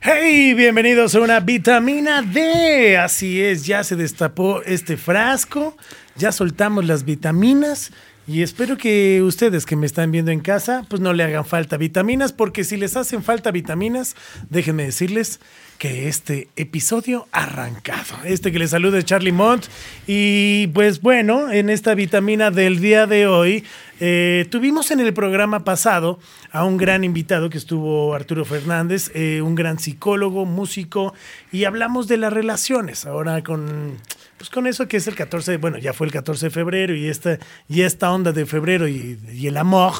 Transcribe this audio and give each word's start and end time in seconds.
Hey, 0.00 0.54
bienvenidos 0.54 1.14
a 1.14 1.20
una 1.20 1.40
vitamina 1.40 2.22
D. 2.22 2.96
Así 2.96 3.42
es, 3.42 3.66
ya 3.66 3.84
se 3.84 3.96
destapó 3.96 4.62
este 4.62 4.96
frasco, 4.96 5.76
ya 6.16 6.32
soltamos 6.32 6.86
las 6.86 7.04
vitaminas 7.04 7.92
y 8.28 8.42
espero 8.42 8.76
que 8.76 9.22
ustedes 9.22 9.64
que 9.64 9.74
me 9.74 9.86
están 9.86 10.12
viendo 10.12 10.30
en 10.30 10.40
casa, 10.40 10.84
pues 10.90 11.00
no 11.00 11.14
le 11.14 11.24
hagan 11.24 11.46
falta 11.46 11.78
vitaminas, 11.78 12.34
porque 12.34 12.62
si 12.62 12.76
les 12.76 12.94
hacen 12.94 13.22
falta 13.22 13.50
vitaminas, 13.50 14.16
déjenme 14.50 14.84
decirles 14.84 15.40
que 15.78 16.08
este 16.08 16.48
episodio 16.56 17.26
ha 17.32 17.44
arrancado. 17.44 18.16
Este 18.24 18.52
que 18.52 18.58
les 18.58 18.68
saluda 18.68 18.98
es 18.98 19.06
Charlie 19.06 19.32
Mont. 19.32 19.64
Y 20.06 20.66
pues 20.68 21.00
bueno, 21.00 21.50
en 21.50 21.70
esta 21.70 21.94
vitamina 21.94 22.50
del 22.50 22.80
día 22.80 23.06
de 23.06 23.26
hoy, 23.26 23.64
eh, 24.00 24.46
tuvimos 24.50 24.90
en 24.90 25.00
el 25.00 25.12
programa 25.14 25.64
pasado 25.64 26.18
a 26.52 26.64
un 26.64 26.76
gran 26.76 27.04
invitado 27.04 27.50
que 27.50 27.58
estuvo 27.58 28.14
Arturo 28.14 28.44
Fernández, 28.44 29.10
eh, 29.14 29.42
un 29.42 29.54
gran 29.54 29.78
psicólogo, 29.78 30.44
músico, 30.44 31.14
y 31.52 31.64
hablamos 31.64 32.08
de 32.08 32.16
las 32.16 32.32
relaciones. 32.32 33.06
Ahora 33.06 33.42
con, 33.42 33.96
pues 34.36 34.50
con 34.50 34.66
eso 34.66 34.86
que 34.88 34.96
es 34.98 35.06
el 35.08 35.14
14, 35.14 35.52
de- 35.52 35.56
bueno, 35.58 35.78
ya 35.78 35.92
fue 35.92 36.06
el 36.06 36.12
14 36.12 36.46
de 36.46 36.50
febrero 36.50 36.94
y 36.94 37.06
esta, 37.06 37.38
y 37.68 37.82
esta 37.82 38.10
onda 38.12 38.32
de 38.32 38.46
febrero 38.46 38.86
y, 38.88 39.18
y 39.32 39.46
el 39.46 39.56
amor 39.56 39.92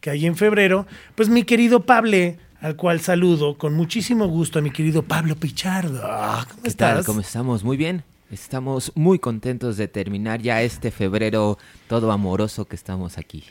que 0.00 0.10
hay 0.10 0.26
en 0.26 0.36
febrero, 0.36 0.86
pues 1.14 1.28
mi 1.28 1.42
querido 1.44 1.80
Pablo, 1.84 2.16
al 2.60 2.76
cual 2.76 3.00
saludo 3.00 3.58
con 3.58 3.74
muchísimo 3.74 4.26
gusto 4.28 4.58
a 4.58 4.62
mi 4.62 4.70
querido 4.70 5.02
Pablo 5.02 5.36
Pichardo. 5.36 6.00
Ah, 6.04 6.46
¿Cómo 6.50 6.62
¿Qué 6.62 6.68
estás? 6.68 6.94
tal? 6.96 7.04
¿Cómo 7.04 7.20
estamos? 7.20 7.64
Muy 7.64 7.76
bien. 7.76 8.02
Estamos 8.30 8.92
muy 8.94 9.18
contentos 9.18 9.76
de 9.76 9.88
terminar 9.88 10.42
ya 10.42 10.62
este 10.62 10.90
febrero 10.90 11.58
todo 11.88 12.10
amoroso 12.10 12.64
que 12.66 12.74
estamos 12.76 13.18
aquí. 13.18 13.44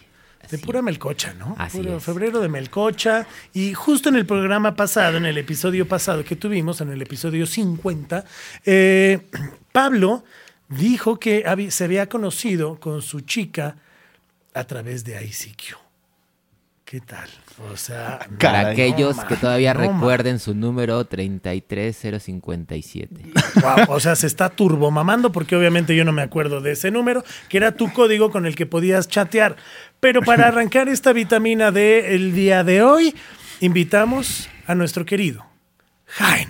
De 0.52 0.59
pura 0.59 0.81
melcocha, 0.81 1.33
¿no? 1.33 1.55
Así 1.57 1.79
Puro 1.79 1.97
es. 1.97 2.03
febrero 2.03 2.39
de 2.39 2.49
melcocha. 2.49 3.25
Y 3.53 3.73
justo 3.73 4.09
en 4.09 4.16
el 4.16 4.25
programa 4.27 4.75
pasado, 4.75 5.17
en 5.17 5.25
el 5.25 5.38
episodio 5.39 5.88
pasado 5.88 6.23
que 6.23 6.35
tuvimos, 6.35 6.81
en 6.81 6.91
el 6.91 7.02
episodio 7.02 7.47
50, 7.47 8.25
eh, 8.66 9.27
Pablo 9.72 10.23
dijo 10.69 11.19
que 11.19 11.44
se 11.72 11.83
había 11.83 12.07
conocido 12.09 12.80
con 12.80 13.02
su 13.02 13.22
chica 13.22 13.78
a 14.53 14.63
través 14.66 15.03
de 15.03 15.23
ICQ. 15.25 15.78
¿Qué 16.85 17.02
tal? 17.02 17.30
O 17.72 17.78
sea, 17.78 18.20
Para 18.20 18.38
Caray, 18.38 18.73
aquellos 18.73 19.16
no, 19.16 19.28
que 19.28 19.38
todavía 19.38 19.73
no, 19.73 19.80
recuerden 19.80 20.39
su 20.39 20.53
número 20.53 21.06
33057. 21.06 23.31
Guau, 23.62 23.86
o 23.89 24.00
sea, 24.02 24.17
se 24.17 24.28
está 24.28 24.50
turbomamando 24.50 25.31
porque 25.31 25.56
obviamente 25.56 25.95
yo 25.95 26.03
no 26.03 26.12
me 26.12 26.22
acuerdo 26.22 26.59
de 26.59 26.73
ese 26.73 26.92
número, 26.92 27.23
que 27.47 27.56
era 27.58 27.72
tu 27.72 27.94
código 27.94 28.30
con 28.30 28.45
el 28.45 28.56
que 28.56 28.66
podías 28.66 29.08
chatear. 29.08 29.56
Pero 30.02 30.22
para 30.22 30.47
arrancar 30.50 30.89
esta 30.89 31.14
vitamina 31.14 31.72
D 31.72 32.16
el 32.16 32.34
día 32.34 32.66
de 32.66 32.84
hoy, 32.84 33.16
invitamos 33.62 34.50
a 34.67 34.75
nuestro 34.75 35.06
querido 35.06 35.45
Jaén. 36.08 36.50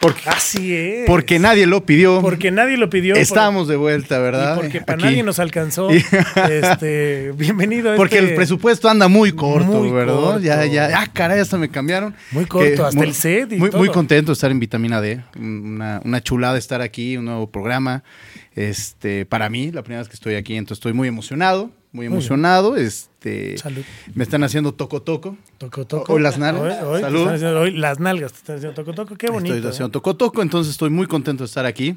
Porque, 0.00 0.20
Así 0.26 0.72
es. 0.74 1.06
porque 1.06 1.40
nadie 1.40 1.66
lo 1.66 1.84
pidió. 1.84 2.20
Porque 2.20 2.52
nadie 2.52 2.76
lo 2.76 2.88
pidió. 2.88 3.14
por- 3.14 3.20
Estamos 3.22 3.66
de 3.66 3.74
vuelta, 3.76 4.18
¿verdad? 4.20 4.54
y 4.54 4.60
porque 4.60 4.80
para 4.80 4.94
Aquí. 4.96 5.04
nadie 5.04 5.22
nos 5.24 5.38
alcanzó. 5.40 5.88
Este, 6.50 7.32
bienvenido 7.32 7.92
a 7.92 7.96
Porque 7.96 8.18
este- 8.18 8.30
el 8.30 8.36
presupuesto 8.36 8.88
anda 8.88 9.08
muy 9.08 9.32
corto, 9.32 9.66
Muy 9.82 9.90
¿verdad? 9.90 10.14
corto. 10.14 10.38
Ya, 10.40 10.64
ya. 10.66 10.90
Ah, 11.00 11.06
caray, 11.12 11.40
hasta 11.40 11.58
me 11.58 11.68
cambiaron. 11.68 12.14
Muy 12.30 12.44
corto, 12.46 12.86
hasta 12.86 13.02
el 13.02 13.12
set 13.14 13.52
y 13.52 13.56
muy, 13.56 13.70
todo. 13.70 13.78
muy 13.80 13.88
contento 13.88 14.30
de 14.30 14.34
estar 14.34 14.50
en 14.52 14.60
Vitamina 14.60 15.00
D. 15.00 15.20
Una, 15.36 16.00
una 16.04 16.20
chulada 16.22 16.58
estar 16.58 16.80
aquí, 16.80 17.16
un 17.16 17.24
nuevo 17.24 17.50
programa. 17.50 18.04
Este, 18.54 19.26
para 19.26 19.48
mí, 19.50 19.72
la 19.72 19.82
primera 19.82 20.00
vez 20.02 20.08
que 20.08 20.14
estoy 20.14 20.34
aquí, 20.36 20.54
entonces 20.56 20.78
estoy 20.78 20.92
muy 20.92 21.08
emocionado, 21.08 21.70
muy 21.92 22.06
emocionado. 22.06 22.76
Este, 22.76 23.56
Salud. 23.58 23.82
me 24.14 24.24
están 24.24 24.44
haciendo 24.44 24.72
toco 24.74 25.02
toco. 25.02 25.36
Toco, 25.58 25.86
toco. 25.86 26.12
Hoy 26.12 26.22
las 26.22 26.38
nalgas. 26.38 26.82
Hoy, 26.82 26.88
hoy 26.94 27.00
Salud. 27.00 27.28
haciendo- 27.28 27.66
las 27.66 27.98
nalgas 28.00 28.32
te 28.32 28.38
están 28.38 28.56
haciendo 28.56 28.74
toco, 28.74 28.94
toco. 28.94 29.16
Qué 29.16 29.30
bonito. 29.30 29.54
Estoy 29.54 29.70
haciendo 29.70 29.88
¿eh? 29.88 29.92
toco 29.92 30.16
toco, 30.16 30.42
entonces 30.42 30.72
estoy 30.72 30.90
muy 30.90 31.06
contento 31.06 31.44
de 31.44 31.46
estar 31.46 31.66
aquí 31.66 31.96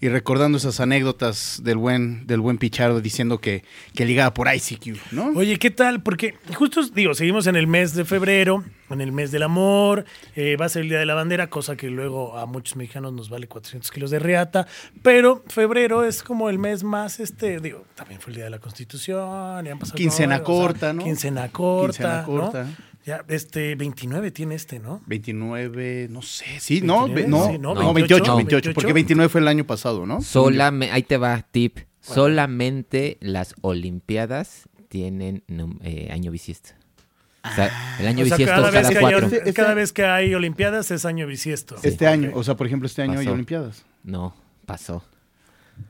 y 0.00 0.08
recordando 0.08 0.58
esas 0.58 0.80
anécdotas 0.80 1.60
del 1.64 1.76
buen, 1.76 2.26
del 2.26 2.40
buen 2.40 2.58
Pichardo 2.58 3.00
diciendo 3.00 3.40
que, 3.40 3.64
que 3.94 4.04
ligaba 4.04 4.34
por 4.34 4.48
ICQ, 4.52 5.12
¿no? 5.12 5.32
Oye, 5.34 5.58
¿qué 5.58 5.70
tal? 5.70 6.02
Porque 6.02 6.34
justo, 6.54 6.82
digo, 6.88 7.14
seguimos 7.14 7.46
en 7.46 7.56
el 7.56 7.66
mes 7.66 7.94
de 7.94 8.04
febrero, 8.04 8.64
en 8.90 9.00
el 9.00 9.12
mes 9.12 9.30
del 9.30 9.42
amor, 9.42 10.04
eh, 10.36 10.56
va 10.56 10.66
a 10.66 10.68
ser 10.68 10.82
el 10.82 10.88
Día 10.88 10.98
de 10.98 11.06
la 11.06 11.14
Bandera, 11.14 11.48
cosa 11.48 11.76
que 11.76 11.90
luego 11.90 12.36
a 12.38 12.46
muchos 12.46 12.76
mexicanos 12.76 13.12
nos 13.12 13.30
vale 13.30 13.48
400 13.48 13.90
kilos 13.90 14.10
de 14.10 14.18
reata, 14.18 14.66
pero 15.02 15.42
febrero 15.48 16.04
es 16.04 16.22
como 16.22 16.50
el 16.50 16.58
mes 16.58 16.84
más, 16.84 17.20
este, 17.20 17.60
digo, 17.60 17.84
también 17.94 18.20
fue 18.20 18.30
el 18.30 18.36
Día 18.36 18.44
de 18.44 18.50
la 18.50 18.58
Constitución, 18.58 19.66
y 19.66 19.70
han 19.70 19.78
pasado 19.78 19.96
Quincena 19.96 20.42
corta, 20.42 20.92
¿no? 20.92 21.02
Quincena 21.02 21.48
corta, 21.50 22.24
Quincena 22.26 22.62
¿no? 22.62 22.93
Ya, 23.06 23.24
este, 23.28 23.74
29 23.74 24.30
tiene 24.30 24.54
este, 24.54 24.78
¿no? 24.78 25.02
29, 25.06 26.08
no 26.10 26.22
sé, 26.22 26.44
sí, 26.58 26.80
no, 26.80 27.04
29, 27.06 27.22
ve- 27.22 27.28
no, 27.28 27.46
sí, 27.52 27.58
no, 27.58 27.74
no, 27.74 27.92
28, 27.92 27.94
28, 27.94 28.36
28, 28.36 28.36
28. 28.36 28.74
porque 28.74 28.92
29 28.94 29.28
fue 29.28 29.40
el 29.42 29.48
año 29.48 29.66
pasado, 29.66 30.06
¿no? 30.06 30.22
Solamente, 30.22 30.92
ahí 30.94 31.02
te 31.02 31.16
va, 31.18 31.42
tip. 31.50 31.78
Solamente 32.00 33.18
las 33.20 33.54
Olimpiadas 33.62 34.68
tienen 34.88 35.42
eh, 35.82 36.08
año 36.12 36.30
bisiesto. 36.30 36.70
O 37.44 37.54
sea, 37.54 37.96
el 38.00 38.06
año 38.06 38.24
O 38.24 38.26
sea, 38.26 38.36
bisiesto 38.38 38.54
cada, 38.54 38.70
vez 38.70 38.80
cada 38.82 38.88
que, 38.90 38.96
hay, 38.98 39.02
cuatro. 39.02 39.26
Este- 39.26 39.52
cada 39.52 39.68
este- 39.68 39.74
vez 39.80 39.92
que 39.92 40.04
hay 40.04 40.34
Olimpiadas 40.34 40.90
es 40.90 41.04
año 41.04 41.26
bisiesto. 41.26 41.76
Este 41.82 42.06
año, 42.06 42.30
Ok. 42.30 42.36
o 42.36 42.42
sea, 42.44 42.56
por 42.56 42.66
ejemplo, 42.66 42.86
este 42.86 43.02
año 43.02 43.12
hay 43.18 43.26
Pasó. 43.26 43.32
Olimpiadas. 43.32 43.84
No, 44.02 44.34
pasó. 44.64 45.04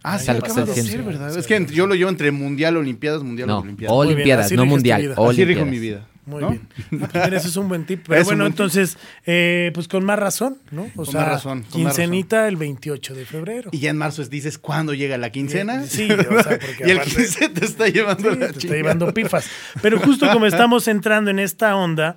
Ah, 0.03 0.19
sí, 0.19 0.31
acabas 0.31 0.57
de 0.67 0.75
decir. 0.75 1.03
¿verdad? 1.03 1.33
Sí, 1.33 1.39
es 1.41 1.47
que 1.47 1.59
sí. 1.69 1.75
yo 1.75 1.87
lo 1.87 1.95
llevo 1.95 2.11
entre 2.11 2.31
Mundial, 2.33 2.77
Olimpiadas, 2.77 3.23
Mundial, 3.23 3.47
No, 3.49 3.59
Olimpiadas. 3.59 3.97
Bien, 3.97 4.11
Olimpiadas, 4.13 4.53
no 4.53 4.63
tu 4.63 4.67
mundial. 4.67 5.15
Así 5.17 5.45
rijo 5.45 5.65
mi 5.65 5.79
vida. 5.79 6.09
Muy 6.27 6.41
¿no? 6.43 6.51
bien. 6.51 6.69
Ah, 7.03 7.09
pues 7.12 7.25
mira, 7.27 7.37
ese 7.37 7.49
es 7.49 7.57
un 7.57 7.69
buen 7.69 7.85
tip. 7.85 8.05
Pero 8.09 8.21
Es 8.21 8.27
bueno, 8.27 8.47
entonces, 8.47 8.97
eh, 9.27 9.71
pues 9.75 9.89
con 9.89 10.05
más 10.05 10.19
razón, 10.19 10.57
¿no? 10.71 10.85
O 10.97 11.05
Con 11.05 11.07
sea, 11.07 11.21
más 11.21 11.29
razón, 11.31 11.62
con 11.71 11.83
más 11.83 11.95
quincenita 11.95 12.49
el 12.49 12.57
28 12.57 13.15
de 13.15 13.27
febrero. 13.27 13.69
Y 13.73 13.79
ya 13.81 13.91
en 13.91 13.99
marzo 13.99 14.23
es- 14.23 14.31
dices, 14.31 14.57
¿cuándo 14.59 14.95
llega 14.95 15.19
la 15.19 15.31
quincena? 15.31 15.85
Sí, 15.85 16.09
o 16.11 16.17
sea, 16.43 16.59
porque 16.59 16.85
y 16.87 16.91
el 16.91 16.99
aparte- 16.99 17.15
15 17.17 17.49
te 17.51 17.65
está 17.67 17.89
llevando 17.89 18.33
Sí, 18.33 18.39
la 18.39 18.53
te 18.53 18.59
está 18.59 18.75
llevando 18.75 19.12
pifas. 19.12 19.47
Pero 19.83 20.01
justo 20.01 20.27
como 20.33 20.47
estamos 20.47 20.89
entrando 20.89 21.31
en 21.31 21.39
esta 21.39 21.77
onda, 21.77 22.17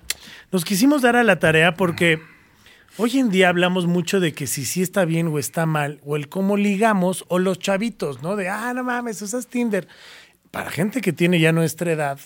nos 0.52 0.64
quisimos 0.64 1.02
dar 1.02 1.16
a 1.18 1.24
la 1.24 1.40
tarea 1.40 1.74
porque 1.76 2.22
hoy 2.98 3.20
en 3.20 3.30
día 3.30 3.50
hablamos 3.50 3.88
mucho 3.88 4.22
de 4.22 4.32
que 4.32 4.48
si 4.48 4.64
sí 4.64 4.82
está 4.82 5.04
bien 5.04 5.28
o 5.28 5.38
está 5.38 5.66
mal, 5.66 6.00
o 6.06 6.16
el 6.16 6.30
cómo 6.30 6.56
ligamos, 6.56 7.26
o 7.28 7.40
los 7.40 7.60
chavitos, 7.60 8.24
¿no? 8.24 8.38
De, 8.38 8.48
ah, 8.48 8.74
no 8.74 8.84
mames, 8.86 9.22
usas 9.22 9.48
Tinder. 9.48 9.88
Para 10.50 10.72
gente 10.72 11.02
que 11.02 11.12
tiene 11.12 11.40
ya 11.42 11.52
nuestra 11.52 11.92
edad, 11.92 12.18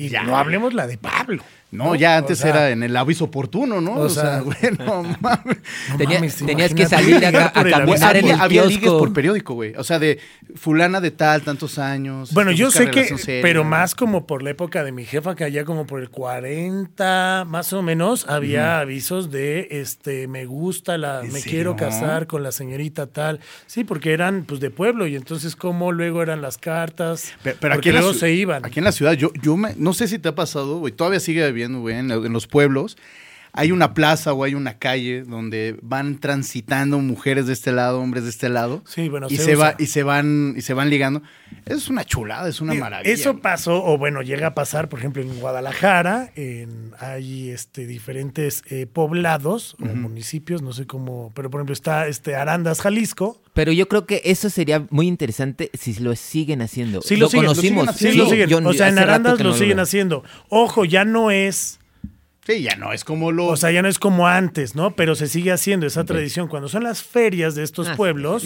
y 0.00 0.08
Ya. 0.08 0.22
no 0.22 0.36
hablemos 0.36 0.72
la 0.72 0.86
de 0.86 0.96
Pablo. 0.96 1.42
No, 1.72 1.94
ya 1.94 2.14
O 2.16 2.18
antes 2.18 2.38
sea, 2.38 2.50
era 2.50 2.70
en 2.70 2.82
el 2.82 2.96
aviso 2.96 3.24
oportuno, 3.26 3.80
¿no? 3.80 3.92
o 3.92 4.00
O, 4.02 4.08
sea, 4.08 4.22
sea, 4.22 4.40
güey, 4.42 4.56
no 4.78 5.02
mames. 5.20 5.58
no 5.90 5.96
Tenía- 5.98 6.18
mames, 6.18 6.36
tenías 6.36 6.74
que 6.74 6.86
salir 6.86 7.24
a, 7.24 7.28
a 7.54 7.62
el 7.62 7.70
caminar 7.70 8.16
en 8.16 8.24
aviso. 8.24 8.34
el 8.34 8.40
había, 8.40 8.64
ligues 8.66 8.90
por 8.90 9.12
periódico, 9.12 9.54
güey. 9.54 9.74
O 9.76 9.84
sea, 9.84 9.98
de 9.98 10.18
fulana 10.56 11.00
de 11.00 11.10
tal, 11.12 11.42
tantos 11.42 11.78
años. 11.78 12.32
Bueno, 12.34 12.50
yo 12.50 12.70
sé 12.70 12.90
que, 12.90 13.04
seria. 13.16 13.42
pero 13.42 13.62
más 13.64 13.94
como 13.94 14.26
por 14.26 14.42
la 14.42 14.50
época 14.50 14.82
de 14.84 14.92
mi 14.92 15.04
jefa, 15.04 15.34
que 15.36 15.44
allá 15.44 15.64
como 15.64 15.86
por 15.86 16.00
el 16.00 16.10
40, 16.10 17.44
más 17.46 17.72
o 17.72 17.82
menos, 17.82 18.26
había 18.28 18.80
avisos 18.80 19.30
de, 19.30 19.68
este, 19.70 20.26
me 20.28 20.46
gusta, 20.46 20.98
la, 20.98 21.20
¿En 21.20 21.32
me 21.32 21.40
serio? 21.40 21.50
quiero 21.50 21.76
casar 21.76 22.26
con 22.26 22.42
la 22.42 22.52
señorita 22.52 23.06
tal. 23.06 23.40
Sí, 23.66 23.84
porque 23.84 24.12
eran, 24.12 24.44
pues, 24.44 24.60
de 24.60 24.70
pueblo, 24.70 25.06
y 25.06 25.16
entonces, 25.16 25.56
¿cómo 25.56 25.92
luego 25.92 26.22
eran 26.22 26.42
las 26.42 26.58
cartas? 26.58 27.32
Pero, 27.42 27.56
pero 27.60 27.74
aquí 27.74 27.88
en 27.90 27.94
la 27.96 28.12
se 28.14 28.32
iban. 28.32 28.64
Aquí 28.64 28.78
en 28.80 28.84
la 28.84 28.92
ciudad, 28.92 29.12
yo, 29.12 29.30
yo 29.42 29.56
me- 29.56 29.74
no 29.76 29.92
sé 29.92 30.08
si 30.08 30.18
te 30.18 30.28
ha 30.28 30.34
pasado, 30.34 30.78
güey, 30.78 30.92
todavía 30.92 31.20
sigue 31.20 31.44
güey, 31.68 31.96
en, 31.96 32.32
los 32.32 32.46
pueblos. 32.46 32.96
Hay 33.52 33.72
una 33.72 33.94
plaza 33.94 34.32
o 34.32 34.44
hay 34.44 34.54
una 34.54 34.78
calle 34.78 35.22
donde 35.24 35.76
van 35.82 36.18
transitando 36.18 37.00
mujeres 37.00 37.48
de 37.48 37.52
este 37.52 37.72
lado, 37.72 38.00
hombres 38.00 38.22
de 38.22 38.30
este 38.30 38.48
lado. 38.48 38.84
Sí, 38.86 39.08
bueno, 39.08 39.26
y 39.28 39.38
se 39.38 39.44
se, 39.44 39.54
va 39.56 39.74
y 39.76 39.86
se 39.86 40.04
van 40.04 40.54
y 40.56 40.60
se 40.60 40.72
van 40.72 40.88
ligando. 40.88 41.22
Eso 41.66 41.78
es 41.78 41.88
una 41.88 42.04
chulada, 42.04 42.48
es 42.48 42.60
una 42.60 42.74
Digo, 42.74 42.84
maravilla. 42.84 43.12
Eso 43.12 43.32
güey. 43.32 43.42
pasó, 43.42 43.84
o 43.84 43.98
bueno, 43.98 44.22
llega 44.22 44.48
a 44.48 44.54
pasar, 44.54 44.88
por 44.88 45.00
ejemplo, 45.00 45.22
en 45.22 45.40
Guadalajara, 45.40 46.30
en, 46.36 46.92
hay 47.00 47.50
este, 47.50 47.86
diferentes 47.86 48.62
eh, 48.70 48.86
poblados 48.86 49.74
o 49.80 49.84
municipios, 49.84 50.62
no 50.62 50.72
sé 50.72 50.86
cómo, 50.86 51.32
pero 51.34 51.50
por 51.50 51.58
ejemplo 51.58 51.72
está 51.72 52.06
este 52.06 52.36
Arandas, 52.36 52.80
Jalisco. 52.80 53.42
Pero 53.60 53.72
yo 53.72 53.88
creo 53.88 54.06
que 54.06 54.22
eso 54.24 54.48
sería 54.48 54.86
muy 54.88 55.06
interesante 55.06 55.70
si 55.78 55.92
lo 55.96 56.16
siguen 56.16 56.62
haciendo. 56.62 57.02
Sí 57.02 57.16
lo, 57.16 57.28
siguen, 57.28 57.44
lo 57.44 57.50
conocimos. 57.50 57.84
siguen 57.84 57.98
Sí, 57.98 58.06
haciendo. 58.08 58.24
lo 58.24 58.30
siguen. 58.30 58.48
yo 58.48 58.58
o 58.70 58.72
sea, 58.72 58.88
en 58.88 58.98
Arandas 58.98 59.38
lo 59.38 59.50
no 59.50 59.54
siguen 59.54 59.76
veo. 59.76 59.82
haciendo. 59.82 60.24
Ojo, 60.48 60.86
ya 60.86 61.04
no 61.04 61.30
es, 61.30 61.78
Sí, 62.46 62.62
ya 62.62 62.74
no, 62.76 62.94
es 62.94 63.04
como 63.04 63.32
lo. 63.32 63.48
o 63.48 63.56
sea, 63.58 63.70
ya 63.70 63.82
no 63.82 63.88
es 63.88 63.98
como 63.98 64.26
antes, 64.26 64.74
¿no? 64.74 64.96
Pero 64.96 65.14
se 65.14 65.28
sigue 65.28 65.52
haciendo 65.52 65.86
esa 65.86 66.04
tradición. 66.04 66.48
Cuando 66.48 66.70
son 66.70 66.84
las 66.84 67.02
ferias 67.02 67.54
de 67.54 67.62
estos 67.64 67.88
Ah, 67.88 67.90
sí. 67.92 67.96
pueblos, 67.98 68.44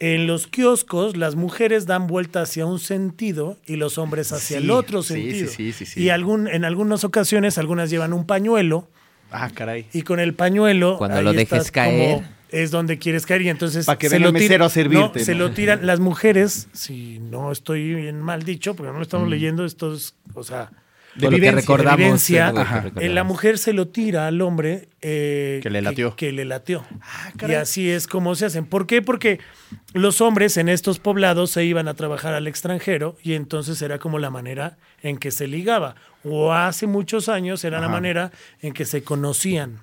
en 0.00 0.26
los 0.26 0.48
kioscos 0.48 1.16
las 1.16 1.36
mujeres 1.36 1.86
dan 1.86 2.08
vuelta 2.08 2.42
hacia 2.42 2.66
un 2.66 2.80
sentido 2.80 3.56
y 3.66 3.76
los 3.76 3.98
hombres 3.98 4.32
hacia 4.32 4.58
Sí, 4.58 4.64
el 4.64 4.70
otro 4.72 5.04
sí, 5.04 5.14
sentido. 5.14 5.48
sí, 5.48 5.72
sí, 5.72 5.72
sí, 5.72 5.86
sí. 5.86 6.02
Y 6.02 6.08
algún, 6.10 6.48
en 6.48 6.64
algunas 6.64 7.04
ocasiones 7.04 7.56
algunas 7.56 7.88
llevan 7.88 8.12
un 8.12 8.26
pañuelo 8.26 8.88
Ah, 9.30 9.48
caray. 9.54 9.86
y 9.92 10.02
con 10.02 10.18
el 10.18 10.34
pañuelo 10.34 10.98
Cuando 10.98 11.18
ahí 11.18 11.24
lo 11.24 11.32
dejes 11.32 11.52
estás 11.52 11.70
caer. 11.70 12.14
como 12.16 12.39
es 12.52 12.70
donde 12.70 12.98
quieres 12.98 13.26
caer 13.26 13.42
y 13.42 13.48
entonces 13.48 13.86
Pa' 13.86 13.98
que 13.98 14.08
se 14.08 14.16
venga 14.16 14.30
lo 14.30 14.36
el 14.36 14.42
tira- 14.42 14.48
mesero 14.48 14.64
a 14.64 14.68
servirte, 14.70 15.18
no, 15.20 15.24
se 15.24 15.34
lo 15.34 15.50
tiran 15.52 15.86
las 15.86 16.00
mujeres 16.00 16.68
si 16.72 17.18
no 17.20 17.52
estoy 17.52 17.94
bien 17.94 18.20
mal 18.20 18.42
dicho 18.42 18.74
porque 18.74 18.90
no 18.92 18.98
lo 18.98 19.02
estamos 19.02 19.28
leyendo 19.28 19.64
esto 19.64 19.94
es 19.94 20.14
o 20.34 20.42
sea 20.44 20.70
De 21.16 21.24
lo 21.26 21.30
que 21.30 21.36
vivencia, 21.36 21.50
de 21.56 21.60
recordamos. 21.60 21.98
vivencia, 21.98 22.46
sí, 22.46 22.50
lo 22.50 22.54
que 22.54 22.60
ajá. 22.62 22.74
recordamos. 22.82 23.10
eh, 23.10 23.14
la 23.14 23.24
mujer 23.24 23.58
se 23.58 23.72
lo 23.72 23.88
tira 23.88 24.26
al 24.28 24.40
hombre 24.42 24.88
eh, 25.02 25.58
Que 25.62 25.70
le 25.70 25.82
latió. 25.82 26.14
Que, 26.14 26.30
le 26.32 26.44
latió. 26.44 26.84
Ah, 27.00 27.32
y 27.48 27.52
así 27.54 27.90
es 27.90 28.06
como 28.06 28.34
se 28.36 28.44
hacen. 28.46 28.64
¿Por 28.66 28.86
qué? 28.86 29.00
Porque 29.02 29.40
los 29.94 30.20
hombres 30.20 30.56
en 30.56 30.68
estos 30.68 30.98
poblados 31.00 31.50
se 31.50 31.64
iban 31.64 31.88
a 31.88 31.94
trabajar 31.94 32.34
al 32.34 32.46
extranjero 32.46 33.16
y 33.24 33.32
entonces 33.32 33.80
era 33.82 33.98
como 33.98 34.18
la 34.20 34.30
manera 34.30 34.76
en 35.02 35.16
que 35.18 35.30
se 35.32 35.46
ligaba. 35.48 35.94
O 36.22 36.52
hace 36.52 36.86
muchos 36.86 37.28
años 37.28 37.64
era 37.64 37.80
la 37.80 37.88
manera 37.88 38.30
en 38.60 38.72
que 38.72 38.84
se 38.84 39.02
conocían. 39.02 39.80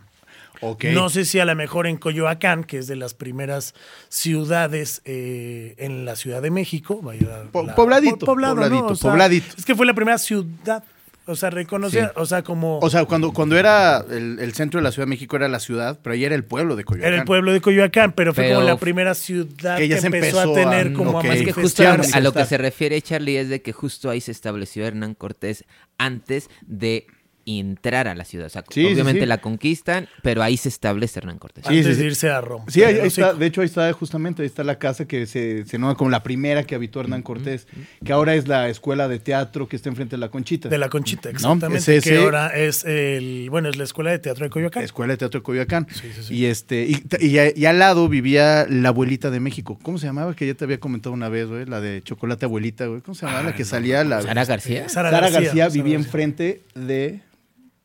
No 0.94 1.10
sé 1.10 1.26
si 1.26 1.40
a 1.40 1.46
lo 1.46 1.56
mejor 1.56 1.88
en 1.88 1.98
Coyoacán, 1.98 2.64
que 2.64 2.78
es 2.80 2.88
de 2.88 2.96
las 2.96 3.14
primeras 3.14 3.74
ciudades 4.10 5.02
eh, 5.06 5.76
en 5.78 6.06
la 6.06 6.16
Ciudad 6.16 6.42
de 6.42 6.52
México, 6.52 7.00
vaya, 7.02 7.44
Po- 7.52 7.64
la- 7.64 7.76
pobladito, 7.76 8.18
po- 8.20 8.26
poblado, 8.28 8.56
¿no? 8.56 8.62
pobladito, 8.64 8.88
O 8.88 8.96
sea, 8.96 9.12
pobladito. 9.12 9.46
Es 9.58 9.66
que 9.66 9.76
fue 9.76 9.86
la 9.86 9.94
primera 9.94 10.18
ciudad, 10.18 10.84
o 11.26 11.36
sea, 11.36 11.50
reconocida, 11.50 12.08
Sí. 12.08 12.12
o 12.16 12.26
sea, 12.26 12.42
como 12.42 12.80
O 12.80 12.90
sea, 12.90 13.06
cuando, 13.06 13.32
cuando 13.34 13.58
era 13.58 14.04
el, 14.10 14.40
el 14.40 14.54
centro 14.54 14.80
de 14.80 14.84
la 14.84 14.92
Ciudad 14.92 15.06
de 15.06 15.10
México 15.10 15.36
era 15.36 15.48
la 15.48 15.60
ciudad, 15.60 16.00
pero 16.02 16.14
ahí 16.14 16.24
era 16.26 16.36
el 16.36 16.44
pueblo 16.46 16.76
de 16.76 16.86
Coyoacán. 16.86 17.14
era 17.14 17.22
el 17.22 17.26
pueblo 17.28 17.52
de 17.54 17.62
Coyoacán, 17.62 18.14
pero 18.14 18.34
fue 18.34 18.46
Pero- 18.46 18.56
como 18.56 18.68
la 18.68 18.78
primera 18.78 19.14
ciudad 19.14 19.76
Que 19.78 19.84
que, 19.84 19.88
ya 19.90 19.98
se 20.02 20.08
empezó, 20.08 20.42
empezó 20.42 20.52
a 20.52 20.54
tener 20.56 20.88
a- 20.88 20.94
como 20.94 21.12
ok. 21.20 21.26
a 21.26 21.34
Es 21.36 21.44
que 21.44 21.54
justo 21.54 21.84
a, 21.88 22.20
lo 22.22 22.34
que 22.34 22.46
se 22.46 22.58
refiere 22.58 23.02
Charlie 23.02 23.38
es 23.38 23.50
de 23.50 23.62
que 23.62 23.74
justo 23.74 24.10
ahí 24.10 24.22
se 24.22 24.32
estableció 24.32 24.86
Hernán 24.86 25.14
Cortés 25.16 25.66
antes 25.98 26.50
de 26.66 27.08
entrar 27.48 28.08
a 28.08 28.16
la 28.16 28.26
ciudad. 28.26 28.48
O 28.48 28.50
sea, 28.50 28.64
Sí, 28.70 28.86
obviamente 28.86 29.22
sí. 29.22 29.26
la 29.26 29.38
conquistan, 29.40 30.08
pero 30.22 30.44
ahí 30.44 30.58
se 30.58 30.70
establece 30.70 31.20
Hernán 31.20 31.40
Cortés. 31.40 31.64
Sí, 31.68 31.78
antes 31.78 31.88
sí, 31.88 31.94
sí. 31.96 32.00
de 32.02 32.06
irse 32.08 32.30
a 32.30 32.42
Roma. 32.42 32.66
Sí, 32.68 32.84
ahí, 32.84 32.98
está, 33.04 33.34
de 33.34 33.46
hecho 33.46 33.62
ahí 33.62 33.66
está 33.68 33.92
justamente, 33.94 34.42
ahí 34.42 34.48
está 34.48 34.64
la 34.64 34.78
casa 34.80 35.06
que 35.06 35.26
se, 35.26 35.66
se 35.66 35.78
nombra 35.78 35.96
como 35.96 36.10
la 36.10 36.24
primera 36.24 36.64
que 36.64 36.76
habitó 36.76 37.00
Hernán 37.00 37.22
Cortés, 37.22 37.68
que 38.04 38.12
ahora 38.12 38.36
es 38.36 38.48
la 38.48 38.68
escuela 38.70 39.08
de 39.08 39.20
teatro 39.20 39.68
que 39.68 39.76
está 39.78 39.90
enfrente 39.90 40.16
de 40.16 40.20
la 40.20 40.30
Conchita. 40.30 40.70
De 40.70 40.78
la 40.78 40.90
Conchita, 40.90 41.30
No, 41.30 41.36
exactamente. 41.36 41.96
ese- 41.98 42.10
que 42.10 42.18
ahora 42.18 42.48
es 42.56 42.84
el, 42.86 43.48
bueno, 43.50 43.70
es 43.70 43.78
la 43.78 43.84
escuela 43.86 44.12
de 44.12 44.20
teatro 44.20 44.44
de 44.44 44.50
Coyoacán. 44.50 44.84
Escuela 44.84 45.14
de 45.14 45.18
Teatro 45.18 45.40
de 45.40 45.44
Coyoacán. 45.44 45.88
Sí, 45.92 46.08
sí, 46.16 46.24
sí. 46.24 46.36
Y 46.36 46.46
este, 46.46 46.86
y, 46.86 47.04
y, 47.20 47.38
y 47.56 47.66
al 47.66 47.80
lado 47.80 48.08
vivía 48.10 48.66
la 48.70 48.90
abuelita 48.90 49.30
de 49.32 49.40
México. 49.40 49.80
¿Cómo 49.84 49.98
se 49.98 50.06
llamaba? 50.08 50.36
Que 50.36 50.48
ya 50.48 50.54
te 50.54 50.66
había 50.66 50.80
comentado 50.80 51.14
una 51.14 51.30
vez, 51.30 51.48
güey, 51.48 51.66
la 51.66 51.80
de 51.82 52.02
chocolate 52.04 52.46
abuelita, 52.46 52.86
güey. 52.88 53.02
¿Cómo 53.02 53.16
se 53.16 53.26
llamaba? 53.26 53.44
la 53.44 53.56
que 53.56 53.64
salía 53.66 54.04
la 54.04 54.22
Sara 54.22 54.46
García. 54.46 54.90
Sara 54.90 55.10
Sara 55.12 55.22
García, 55.30 55.40
García, 55.42 55.64
Sara 55.70 55.74
vivía 55.74 55.94
García. 55.98 56.06
enfrente 56.08 56.62
de 56.76 57.22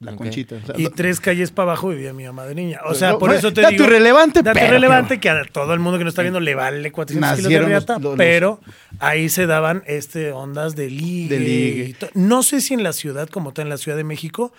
la 0.02 0.12
Ok. 0.12 0.18
Conchita. 0.18 0.56
O 0.62 0.66
sea, 0.66 0.74
Y 0.78 0.88
tres 0.90 1.20
calles 1.20 1.50
para 1.50 1.70
abajo 1.72 1.88
vivía 1.90 2.12
mi 2.12 2.24
ama 2.26 2.44
de 2.44 2.54
niña. 2.54 2.80
O 2.86 2.94
sea, 2.94 3.12
No, 3.12 3.18
por 3.18 3.32
eso 3.32 3.52
te 3.52 3.60
dato 3.62 3.72
digo. 3.72 3.84
irrelevante, 3.84 4.42
dato 4.42 4.54
pero 4.54 4.66
irrelevante 4.66 5.18
que 5.20 5.30
a 5.30 5.44
todo 5.44 5.72
el 5.74 5.80
mundo 5.80 5.98
que 5.98 6.04
nos 6.04 6.12
está 6.12 6.22
viendo 6.22 6.40
le 6.40 6.54
vale 6.54 6.90
400 6.92 7.36
kilos 7.36 7.50
de 7.52 7.60
riata, 7.60 7.94
los- 7.94 8.02
los- 8.02 8.16
pero 8.16 8.60
ahí 8.98 9.28
se 9.28 9.46
daban 9.46 9.82
este 9.86 10.32
ondas 10.32 10.74
de 10.76 10.90
ligue. 10.90 11.34
De 11.38 11.40
ligue. 11.40 11.96
No 12.14 12.42
sé 12.42 12.60
si 12.60 12.74
en 12.74 12.82
la 12.82 12.92
ciudad, 12.92 13.28
como 13.28 13.50
está 13.50 13.62
en 13.62 13.68
la 13.68 13.76
Ciudad 13.78 13.96
de 13.96 14.04
México, 14.04 14.52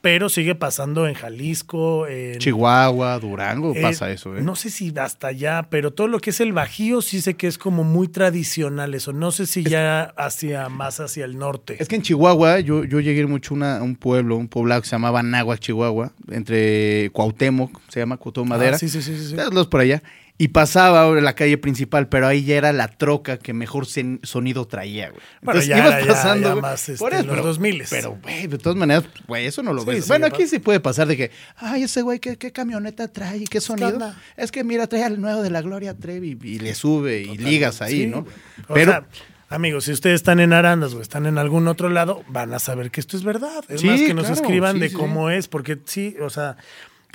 pero 0.00 0.28
sigue 0.28 0.54
pasando 0.54 1.08
en 1.08 1.14
Jalisco, 1.14 2.06
en 2.06 2.38
Chihuahua, 2.38 3.18
Durango, 3.18 3.72
eh, 3.74 3.82
pasa 3.82 4.10
eso, 4.10 4.36
¿eh? 4.36 4.42
No 4.42 4.54
sé 4.54 4.70
si 4.70 4.92
hasta 4.96 5.28
allá, 5.28 5.66
pero 5.68 5.92
todo 5.92 6.06
lo 6.06 6.20
que 6.20 6.30
es 6.30 6.40
el 6.40 6.52
Bajío 6.52 7.02
sí 7.02 7.20
sé 7.20 7.34
que 7.34 7.46
es 7.48 7.58
como 7.58 7.82
muy 7.82 8.06
tradicional 8.08 8.94
eso. 8.94 9.12
No 9.12 9.32
sé 9.32 9.46
si 9.46 9.64
ya 9.64 10.02
hacia 10.16 10.68
más 10.68 11.00
hacia 11.00 11.24
el 11.24 11.38
norte. 11.38 11.76
Es 11.80 11.88
que 11.88 11.96
en 11.96 12.02
Chihuahua 12.02 12.60
yo, 12.60 12.84
yo 12.84 13.00
llegué 13.00 13.26
mucho 13.26 13.54
a 13.54 13.56
una- 13.56 13.76
a 13.78 13.82
un 13.82 13.96
pueblo, 13.96 14.36
un 14.36 14.48
poblado 14.48 14.80
que 14.82 14.88
se 14.88 14.92
llamaba 14.92 15.22
Náhuac, 15.22 15.58
Chihuahua, 15.58 16.12
entre 16.30 17.10
Cuauhtémoc, 17.12 17.80
se 17.88 18.00
llama 18.00 18.16
Cuauhtémoc 18.16 18.48
Madera. 18.48 18.76
Ah, 18.76 18.78
sí, 18.78 18.88
sí, 18.88 19.02
sí, 19.02 19.16
sí, 19.18 19.30
sí. 19.30 19.36
Los 19.52 19.66
por 19.66 19.80
allá. 19.80 20.02
Y 20.38 20.48
pasaba 20.48 21.00
ahora 21.00 21.22
la 21.22 21.34
calle 21.34 21.56
principal, 21.56 22.08
pero 22.10 22.26
ahí 22.26 22.44
ya 22.44 22.56
era 22.56 22.70
la 22.74 22.88
troca 22.88 23.38
que 23.38 23.54
mejor 23.54 23.86
sonido 23.86 24.66
traía, 24.66 25.08
güey. 25.08 25.22
Bueno, 25.40 25.60
Entonces 25.60 25.68
ya 25.68 25.78
ibas 25.78 26.00
ya- 26.04 26.12
pasando. 26.12 26.48
ya 26.48 26.52
güey, 26.52 26.62
más, 26.62 26.88
este, 26.90 26.98
por 26.98 27.12
eso, 27.14 27.20
en 27.22 27.26
los 27.28 27.36
pero- 27.36 27.44
2000s. 27.54 27.86
Pero, 27.88 28.18
güey, 28.22 28.46
de 28.46 28.58
todas 28.58 28.76
maneras, 28.76 29.04
güey, 29.26 29.46
eso 29.46 29.62
no 29.62 29.72
lo 29.72 29.80
Sí, 29.80 29.86
ves. 29.88 30.04
sí, 30.04 30.08
bueno, 30.08 30.26
aquí 30.26 30.46
sí 30.46 30.58
puede 30.58 30.80
pasar 30.80 31.06
de 31.08 31.16
que, 31.16 31.30
ay, 31.56 31.84
ese 31.84 32.02
güey, 32.02 32.18
¿qué, 32.20 32.36
qué 32.36 32.52
camioneta 32.52 33.08
trae? 33.08 33.44
¿Qué 33.44 33.60
sonido? 33.62 33.88
onda? 33.88 34.20
Es 34.36 34.52
que 34.52 34.62
mira, 34.62 34.86
trae 34.86 35.04
al 35.04 35.20
nuevo 35.22 35.40
de 35.42 35.48
la 35.48 35.62
Gloria 35.62 35.94
Trevi 35.94 36.38
y 36.42 36.58
le 36.58 36.74
sube 36.74 37.22
y 37.22 37.38
ligas 37.38 37.80
ahí, 37.80 38.02
Sí, 38.02 38.06
¿no? 38.06 38.22
güey. 38.24 38.34
O 38.68 38.74
Pero, 38.74 38.92
sea, 38.92 39.06
amigos, 39.48 39.84
si 39.84 39.92
ustedes 39.92 40.16
están 40.16 40.40
en 40.40 40.52
Arandas 40.52 40.92
o 40.92 41.00
están 41.00 41.24
en 41.24 41.38
algún 41.38 41.66
otro 41.66 41.88
lado, 41.88 42.22
van 42.28 42.52
a 42.52 42.58
saber 42.58 42.90
que 42.90 43.00
esto 43.00 43.16
es 43.16 43.22
verdad. 43.24 43.64
Es 43.70 43.80
Sí, 43.80 43.86
más 43.86 44.00
que 44.02 44.12
nos 44.12 44.26
claro, 44.26 44.42
escriban 44.42 44.74
sí, 44.74 44.80
de 44.80 44.88
sí, 44.90 44.94
cómo 44.96 45.30
es, 45.30 45.48
porque 45.48 45.78
sí, 45.86 46.14
o 46.20 46.28
sea, 46.28 46.58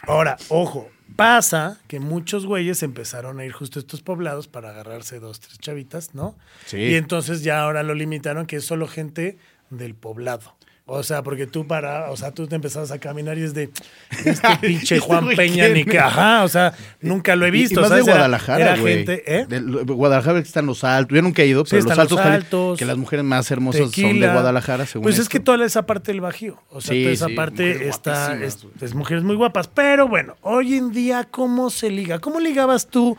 ahora, 0.07 0.37
ojo, 0.49 0.89
pasa 1.15 1.79
que 1.87 1.99
muchos 1.99 2.45
güeyes 2.45 2.83
empezaron 2.83 3.39
a 3.39 3.45
ir 3.45 3.51
justo 3.51 3.79
a 3.79 3.81
estos 3.81 4.01
poblados 4.01 4.47
para 4.47 4.69
agarrarse 4.69 5.19
dos, 5.19 5.39
tres 5.39 5.59
chavitas, 5.59 6.13
¿no? 6.15 6.35
Sí. 6.65 6.77
Y 6.77 6.95
entonces 6.95 7.43
ya 7.43 7.61
ahora 7.61 7.83
lo 7.83 7.93
limitaron 7.93 8.45
que 8.45 8.57
es 8.57 8.65
solo 8.65 8.87
gente 8.87 9.37
del 9.69 9.95
poblado. 9.95 10.55
O 10.93 11.03
sea, 11.03 11.23
porque 11.23 11.47
tú 11.47 11.65
para, 11.65 12.11
o 12.11 12.17
sea, 12.17 12.31
tú 12.31 12.47
te 12.47 12.55
empezabas 12.55 12.91
a 12.91 12.99
caminar 12.99 13.37
y 13.37 13.43
es 13.43 13.53
de 13.53 13.69
este 14.25 14.47
pinche 14.61 14.95
Este 14.95 14.99
Juan 14.99 15.27
Peña 15.35 15.63
¿quién 15.65 15.73
ni 15.73 15.85
que, 15.85 15.97
ajá, 15.99 16.43
o 16.43 16.49
sea, 16.49 16.73
nunca 16.99 17.35
lo 17.35 17.45
he 17.45 17.47
Y- 17.47 17.51
visto. 17.51 17.79
Y, 17.79 17.83
más 17.83 17.89
¿sabes? 17.89 18.05
de 18.05 18.11
Guadalajara, 18.11 18.77
güey. 18.77 18.95
gente, 19.05 19.23
¿eh? 19.25 19.45
Guadalajara 19.85 20.39
están 20.39 20.65
los 20.65 20.83
altos. 20.83 21.15
Yo 21.15 21.21
nunca 21.21 21.41
he 21.43 21.47
ido, 21.47 21.63
Sí, 21.65 21.77
pero 21.77 21.83
los 21.85 21.97
altos, 21.99 22.17
los 22.17 22.25
altos. 22.25 22.79
que 22.79 22.85
las 22.85 22.97
mujeres 22.97 23.23
más 23.25 23.49
hermosas 23.51 23.89
son 23.91 24.19
de. 24.19 24.27
Guadalajara, 24.27 24.85
según 24.85 25.03
Pues 25.03 25.17
es 25.17 25.29
que 25.29 25.39
toda 25.39 25.65
esa 25.65 25.85
parte 25.85 26.11
del 26.11 26.19
Bajío. 26.21 26.61
O 26.69 26.81
sea, 26.81 26.93
Sí, 26.93 27.03
toda 27.03 27.13
esa 27.13 27.27
sí, 27.27 27.33
parte 27.35 27.87
está. 27.87 28.37
Es, 28.41 28.93
mujeres 28.93 29.23
muy 29.23 29.35
guapas. 29.35 29.67
Pero 29.69 30.07
bueno, 30.07 30.35
hoy 30.41 30.75
en 30.75 30.91
día, 30.91 31.27
¿cómo 31.31 31.69
se 31.69 31.89
liga? 31.89 32.19
¿Cómo 32.19 32.39
ligabas 32.39 32.87
tú 32.87 33.17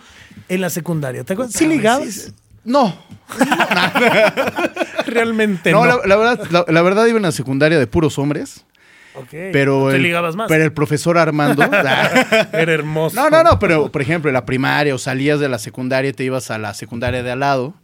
en 0.49 0.61
la 0.61 0.69
secundaria? 0.71 1.25
¿Te 1.25 1.33
acuerdas? 1.33 1.55
¿Sí 1.57 1.67
ligabas? 1.67 2.35
No, 2.65 2.95
Realmente 5.07 5.73
no, 5.73 5.85
no. 5.85 5.99
La, 5.99 6.07
la 6.07 6.17
verdad, 6.17 6.47
la, 6.51 6.65
la 6.69 6.83
verdad 6.83 7.07
iba 7.07 7.17
en 7.17 7.23
la 7.23 7.33
secundaria 7.33 7.79
de 7.79 7.87
puros 7.87 8.19
hombres, 8.19 8.65
Ok, 9.15 9.29
pero 9.53 9.89
Te 9.91 9.97
el, 9.97 10.03
ligabas 10.03 10.37
más. 10.37 10.49
pero 10.49 10.65
el 10.65 10.73
profesor 10.73 11.19
Armando, 11.19 11.63
Era 12.53 12.73
hermoso. 12.73 13.17
no, 13.17 13.29
no, 13.31 13.43
no, 13.43 13.59
pero 13.59 13.91
por 13.93 14.01
ejemplo 14.01 14.31
en 14.31 14.35
la 14.35 14.47
primaria 14.47 14.95
o 14.95 14.99
salías 14.99 15.39
de 15.41 15.49
la 15.49 15.59
secundaria 15.59 16.11
y 16.11 16.13
te 16.13 16.25
ibas 16.25 16.51
a 16.51 16.59
la 16.59 16.73
secundaria 16.75 17.23
de 17.23 17.31
al 17.31 17.41
lado. 17.41 17.75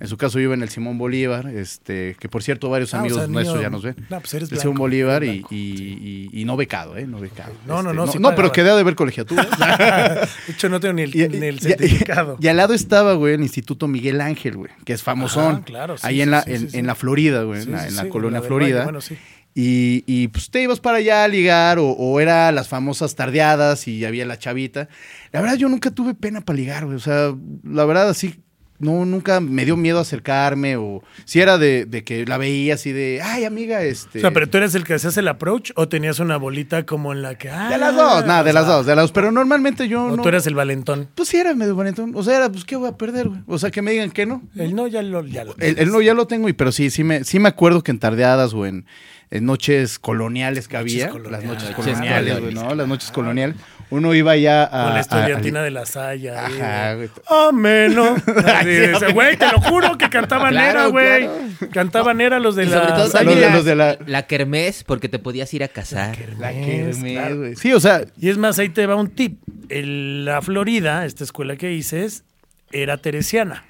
En 0.00 0.08
su 0.08 0.16
caso 0.16 0.38
iba 0.40 0.52
en 0.54 0.62
el 0.62 0.68
Simón 0.68 0.98
Bolívar, 0.98 1.46
este, 1.46 2.16
que 2.18 2.28
por 2.28 2.42
cierto 2.42 2.68
varios 2.68 2.92
Ah, 2.92 2.98
o 2.98 3.00
amigos 3.00 3.18
sea, 3.18 3.26
nuestros 3.28 3.60
ya 3.60 3.70
nos 3.70 3.82
ven. 3.82 3.96
No, 4.10 4.20
pues 4.20 4.34
eres 4.34 4.52
el 4.52 4.58
Simón 4.58 4.76
Bolívar 4.76 5.22
y, 5.24 6.42
no 6.46 6.56
becado, 6.56 6.96
¿eh? 6.96 7.06
No 7.06 7.18
becado. 7.20 7.52
No, 7.66 7.82
no, 7.82 7.90
Este, 7.90 7.96
no, 7.96 8.12
sí 8.12 8.18
no, 8.18 8.34
pero 8.34 8.52
quedé 8.52 8.74
de 8.74 8.82
ver 8.82 8.94
colegiatura. 8.94 9.46
De 10.46 10.52
hecho, 10.52 10.68
no 10.68 10.80
tengo 10.80 10.94
ni 10.94 11.02
el, 11.02 11.12
ni 11.12 11.46
el 11.46 11.60
certificado. 11.60 12.36
y 12.40 12.48
al 12.48 12.56
lado 12.56 12.74
estaba, 12.74 13.14
güey, 13.14 13.34
el 13.34 13.42
Instituto 13.42 13.88
Miguel 13.88 14.20
Ángel, 14.20 14.56
güey, 14.56 14.70
que 14.84 14.92
es 14.92 15.02
famosón. 15.02 15.56
Ajá, 15.56 15.64
claro, 15.64 15.98
sí, 15.98 16.06
ahí 16.06 16.20
en 16.20 16.30
la, 16.30 16.42
en, 16.46 16.86
la 16.86 16.94
Florida, 16.94 17.42
güey, 17.42 17.62
en 17.62 17.72
la, 17.72 17.86
en 17.86 18.08
colonia 18.08 18.42
Florida. 18.42 18.78
Valle, 18.78 18.84
bueno, 18.84 19.00
sí. 19.00 19.16
Y, 19.58 20.04
y, 20.06 20.28
pues 20.28 20.50
te 20.50 20.60
ibas 20.60 20.80
para 20.80 20.98
allá 20.98 21.24
a 21.24 21.28
ligar, 21.28 21.78
o, 21.78 21.88
o 21.88 22.20
era 22.20 22.52
las 22.52 22.68
famosas 22.68 23.14
tardeadas 23.14 23.88
y 23.88 24.04
había 24.04 24.26
la 24.26 24.38
chavita. 24.38 24.90
La 25.32 25.40
verdad, 25.40 25.56
yo 25.56 25.70
nunca 25.70 25.90
tuve 25.90 26.12
pena 26.14 26.42
para 26.42 26.58
ligar, 26.58 26.84
güey. 26.84 26.96
O 26.96 27.00
sea, 27.00 27.34
la 27.64 27.86
verdad, 27.86 28.10
así, 28.10 28.42
no, 28.78 29.04
nunca 29.04 29.40
me 29.40 29.64
dio 29.64 29.76
miedo 29.76 29.98
acercarme, 30.00 30.76
o 30.76 31.02
si 31.24 31.40
era 31.40 31.58
de, 31.58 31.86
de 31.86 32.04
que 32.04 32.24
la 32.26 32.38
veía 32.38 32.74
así 32.74 32.92
de, 32.92 33.20
ay, 33.22 33.44
amiga, 33.44 33.82
este. 33.82 34.18
O 34.18 34.20
sea, 34.20 34.30
pero 34.32 34.48
tú 34.48 34.58
eres 34.58 34.74
el 34.74 34.84
que 34.84 34.94
hacías 34.94 35.16
el 35.16 35.28
approach 35.28 35.70
o 35.76 35.88
tenías 35.88 36.18
una 36.20 36.36
bolita 36.36 36.84
como 36.86 37.12
en 37.12 37.22
la 37.22 37.36
que. 37.36 37.50
ah, 37.50 37.68
De 37.70 37.78
las 37.78 37.94
dos, 37.94 38.26
nada, 38.26 38.44
de 38.44 38.52
las 38.52 38.66
sea, 38.66 38.74
dos, 38.76 38.86
de 38.86 38.94
las 38.96 39.04
dos. 39.04 39.12
Pero 39.12 39.32
normalmente 39.32 39.88
yo 39.88 40.04
O 40.04 40.16
no. 40.16 40.22
tú 40.22 40.28
eras 40.28 40.46
el 40.46 40.54
valentón. 40.54 41.08
Pues 41.14 41.28
sí, 41.28 41.36
era 41.38 41.54
medio 41.54 41.74
bonito. 41.74 42.06
O 42.14 42.22
sea, 42.22 42.36
era, 42.36 42.50
pues, 42.50 42.64
¿qué 42.64 42.76
voy 42.76 42.88
a 42.88 42.96
perder, 42.96 43.28
güey? 43.28 43.40
O 43.46 43.58
sea, 43.58 43.70
que 43.70 43.82
me 43.82 43.92
digan 43.92 44.10
que 44.10 44.26
no. 44.26 44.42
El 44.56 44.74
no 44.74 44.86
ya 44.86 45.02
lo. 45.02 45.24
Ya 45.26 45.44
lo 45.44 45.54
El, 45.58 45.78
el 45.78 45.90
no 45.90 46.00
ya 46.00 46.14
lo 46.14 46.26
tengo, 46.26 46.48
y 46.48 46.52
pero 46.52 46.72
sí, 46.72 46.90
sí 46.90 47.04
me, 47.04 47.24
sí 47.24 47.38
me 47.38 47.48
acuerdo 47.48 47.82
que 47.82 47.90
en 47.90 47.98
tardeadas 47.98 48.52
o 48.54 48.66
en 48.66 48.84
noches 49.30 49.98
coloniales 49.98 50.68
que 50.68 50.76
Noches 50.76 50.92
había, 50.94 51.08
coloniales. 51.10 51.44
las 51.48 51.54
noches 51.62 51.74
coloniales, 51.76 52.24
güey, 52.24 52.34
coloniales. 52.40 52.68
¿no? 52.70 52.74
Las 52.74 52.88
noches 52.88 53.10
coloniales. 53.10 53.56
Uno 53.88 54.14
iba 54.14 54.36
ya 54.36 54.64
a... 54.64 54.84
Con 54.86 54.94
la 54.94 55.00
estudiantina 55.00 55.60
a- 55.60 55.62
de 55.62 55.70
la 55.70 55.86
Saya. 55.86 56.46
Ajá, 56.46 56.94
güey. 56.94 57.08
güey. 57.28 58.20
Sí, 58.64 58.68
ese, 58.96 59.12
Güey, 59.12 59.36
te 59.36 59.46
lo 59.52 59.60
juro 59.60 59.96
que 59.96 60.08
cantaban 60.10 60.50
Claro, 60.52 60.70
era, 60.80 60.86
güey. 60.88 61.20
claro. 61.28 61.72
Cantaban 61.72 62.20
era 62.20 62.40
los 62.40 62.56
de 62.56 62.64
Y 62.64 62.66
la. 62.66 62.72
sobre 62.78 62.88
todo 62.92 63.02
los 63.04 63.12
también 63.12 63.40
la, 63.40 63.50
los 63.50 63.64
de 63.64 63.74
la- 63.76 63.98
la 64.06 64.26
kermés, 64.26 64.82
porque 64.82 65.08
te 65.08 65.18
podías 65.20 65.52
ir 65.54 65.62
a 65.62 65.68
casar. 65.68 66.16
La 66.38 66.50
Kermés, 66.52 66.96
kermés, 66.96 67.12
claro. 67.12 67.36
güey. 67.38 67.56
Sí, 67.56 67.72
o 67.72 67.78
sea, 67.80 68.04
Y 68.20 68.28
es 68.28 68.38
más, 68.38 68.58
ahí 68.58 68.70
te 68.70 68.86
va 68.86 68.96
un 68.96 69.10
tip. 69.10 69.38
En 69.68 70.24
la 70.24 70.42
Florida, 70.42 71.04
esta 71.06 71.22
escuela 71.24 71.54
que 71.56 71.68
dices, 71.68 72.24
era 72.72 72.96
teresiana. 72.98 73.64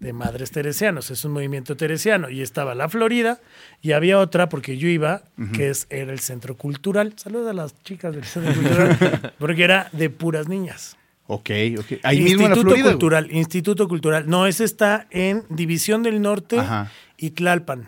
De 0.00 0.12
madres 0.14 0.50
teresianos. 0.50 1.10
Es 1.10 1.24
un 1.26 1.32
movimiento 1.32 1.76
teresiano. 1.76 2.30
Y 2.30 2.40
estaba 2.40 2.74
la 2.74 2.88
Florida 2.88 3.38
y 3.82 3.92
había 3.92 4.18
otra, 4.18 4.48
porque 4.48 4.78
yo 4.78 4.88
iba, 4.88 5.22
que 5.52 5.68
es, 5.70 5.86
era 5.90 6.10
el 6.12 6.20
centro 6.20 6.56
cultural. 6.56 7.12
Saludos 7.16 7.50
a 7.50 7.52
las 7.52 7.74
chicas 7.84 8.14
del 8.14 8.24
centro 8.24 8.54
cultural. 8.54 9.34
porque 9.38 9.62
era 9.62 9.88
de 9.92 10.08
puras 10.10 10.48
niñas. 10.48 10.96
Ok, 11.26 11.50
ok. 11.78 11.86
Ahí 12.02 12.22
mismo 12.22 12.46
en 12.46 12.50
la 12.50 12.56
Instituto 12.56 12.62
Florida. 12.70 12.90
Cultural, 12.90 13.28
Instituto 13.30 13.88
Cultural. 13.88 14.24
No, 14.26 14.46
ese 14.46 14.64
está 14.64 15.06
en 15.10 15.44
División 15.50 16.02
del 16.02 16.20
Norte 16.22 16.58
Ajá. 16.58 16.90
y 17.18 17.30
Tlalpan. 17.30 17.86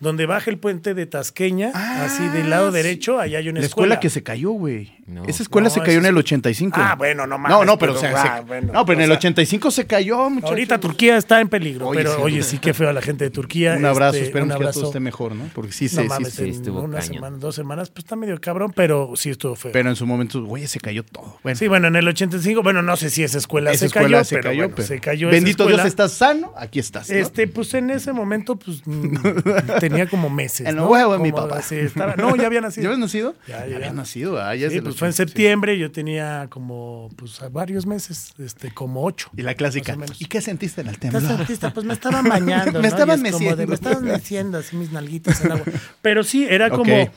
Donde 0.00 0.26
baja 0.26 0.50
el 0.50 0.58
puente 0.58 0.94
de 0.94 1.06
Tasqueña, 1.06 1.70
Ah, 1.74 2.04
así 2.06 2.26
del 2.36 2.50
lado 2.50 2.70
sí. 2.72 2.76
derecho, 2.76 3.20
allá 3.20 3.38
hay 3.38 3.48
una 3.48 3.60
La 3.60 3.66
escuela 3.66 3.94
escuela. 3.94 4.00
que 4.00 4.10
se 4.10 4.24
cayó, 4.24 4.50
güey. 4.50 4.92
No. 5.04 5.24
Esa 5.24 5.42
escuela 5.42 5.68
No, 5.68 5.74
se 5.74 5.80
cayó 5.80 5.98
en 5.98 6.06
el 6.06 6.14
es- 6.14 6.20
85. 6.20 6.78
Ah, 6.80 6.94
bueno, 6.96 7.26
no 7.26 7.36
No, 7.36 7.38
mames, 7.38 7.66
no, 7.66 7.76
pero, 7.78 7.92
o 7.92 8.00
pero, 8.00 8.12
se- 8.12 8.16
ah, 8.16 8.42
bueno, 8.46 8.72
no, 8.72 8.86
pero 8.86 8.98
en 9.00 9.02
el 9.04 9.08
sea, 9.10 9.16
85 9.18 9.70
se 9.72 9.86
cayó, 9.86 10.30
muchachos. 10.30 10.50
Ahorita 10.50 10.78
Turquía 10.78 11.16
está 11.16 11.40
en 11.40 11.48
peligro, 11.48 11.88
Oye, 11.88 11.98
pero 11.98 12.14
sí. 12.16 12.22
oye, 12.22 12.42
sí, 12.42 12.58
qué 12.58 12.72
feo 12.72 12.88
a 12.88 12.92
la 12.92 13.02
gente 13.02 13.24
de 13.24 13.30
Turquía. 13.30 13.74
Un 13.76 13.84
abrazo, 13.84 14.14
este, 14.16 14.26
esperemos 14.28 14.56
un 14.56 14.64
que 14.66 14.72
todo 14.72 14.86
esté 14.86 15.00
mejor, 15.00 15.34
¿no? 15.34 15.44
Porque 15.54 15.72
sí, 15.72 15.86
no 15.86 15.90
sí, 15.90 15.96
sí, 15.96 16.08
mames, 16.08 16.32
sí. 16.34 16.48
estuvo 16.50 16.80
una 16.82 17.00
semana, 17.02 17.36
dos 17.36 17.54
semanas, 17.56 17.90
pues 17.90 18.04
está 18.04 18.14
medio 18.16 18.40
cabrón, 18.40 18.72
pero 18.76 19.12
sí 19.16 19.30
estuvo 19.30 19.56
feo. 19.56 19.72
Pero 19.72 19.88
en 19.90 19.96
su 19.96 20.06
momento, 20.06 20.42
güey, 20.44 20.66
se 20.68 20.78
cayó 20.78 21.02
todo. 21.04 21.38
Bueno, 21.42 21.58
sí, 21.58 21.66
bueno, 21.66 21.88
en 21.88 21.96
el 21.96 22.06
85, 22.06 22.62
bueno, 22.62 22.80
no 22.82 22.96
sé 22.96 23.10
si 23.10 23.24
esa 23.24 23.38
escuela 23.38 23.70
esa 23.72 23.80
se 23.80 23.86
escuela 23.86 24.18
cayó, 24.18 24.24
se 24.24 24.34
pero, 24.36 24.48
cayó, 24.50 24.58
bueno, 24.62 24.74
pero 24.76 24.88
se 24.88 25.00
cayó 25.00 25.28
Bendito 25.30 25.66
Dios, 25.66 25.84
estás 25.84 26.12
sano, 26.12 26.52
aquí 26.56 26.78
estás. 26.78 27.10
¿no? 27.10 27.16
Este, 27.16 27.48
pues 27.48 27.74
en 27.74 27.90
ese 27.90 28.12
momento, 28.12 28.56
pues 28.56 28.82
mm, 28.86 29.16
tenía 29.80 30.06
como 30.08 30.30
meses. 30.30 30.66
En 30.66 30.76
¿no? 30.76 30.84
el 30.84 30.88
huevo 30.90 31.12
de 31.14 31.18
mi 31.18 31.32
papá. 31.32 31.60
sí, 31.60 31.76
no, 32.16 32.36
ya 32.36 32.46
había 32.46 32.60
nacido. 32.60 32.82
¿Ya 32.84 32.88
habías 32.90 33.00
nacido? 33.00 33.34
Ya, 33.48 33.58
ya, 33.58 33.62
habías 33.76 33.80
ya. 33.80 33.92
nacido, 33.92 34.40
ah, 34.40 34.54
ya 34.54 34.70
Sí, 34.70 34.80
pues 34.92 34.98
fue 34.98 35.08
en 35.08 35.12
80, 35.12 35.12
sí. 35.12 35.16
septiembre, 35.16 35.78
yo 35.78 35.90
tenía 35.90 36.46
como, 36.48 37.10
pues, 37.16 37.40
varios 37.50 37.86
meses, 37.86 38.34
este, 38.38 38.72
como 38.72 39.04
ocho. 39.04 39.30
Y 39.36 39.42
la 39.42 39.54
clásica. 39.54 39.96
¿Y 40.18 40.26
qué 40.26 40.40
sentiste 40.40 40.80
en 40.80 40.88
el 40.88 40.94
¿Qué 40.94 41.10
temblor? 41.10 41.36
sentiste? 41.36 41.70
Pues 41.70 41.86
me 41.86 41.94
estaban 41.94 42.28
bañando. 42.28 42.72
Me 42.82 42.88
¿no? 42.88 42.88
estaban 42.88 43.24
es 43.26 43.38
de, 43.38 43.66
me 43.66 43.74
estaban 43.74 44.04
meciendo 44.04 44.58
así 44.58 44.76
mis 44.76 44.92
nalguitas 44.92 45.44
en 45.44 45.52
agua. 45.52 45.64
Pero 46.02 46.24
sí, 46.24 46.46
era 46.48 46.70
como 46.70 47.10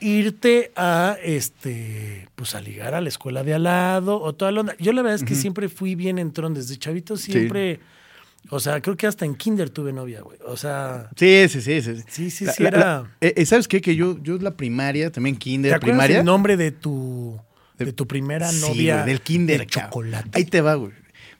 irte 0.00 0.72
a 0.76 1.16
este 1.22 2.28
pues 2.34 2.54
a 2.54 2.60
ligar 2.60 2.94
a 2.94 3.00
la 3.00 3.08
escuela 3.08 3.42
de 3.42 3.54
al 3.54 3.62
lado 3.64 4.20
o 4.20 4.34
toda 4.34 4.52
la 4.52 4.60
onda. 4.60 4.76
Yo 4.78 4.92
la 4.92 5.02
verdad 5.02 5.16
es 5.16 5.24
que 5.24 5.34
siempre 5.34 5.68
fui 5.68 5.94
bien 5.94 6.18
entrón 6.18 6.54
desde 6.54 6.76
chavito, 6.76 7.16
siempre. 7.16 7.80
O 8.50 8.60
sea, 8.60 8.80
creo 8.82 8.96
que 8.96 9.06
hasta 9.06 9.24
en 9.24 9.34
kinder 9.34 9.70
tuve 9.70 9.92
novia, 9.92 10.20
güey. 10.20 10.38
O 10.46 10.56
sea, 10.56 11.08
Sí, 11.16 11.46
sí, 11.48 11.60
sí. 11.60 11.80
Sí, 11.80 12.02
Sí, 12.08 12.30
sí, 12.30 12.44
La- 12.44 12.52
sí, 12.52 12.62
la- 12.62 12.68
era- 12.68 12.78
la- 12.78 13.10
eh, 13.20 13.34
eh, 13.36 13.46
¿Sabes 13.46 13.66
qué? 13.68 13.80
Que 13.80 13.96
yo, 13.96 14.18
yo 14.22 14.36
la 14.38 14.56
primaria, 14.56 15.10
también 15.10 15.36
¿te 15.36 15.40
kinder, 15.40 15.72
acuerdas 15.74 15.92
primaria. 15.96 16.18
el 16.20 16.24
nombre 16.24 16.56
de 16.56 16.70
tu 16.70 17.40
de 17.78 17.92
tu 17.92 18.06
primera 18.06 18.48
Sí, 18.50 18.60
novia 18.60 18.94
güey, 18.98 19.06
del 19.08 19.20
kinder. 19.20 19.60
de 19.60 19.66
chocolate? 19.66 20.30
Ahí 20.34 20.44
te 20.44 20.60
va, 20.60 20.74
güey. 20.74 20.92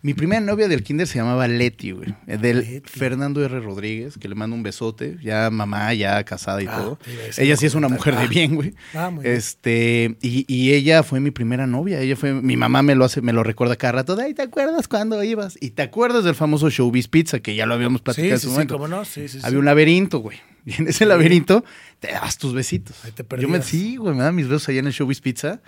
Mi 0.05 0.13
primera 0.13 0.39
novia 0.43 0.69
del 0.69 0.83
kinder 0.83 1.07
se 1.07 1.17
llamaba 1.19 1.49
Leti, 1.49 1.93
güey. 1.93 2.15
eh, 2.27 2.37
Del 2.37 2.59
Leti. 2.61 2.91
Fernando 2.91 3.43
R. 3.43 3.59
Rodríguez, 3.61 4.19
que 4.19 4.29
le 4.29 4.35
mando 4.35 4.55
un 4.55 4.63
besote. 4.63 5.17
Ya 5.23 5.49
mamá, 5.51 5.95
ya 5.95 6.23
casada 6.25 6.63
y 6.63 6.67
Ah, 6.69 6.77
todo. 6.77 6.99
Ella 7.39 7.57
sí 7.57 7.65
es 7.65 7.75
una 7.75 7.89
mujer 7.89 8.15
de 8.15 8.25
Ah. 8.25 8.27
bien, 8.27 8.55
güey. 8.55 8.75
Ah. 8.93 9.11
Este, 9.23 10.19
y, 10.21 10.45
y 10.47 10.75
ella 10.75 11.05
fue 11.05 11.21
mi 11.21 11.31
primera 11.31 11.67
novia. 11.67 12.01
Ella 12.03 12.17
fue, 12.17 12.35
mi 12.35 12.55
mamá 12.59 12.83
me 12.83 12.95
lo 12.95 13.07
hace, 13.07 13.23
me 13.23 13.33
lo 13.33 13.43
recuerda 13.45 13.77
cada 13.77 13.93
rato. 13.93 14.15
De, 14.15 14.25
Ay, 14.25 14.35
¿te 14.35 14.43
acuerdas 14.43 14.89
cuando 14.89 15.25
ibas? 15.25 15.57
Y 15.59 15.71
te 15.71 15.81
acuerdas 15.81 16.23
del 16.23 16.35
famoso 16.35 16.69
Showbiz 16.69 17.09
Pizza, 17.09 17.41
que 17.41 17.55
ya 17.55 17.65
lo 17.65 17.73
habíamos 17.73 18.03
platicado 18.03 18.29
Sí, 18.29 18.33
en 18.35 18.39
sí, 18.41 18.43
su 18.45 18.49
sí, 18.49 18.53
momento. 18.53 18.75
cómo 18.75 18.89
no, 18.89 19.07
sí, 19.07 19.27
sí. 19.27 19.39
Había 19.43 19.59
un 19.59 19.65
laberinto, 19.65 20.19
güey. 20.19 20.37
Y 20.67 20.75
en 20.83 20.89
ese 20.89 21.07
laberinto 21.07 21.65
te 22.01 22.13
dabas 22.13 22.37
tus 22.37 22.53
besitos. 22.53 23.03
Ahí 23.07 23.13
te 23.13 23.25
Yo 23.41 23.49
me, 23.49 23.63
sí, 23.63 23.97
güey, 23.97 24.13
me 24.15 24.21
daban 24.21 24.35
mis 24.35 24.49
besos 24.49 24.69
allá 24.69 24.81
en 24.81 24.87
el 24.87 24.93
Showbiz 24.93 25.23
Pizza. 25.23 25.63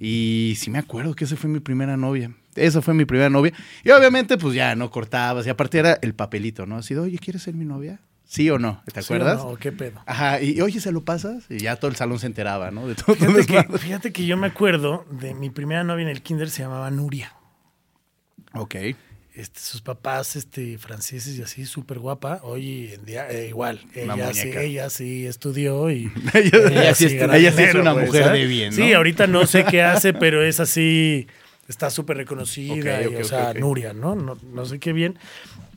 Y 0.00 0.54
sí 0.56 0.70
me 0.70 0.78
acuerdo 0.78 1.14
que 1.14 1.24
esa 1.24 1.36
fue 1.36 1.50
mi 1.50 1.60
primera 1.60 1.96
novia. 1.98 2.30
Esa 2.56 2.82
fue 2.82 2.94
mi 2.94 3.04
primera 3.04 3.30
novia. 3.30 3.52
Y 3.82 3.90
obviamente, 3.90 4.38
pues 4.38 4.54
ya 4.54 4.74
no 4.74 4.90
cortabas. 4.90 5.46
Y 5.46 5.50
aparte 5.50 5.78
era 5.78 5.98
el 6.02 6.14
papelito, 6.14 6.66
¿no? 6.66 6.76
Así 6.76 6.94
de, 6.94 7.00
oye, 7.00 7.18
¿quieres 7.18 7.42
ser 7.42 7.54
mi 7.54 7.64
novia? 7.64 8.00
¿Sí 8.26 8.48
o 8.50 8.58
no? 8.58 8.82
¿Te 8.86 9.02
¿Sí 9.02 9.12
o 9.12 9.16
acuerdas? 9.16 9.44
no? 9.44 9.56
¿Qué 9.56 9.70
pedo? 9.70 10.02
Ajá, 10.06 10.40
y 10.40 10.60
oye, 10.60 10.80
¿se 10.80 10.92
lo 10.92 11.04
pasas? 11.04 11.44
Y 11.50 11.58
ya 11.58 11.76
todo 11.76 11.90
el 11.90 11.96
salón 11.96 12.18
se 12.18 12.26
enteraba, 12.26 12.70
¿no? 12.70 12.88
De 12.88 12.94
todo. 12.94 13.14
Fíjate 13.14 13.46
que, 13.46 13.78
fíjate 13.78 14.12
que 14.12 14.26
yo 14.26 14.36
me 14.36 14.46
acuerdo 14.46 15.06
de 15.10 15.34
mi 15.34 15.50
primera 15.50 15.84
novia 15.84 16.02
en 16.02 16.08
el 16.08 16.22
kinder 16.22 16.50
se 16.50 16.62
llamaba 16.62 16.90
Nuria. 16.90 17.34
Ok. 18.54 18.76
Este, 19.34 19.58
sus 19.58 19.82
papás 19.82 20.36
este, 20.36 20.78
franceses 20.78 21.36
y 21.36 21.42
así, 21.42 21.66
súper 21.66 21.98
guapa. 21.98 22.38
Hoy 22.44 22.92
en 22.92 23.04
día, 23.04 23.28
eh, 23.28 23.48
igual, 23.48 23.80
ella 23.94 24.32
sí, 24.32 24.52
ella 24.56 24.90
sí 24.90 25.26
estudió 25.26 25.90
y... 25.90 26.10
Ella 26.34 26.94
sí 26.94 27.06
ella 27.06 27.52
sí 27.52 27.62
es 27.62 27.74
una 27.74 27.94
mujer 27.94 28.24
¿sabes? 28.24 28.40
de 28.40 28.46
bien, 28.46 28.70
¿no? 28.70 28.76
Sí, 28.76 28.92
ahorita 28.92 29.26
no 29.26 29.44
sé 29.46 29.64
qué 29.64 29.82
hace, 29.82 30.12
pero 30.12 30.44
es 30.44 30.60
así, 30.60 31.26
está 31.68 31.90
súper 31.90 32.16
reconocida. 32.16 33.02
Y, 33.02 33.14
o 33.16 33.24
sea. 33.24 33.54
Nuria, 33.54 33.92
¿no? 33.92 34.14
¿no? 34.14 34.36
No 34.52 34.66
sé 34.66 34.78
qué 34.78 34.92
bien. 34.92 35.18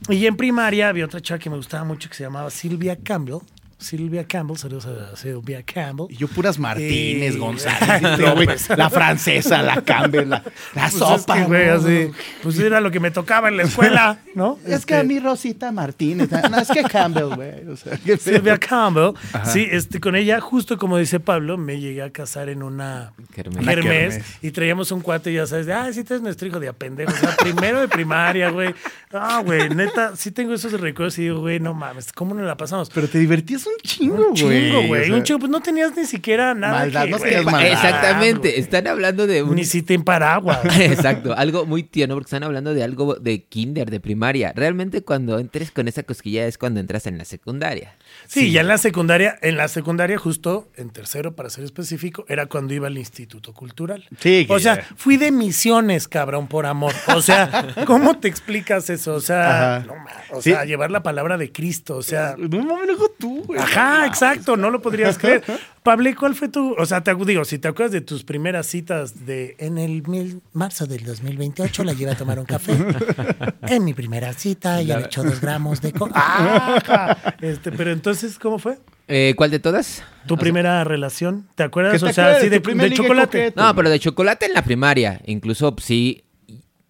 Y 0.08 0.26
en 0.26 0.36
primaria 0.36 0.88
había 0.88 1.04
otra 1.04 1.20
chava 1.20 1.38
que 1.38 1.50
me 1.50 1.56
gustaba 1.56 1.84
mucho 1.84 2.08
que 2.08 2.14
se 2.14 2.24
llamaba 2.24 2.50
Silvia 2.50 2.96
Campbell. 2.96 3.40
Silvia 3.78 4.24
Campbell, 4.26 4.56
saludos 4.56 4.86
a 4.86 5.14
Silvia 5.16 5.62
Campbell. 5.62 6.06
Y 6.10 6.16
yo 6.16 6.26
puras 6.28 6.58
Martínez, 6.58 7.36
Eh, 7.36 7.38
González, 7.38 8.18
no, 8.18 8.34
pues. 8.34 8.68
la 8.76 8.90
francesa, 8.90 9.62
la 9.62 9.80
Campbell, 9.82 10.28
la, 10.28 10.42
la 10.74 10.82
Pues 10.90 10.94
es 10.94 10.98
sopa. 10.98 11.34
que, 11.36 11.44
güey, 11.44 11.68
así, 11.68 12.10
pues 12.42 12.58
era 12.58 12.80
lo 12.80 12.90
que 12.90 12.98
me 12.98 13.10
tocaba 13.12 13.48
en 13.48 13.56
la 13.56 13.62
escuela, 13.62 14.18
¿no? 14.34 14.58
Es 14.66 14.84
que 14.84 14.94
Este, 14.94 14.96
a 14.96 15.02
mí 15.04 15.20
Rosita 15.20 15.70
Martínez, 15.70 16.28
no, 16.30 16.58
es 16.58 16.68
que 16.68 16.82
Campbell, 16.82 17.34
güey. 17.36 17.68
O 17.68 17.76
sea. 17.76 17.96
Silvia 18.18 18.58
Campbell, 18.58 19.12
sí, 19.44 19.66
este, 19.70 20.00
con 20.00 20.16
ella, 20.16 20.40
justo 20.40 20.76
como 20.76 20.98
dice 20.98 21.20
Pablo, 21.20 21.56
me 21.56 21.78
llegué 21.78 22.02
a 22.02 22.10
casar 22.10 22.48
en 22.48 22.64
una 22.64 23.12
Kermés. 23.32 23.62
Una 23.62 23.74
kermés. 23.74 24.20
y 24.42 24.50
traíamos 24.50 24.90
un 24.90 25.00
cuate, 25.02 25.32
ya 25.32 25.46
sabes, 25.46 25.66
de, 25.66 25.72
ah, 25.74 25.88
sí, 25.92 26.02
tú 26.02 26.14
eres 26.14 26.22
nuestro 26.22 26.48
hijo 26.48 26.58
de 26.58 26.68
apendejo, 26.68 27.12
o 27.12 27.16
sea, 27.16 27.36
primero 27.36 27.80
de 27.80 27.86
primaria, 27.86 28.50
güey. 28.50 28.74
Ah, 29.12 29.40
güey, 29.44 29.68
neta, 29.70 30.16
sí 30.16 30.32
tengo 30.32 30.52
esos 30.54 30.72
recuerdos 30.80 31.16
y 31.18 31.22
digo, 31.22 31.38
güey, 31.40 31.60
no 31.60 31.74
mames, 31.74 32.12
¿cómo 32.12 32.34
nos 32.34 32.44
la 32.44 32.56
pasamos? 32.56 32.90
Pero 32.92 33.06
te 33.08 33.18
divertías 33.18 33.67
un 33.68 33.76
chingo, 33.82 34.14
un 34.14 34.22
güey. 34.30 34.34
chingo, 34.34 34.82
güey, 34.86 35.02
o 35.02 35.04
sea, 35.04 35.14
un 35.14 35.22
chingo, 35.22 35.38
pues 35.40 35.50
no 35.50 35.60
tenías 35.60 35.96
ni 35.96 36.04
siquiera 36.06 36.54
nada 36.54 36.78
Maldad, 36.80 37.04
que, 37.04 37.10
no 37.10 37.18
tenías 37.18 37.44
maldad. 37.44 37.72
Exactamente, 37.72 38.58
están 38.60 38.86
hablando 38.86 39.26
de 39.26 39.42
un... 39.42 39.54
Ni 39.56 39.64
si 39.64 39.82
te 39.82 39.98
paraguas. 39.98 40.60
Exacto, 40.80 41.34
algo 41.36 41.66
muy 41.66 41.82
tierno 41.82 42.14
porque 42.14 42.26
están 42.28 42.42
hablando 42.44 42.74
de 42.74 42.82
algo 42.84 43.14
de 43.16 43.44
kinder, 43.44 43.90
de 43.90 44.00
primaria. 44.00 44.52
Realmente 44.54 45.02
cuando 45.02 45.38
entres 45.38 45.70
con 45.70 45.88
esa 45.88 46.02
cosquilla 46.02 46.46
es 46.46 46.58
cuando 46.58 46.80
entras 46.80 47.06
en 47.06 47.18
la 47.18 47.24
secundaria. 47.24 47.96
Sí, 48.26 48.50
ya 48.52 48.60
en 48.62 48.68
la 48.68 48.78
secundaria, 48.78 49.38
en 49.42 49.56
la 49.56 49.68
secundaria 49.68 50.18
justo, 50.18 50.68
en 50.76 50.90
tercero 50.90 51.34
para 51.34 51.50
ser 51.50 51.64
específico, 51.64 52.24
era 52.28 52.46
cuando 52.46 52.74
iba 52.74 52.86
al 52.86 52.96
Instituto 52.98 53.52
Cultural. 53.52 54.06
Sí, 54.20 54.46
O 54.48 54.58
sea, 54.58 54.76
ya- 54.76 54.86
fui 54.96 55.16
de 55.16 55.30
misiones, 55.32 56.08
cabrón, 56.08 56.46
por 56.48 56.66
amor. 56.66 56.92
O 57.14 57.20
sea, 57.22 57.66
¿cómo 57.86 58.18
te 58.18 58.28
explicas 58.28 58.88
eso? 58.90 59.14
O 59.14 59.20
sea, 59.20 59.84
no 59.86 59.94
o 60.36 60.42
Sí. 60.42 60.50
sea, 60.50 60.64
llevar 60.64 60.90
la 60.90 61.02
palabra 61.02 61.36
de 61.38 61.50
Cristo, 61.52 61.96
o 61.96 62.02
sea, 62.02 62.34
No 62.38 62.62
mames, 62.64 62.86
luego 62.86 63.10
tú, 63.18 63.42
güey. 63.44 63.57
Ajá, 63.58 64.06
exacto, 64.06 64.56
no 64.56 64.70
lo 64.70 64.80
podrías 64.80 65.18
creer. 65.18 65.42
Pablo, 65.82 66.10
¿cuál 66.18 66.34
fue 66.34 66.48
tu, 66.48 66.74
o 66.78 66.84
sea, 66.86 67.02
te 67.02 67.14
digo, 67.14 67.44
si 67.44 67.58
te 67.58 67.68
acuerdas 67.68 67.92
de 67.92 68.00
tus 68.02 68.22
primeras 68.22 68.66
citas 68.66 69.24
de 69.24 69.56
en 69.58 69.78
el 69.78 70.02
mil- 70.06 70.42
marzo 70.52 70.86
del 70.86 71.04
2028 71.04 71.82
la 71.84 71.94
llevé 71.94 72.10
a 72.10 72.16
tomar 72.16 72.38
un 72.38 72.44
café. 72.44 72.72
En 73.68 73.84
mi 73.84 73.94
primera 73.94 74.32
cita 74.34 74.80
ella 74.80 74.98
le 74.98 75.06
echó 75.06 75.22
dos 75.22 75.40
gramos 75.40 75.80
de 75.80 75.92
co 75.92 76.08
Ajá. 76.14 77.36
Este, 77.40 77.72
pero 77.72 77.90
entonces, 77.92 78.38
¿cómo 78.38 78.58
fue? 78.58 78.78
Eh, 79.08 79.32
¿Cuál 79.36 79.50
de 79.50 79.58
todas? 79.58 80.02
¿Tu 80.26 80.36
primera 80.36 80.84
relación? 80.84 81.48
¿Te 81.54 81.62
acuerdas? 81.62 81.94
¿Qué 81.94 81.98
te 81.98 82.04
o 82.06 82.12
sea, 82.12 82.36
así 82.36 82.48
de 82.50 82.60
de, 82.60 82.90
chocolate. 82.92 83.38
coqueto? 83.38 83.62
No, 83.62 83.74
pero 83.74 83.88
de 83.88 83.98
chocolate 83.98 84.46
en 84.46 84.52
la 84.52 84.62
primaria. 84.62 85.20
Incluso, 85.24 85.74
sí, 85.82 86.24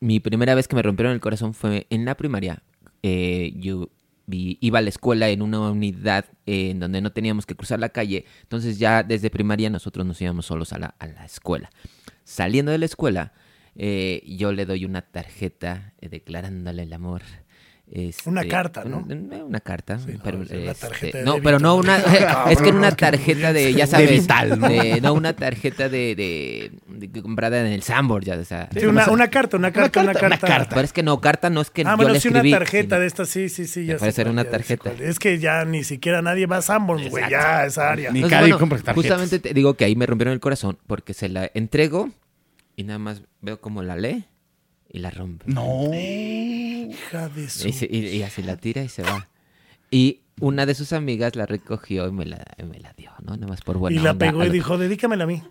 mi 0.01 0.19
primera 0.19 0.55
vez 0.57 0.67
que 0.67 0.75
me 0.75 0.83
rompieron 0.83 1.13
el 1.13 1.21
corazón 1.21 1.55
fue 1.55 1.87
en 1.91 2.05
la 2.05 2.17
primaria. 2.17 2.63
Eh, 3.05 3.53
yo 3.57 3.89
iba 4.31 4.79
a 4.79 4.83
la 4.83 4.89
escuela 4.89 5.29
en 5.29 5.43
una 5.43 5.61
unidad 5.61 6.27
eh, 6.47 6.71
en 6.71 6.81
donde 6.81 7.01
no 7.01 7.13
teníamos 7.13 7.47
que 7.47 7.55
cruzar 7.55 7.81
la 7.81 7.89
calle. 7.89 8.25
Entonces 8.43 8.79
ya 8.79 9.03
desde 9.03 9.31
primaria 9.31 9.71
nosotros 9.71 10.05
nos 10.07 10.21
íbamos 10.21 10.47
solos 10.47 10.73
a 10.73 10.79
la, 10.79 10.95
a 10.99 11.07
la 11.07 11.25
escuela. 11.25 11.71
Saliendo 12.25 12.73
de 12.73 12.79
la 12.79 12.85
escuela, 12.85 13.33
eh, 13.75 14.23
yo 14.27 14.53
le 14.53 14.67
doy 14.67 14.85
una 14.85 15.03
tarjeta 15.03 15.95
declarándole 16.01 16.83
el 16.83 16.93
amor. 16.93 17.23
Este, 17.91 18.29
Una 18.29 18.45
carta, 18.45 18.85
¿no? 18.85 18.99
un- 18.99 19.33
Una, 19.49 19.61
carta. 19.61 19.99
Sí, 19.99 20.19
pero, 20.23 20.39
no, 20.39 20.45
es 20.45 20.51
una 20.51 20.73
este, 20.73 20.87
tarjeta 20.89 21.19
de 21.19 21.25
no, 21.25 21.37
pero 21.43 21.59
no 21.59 21.75
una... 21.75 21.97
es 22.51 22.61
que 22.61 22.69
era 22.69 22.77
una 22.79 22.91
tarjeta 22.95 23.53
de, 23.55 23.73
ya 23.73 23.87
sabes, 23.87 24.11
vital, 24.11 24.61
¿no? 24.61 24.69
de- 24.69 25.01
no 25.01 25.15
una 25.15 25.33
tarjeta 25.33 25.89
de, 25.89 26.15
de- 26.15 26.73
de- 26.87 27.23
comprada 27.23 27.61
en 27.61 27.67
el 27.73 27.83
Sambor, 27.83 28.23
ya, 28.25 28.37
o 28.37 28.45
sea. 28.45 28.69
Sí, 28.79 28.85
una, 28.85 29.09
una 29.11 29.29
carta, 29.29 29.57
una 29.57 29.73
carta, 29.73 30.03
una 30.03 30.13
carta, 30.13 30.27
una 30.27 30.39
carta. 30.39 30.47
carta. 30.59 30.75
Pero 30.75 30.85
es 30.85 30.93
que 30.93 31.03
no, 31.03 31.19
carta 31.23 31.49
no 31.49 31.63
es 31.63 31.71
que 31.71 31.81
Ah, 31.83 31.93
yo 31.93 31.97
bueno, 31.97 32.13
le 32.13 32.21
sí, 32.21 32.29
una 32.29 32.43
tarjeta 32.43 32.97
sino- 32.97 33.01
de 33.01 33.07
esta, 33.07 33.25
sí, 33.25 33.49
sí, 33.49 33.67
sí. 33.67 33.87
Ya 33.87 33.95
era 33.95 34.13
cuál, 34.13 34.29
una 34.29 34.45
tarjeta. 34.45 34.93
Es 35.01 35.19
que 35.19 35.39
ya 35.39 35.65
ni 35.65 35.83
siquiera 35.83 36.21
nadie 36.21 36.45
va 36.45 36.59
a 36.59 36.63
Sanborns, 36.63 37.09
güey, 37.09 37.25
ya 37.31 37.65
esa 37.65 37.91
área. 37.91 38.11
Ni 38.11 38.19
Entonces, 38.19 38.41
bueno, 38.41 38.59
compra 38.59 38.79
tarjetas. 38.81 38.95
justamente 38.97 39.39
te 39.39 39.55
digo 39.55 39.75
que 39.75 39.87
ahí 39.87 39.97
me 39.97 40.05
rompieron 40.05 40.35
el 40.35 40.41
corazón 40.41 40.77
porque 40.87 41.15
se 41.15 41.31
la 41.31 41.51
entrego 41.55 42.11
y 42.77 42.85
nada 42.85 42.99
más 42.99 43.23
veo 43.41 43.61
como 43.63 43.83
la 43.83 43.97
lee 43.97 44.25
y 44.91 44.99
la 44.99 45.11
rompe. 45.11 45.47
No. 45.49 45.91
Hija 46.79 47.29
de 47.29 47.49
su... 47.49 47.69
Y, 47.69 47.73
se- 47.73 47.89
y- 47.91 48.07
y 48.09 48.23
así 48.23 48.43
la 48.43 48.57
tira 48.57 48.83
y 48.83 48.89
se 48.89 49.03
va. 49.03 49.29
Y 49.91 50.21
una 50.41 50.67
de 50.67 50.75
sus 50.75 50.93
amigas 50.93 51.35
la 51.37 51.47
recogió 51.47 52.07
y 52.09 52.13
me 52.13 52.27
la, 52.27 52.45
me 52.65 52.79
la 52.79 52.93
dio, 52.93 53.11
¿no? 53.23 53.35
Nada 53.37 53.47
más 53.49 53.61
por 53.63 53.79
buena 53.79 53.99
y 53.99 54.03
la 54.03 54.13
onda, 54.13 54.27
pegó 54.27 54.45
y 54.45 54.51
dijo, 54.51 54.79
dedícamela 54.79 55.25
a 55.25 55.27
mí. 55.27 55.43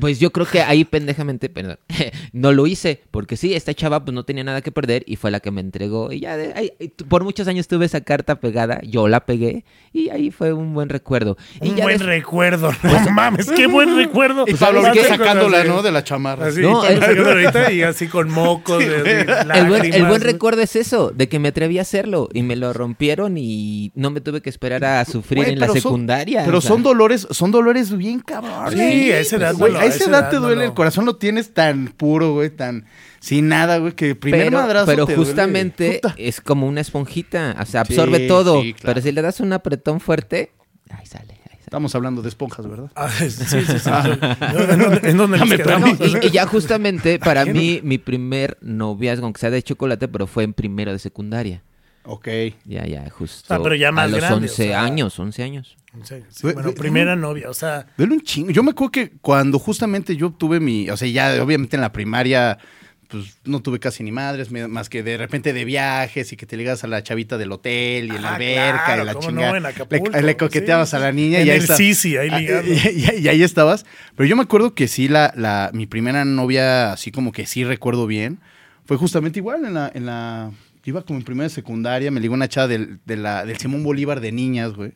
Pues 0.00 0.20
yo 0.20 0.30
creo 0.32 0.46
que 0.46 0.62
ahí 0.62 0.84
pendejamente, 0.84 1.48
perdón, 1.48 1.78
no 2.32 2.52
lo 2.52 2.66
hice, 2.66 3.02
porque 3.10 3.36
sí, 3.36 3.54
esta 3.54 3.72
chava 3.74 4.04
pues 4.04 4.14
no 4.14 4.24
tenía 4.24 4.44
nada 4.44 4.60
que 4.62 4.72
perder 4.72 5.02
y 5.06 5.16
fue 5.16 5.30
la 5.30 5.40
que 5.40 5.50
me 5.50 5.60
entregó. 5.60 6.12
Y 6.12 6.20
ya 6.20 6.36
de, 6.36 6.52
ahí, 6.54 6.72
por 7.08 7.24
muchos 7.24 7.48
años 7.48 7.68
tuve 7.68 7.86
esa 7.86 8.00
carta 8.02 8.40
pegada, 8.40 8.80
yo 8.82 9.08
la 9.08 9.24
pegué 9.26 9.64
y 9.92 10.10
ahí 10.10 10.30
fue 10.30 10.52
un 10.52 10.74
buen 10.74 10.88
recuerdo. 10.88 11.36
Y 11.62 11.70
Un 11.70 11.76
ya 11.76 11.84
buen 11.84 12.00
recuerdo. 12.00 12.70
No 12.82 13.10
mames, 13.12 13.50
qué 13.50 13.66
buen 13.66 13.96
recuerdo. 13.96 14.44
Y 14.46 14.54
Pablo 14.54 14.82
¿sabes 14.82 14.98
ahorita 14.98 15.16
sacándola. 15.16 15.64
¿no? 15.64 15.82
De 15.82 15.90
la 15.92 16.04
chamarra. 16.04 16.46
Así, 16.48 16.60
No, 16.60 16.84
el- 16.84 17.02
ahorita 17.02 17.72
y 17.72 17.82
así 17.82 18.08
con 18.08 18.28
mocos. 18.30 18.78
de 18.78 19.20
el, 19.22 20.04
buen, 20.06 20.20
recuerdo 20.20 20.62
es 20.62 20.76
eso, 20.76 21.10
de 21.14 21.28
que 21.28 21.38
me 21.38 21.48
atreví 21.48 21.78
a 21.78 21.82
hacerlo 21.82 22.28
y 22.32 22.42
me 22.42 22.56
lo 22.56 22.72
rompieron 22.72 23.36
y 23.38 23.92
no 23.94 24.10
me 24.10 24.20
tuve 24.20 24.40
que 24.42 24.50
esperar 24.50 24.84
a 24.84 25.04
sufrir 25.04 25.44
Güey, 25.44 25.52
en 25.54 25.60
la 25.60 25.66
son- 25.68 25.76
secundaria. 25.76 26.42
Pero 26.44 26.58
o 26.58 26.60
sea. 26.60 26.68
son 26.70 26.82
dolores, 26.82 27.26
son 27.30 27.50
dolores 27.50 27.96
bien 27.96 28.20
cabrones. 28.20 28.74
Sí, 28.78 29.10
a 29.12 29.20
esa 29.20 29.36
edad 29.36 29.54
lo- 29.56 29.78
a 29.78 29.84
esa 29.86 30.10
edad 30.10 30.30
te 30.30 30.36
duele 30.36 30.56
no 30.56 30.62
el 30.62 30.74
corazón, 30.74 31.04
lo 31.04 31.16
tienes 31.16 31.54
tan 31.54 31.88
puro, 31.88 32.32
güey, 32.34 32.50
tan 32.50 32.86
sin 33.20 33.48
nada, 33.48 33.78
güey, 33.78 33.92
que 33.94 34.14
primer 34.14 34.44
pero, 34.46 34.58
madrazo 34.58 34.86
pero 34.86 35.06
te 35.06 35.16
justamente 35.16 36.00
es 36.16 36.40
como 36.40 36.66
una 36.66 36.80
esponjita, 36.80 37.56
o 37.60 37.64
sea, 37.66 37.80
absorbe 37.82 38.18
Sí, 38.18 38.28
todo. 38.28 38.62
sí, 38.62 38.72
claro. 38.74 38.94
Pero 38.94 39.02
si 39.04 39.12
le 39.12 39.22
das 39.22 39.40
un 39.40 39.52
apretón 39.52 40.00
fuerte, 40.00 40.52
ahí 40.90 41.06
sale. 41.06 41.32
ahí 41.32 41.38
sale. 41.38 41.60
Estamos 41.64 41.94
hablando 41.96 42.22
de 42.22 42.28
esponjas, 42.28 42.68
¿verdad? 42.68 42.90
Ah, 42.94 43.08
sí, 43.10 43.30
sí, 43.30 43.44
sí. 43.44 43.78
sí. 43.78 43.90
¿En 44.70 44.78
dónde, 44.78 45.10
en 45.10 45.16
dónde 45.16 45.38
nos 45.44 45.50
quedamos? 45.50 45.98
Y, 46.00 46.26
y 46.26 46.30
ya 46.30 46.46
justamente 46.46 47.18
para 47.20 47.44
mí, 47.44 47.80
mi 47.82 47.98
primer 47.98 48.58
noviazgo, 48.60 49.24
aunque 49.26 49.40
sea 49.40 49.50
de 49.50 49.62
chocolate, 49.62 50.06
pero 50.08 50.26
fue 50.26 50.44
en 50.44 50.52
primero 50.52 50.92
de 50.92 50.98
secundaria. 50.98 51.62
Ok. 52.04 52.28
Ya, 52.64 52.86
ya, 52.86 53.10
justo. 53.10 53.52
Ah, 53.52 53.58
pero 53.60 53.74
ya 53.74 53.90
más 53.90 54.04
a 54.04 54.08
los 54.08 54.20
grande, 54.20 54.46
11 54.48 54.52
o 54.62 54.66
sea. 54.66 54.82
años, 54.84 55.18
11 55.18 55.42
años. 55.42 55.76
Sí, 56.04 56.16
sí, 56.28 56.42
bueno, 56.52 56.72
primera 56.72 57.16
novia, 57.16 57.48
o 57.50 57.54
sea, 57.54 57.86
Duele 57.96 58.14
un 58.14 58.20
chingo. 58.22 58.50
Yo 58.50 58.62
me 58.62 58.70
acuerdo 58.72 58.92
que 58.92 59.10
cuando 59.20 59.58
justamente 59.58 60.16
yo 60.16 60.30
tuve 60.30 60.60
mi, 60.60 60.88
o 60.90 60.96
sea, 60.96 61.08
ya 61.08 61.42
obviamente 61.42 61.76
en 61.76 61.80
la 61.82 61.92
primaria, 61.92 62.58
pues 63.08 63.38
no 63.44 63.60
tuve 63.60 63.78
casi 63.78 64.02
ni 64.02 64.10
madres, 64.12 64.50
más 64.50 64.88
que 64.88 65.02
de 65.04 65.16
repente 65.16 65.52
de 65.52 65.64
viajes 65.64 66.32
y 66.32 66.36
que 66.36 66.44
te 66.44 66.56
ligas 66.56 66.82
a 66.82 66.86
la 66.88 67.02
chavita 67.02 67.38
del 67.38 67.52
hotel 67.52 68.06
y 68.12 68.16
en 68.16 68.22
la 68.22 68.30
Ah, 68.30 68.34
alberca 68.34 68.84
claro, 68.84 69.02
y 69.02 69.06
la 69.06 69.18
chingada. 69.18 69.50
no, 69.52 69.56
en 69.56 69.66
Acapulco, 69.66 70.10
le, 70.10 70.22
le 70.22 70.36
coqueteabas 70.36 70.90
sí. 70.90 70.96
a 70.96 70.98
la 70.98 71.12
niña 71.12 71.40
En 71.40 71.46
y 71.46 71.50
ahí 71.50 71.58
el 71.58 71.68
Sisi, 71.68 72.16
ahí 72.16 72.28
Ah, 72.32 72.38
ligando. 72.40 72.72
Y, 72.72 72.74
y- 72.74 73.20
y 73.22 73.28
ahí 73.28 73.42
estabas. 73.44 73.86
Pero 74.16 74.28
yo 74.28 74.34
me 74.36 74.42
acuerdo 74.42 74.74
que 74.74 74.88
sí, 74.88 75.06
la, 75.08 75.32
la, 75.36 75.70
mi 75.72 75.86
primera 75.86 76.24
novia, 76.24 76.92
así 76.92 77.12
como 77.12 77.30
que 77.32 77.46
sí 77.46 77.62
recuerdo 77.64 78.06
bien, 78.08 78.40
fue 78.86 78.96
justamente 78.96 79.38
igual 79.38 79.64
en 79.64 79.74
la, 79.74 79.90
en 79.94 80.04
la 80.06 80.50
iba 80.84 81.02
como 81.02 81.18
en 81.18 81.24
primera 81.24 81.44
de 81.48 81.50
secundaria, 81.54 82.10
me 82.12 82.20
ligó 82.20 82.34
una 82.34 82.48
chava 82.48 82.68
del, 82.68 83.00
de 83.04 83.16
la, 83.16 83.44
del 83.44 83.56
Simón 83.58 83.82
Bolívar 83.82 84.20
de 84.20 84.30
niñas, 84.30 84.72
güey, 84.72 84.92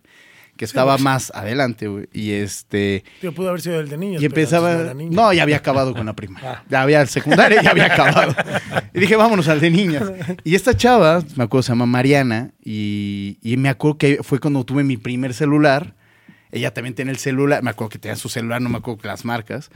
que 0.60 0.66
estaba 0.66 0.98
más 0.98 1.32
adelante, 1.34 1.88
güey. 1.88 2.06
Y 2.12 2.32
este... 2.32 3.02
yo 3.22 3.32
pudo 3.32 3.48
haber 3.48 3.62
sido 3.62 3.80
el 3.80 3.88
de 3.88 3.96
niños. 3.96 4.22
Y 4.22 4.26
empezaba. 4.26 4.92
No, 4.92 5.32
ya 5.32 5.42
había 5.42 5.56
acabado 5.56 5.94
con 5.94 6.04
la 6.04 6.12
prima. 6.12 6.38
Ah. 6.44 6.62
Ya 6.68 6.82
había 6.82 7.00
el 7.00 7.08
secundario, 7.08 7.62
ya 7.62 7.70
había 7.70 7.86
acabado. 7.86 8.34
Y 8.92 9.00
dije, 9.00 9.16
vámonos 9.16 9.48
al 9.48 9.58
de 9.58 9.70
niñas. 9.70 10.12
Y 10.44 10.54
esta 10.54 10.76
chava, 10.76 11.22
me 11.36 11.44
acuerdo, 11.44 11.62
se 11.62 11.68
llama 11.70 11.86
Mariana. 11.86 12.50
Y, 12.62 13.38
y 13.40 13.56
me 13.56 13.70
acuerdo 13.70 13.96
que 13.96 14.18
fue 14.22 14.38
cuando 14.38 14.62
tuve 14.64 14.84
mi 14.84 14.98
primer 14.98 15.32
celular. 15.32 15.94
Ella 16.52 16.74
también 16.74 16.94
tenía 16.94 17.12
el 17.12 17.18
celular. 17.18 17.62
Me 17.62 17.70
acuerdo 17.70 17.88
que 17.88 17.98
tenía 17.98 18.16
su 18.16 18.28
celular, 18.28 18.60
no 18.60 18.68
me 18.68 18.76
acuerdo 18.76 19.00
las 19.04 19.24
marcas. 19.24 19.70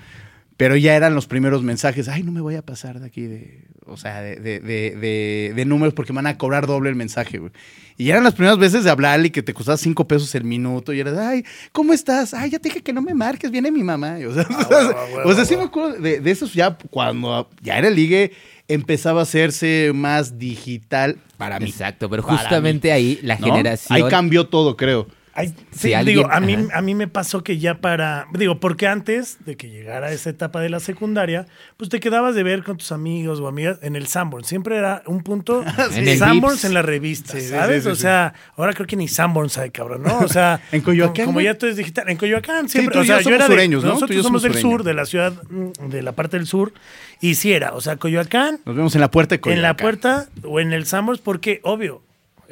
Pero 0.57 0.77
ya 0.77 0.95
eran 0.95 1.15
los 1.17 1.27
primeros 1.27 1.63
mensajes. 1.63 2.09
Ay, 2.09 2.23
no 2.23 2.31
me 2.31 2.41
voy 2.41 2.55
a 2.55 2.63
pasar 2.63 3.01
de 3.01 3.07
aquí 3.07 3.23
de. 3.23 3.65
O 3.87 3.97
sea, 3.97 4.23
de, 4.23 4.37
de, 4.37 4.61
de, 4.61 4.97
de- 4.97 5.53
de 5.55 5.65
números 5.65 5.95
porque 5.95 6.13
me 6.13 6.19
van 6.19 6.29
a 6.29 6.39
cobrar 6.39 6.67
doble 6.67 6.89
el 6.91 6.97
mensaje, 6.97 7.39
güey. 7.39 7.53
Y 7.97 8.11
eran 8.11 8.25
las 8.25 8.35
primeras 8.35 8.59
veces 8.59 8.83
de 8.85 8.91
hablarle 8.91 9.29
y 9.29 9.31
que 9.31 9.43
te 9.43 9.53
costaba 9.53 9.77
cinco 9.77 10.07
pesos 10.09 10.35
el 10.35 10.45
minuto. 10.45 10.93
Y 10.93 11.01
era 11.01 11.13
de, 11.13 11.21
ay, 11.25 11.45
¿cómo 11.73 11.93
estás? 11.93 12.35
Ay, 12.35 12.51
ya 12.51 12.59
te 12.61 12.69
dije 12.69 12.83
que 12.83 12.93
no 12.93 13.03
me 13.03 13.15
marques, 13.15 13.51
viene 13.51 13.71
mi 13.71 13.83
mamá. 13.83 14.19
Y, 14.21 14.25
o 14.25 14.33
sea, 14.35 14.47
Ah, 14.51 14.67
huevo, 14.71 15.17
huevo, 15.17 15.29
o 15.31 15.35
sea, 15.35 15.45
sí 15.45 15.57
me 15.57 15.65
acuerdo 15.65 15.99
de, 16.01 16.21
de 16.21 16.31
esos 16.31 16.55
ya 16.55 16.79
cuando 16.91 17.51
ya 17.61 17.77
era 17.79 17.89
el 17.89 17.95
ligue, 17.97 18.33
empezaba 18.69 19.21
a 19.21 19.23
hacerse 19.25 19.91
más 19.95 20.39
digital 20.39 21.19
para 21.37 21.59
mí. 21.61 21.69
Exacto, 21.69 22.09
pero 22.09 22.23
justamente 22.23 22.91
ahí 22.93 23.19
la 23.23 23.37
¿no? 23.39 23.47
generación. 23.47 23.97
Ahí 24.03 24.09
cambió 24.09 24.47
todo, 24.49 24.77
creo. 24.77 25.09
Ay, 25.37 25.55
Si 25.73 25.79
sí, 25.89 25.95
alguien- 25.95 26.19
digo, 26.19 26.31
a 26.31 26.39
mí, 26.41 26.55
ajá. 26.55 26.79
a 26.79 26.81
mí 26.83 26.95
me 26.95 27.09
pasó 27.09 27.43
que 27.43 27.59
ya 27.59 27.81
para, 27.81 28.27
digo, 28.35 28.61
porque 28.61 28.87
antes 28.87 29.39
de 29.45 29.57
que 29.57 29.69
llegara 29.69 30.13
esa 30.13 30.31
etapa 30.31 30.61
de 30.61 30.69
la 30.69 30.79
secundaria, 30.79 31.47
pues 31.77 31.91
te 31.91 31.99
quedabas 31.99 32.35
de 32.37 32.45
ver 32.45 32.63
con 32.63 32.77
tus 32.77 32.93
amigos 32.93 33.41
o 33.41 33.49
amigas 33.49 33.79
en 33.83 33.97
el 33.97 34.07
Sanborn. 34.07 34.45
Siempre 34.45 34.77
era 34.77 35.03
un 35.07 35.23
punto 35.25 35.65
En 35.97 36.07
el 36.09 36.19
Sanborns 36.19 36.59
Vips. 36.59 36.65
en 36.67 36.75
la 36.75 36.83
revista, 36.83 37.33
Sí, 37.33 37.41
sí, 37.41 37.49
¿sabes? 37.49 37.83
sí, 37.83 37.89
sí, 37.89 37.93
o 37.93 37.97
sea, 37.97 38.33
ahora 38.57 38.73
creo 38.75 38.87
que 38.87 38.95
ni 38.97 39.09
Sanborns 39.09 39.59
hay, 39.59 39.71
cabrón, 39.71 40.03
¿no? 40.05 40.19
O 40.21 40.29
sea, 40.29 40.61
En 40.73 40.81
Coyoacán, 40.83 41.27
Como, 41.27 41.41
ya 41.41 41.59
todo 41.59 41.69
es 41.69 41.77
digital. 41.77 42.09
En 42.09 42.17
Coyoacán 42.17 42.69
siempre, 42.69 42.93
tú 42.95 43.01
o 43.01 43.05
sea, 43.05 43.21
yo 43.21 43.31
era 43.31 43.49
de, 43.49 43.55
sureños, 43.55 43.83
¿no? 43.83 43.91
Tú 43.91 43.97
y 43.97 44.01
Nosotros 44.01 44.23
somos 44.23 44.43
somos 44.43 44.55
del 44.55 44.63
sur, 44.63 44.85
de 44.85 44.95
la 44.95 45.05
ciudad, 45.05 45.33
mm, 45.51 45.89
de 45.91 46.03
la 46.03 46.13
parte 46.13 46.37
del 46.37 46.47
sur, 46.47 46.73
y 47.21 47.35
sí 47.35 47.53
era, 47.53 47.75
o 47.75 47.81
sea, 47.81 47.97
Coyoacán, 47.97 48.61
Nos 48.65 48.77
vemos 48.77 48.95
en 48.95 49.01
la 49.01 49.11
puerta 49.11 49.37
de 49.37 49.53
en 49.53 49.63
la 49.63 49.75
Coyoacán. 49.75 50.27
puerta 50.29 50.29
o 50.49 50.61
en 50.61 50.73
el 50.73 50.87
Sanborns, 50.87 51.21
porque, 51.21 51.59
obvio, 51.65 52.03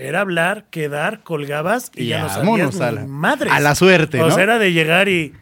era 0.07 0.21
hablar, 0.21 0.67
quedar, 0.71 1.23
colgabas 1.23 1.91
y, 1.95 2.05
Y 2.05 2.07
ya 2.09 2.23
no 2.23 2.29
sabías 2.29 2.81
a 2.81 2.93
la- 2.93 3.01
ni 3.03 3.09
madres. 3.09 3.53
a 3.53 3.61
la 3.61 3.75
suerte, 3.75 4.21
O 4.21 4.29
¿no? 4.29 4.35
sea, 4.35 4.43
era 4.45 4.59
de 4.59 4.73
llegar 4.73 5.09
y... 5.09 5.33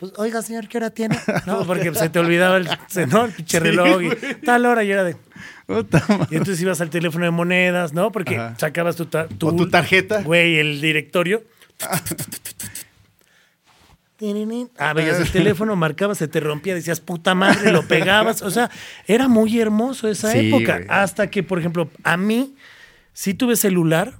Pues, 0.00 0.12
oiga, 0.16 0.42
señor, 0.42 0.68
¿qué 0.68 0.78
hora 0.78 0.90
tiene? 0.90 1.18
No, 1.46 1.64
porque 1.66 1.94
se 1.94 2.08
te 2.08 2.18
olvidaba 2.18 2.56
el, 2.58 2.68
¿no? 3.10 3.24
el 3.26 3.32
pinche 3.32 3.60
reloj 3.60 4.02
y 4.02 4.34
tal 4.44 4.66
hora 4.66 4.84
y 4.84 4.90
era 4.90 5.04
de... 5.04 5.16
Y 6.30 6.36
entonces 6.36 6.60
ibas 6.60 6.80
al 6.82 6.90
teléfono 6.90 7.24
de 7.24 7.30
monedas, 7.30 7.94
¿no? 7.94 8.12
Porque 8.12 8.36
Ajá. 8.36 8.54
sacabas 8.58 8.96
tu, 8.96 9.06
ta- 9.06 9.28
O 9.40 9.54
tu 9.56 9.68
tarjeta. 9.70 10.20
Güey, 10.22 10.58
el 10.58 10.80
directorio. 10.82 11.42
Ah, 14.78 14.92
veías 14.94 15.20
el 15.20 15.30
teléfono, 15.30 15.76
marcabas, 15.76 16.18
se 16.18 16.28
te 16.28 16.40
rompía, 16.40 16.74
decías 16.74 17.00
puta 17.00 17.34
madre, 17.34 17.72
lo 17.72 17.86
pegabas. 17.86 18.42
O 18.42 18.50
sea, 18.50 18.70
era 19.06 19.28
muy 19.28 19.58
hermoso 19.60 20.08
esa 20.08 20.30
Sí, 20.32 20.48
época. 20.48 20.76
güey. 20.76 20.86
Hasta 20.88 21.26
que, 21.28 21.42
por 21.42 21.58
ejemplo, 21.58 21.90
a 22.04 22.16
mí 22.16 22.54
sí 23.14 23.32
tuve 23.32 23.56
celular 23.56 24.18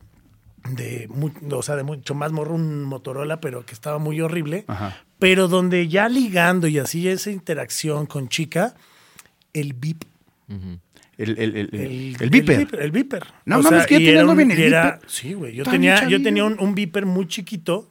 de, 0.70 1.10
o 1.50 1.62
sea, 1.62 1.76
de 1.76 1.82
mucho 1.82 2.14
más 2.14 2.32
morro, 2.32 2.54
un 2.54 2.84
Motorola, 2.84 3.38
pero 3.42 3.66
que 3.66 3.74
estaba 3.74 3.98
muy 3.98 4.18
horrible. 4.22 4.64
Ajá. 4.66 4.96
Pero 5.18 5.46
donde 5.48 5.88
ya 5.88 6.08
ligando 6.08 6.66
y 6.68 6.78
así 6.78 7.06
esa 7.08 7.30
interacción 7.30 8.06
con 8.06 8.28
chica, 8.30 8.74
el 9.52 9.74
VIP. 9.74 10.04
El, 11.16 11.38
el, 11.38 11.38
el, 11.38 11.56
el, 11.56 11.74
El, 11.74 12.16
el 12.20 12.30
Viper. 12.30 12.68
El, 12.80 12.90
Viper. 12.90 13.24
No 13.44 13.60
mames, 13.62 13.86
que 13.86 13.94
ya 13.94 14.00
y 14.00 14.04
tenías 14.06 14.14
era 14.14 14.24
novia 14.24 14.44
un- 14.46 14.50
el 14.50 14.62
era-. 14.62 15.00
Sí, 15.06 15.34
güey. 15.34 15.54
Yo 15.54 15.64
tenía, 15.64 16.08
yo 16.08 16.22
tenía 16.22 16.44
un, 16.44 16.58
un 16.58 16.74
Viper 16.74 17.06
muy 17.06 17.28
chiquito, 17.28 17.88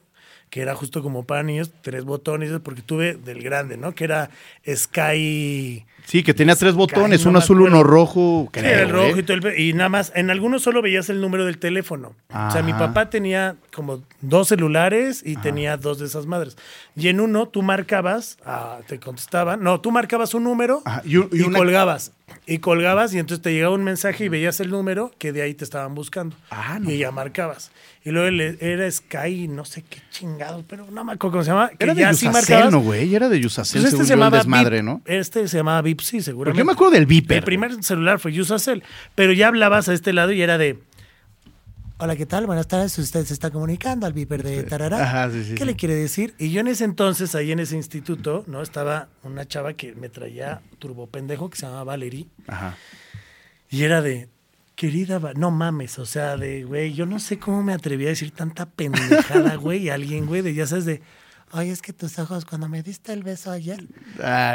que 0.49 0.61
era 0.61 0.75
justo 0.75 1.01
como 1.01 1.23
para 1.25 1.41
niños, 1.43 1.71
tres 1.81 2.03
botones, 2.03 2.51
porque 2.63 2.81
tuve 2.81 3.15
del 3.15 3.41
grande, 3.41 3.77
¿no? 3.77 3.93
Que 3.95 4.03
era 4.03 4.29
Sky. 4.67 5.85
Sí, 6.05 6.21
que 6.21 6.33
tenía 6.33 6.55
tres 6.55 6.73
botones, 6.75 7.23
no 7.23 7.29
uno 7.31 7.39
azul, 7.39 7.57
acuerdo. 7.57 7.75
uno 7.77 7.83
rojo. 7.83 8.43
Sí, 8.53 8.59
creo, 8.59 8.83
el 8.83 8.89
rojo 8.89 9.15
¿eh? 9.17 9.19
y 9.19 9.23
todo 9.23 9.37
el 9.37 9.59
Y 9.59 9.73
nada 9.73 9.89
más, 9.89 10.11
en 10.15 10.29
algunos 10.29 10.61
solo 10.61 10.81
veías 10.81 11.09
el 11.09 11.21
número 11.21 11.45
del 11.45 11.57
teléfono. 11.57 12.15
O 12.29 12.51
sea, 12.51 12.61
mi 12.61 12.73
papá 12.73 13.09
tenía 13.09 13.55
como 13.73 14.03
dos 14.21 14.49
celulares 14.49 15.23
y 15.25 15.35
tenía 15.37 15.77
dos 15.77 15.99
de 15.99 16.05
esas 16.05 16.25
madres. 16.25 16.57
Y 16.95 17.07
en 17.07 17.19
uno 17.19 17.47
tú 17.47 17.61
marcabas, 17.63 18.37
ah, 18.45 18.79
te 18.87 18.99
contestaban. 18.99 19.63
No, 19.63 19.79
tú 19.81 19.91
marcabas 19.91 20.33
un 20.33 20.43
número 20.43 20.81
Ajá, 20.85 21.01
y 21.05 21.17
un- 21.17 21.29
y 21.31 21.39
y, 21.39 21.41
una- 21.43 21.57
colgabas. 21.57 22.11
Y 22.45 22.59
colgabas 22.59 23.13
y 23.13 23.19
entonces 23.19 23.41
te 23.41 23.53
llegaba 23.53 23.73
un 23.75 23.83
mensaje 23.83 24.25
y 24.25 24.29
veías 24.29 24.59
el 24.59 24.69
número 24.69 25.11
que 25.17 25.31
de 25.31 25.41
ahí 25.41 25.53
te 25.53 25.63
estaban 25.63 25.93
buscando. 25.95 26.35
Ah, 26.49 26.77
no 26.79 26.89
Y 26.89 26.97
ya 26.97 27.11
marcabas. 27.11 27.71
Y 28.03 28.11
luego 28.11 28.27
era 28.59 28.89
Sky, 28.91 29.47
no 29.47 29.63
sé 29.65 29.83
qué 29.83 29.99
chingado, 30.09 30.63
pero 30.67 30.89
no 30.91 31.03
me 31.05 31.13
acuerdo 31.13 31.33
cómo 31.33 31.43
se 31.43 31.51
llama. 31.51 31.69
Que 31.69 31.83
Era 31.85 31.93
de 31.93 32.13
sí 32.13 32.25
Yusacel. 32.25 32.71
¿no, 32.71 32.79
güey? 32.81 33.15
Era 33.15 33.29
de 33.29 33.39
Yusacel, 33.39 33.81
Pues 33.81 33.93
este 33.93 34.05
se 34.05 34.09
llamaba 34.13 34.37
desmadre, 34.37 34.77
Vip. 34.77 34.85
¿no? 34.85 35.01
Este 35.05 35.47
se 35.47 35.57
llamaba 35.57 35.81
VIP, 35.81 36.01
sí, 36.01 36.21
seguramente. 36.21 36.51
Porque 36.51 36.59
yo 36.59 36.65
me 36.65 36.73
acuerdo 36.73 36.93
del 36.93 37.05
Viper. 37.05 37.37
El 37.37 37.43
primer 37.43 37.83
celular 37.83 38.19
fue 38.19 38.37
Usacell, 38.37 38.83
pero 39.15 39.31
ya 39.31 39.47
hablabas 39.47 39.87
a 39.89 39.93
este 39.93 40.11
lado 40.11 40.31
y 40.31 40.41
era 40.41 40.57
de. 40.57 40.79
Hola, 42.03 42.17
¿qué 42.17 42.25
tal? 42.25 42.45
Buenas 42.45 42.67
tardes. 42.67 42.99
Usted 42.99 43.23
se 43.23 43.33
está 43.33 43.49
comunicando 43.49 44.05
al 44.05 44.11
Viper 44.11 44.43
de 44.43 44.63
Tarará. 44.63 45.01
Ajá, 45.01 45.31
sí, 45.31 45.41
sí, 45.45 45.51
¿Qué 45.51 45.59
sí. 45.59 45.65
le 45.65 45.77
quiere 45.77 45.95
decir? 45.95 46.35
Y 46.37 46.51
yo 46.51 46.59
en 46.59 46.67
ese 46.67 46.83
entonces, 46.83 47.33
ahí 47.33 47.53
en 47.53 47.61
ese 47.61 47.77
instituto, 47.77 48.43
¿no? 48.45 48.61
Estaba 48.61 49.07
una 49.23 49.47
chava 49.47 49.75
que 49.75 49.95
me 49.95 50.09
traía 50.09 50.61
turbo 50.79 51.07
pendejo 51.07 51.49
que 51.49 51.55
se 51.55 51.65
llamaba 51.65 51.85
Valerie. 51.85 52.27
Ajá. 52.47 52.75
Y 53.69 53.83
era 53.83 54.01
de, 54.01 54.27
querida, 54.75 55.21
no 55.37 55.49
mames, 55.49 55.97
o 55.97 56.05
sea, 56.05 56.35
de, 56.35 56.65
güey, 56.65 56.93
yo 56.93 57.05
no 57.05 57.19
sé 57.19 57.39
cómo 57.39 57.63
me 57.63 57.71
atreví 57.71 58.05
a 58.05 58.09
decir 58.09 58.31
tanta 58.31 58.65
pendejada, 58.65 59.55
güey, 59.55 59.89
a 59.89 59.93
alguien, 59.93 60.25
güey, 60.25 60.41
de, 60.41 60.53
ya 60.53 60.67
sabes, 60.67 60.83
de, 60.83 61.01
oye, 61.53 61.71
es 61.71 61.81
que 61.81 61.93
tus 61.93 62.19
ojos, 62.19 62.45
cuando 62.45 62.67
me 62.69 62.83
diste 62.83 63.13
el 63.13 63.23
beso 63.23 63.49
ayer. 63.51 63.85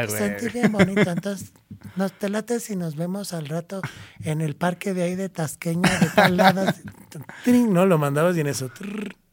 Sentí 0.09 0.49
bien 0.51 0.71
bonito, 0.73 1.11
entonces 1.11 1.53
nos 1.97 2.13
te 2.13 2.29
late 2.29 2.61
si 2.61 2.77
nos 2.77 2.97
vemos 2.97 3.33
al 3.33 3.49
rato 3.49 3.81
en 4.23 4.41
el 4.41 4.55
parque 4.55 4.95
de 4.95 5.03
ahí 5.05 5.15
de 5.17 5.29
Tasqueña, 5.29 5.89
de 5.99 6.07
tal 6.15 6.37
lado. 6.37 6.65
No, 7.47 7.87
lo 7.87 7.99
mandabas 7.99 8.37
y 8.37 8.41
en 8.41 8.49
eso. 8.49 8.71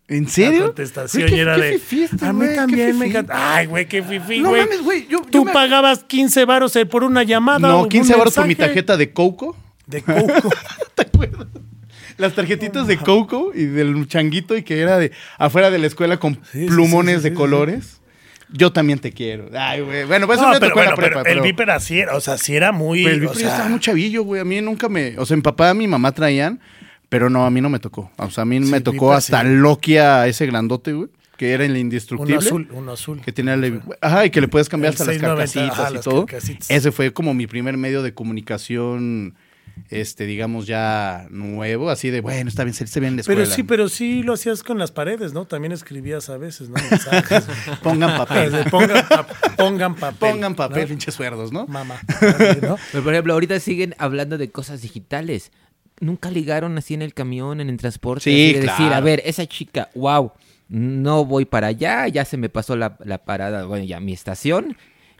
¿En 0.08 0.26
La 0.26 0.30
serio? 0.30 0.66
contestación 0.68 1.24
Güey, 1.24 1.34
y 1.34 1.36
qué- 1.36 1.42
era 1.42 1.56
qué 1.56 1.62
de. 1.62 2.28
a 2.28 2.34
mí 2.34 2.46
güey, 2.46 2.56
también 2.56 3.00
me 3.00 3.06
encanta. 3.08 3.56
Ay, 3.56 3.66
güey, 3.66 3.88
qué 3.88 4.04
fifi, 4.04 4.40
No 4.40 4.50
güey. 4.50 4.62
mames, 4.62 4.84
güey. 4.84 5.08
Yo, 5.08 5.22
yo 5.24 5.30
Tú 5.32 5.46
me- 5.46 5.52
pagabas 5.52 6.04
15 6.04 6.46
varos 6.46 6.76
eh, 6.76 6.86
por 6.86 7.04
una 7.04 7.24
llamada. 7.24 7.68
o 7.70 7.72
No, 7.72 7.82
un 7.84 7.90
15 7.90 8.16
baros 8.16 8.36
por 8.36 8.46
mi 8.48 8.54
tarjeta 8.56 8.96
de 8.98 9.12
Coco. 9.12 9.58
De 9.88 10.04
Coco. 10.04 10.50
¿Te 10.96 11.02
acuerdas? 11.04 11.48
Las 12.18 12.34
tarjetitas 12.34 12.88
de 12.88 12.98
Coco 12.98 13.52
y 13.54 13.66
del 13.66 14.08
changuito 14.08 14.56
y 14.58 14.64
que 14.64 14.80
era 14.80 14.98
de 14.98 15.12
afuera 15.38 15.70
de 15.72 15.80
la 15.80 15.88
escuela 15.88 16.18
con 16.18 16.40
Sí, 16.52 16.66
plumones 16.66 17.18
sí, 17.18 17.24
sí, 17.24 17.30
de 17.30 17.36
colores. 17.36 18.02
Yo 18.52 18.72
también 18.72 19.00
te 19.00 19.12
quiero. 19.12 19.50
Ay, 19.58 19.82
güey. 19.82 20.06
Bueno, 20.06 20.28
pues 20.28 20.38
eso 20.38 20.48
No, 20.48 20.54
me 20.54 20.60
pero, 20.60 20.70
tocó 20.70 20.80
en 20.82 20.86
la 20.90 20.96
bueno, 20.96 21.08
prepa. 21.08 21.24
pero 21.24 21.34
el 21.34 21.42
pero- 21.42 21.44
Viper 21.44 21.70
así 21.72 22.00
era, 22.00 22.16
o 22.16 22.22
sea, 22.22 22.38
sí 22.38 22.56
era 22.56 22.72
muy. 22.72 23.04
Pero 23.04 23.16
el 23.16 23.20
o 23.26 23.30
Viper 23.30 23.36
sea, 23.38 23.46
ya 23.48 23.52
estaba 23.54 23.70
muy 23.70 23.80
chavillo, 23.80 24.24
güey. 24.24 24.40
A 24.40 24.46
mí 24.46 24.62
nunca 24.62 24.88
me. 24.88 25.18
O 25.18 25.26
sea, 25.26 25.36
mi 25.36 25.42
papá, 25.42 25.74
mi 25.74 25.88
mamá 25.88 26.12
traían, 26.12 26.60
pero 27.10 27.30
no, 27.30 27.46
a 27.46 27.50
mí 27.50 27.60
no 27.60 27.70
me 27.70 27.80
tocó. 27.80 28.12
O 28.18 28.30
sea, 28.30 28.44
a 28.44 28.46
mí 28.46 28.60
me 28.60 28.82
tocó 28.82 29.08
Viper, 29.08 29.18
hasta. 29.18 29.44
Lokia, 29.44 30.28
ese 30.28 30.46
grandote, 30.46 30.94
güey, 30.94 31.10
que 31.38 31.52
era 31.54 31.66
el 31.66 31.72
uno 31.72 31.80
indestructible. 31.80 32.38
azul, 32.38 32.70
uno 32.72 32.92
azul. 32.94 33.20
Que 33.22 33.32
tenía 33.34 33.56
el- 33.56 33.82
Ajá, 34.00 34.26
y 34.26 34.30
que 34.30 34.40
le 34.42 34.48
puedes 34.48 34.70
cambiar 34.70 34.94
El 34.94 35.02
hasta 35.02 35.06
las 35.06 35.16
690, 35.16 35.52
carcasitas 35.66 35.80
ajá, 35.80 35.92
y 35.92 35.96
las 35.96 36.04
todo. 36.06 36.26
carcasitas. 36.28 36.70
Ese 36.70 36.92
fue 36.92 37.12
como 37.12 37.34
mi 37.34 37.48
primer 37.48 37.76
medio 37.78 38.04
de 38.04 38.14
comunicación, 38.14 39.34
este, 39.90 40.26
digamos, 40.26 40.68
ya 40.68 41.28
nuevo, 41.30 41.90
así 41.90 42.10
de, 42.10 42.22
bueno, 42.22 42.50
está 42.50 42.64
bien, 42.64 42.76
está 42.80 43.00
bien 43.00 43.12
en 43.12 43.16
la 43.18 43.22
escuela. 43.22 43.44
Pero 43.44 43.56
sí, 43.56 43.64
pero 43.64 43.90
sí 43.90 44.24
lo 44.24 44.34
hacías 44.34 44.64
con 44.64 44.78
las 44.80 44.92
paredes, 44.92 45.34
¿no? 45.34 45.46
También 45.46 45.72
escribías 45.72 46.30
a 46.30 46.38
veces, 46.38 46.70
¿no? 46.70 46.76
Mensajes. 46.90 47.46
Pongan 47.84 48.18
papel. 48.18 48.52
pongan, 48.72 49.08
pa- 49.08 49.28
pongan 49.58 49.96
papel. 49.96 50.18
Pongan 50.32 50.56
papel, 50.56 50.82
¿no? 50.84 50.88
pinches 50.90 51.14
suerdos, 51.14 51.52
¿no? 51.52 51.68
Mamá. 51.68 52.00
Pero, 52.20 52.78
por 53.04 53.14
ejemplo, 53.14 53.34
ahorita 53.34 53.60
siguen 53.60 53.96
hablando 53.98 54.38
de 54.38 54.50
cosas 54.50 54.82
digitales. 54.82 55.52
Nunca 56.00 56.30
ligaron 56.30 56.78
así 56.78 56.94
en 56.94 57.02
el 57.02 57.14
camión, 57.14 57.62
en 57.62 57.70
el 57.70 57.78
transporte. 57.78 58.24
Sí, 58.24 58.54
de 58.54 58.62
decir, 58.62 58.76
claro. 58.76 58.96
a 58.96 59.00
ver, 59.02 59.22
esa 59.26 59.46
chica, 59.46 59.90
wow, 59.96 60.32
no 60.68 61.24
voy 61.26 61.46
para 61.46 61.68
allá, 61.68 62.08
ya 62.08 62.26
se 62.26 62.38
me 62.38 62.50
pasó 62.50 62.76
la, 62.76 62.98
la 63.06 63.20
parada, 63.20 63.66
bueno, 63.66 63.86
ya 63.86 64.00
mi 64.00 64.12
estación. 64.14 64.76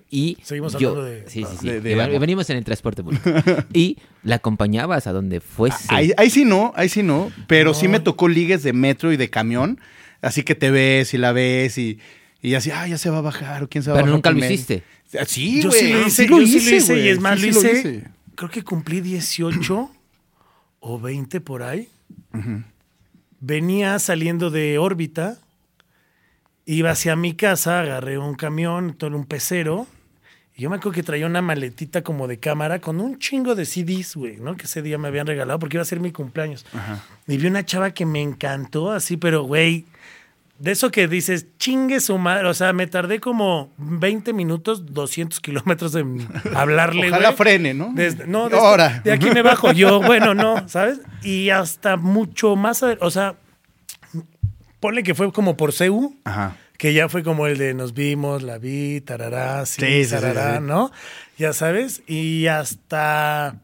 Y 0.10 0.38
Seguimos 0.44 0.74
yo, 0.78 0.90
hablando 0.90 1.10
de- 1.10 1.30
sí, 1.30 1.44
sí, 1.50 1.58
sí, 1.60 1.68
de- 1.68 1.82
de 1.82 1.92
y 1.92 1.96
va- 1.96 2.06
amor. 2.06 2.20
venimos 2.20 2.50
en 2.50 2.58
el 2.58 2.64
transporte 2.64 3.04
público. 3.04 3.30
y 3.74 3.98
la 4.24 4.36
acompañabas 4.36 5.08
a 5.08 5.12
donde 5.12 5.40
fuese. 5.42 5.86
Ahí, 5.90 6.12
ahí 6.18 6.30
sí 6.30 6.46
no, 6.46 6.72
ahí 6.76 6.90
sí 6.90 7.04
no, 7.04 7.32
pero 7.48 7.74
sí 7.74 7.88
me 7.88 8.00
tocó 8.00 8.28
ligues 8.28 8.64
de 8.64 8.72
metro 8.74 9.12
y 9.12 9.18
de 9.18 9.30
camión, 9.30 9.80
así 10.22 10.44
que 10.44 10.56
te 10.56 10.70
ves 10.72 11.14
y 11.14 11.18
la 11.18 11.32
ves 11.32 11.78
y, 11.78 12.00
y 12.42 12.54
así, 12.54 12.72
ah, 12.72 12.88
ya 12.88 12.98
se 12.98 13.10
va 13.10 13.18
a 13.18 13.22
bajar 13.22 13.64
o 13.64 13.68
quién 13.70 13.84
se 13.84 13.90
va 13.90 13.96
a 13.96 13.98
Pero 14.04 14.06
bajar. 14.14 14.16
nunca 14.16 14.32
lo 14.32 14.54
hiciste. 14.54 14.84
Sí, 15.28 15.62
Yo 15.62 15.70
güey. 15.70 15.82
sí 15.82 15.88
lo 15.92 16.00
hice, 16.02 16.10
sí 16.24 16.28
lo 16.28 16.40
yo 16.40 16.48
sí 16.48 16.70
lo 16.72 16.76
hice, 16.78 17.00
y 17.00 17.08
es 17.10 17.20
más, 17.20 17.40
sí, 17.40 17.52
lo 17.52 17.60
hice. 17.60 18.04
creo 18.36 18.50
que 18.50 18.64
cumplí 18.64 19.02
18 19.02 19.92
o 20.80 21.00
20 21.00 21.42
por 21.42 21.64
ahí. 21.64 21.90
Venía 23.40 24.00
saliendo 24.00 24.50
de 24.50 24.78
órbita, 24.78 25.40
iba 26.66 26.92
hacia 26.92 27.16
mi 27.16 27.34
casa, 27.36 27.82
agarré 27.82 28.18
un 28.18 28.36
camión, 28.36 28.96
todo 28.98 29.16
un 29.16 29.26
pecero, 29.26 29.88
y 30.58 30.62
yo 30.64 30.70
me 30.70 30.78
acuerdo 30.78 30.94
que 30.96 31.04
traía 31.04 31.26
una 31.26 31.42
maletita 31.42 32.02
como 32.02 32.28
de 32.28 32.40
cámara 32.40 32.80
con 32.80 33.00
un 33.02 33.20
chingo 33.20 33.56
de 33.56 33.66
CDs, 33.66 34.16
güey, 34.16 34.38
¿no? 34.38 34.56
Que 34.56 34.64
ese 34.66 34.82
día 34.82 34.98
me 34.98 35.08
habían 35.10 35.28
regalado 35.28 35.60
porque 35.60 35.76
iba 35.78 35.82
a 35.82 35.86
ser 35.86 36.00
mi 36.00 36.12
cumpleaños. 36.12 36.66
Y 37.28 37.38
vi 37.38 37.48
una 37.48 37.66
chava 37.66 37.92
que 37.92 38.06
me 38.06 38.22
encantó 38.22 38.92
así, 38.92 39.18
pero 39.18 39.44
güey, 39.44 39.86
de 40.58 40.72
eso 40.72 40.90
que 40.92 41.10
dices, 41.10 41.48
chingue 41.60 42.00
su 42.00 42.18
madre. 42.18 42.48
O 42.48 42.54
sea, 42.54 42.72
me 42.72 42.88
tardé 42.88 43.20
como 43.20 43.70
20 43.78 44.32
minutos, 44.32 44.94
200 44.94 45.42
kilómetros 45.42 45.94
en 45.96 46.26
hablarle. 46.56 47.10
Ojalá 47.10 47.30
güey. 47.32 47.38
frene, 47.38 47.74
¿no? 47.74 47.92
Desde- 47.94 48.26
no, 48.26 48.48
de, 48.48 48.56
Ahora. 48.58 49.02
de 49.04 49.12
aquí 49.12 49.30
me 49.32 49.42
bajo 49.42 49.74
yo. 49.74 50.00
Bueno, 50.06 50.34
no, 50.34 50.70
¿sabes? 50.70 51.02
Y 51.24 51.50
hasta 51.50 51.98
mucho 51.98 52.56
más. 52.56 52.82
O 53.02 53.12
sea, 53.12 53.36
ponle 54.80 55.04
que 55.04 55.14
fue 55.16 55.32
como 55.34 55.58
por 55.58 55.74
CEU, 55.74 56.16
Ajá. 56.24 56.56
Que 56.78 56.94
ya 56.94 57.10
fue 57.10 57.24
como 57.24 57.48
el 57.48 57.58
de 57.58 57.74
nos 57.74 57.94
vimos, 57.94 58.44
la 58.44 58.58
vi, 58.58 59.02
tarará, 59.02 59.66
sí, 59.66 60.06
tarará, 60.10 60.58
sí. 60.58 60.64
¿no? 60.64 60.92
Ya 61.38 61.54
sabes. 61.54 62.02
Y 62.08 62.48
hasta. 62.48 63.58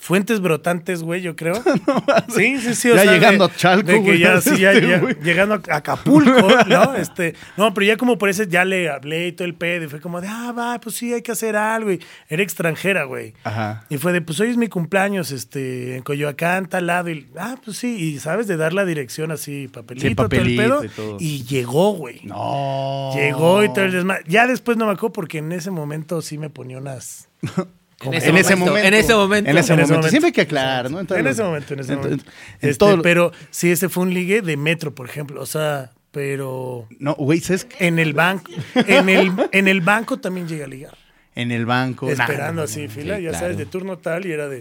Fuentes 0.00 0.40
brotantes, 0.40 1.02
güey, 1.02 1.20
yo 1.22 1.34
creo. 1.36 1.54
sí, 2.34 2.58
sí, 2.60 2.74
sí. 2.74 2.90
o 2.90 2.94
Ya 2.96 3.02
sea, 3.02 3.12
llegando 3.12 3.48
de- 3.48 3.52
a 3.52 3.56
Chalco, 3.56 3.86
de 3.88 3.94
que 3.94 4.00
güey, 4.00 4.18
ya, 4.20 4.40
sí, 4.40 4.56
ya- 4.58 4.72
este, 4.72 4.86
ya 4.88 5.00
llegando 5.22 5.54
a 5.54 5.76
Acapulco, 5.76 6.48
¿no? 6.68 6.94
Este, 6.94 7.34
no, 7.56 7.74
pero 7.74 7.84
ya 7.86 7.96
como 7.96 8.16
por 8.16 8.28
ese 8.28 8.46
ya 8.46 8.64
le 8.64 8.88
hablé 8.88 9.26
y 9.28 9.32
todo 9.32 9.46
el 9.46 9.54
pedo 9.54 9.84
y 9.84 9.88
fue 9.88 10.00
como 10.00 10.20
de, 10.20 10.28
ah, 10.28 10.52
va, 10.56 10.80
pues 10.80 10.96
sí, 10.96 11.12
hay 11.12 11.22
que 11.22 11.32
hacer 11.32 11.56
algo. 11.56 11.90
Y 11.92 12.00
era 12.28 12.42
extranjera, 12.42 13.04
güey. 13.04 13.34
Ajá. 13.44 13.84
Y 13.90 13.98
fue 13.98 14.12
de, 14.12 14.20
pues 14.22 14.38
hoy 14.40 14.50
es 14.50 14.56
mi 14.56 14.68
cumpleaños, 14.68 15.32
este, 15.32 15.96
en 15.96 16.02
Coyoacán, 16.02 16.68
tal 16.68 16.86
lado. 16.86 17.10
Y, 17.10 17.26
ah, 17.38 17.56
pues 17.64 17.76
sí, 17.76 17.96
y 17.96 18.18
sabes, 18.20 18.46
de 18.46 18.56
dar 18.56 18.72
la 18.72 18.84
dirección 18.84 19.32
así, 19.32 19.68
papelito, 19.68 20.06
Sí, 20.08 20.14
todo 20.14 20.26
el 20.26 20.30
papelito 20.30 20.62
pedo. 20.62 20.84
y 20.84 20.88
todo. 20.88 21.16
Y 21.18 21.44
llegó, 21.44 21.92
güey. 21.94 22.20
No. 22.24 23.10
Llegó 23.14 23.64
y 23.64 23.68
todo 23.72 23.84
el 23.84 23.92
desmadre. 23.92 24.22
Ya 24.28 24.46
después 24.46 24.76
no 24.76 24.86
me 24.86 24.92
acuerdo 24.92 25.12
porque 25.12 25.38
en 25.38 25.50
ese 25.52 25.70
momento 25.70 26.22
sí 26.22 26.38
me 26.38 26.50
ponía 26.50 26.78
unas. 26.78 27.28
En 28.00 28.14
En 28.14 28.36
ese 28.36 28.54
momento. 28.56 28.78
En 28.78 28.94
ese 28.94 29.14
momento. 29.14 29.50
En 29.50 29.56
ese 29.58 29.72
En 29.72 29.80
ese 29.80 29.92
momento. 29.92 29.92
momento. 29.94 30.08
Siempre 30.10 30.26
hay 30.28 30.32
que 30.32 30.40
aclarar, 30.42 30.90
¿no? 30.90 31.00
En 31.00 31.06
todos 31.06 31.20
ese 31.26 31.42
momento, 31.42 31.74
en 31.74 31.80
ese 31.80 31.92
en- 31.94 31.98
momento. 32.00 32.24
en 32.60 32.68
Este, 32.70 32.74
todo 32.78 33.02
Pero 33.02 33.32
sí, 33.50 33.70
ese 33.70 33.88
fue 33.88 34.04
un 34.04 34.14
ligue 34.14 34.40
de 34.42 34.56
metro, 34.56 34.94
por 34.94 35.08
ejemplo. 35.08 35.42
O 35.42 35.46
sea, 35.46 35.90
pero 36.12 36.86
No, 37.00 37.14
güey, 37.16 37.40
¿sabes 37.40 37.64
qué? 37.64 37.86
en 37.88 37.98
el 37.98 38.12
banco, 38.14 38.50
en 38.74 39.08
el, 39.08 39.32
en 39.52 39.66
el 39.68 39.80
banco 39.80 40.18
también 40.20 40.46
llegué 40.46 40.64
a 40.64 40.68
ligar. 40.68 40.96
En 41.34 41.50
el 41.50 41.66
banco. 41.66 42.08
Esperando 42.10 42.62
Nah, 42.62 42.64
así, 42.64 42.88
fila, 42.88 43.16
sí, 43.16 43.22
ya 43.24 43.30
claro. 43.30 43.44
sabes, 43.44 43.58
de 43.58 43.66
turno 43.66 43.98
tal 43.98 44.26
y 44.26 44.32
era 44.32 44.48
de. 44.48 44.60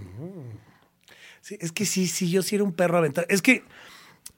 mm. 0.00 0.52
Sí, 1.40 1.56
es 1.60 1.72
que 1.72 1.84
sí, 1.84 2.06
sí, 2.06 2.30
yo 2.30 2.42
sí 2.42 2.54
era 2.54 2.62
un 2.64 2.72
perro 2.72 2.98
aventado. 2.98 3.26
Es 3.28 3.42
que 3.42 3.64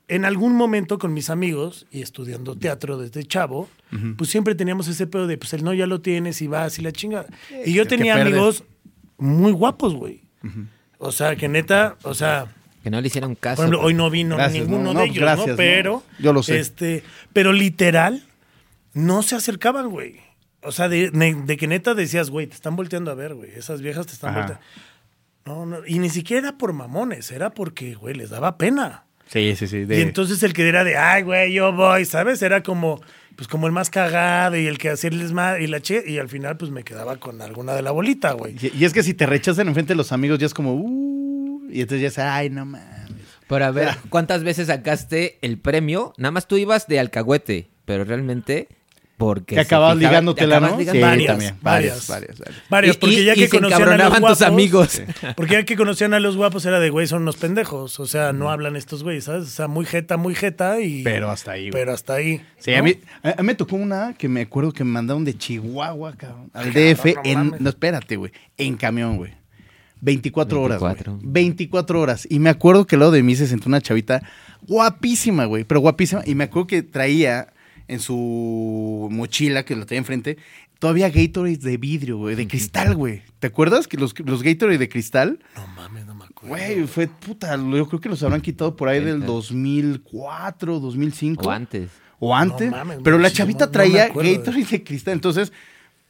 en 0.08 0.24
algún 0.24 0.54
momento 0.54 0.98
con 0.98 1.14
mis 1.14 1.30
amigos 1.30 1.86
y 1.90 2.02
estudiando 2.02 2.56
teatro 2.56 2.98
desde 2.98 3.24
chavo, 3.24 3.68
pues 4.18 4.28
siempre 4.30 4.54
teníamos 4.54 4.88
ese 4.88 5.06
pedo 5.06 5.26
de, 5.26 5.38
pues 5.38 5.52
el 5.54 5.64
no 5.64 5.72
ya 5.72 5.86
lo 5.86 6.00
tienes 6.00 6.42
y 6.42 6.46
vas 6.46 6.78
y 6.78 6.82
la 6.82 6.92
chinga. 6.92 7.26
Y 7.64 7.72
yo 7.72 7.86
tenía 7.86 8.20
amigos 8.20 8.64
muy 9.18 9.52
guapos, 9.52 9.94
güey. 9.94 10.22
O 10.98 11.12
sea, 11.12 11.36
que 11.36 11.48
neta, 11.48 11.96
o 12.02 12.12
sea, 12.14 12.46
Que 12.82 12.90
no 12.90 13.00
le 13.00 13.06
hicieron 13.06 13.34
caso. 13.34 13.56
por 13.56 13.64
ejemplo, 13.66 13.80
hoy 13.86 13.94
no 13.94 14.10
vino 14.10 14.36
Gracias, 14.36 14.64
ninguno 14.66 14.84
no, 14.88 14.94
no, 14.94 15.00
de 15.00 15.06
ellos, 15.06 15.18
gracias, 15.18 15.46
¿no? 15.46 15.52
no. 15.52 15.56
Pero. 15.56 16.02
Yo 16.18 16.32
lo 16.32 16.42
sé. 16.42 16.58
Este, 16.58 17.02
pero 17.32 17.52
literal, 17.52 18.24
no 18.92 19.22
se 19.22 19.36
acercaban, 19.36 19.88
güey. 19.88 20.20
O 20.62 20.72
sea, 20.72 20.88
de, 20.88 21.10
de- 21.10 21.34
de 21.34 21.56
que 21.56 21.66
neta 21.66 21.94
decías, 21.94 22.30
güey, 22.30 22.46
te 22.46 22.54
están 22.54 22.76
volteando 22.76 23.10
a 23.10 23.14
ver, 23.14 23.34
güey. 23.34 23.50
Esas 23.54 23.80
viejas 23.80 24.06
te 24.06 24.12
están 24.12 24.30
Ajá. 24.30 24.38
volteando. 24.40 24.64
No, 25.46 25.66
no. 25.66 25.86
Y 25.86 25.98
ni 25.98 26.10
siquiera 26.10 26.48
era 26.48 26.58
por 26.58 26.72
mamones, 26.72 27.30
era 27.30 27.50
porque, 27.54 27.94
güey, 27.94 28.14
les 28.14 28.30
daba 28.30 28.56
pena. 28.58 29.03
Sí, 29.26 29.54
sí, 29.56 29.66
sí. 29.66 29.84
de- 29.84 29.98
Y 29.98 30.02
entonces 30.02 30.42
el 30.42 30.52
que 30.52 30.68
era 30.68 30.84
de, 30.84 30.96
ay, 30.96 31.22
güey, 31.22 31.52
yo 31.52 31.72
voy, 31.72 32.04
¿sabes? 32.04 32.40
Era 32.42 32.62
como, 32.62 33.00
pues 33.37 33.48
como 33.48 33.66
el 33.66 33.72
más 33.72 33.90
cagado 33.90 34.56
y 34.56 34.66
el 34.66 34.78
que 34.78 34.90
hacía 34.90 35.10
el 35.10 35.18
desmadre 35.18 35.64
y 35.64 35.66
la 35.66 35.80
che, 35.80 36.04
y 36.06 36.18
al 36.18 36.28
final, 36.28 36.56
pues 36.56 36.70
me 36.70 36.84
quedaba 36.84 37.16
con 37.16 37.40
alguna 37.42 37.74
de 37.74 37.82
la 37.82 37.90
bolita, 37.90 38.32
güey. 38.32 38.54
Y, 38.60 38.72
y 38.78 38.84
es 38.84 38.92
que 38.92 39.02
si 39.02 39.14
te 39.14 39.26
rechazan 39.26 39.66
enfrente 39.68 39.92
de 39.94 39.96
los 39.96 40.12
amigos, 40.12 40.38
ya 40.38 40.46
es 40.46 40.54
como, 40.54 40.74
uh, 40.74 41.62
y 41.70 41.80
entonces 41.80 42.02
ya 42.02 42.08
es, 42.08 42.18
ay, 42.18 42.50
no 42.50 42.64
mames. 42.66 42.88
Pero 43.48 43.64
a 43.66 43.70
ver, 43.70 43.88
¿cuántas 44.08 44.42
veces 44.44 44.68
sacaste 44.68 45.38
el 45.42 45.58
premio? 45.58 46.12
Nada 46.16 46.30
más 46.32 46.46
tú 46.48 46.56
ibas 46.56 46.87
de 46.87 46.98
alcahuete, 47.00 47.68
pero 47.84 48.04
realmente 48.04 48.68
porque 49.16 49.55
Que 49.55 49.55
se 49.55 49.61
acababas 49.61 49.96
fijaba- 49.98 50.11
ligándotela, 50.11 50.57
acabas 50.57 50.72
¿no? 50.72 50.79
ligando- 50.79 50.98
Sí, 50.98 51.03
Varias, 51.03 51.27
también. 51.29 51.57
varias. 51.62 52.09
Varias, 52.09 52.37
varias, 52.38 52.55
varias. 52.68 52.96
Porque 52.96 53.20
y- 53.20 53.24
ya 53.24 53.33
y 53.33 53.37
que 53.37 53.48
se 53.48 53.57
conocían 53.61 53.88
a 53.88 53.96
los 53.96 54.09
guapos. 54.20 54.38
tus 54.38 54.46
amigos. 54.46 55.03
Porque 55.37 55.53
ya 55.55 55.64
que 55.64 55.77
conocían 55.77 56.14
a 56.14 56.20
los 56.20 56.37
guapos 56.37 56.66
era 56.66 56.81
de, 56.81 56.90
güey, 56.90 57.07
son 57.07 57.22
unos 57.22 57.37
pendejos. 57.37 58.00
O 58.00 58.07
sea, 58.07 58.33
no 58.33 58.50
hablan 58.50 58.74
estos 58.77 59.03
güeyes, 59.05 59.24
¿sabes? 59.24 59.44
O 59.44 59.50
sea, 59.50 59.68
muy 59.68 59.87
jeta, 59.87 60.16
muy 60.16 60.35
jeta 60.35 60.81
y... 60.81 61.03
Pero 61.05 61.31
hasta 61.31 61.53
ahí, 61.53 61.70
güey. 61.70 61.72
Pero 61.72 61.92
hasta 61.92 62.14
ahí. 62.14 62.42
Sí, 62.59 62.72
¿no? 62.72 62.79
a, 62.79 62.83
mí, 62.83 62.94
a, 63.22 63.29
mí 63.42 63.46
me 63.46 63.55
tocó 63.55 63.77
una 63.77 64.14
que 64.14 64.29
me 64.29 64.40
acuerdo 64.42 64.72
que 64.72 64.83
me 64.85 64.90
mandaron 64.90 65.24
de 65.24 65.37
Chihuahua, 65.38 66.14
cabrón, 66.16 66.50
al 66.53 66.72
DF 66.72 67.14
no 67.14 67.20
en... 67.24 67.55
No, 67.61 67.68
espérate, 67.70 68.16
güey. 68.16 68.33
En 68.57 68.77
camión, 68.77 69.16
güey. 69.16 69.33
24, 70.00 70.61
horas, 70.61 70.81
24. 70.83 71.12
güey. 71.14 71.22
24 71.24 72.00
horas. 72.00 72.27
Y 72.29 72.38
me 72.38 72.50
acuerdo 72.50 72.87
que 72.87 72.96
al 72.96 73.00
lado 73.00 73.12
de 73.12 73.22
mí 73.22 73.37
se 73.37 73.46
sentó 73.46 73.68
una 73.70 73.81
chavita 73.81 74.22
guapísima, 74.68 75.44
güey. 75.46 75.64
Pero 75.64 75.81
guapísima. 75.81 76.22
Y 76.27 76.35
me 76.35 76.44
acuerdo 76.44 76.66
que 76.66 76.83
traía 76.83 77.53
en 77.88 78.00
su 78.00 79.08
mochila, 79.10 79.64
que 79.64 79.76
la 79.76 79.84
traía 79.86 79.98
enfrente, 79.98 80.38
todavía 80.78 81.10
Gatorade 81.10 81.56
de 81.58 81.76
vidrio, 81.76 82.18
güey. 82.18 82.34
De 82.36 82.46
cristal, 82.48 82.94
güey. 82.96 83.22
¿Te 83.38 83.46
acuerdas? 83.48 83.86
Que 83.88 83.96
los, 83.96 84.14
los 84.20 84.42
Gatorade 84.42 84.78
de 84.78 84.88
cristal... 84.88 85.38
No 85.56 85.66
mames, 85.68 86.06
no 86.06 86.14
me 86.14 86.24
acuerdo. 86.24 86.48
Güey, 86.48 86.86
fue 86.86 87.06
puta, 87.08 87.56
yo 87.56 87.86
creo 87.88 88.00
que 88.00 88.08
los 88.08 88.22
habrán 88.22 88.40
quitado 88.40 88.76
por 88.76 88.88
ahí 88.88 89.02
del 89.02 89.24
2004, 89.24 90.80
2005. 90.80 91.46
O 91.46 91.50
antes. 91.50 91.90
O 92.18 92.34
antes. 92.34 92.70
No 92.70 92.76
mames, 92.76 92.98
pero 93.02 93.18
la 93.18 93.30
chavita 93.30 93.66
no 93.66 93.72
traía 93.72 94.04
acuerdo 94.04 94.30
de- 94.30 94.38
Gatorade 94.38 94.64
de 94.66 94.84
cristal. 94.84 95.14
Entonces, 95.14 95.52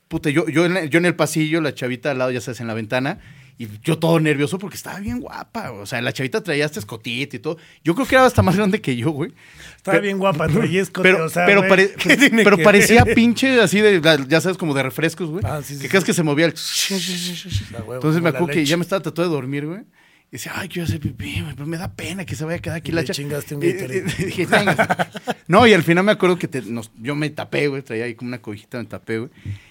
puta, 0.09 0.31
yo, 0.31 0.47
yo, 0.49 0.67
en, 0.67 0.89
yo 0.89 0.99
en 0.99 1.07
el 1.07 1.15
pasillo, 1.17 1.61
la 1.61 1.75
chavita 1.75 2.11
al 2.11 2.19
lado, 2.19 2.31
ya 2.31 2.41
sabes, 2.41 2.61
en 2.61 2.67
la 2.67 2.75
ventana. 2.75 3.19
Y 3.57 3.69
yo 3.85 3.99
todo 3.99 4.19
nervioso 4.19 4.59
porque 4.59 4.77
estaba 4.77 4.99
bien 4.99 5.21
guapa. 5.21 5.71
O 5.71 5.87
sea, 5.87 6.03
la 6.03 6.13
chavita 6.13 6.43
traía 6.43 6.65
hasta 6.65 6.81
escotita 6.81 7.37
y 7.37 7.39
todo. 7.39 7.57
Yo 7.85 7.95
creo 7.95 8.05
que 8.07 8.17
era 8.17 8.27
hasta 8.27 8.43
más 8.43 8.57
grande 8.57 8.81
que 8.81 8.97
yo, 8.97 9.11
güey. 9.11 9.33
Estaba 9.77 9.93
Pero- 9.97 10.03
bien 10.03 10.19
guapa, 10.19 10.49
traía 10.49 10.83
escote, 10.83 11.09
Pero, 11.09 11.25
o 11.27 11.29
sea, 11.29 11.47
pero, 11.47 11.61
güey, 11.61 11.69
pare- 11.71 11.95
¿qué 11.97 12.17
tiene 12.17 12.43
pero 12.45 12.59
parecía 12.59 13.05
ver? 13.05 13.15
pinche 13.15 13.61
así 13.61 13.81
de, 13.81 14.01
ya 14.29 14.41
sabes, 14.41 14.59
como 14.59 14.75
de 14.75 14.83
refrescos, 14.83 15.29
güey. 15.31 15.45
Ah, 15.47 15.61
sí, 15.63 15.75
sí, 15.75 15.81
que 15.81 15.87
sí. 15.87 15.89
crees 15.89 16.05
que 16.05 16.13
se 16.15 16.23
movía 16.25 16.47
el... 16.47 16.55
Huevo, 17.79 17.95
Entonces 17.95 18.21
me 18.23 18.31
acuerdo 18.31 18.49
que 18.49 18.65
ya 18.65 18.77
me 18.77 18.83
estaba 18.83 19.03
tratando 19.03 19.31
de 19.31 19.35
dormir, 19.37 19.67
güey. 19.67 19.83
Y 20.31 20.37
decía, 20.37 20.53
ay, 20.57 20.69
quiero 20.69 20.85
hacer 20.87 20.99
pipí, 21.01 21.45
pero 21.55 21.65
me 21.67 21.77
da 21.77 21.93
pena 21.95 22.25
que 22.25 22.35
se 22.35 22.45
vaya 22.45 22.59
a 22.59 22.61
quedar 22.61 22.79
aquí 22.79 22.91
Y 22.91 22.95
la 22.95 23.03
le 23.03 23.09
chingaste 23.09 23.55
un 23.55 23.61
dije, 23.61 24.49
no, 25.47 25.67
y 25.67 25.73
al 25.73 25.83
final 25.85 26.03
me 26.05 26.11
acuerdo 26.13 26.39
que 26.39 26.49
te- 26.49 26.63
nos- 26.63 26.91
yo 26.99 27.15
me 27.15 27.31
tapé, 27.31 27.69
güey, 27.69 27.83
traía 27.83 28.05
ahí 28.07 28.15
como 28.15 28.29
una 28.29 28.43
cobijita, 28.43 28.79
me 28.79 28.85
tapé, 28.85 29.19
güey. 29.19 29.31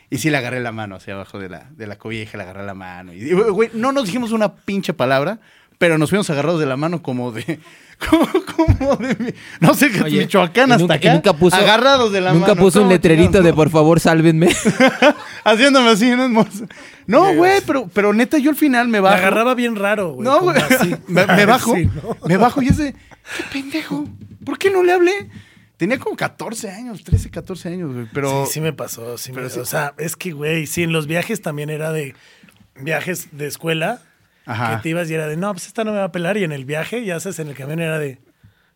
Y 0.10 0.20
sí 0.20 0.30
le 0.30 0.38
agarré 0.38 0.62
la 0.62 0.72
mano 0.72 0.96
hacia 0.96 1.16
abajo 1.16 1.38
de 1.40 1.50
la, 1.50 1.70
de 1.72 1.88
la 1.88 1.98
cobija, 1.98 2.38
le 2.38 2.44
agarré 2.44 2.64
la 2.66 2.76
mano. 2.76 3.14
Y, 3.14 3.34
güey, 3.34 3.72
no 3.74 3.92
nos 3.92 4.06
dijimos 4.06 4.32
una 4.32 4.56
pinche 4.56 4.94
palabra, 4.94 5.40
pero 5.78 5.98
nos 5.98 6.10
fuimos 6.10 6.30
agarrados 6.30 6.60
de 6.60 6.66
la 6.66 6.78
mano 6.78 7.02
como 7.02 7.32
de. 7.32 7.60
Como, 8.10 8.28
como 8.56 8.96
de. 8.98 9.34
No 9.62 9.74
sé, 9.76 9.90
Oye, 10.04 10.18
Michoacán 10.22 10.72
hasta 10.72 10.82
nunca- 10.82 10.94
acá. 10.96 11.14
nunca 11.14 11.34
puso- 11.34 11.56
agarrados 11.56 12.12
de 12.12 12.20
la 12.20 12.34
Nunca 12.34 12.48
mano. 12.50 12.60
puso 12.62 12.80
un 12.80 12.86
¿Cómo 12.86 12.92
letrerito 12.94 13.42
de 13.42 13.54
por 13.54 13.70
favor, 13.70 14.00
sálvenme. 14.02 14.50
Haciéndome 15.46 15.90
así, 15.90 16.10
¿no? 16.12 16.24
Hermoso. 16.26 16.66
No, 17.06 17.34
güey, 17.36 17.62
pero, 17.66 17.88
pero 17.94 18.12
neta, 18.12 18.40
yo 18.40 18.50
al 18.50 18.56
final 18.58 18.88
me 18.88 18.94
Me 18.94 19.00
bajo. 19.02 19.16
agarraba 19.18 19.54
bien 19.56 19.76
raro, 19.76 20.14
güey. 20.14 20.28
No, 20.28 20.42
güey. 20.42 20.58
Me, 21.08 21.26
me 21.28 21.46
bajo. 21.46 21.76
Sí, 21.76 21.86
¿no? 21.86 22.18
Me 22.28 22.36
bajo 22.36 22.62
y 22.62 22.68
es 22.68 22.78
de. 22.78 22.94
¿Qué 22.94 23.44
pendejo? 23.54 24.06
¿Por 24.44 24.58
qué 24.58 24.70
no 24.70 24.84
le 24.84 24.92
hablé? 24.92 25.30
Tenía 25.78 25.98
como 26.00 26.16
14 26.18 26.72
años, 26.72 27.04
13, 27.04 27.30
14 27.30 27.70
años, 27.70 27.94
güey. 27.94 28.08
Pero. 28.14 28.46
Sí, 28.48 28.54
sí 28.54 28.62
me 28.62 28.74
pasó. 28.74 29.18
Sí 29.18 29.32
me- 29.32 29.50
sí. 29.50 29.60
O 29.60 29.66
sea, 29.66 29.94
es 29.98 30.16
que, 30.18 30.32
güey, 30.34 30.66
sí, 30.68 30.84
en 30.84 30.92
los 30.92 31.08
viajes 31.08 31.42
también 31.42 31.70
era 31.70 31.92
de 31.94 32.16
viajes 32.76 33.28
de 33.32 33.48
escuela. 33.48 34.02
Ajá. 34.46 34.76
Que 34.78 34.84
te 34.84 34.90
ibas 34.90 35.10
y 35.10 35.14
era 35.14 35.28
de, 35.28 35.38
no, 35.38 35.52
pues 35.54 35.68
esta 35.68 35.84
no 35.84 35.92
me 35.92 36.00
va 36.00 36.06
a 36.06 36.12
pelar. 36.12 36.38
Y 36.38 36.44
en 36.44 36.52
el 36.52 36.66
viaje, 36.66 37.04
ya 37.06 37.20
sabes, 37.20 37.40
en 37.40 37.48
el 37.50 37.56
camión 37.56 37.80
era 37.80 38.00
de, 38.00 38.20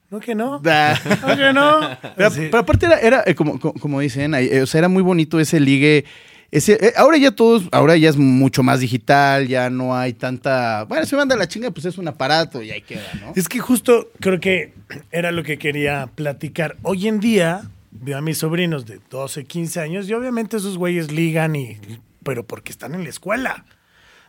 no, 0.09 0.19
que 0.19 0.35
no. 0.35 0.59
No, 1.27 1.35
que 1.37 1.53
no. 1.53 1.97
Pero, 2.15 2.31
Sí. 2.31 2.47
pero 2.49 2.59
aparte 2.59 2.85
era, 2.85 2.99
era, 2.99 3.23
eh, 3.25 3.35
como, 3.35 3.59
como, 3.59 3.73
como 3.79 3.99
dicen, 3.99 4.33
eh, 4.35 4.61
o 4.61 4.65
sea, 4.65 4.79
era 4.79 4.87
muy 4.87 5.03
bonito 5.03 5.39
ese 5.39 5.59
ligue. 5.59 6.05
Ese, 6.49 6.73
eh, 6.79 6.93
ahora 6.95 7.17
ya 7.17 7.31
todos, 7.31 7.63
ahora 7.73 7.97
ya 7.97 8.07
es 8.09 8.15
mucho 8.15 8.63
más 8.63 8.79
digital, 8.79 9.47
ya 9.49 9.69
no 9.69 9.97
hay 9.97 10.13
tanta. 10.13 10.85
Bueno, 10.85 11.05
se 11.05 11.17
manda 11.17 11.35
la 11.35 11.45
chinga, 11.47 11.71
pues 11.71 11.85
es 11.85 11.97
un 11.97 12.07
aparato 12.07 12.61
y 12.63 12.71
ahí 12.71 12.81
queda, 12.81 13.01
¿no? 13.19 13.33
Es 13.35 13.49
que 13.49 13.59
justo 13.59 14.09
creo 14.21 14.39
que 14.39 14.73
era 15.11 15.31
lo 15.33 15.43
que 15.43 15.57
quería 15.57 16.07
platicar. 16.15 16.77
Hoy 16.83 17.09
en 17.09 17.19
día 17.19 17.63
veo 17.91 18.17
a 18.17 18.21
mis 18.21 18.37
sobrinos 18.37 18.85
de 18.85 19.01
12, 19.09 19.43
15 19.43 19.81
años 19.81 20.07
y 20.07 20.13
obviamente 20.13 20.55
esos 20.55 20.77
güeyes 20.77 21.11
ligan 21.11 21.53
y 21.57 21.77
pero 22.23 22.45
porque 22.45 22.71
están 22.71 22.95
en 22.95 23.03
la 23.03 23.09
escuela. 23.09 23.65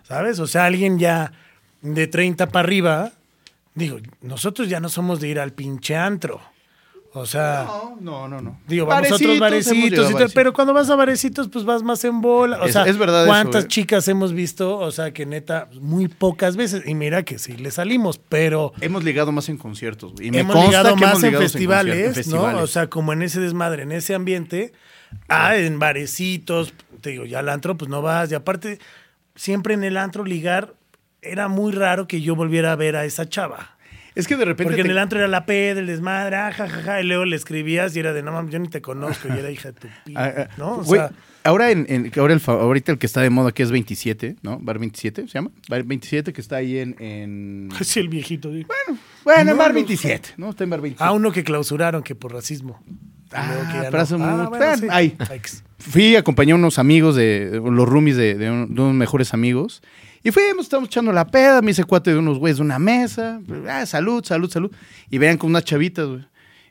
¿Sabes? 0.09 0.39
O 0.41 0.47
sea, 0.47 0.65
alguien 0.65 0.99
ya 0.99 1.33
de 1.83 2.07
30 2.07 2.47
para 2.49 2.65
arriba, 2.67 3.13
digo, 3.75 3.99
nosotros 4.23 4.69
ya 4.69 4.81
no 4.81 4.89
somos 4.89 5.21
de 5.21 5.29
ir 5.29 5.39
al 5.39 5.53
pinche 5.53 5.95
antro. 5.97 6.41
O 7.15 7.25
sea, 7.27 7.65
No, 7.67 7.97
no, 8.01 8.29
no, 8.29 8.41
no. 8.43 8.61
Digo, 8.69 8.85
vamos 8.87 9.11
a 9.11 9.15
otros 9.15 9.39
barecitos, 9.39 10.11
y 10.11 10.15
tal, 10.15 10.31
pero 10.35 10.53
cuando 10.53 10.75
vas 10.75 10.89
a 10.91 10.95
barecitos, 10.95 11.49
pues 11.49 11.65
vas 11.65 11.83
más 11.83 12.05
en 12.05 12.21
bola. 12.21 12.61
O 12.61 12.67
Es- 12.67 12.73
sea, 12.75 12.85
es 12.85 12.99
verdad 12.99 13.27
¿cuántas 13.27 13.65
eh? 13.65 13.69
chicas 13.69 14.07
hemos 14.09 14.33
visto? 14.35 14.79
O 14.79 14.91
sea, 14.93 15.13
que 15.13 15.25
neta, 15.25 15.69
muy 15.81 16.09
pocas 16.09 16.57
veces. 16.57 16.83
Y 16.87 16.95
mira 16.95 17.23
que 17.25 17.39
sí 17.39 17.57
le 17.57 17.71
salimos, 17.71 18.19
pero 18.29 18.73
Hemos 18.81 19.05
ligado 19.05 19.33
más 19.33 19.49
en 19.49 19.57
conciertos, 19.57 20.13
güey. 20.13 20.29
Y 20.29 20.31
me 20.31 20.41
hemos 20.41 20.55
consta 20.55 20.71
ligado 20.71 20.95
que 20.97 21.01
más 21.05 21.23
hemos 21.23 21.25
en 21.25 21.41
festivales, 21.41 22.27
en 22.27 22.33
¿no? 22.35 22.43
O 22.63 22.67
sea, 22.67 22.89
como 22.89 23.13
en 23.15 23.23
ese 23.23 23.41
desmadre, 23.41 23.83
en 23.85 23.93
ese 23.93 24.15
ambiente, 24.15 24.73
ah, 25.29 25.57
en 25.57 25.79
barecitos, 25.79 26.75
te 27.01 27.11
digo, 27.11 27.25
ya 27.25 27.39
al 27.39 27.49
antro, 27.49 27.77
pues 27.77 27.89
no 27.91 28.03
vas. 28.03 28.31
Y 28.31 28.35
aparte, 28.35 28.79
siempre 29.39 29.75
en 29.75 29.85
el 29.85 29.97
antro 29.97 30.25
ligar, 30.25 30.75
era 31.23 31.49
muy 31.49 31.73
raro 31.73 32.07
que 32.09 32.21
yo 32.21 32.35
volviera 32.37 32.73
a 32.73 32.77
ver 32.77 32.97
a 32.97 33.05
esa 33.05 33.29
chava. 33.29 33.77
es 34.15 34.27
que 34.27 34.37
de 34.37 34.45
repente. 34.45 34.65
Porque 34.71 34.81
en 34.81 34.87
te- 34.89 34.93
el 34.93 34.99
antro 34.99 35.19
era 35.21 35.29
la 35.29 35.47
P 35.47 35.75
del 35.75 35.87
desmadre, 35.87 36.37
ah, 36.37 36.53
jajaja, 36.53 37.01
y 37.01 37.05
luego 37.05 37.25
le 37.25 37.37
escribías 37.37 37.95
y 37.97 38.01
era 38.01 38.13
de, 38.13 38.23
no 38.23 38.33
mames, 38.33 38.53
yo 38.53 38.59
ni 38.59 38.69
te 38.69 38.81
conozco, 38.83 39.29
y 39.29 39.39
era 39.39 39.51
hija 39.51 39.73
de 39.73 39.81
tu 39.81 39.89
pi, 40.05 40.15
Ah, 40.17 40.33
ah, 40.37 40.49
¿no? 40.57 40.79
O 40.79 40.85
sea, 40.85 41.11
ahora, 41.45 41.71
en, 41.71 41.87
en- 41.89 42.13
ahora 42.19 42.35
el, 42.35 42.43
ahorita 42.45 42.93
el 42.93 42.99
que 42.99 43.07
está 43.07 43.21
de 43.21 43.31
moda 43.31 43.53
que 43.53 43.63
es 43.63 43.71
27, 43.71 44.37
¿no? 44.43 44.59
Bar 44.61 44.79
27, 44.79 45.23
¿se 45.23 45.29
llama? 45.29 45.51
Bar 45.69 45.85
27 45.85 46.33
que 46.33 46.41
está 46.41 46.57
ahí 46.57 46.79
en... 46.79 46.97
en... 46.99 47.69
sí, 47.83 48.01
el 48.01 48.09
viejito. 48.09 48.51
digo. 48.51 48.69
Bueno, 49.25 49.41
en 49.43 49.47
no, 49.49 49.57
Bar 49.57 49.69
no. 49.69 49.75
27, 49.75 50.31
¿no? 50.37 50.51
Está 50.51 50.65
en 50.65 50.71
Bar 50.71 50.81
27. 50.81 51.05
Ah, 51.09 51.13
uno 51.13 51.31
que 51.33 51.45
clausuraron, 51.45 52.03
que 52.03 52.15
por 52.15 52.33
racismo. 52.33 52.83
Ah, 53.33 54.47
bueno, 54.49 54.77
sí. 54.79 54.87
ahí. 54.91 55.17
Ex. 55.31 55.63
Fui, 55.79 56.17
acompañé 56.17 56.53
a 56.53 56.55
unos 56.57 56.79
amigos 56.79 57.15
de, 57.17 57.51
de 57.51 57.59
los 57.61 57.89
roomies 57.89 58.17
de, 58.17 58.35
de 58.35 58.51
un- 58.51 58.75
de 58.75 58.81
unos 58.81 58.95
mejores 58.95 59.33
amigos. 59.35 59.83
Y 60.25 60.33
fuimos, 60.33 60.67
estábamos 60.67 60.89
echando 60.89 61.13
la 61.13 61.27
peda, 61.27 61.63
me 61.63 61.71
hice 61.71 61.85
cuate 61.85 62.11
de 62.13 62.19
unos 62.19 62.39
güeyes 62.39 62.57
de 62.59 62.63
una 62.65 62.79
mesa. 62.79 63.41
Ah, 63.69 63.87
salud, 63.87 64.25
salud, 64.25 64.51
salud. 64.51 64.73
Y 65.11 65.19
vean 65.19 65.39
con 65.39 65.51
unas 65.51 65.65
chavitas, 65.65 66.07
güey. 66.07 66.25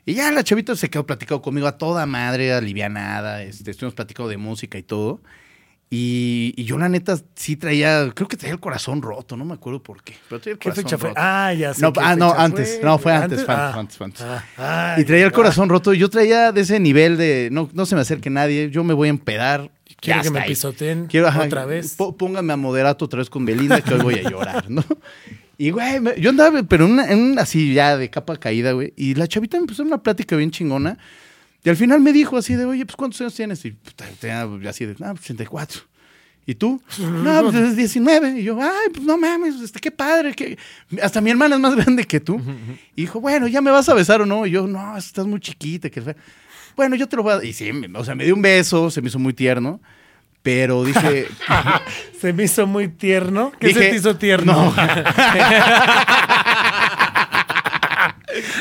Y 0.04 0.14
ya 0.14 0.30
la 0.32 0.42
chavita 0.44 0.74
se 0.76 0.88
quedó 0.90 1.04
platicando 1.06 1.42
conmigo 1.42 1.66
a 1.66 1.76
toda 1.78 2.04
madre, 2.06 2.52
alivianada. 2.52 3.42
Este, 3.42 3.70
estuvimos 3.70 3.94
platicando 3.94 4.28
de 4.28 4.36
música 4.36 4.78
y 4.78 4.82
todo. 4.82 5.20
Y, 5.90 6.52
y 6.56 6.64
yo, 6.64 6.76
la 6.76 6.90
neta, 6.90 7.16
sí 7.34 7.56
traía, 7.56 8.10
creo 8.14 8.28
que 8.28 8.36
traía 8.36 8.52
el 8.52 8.60
corazón 8.60 9.00
roto, 9.00 9.38
no 9.38 9.46
me 9.46 9.54
acuerdo 9.54 9.82
por 9.82 10.02
qué. 10.02 10.14
Pero 10.28 10.38
traía 10.40 10.52
el 10.52 10.58
¿Qué 10.58 10.64
corazón 10.68 10.84
fecha 10.84 10.98
fue? 10.98 11.08
roto. 11.10 11.20
Ah, 11.22 11.54
ya 11.54 11.72
sé. 11.72 11.80
No, 11.80 11.92
qué 11.94 12.00
ah, 12.02 12.14
no, 12.14 12.34
antes. 12.34 12.80
No, 12.82 12.98
fue 12.98 13.12
antes, 13.14 13.42
fue 13.44 13.54
Ah. 13.54 13.72
antes, 13.74 13.96
fue 13.96 14.04
antes. 14.06 14.22
Ah, 14.58 14.96
Y 14.98 15.04
traía 15.04 15.24
el 15.24 15.32
corazón 15.32 15.70
roto. 15.70 15.94
Y 15.94 15.98
yo 15.98 16.10
traía 16.10 16.52
de 16.52 16.60
ese 16.60 16.78
nivel 16.78 17.16
de 17.16 17.48
no, 17.50 17.70
no 17.72 17.86
se 17.86 17.94
me 17.94 18.02
acerque 18.02 18.28
nadie, 18.28 18.68
yo 18.70 18.84
me 18.84 18.92
voy 18.92 19.08
a 19.08 19.10
empedar. 19.10 19.70
Quiero 20.00 20.18
Ya 20.20 20.22
que 20.24 20.30
me 20.30 20.40
ahí. 20.40 20.48
pisoteen 20.50 21.06
Quiero, 21.06 21.26
ajá, 21.26 21.44
otra 21.44 21.64
vez. 21.64 21.94
po- 21.96 22.16
póngame 22.16 22.52
a 22.52 22.56
moderato 22.56 23.06
otra 23.06 23.18
vez 23.20 23.30
con 23.30 23.44
Belinda, 23.46 23.80
que 23.80 23.94
hoy 23.94 24.00
voy 24.02 24.14
a 24.14 24.28
llorar, 24.30 24.66
¿no? 24.70 24.84
Y, 25.56 25.70
güey, 25.70 25.98
me- 25.98 26.20
yo 26.20 26.30
andaba, 26.30 26.62
pero 26.64 26.84
en 26.84 26.92
una, 26.92 27.10
en 27.10 27.18
una 27.32 27.42
así 27.42 27.72
ya 27.74 27.96
de 27.96 28.08
capa 28.10 28.36
caída, 28.36 28.72
güey. 28.72 28.92
Y 28.96 29.14
la 29.16 29.26
chavita 29.26 29.56
me 29.56 29.62
empezó 29.62 29.82
una 29.82 30.00
plática 30.02 30.36
bien 30.36 30.50
chingona. 30.52 30.98
Y 31.64 31.68
al 31.68 31.76
final 31.76 32.00
me 32.00 32.12
dijo 32.12 32.36
así 32.36 32.54
de, 32.54 32.64
oye, 32.64 32.86
pues 32.86 32.96
¿cuántos 32.96 33.20
años 33.20 33.34
tienes? 33.34 33.64
Y 33.64 33.72
puta, 33.72 34.04
tenía 34.20 34.48
así 34.68 34.86
de, 34.86 34.96
ah, 35.04 35.12
84. 35.12 35.82
¿Y 36.46 36.54
tú? 36.54 36.80
No, 36.98 37.42
pues 37.42 37.56
es 37.56 37.76
19. 37.76 38.40
Y 38.40 38.44
yo, 38.44 38.58
ay, 38.60 38.88
pues 38.92 39.04
no 39.04 39.18
mames, 39.18 39.56
este, 39.60 39.80
qué 39.80 39.90
padre. 39.90 40.34
Hasta 41.02 41.20
mi 41.20 41.30
hermana 41.30 41.56
es 41.56 41.60
más 41.60 41.74
grande 41.76 42.04
que 42.04 42.20
tú. 42.20 42.40
Y 42.96 43.02
dijo, 43.02 43.20
bueno, 43.20 43.46
¿ya 43.48 43.60
me 43.60 43.70
vas 43.70 43.88
a 43.88 43.94
besar 43.94 44.22
o 44.22 44.26
no? 44.26 44.46
Y 44.46 44.52
yo, 44.52 44.66
no, 44.66 44.96
estás 44.96 45.26
muy 45.26 45.40
chiquita. 45.40 45.90
Que... 45.90 46.16
Bueno, 46.74 46.96
yo 46.96 47.06
te 47.06 47.16
lo 47.16 47.22
voy 47.22 47.34
a... 47.34 47.44
Y 47.44 47.52
sí, 47.52 47.70
o 47.94 48.04
sea, 48.04 48.14
me 48.14 48.24
dio 48.24 48.34
un 48.34 48.42
beso, 48.42 48.90
se 48.90 49.02
me 49.02 49.08
hizo 49.08 49.18
muy 49.18 49.34
tierno. 49.34 49.80
Pero 50.42 50.84
dije... 50.84 51.26
Se 52.20 52.32
me 52.32 52.44
hizo 52.44 52.66
muy 52.66 52.88
tierno. 52.88 53.52
¿Qué 53.60 53.68
Dije, 53.68 53.80
se 53.80 53.90
te 53.90 53.96
hizo 53.96 54.16
tierno? 54.16 54.52
No, 54.52 54.74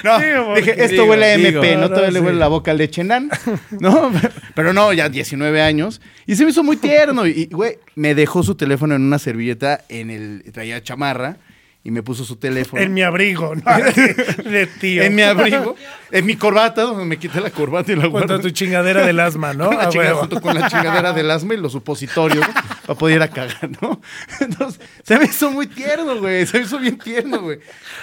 Digo, 0.03 0.45
porque- 0.47 0.61
dije, 0.61 0.71
esto 0.83 0.87
digo, 0.93 1.05
huele 1.05 1.25
a 1.25 1.33
MP, 1.35 1.51
digo. 1.67 1.75
no 1.75 1.81
No, 1.81 1.89
todavía 1.89 2.11
le 2.11 2.19
huele 2.19 2.39
la 2.39 2.47
boca 2.47 2.71
al 2.71 2.77
leche 2.77 3.03
nan. 3.03 3.29
No, 3.79 4.11
pero 4.55 4.73
no, 4.73 4.91
ya 4.93 5.09
19 5.09 5.61
años. 5.61 6.01
Y 6.25 6.35
se 6.35 6.43
me 6.43 6.51
hizo 6.51 6.63
muy 6.63 6.77
tierno. 6.77 7.25
Y, 7.27 7.45
güey, 7.51 7.77
me 7.95 8.15
dejó 8.15 8.43
su 8.43 8.55
teléfono 8.55 8.95
en 8.95 9.01
una 9.03 9.19
servilleta, 9.19 9.81
en 9.89 10.09
el, 10.09 10.43
traía 10.51 10.81
chamarra, 10.81 11.37
y 11.83 11.91
me 11.91 12.03
puso 12.03 12.25
su 12.25 12.35
teléfono. 12.35 12.81
En 12.81 12.93
mi 12.93 13.01
abrigo, 13.01 13.55
¿no? 13.55 13.61
De 14.49 14.67
tío. 14.67 15.03
En 15.03 15.15
mi 15.15 15.21
abrigo, 15.21 15.75
en 16.11 16.25
mi 16.25 16.35
corbata, 16.35 16.81
donde 16.81 17.05
me 17.05 17.17
quité 17.17 17.39
la 17.39 17.49
corbata 17.49 17.93
y 17.93 17.95
la 17.95 18.03
Junto 18.03 18.17
a 18.17 18.21
guardé. 18.27 18.39
tu 18.43 18.49
chingadera 18.49 19.05
del 19.05 19.19
asma, 19.21 19.53
¿no? 19.53 19.71
la 19.71 19.83
A 19.83 19.89
chingada, 19.89 20.09
huevo. 20.11 20.19
junto 20.21 20.41
con 20.41 20.53
la 20.59 20.67
chingadera 20.67 21.13
del 21.13 21.31
asma 21.31 21.53
y 21.53 21.57
los 21.57 21.71
supositorios, 21.71 22.45
¿no? 22.45 22.53
Para 22.87 22.97
poder 22.97 23.17
ir 23.17 23.21
a 23.21 23.27
cagar, 23.27 23.69
¿no? 23.81 24.01
Entonces, 24.39 24.81
se 25.03 25.19
me 25.19 25.25
hizo 25.25 25.51
muy 25.51 25.67
tierno, 25.67 26.19
güey. 26.19 26.45
Se 26.47 26.57
me 26.57 26.63
hizo 26.65 26.79
bien 26.79 26.97
tierno, 26.97 27.41
güey. 27.41 27.59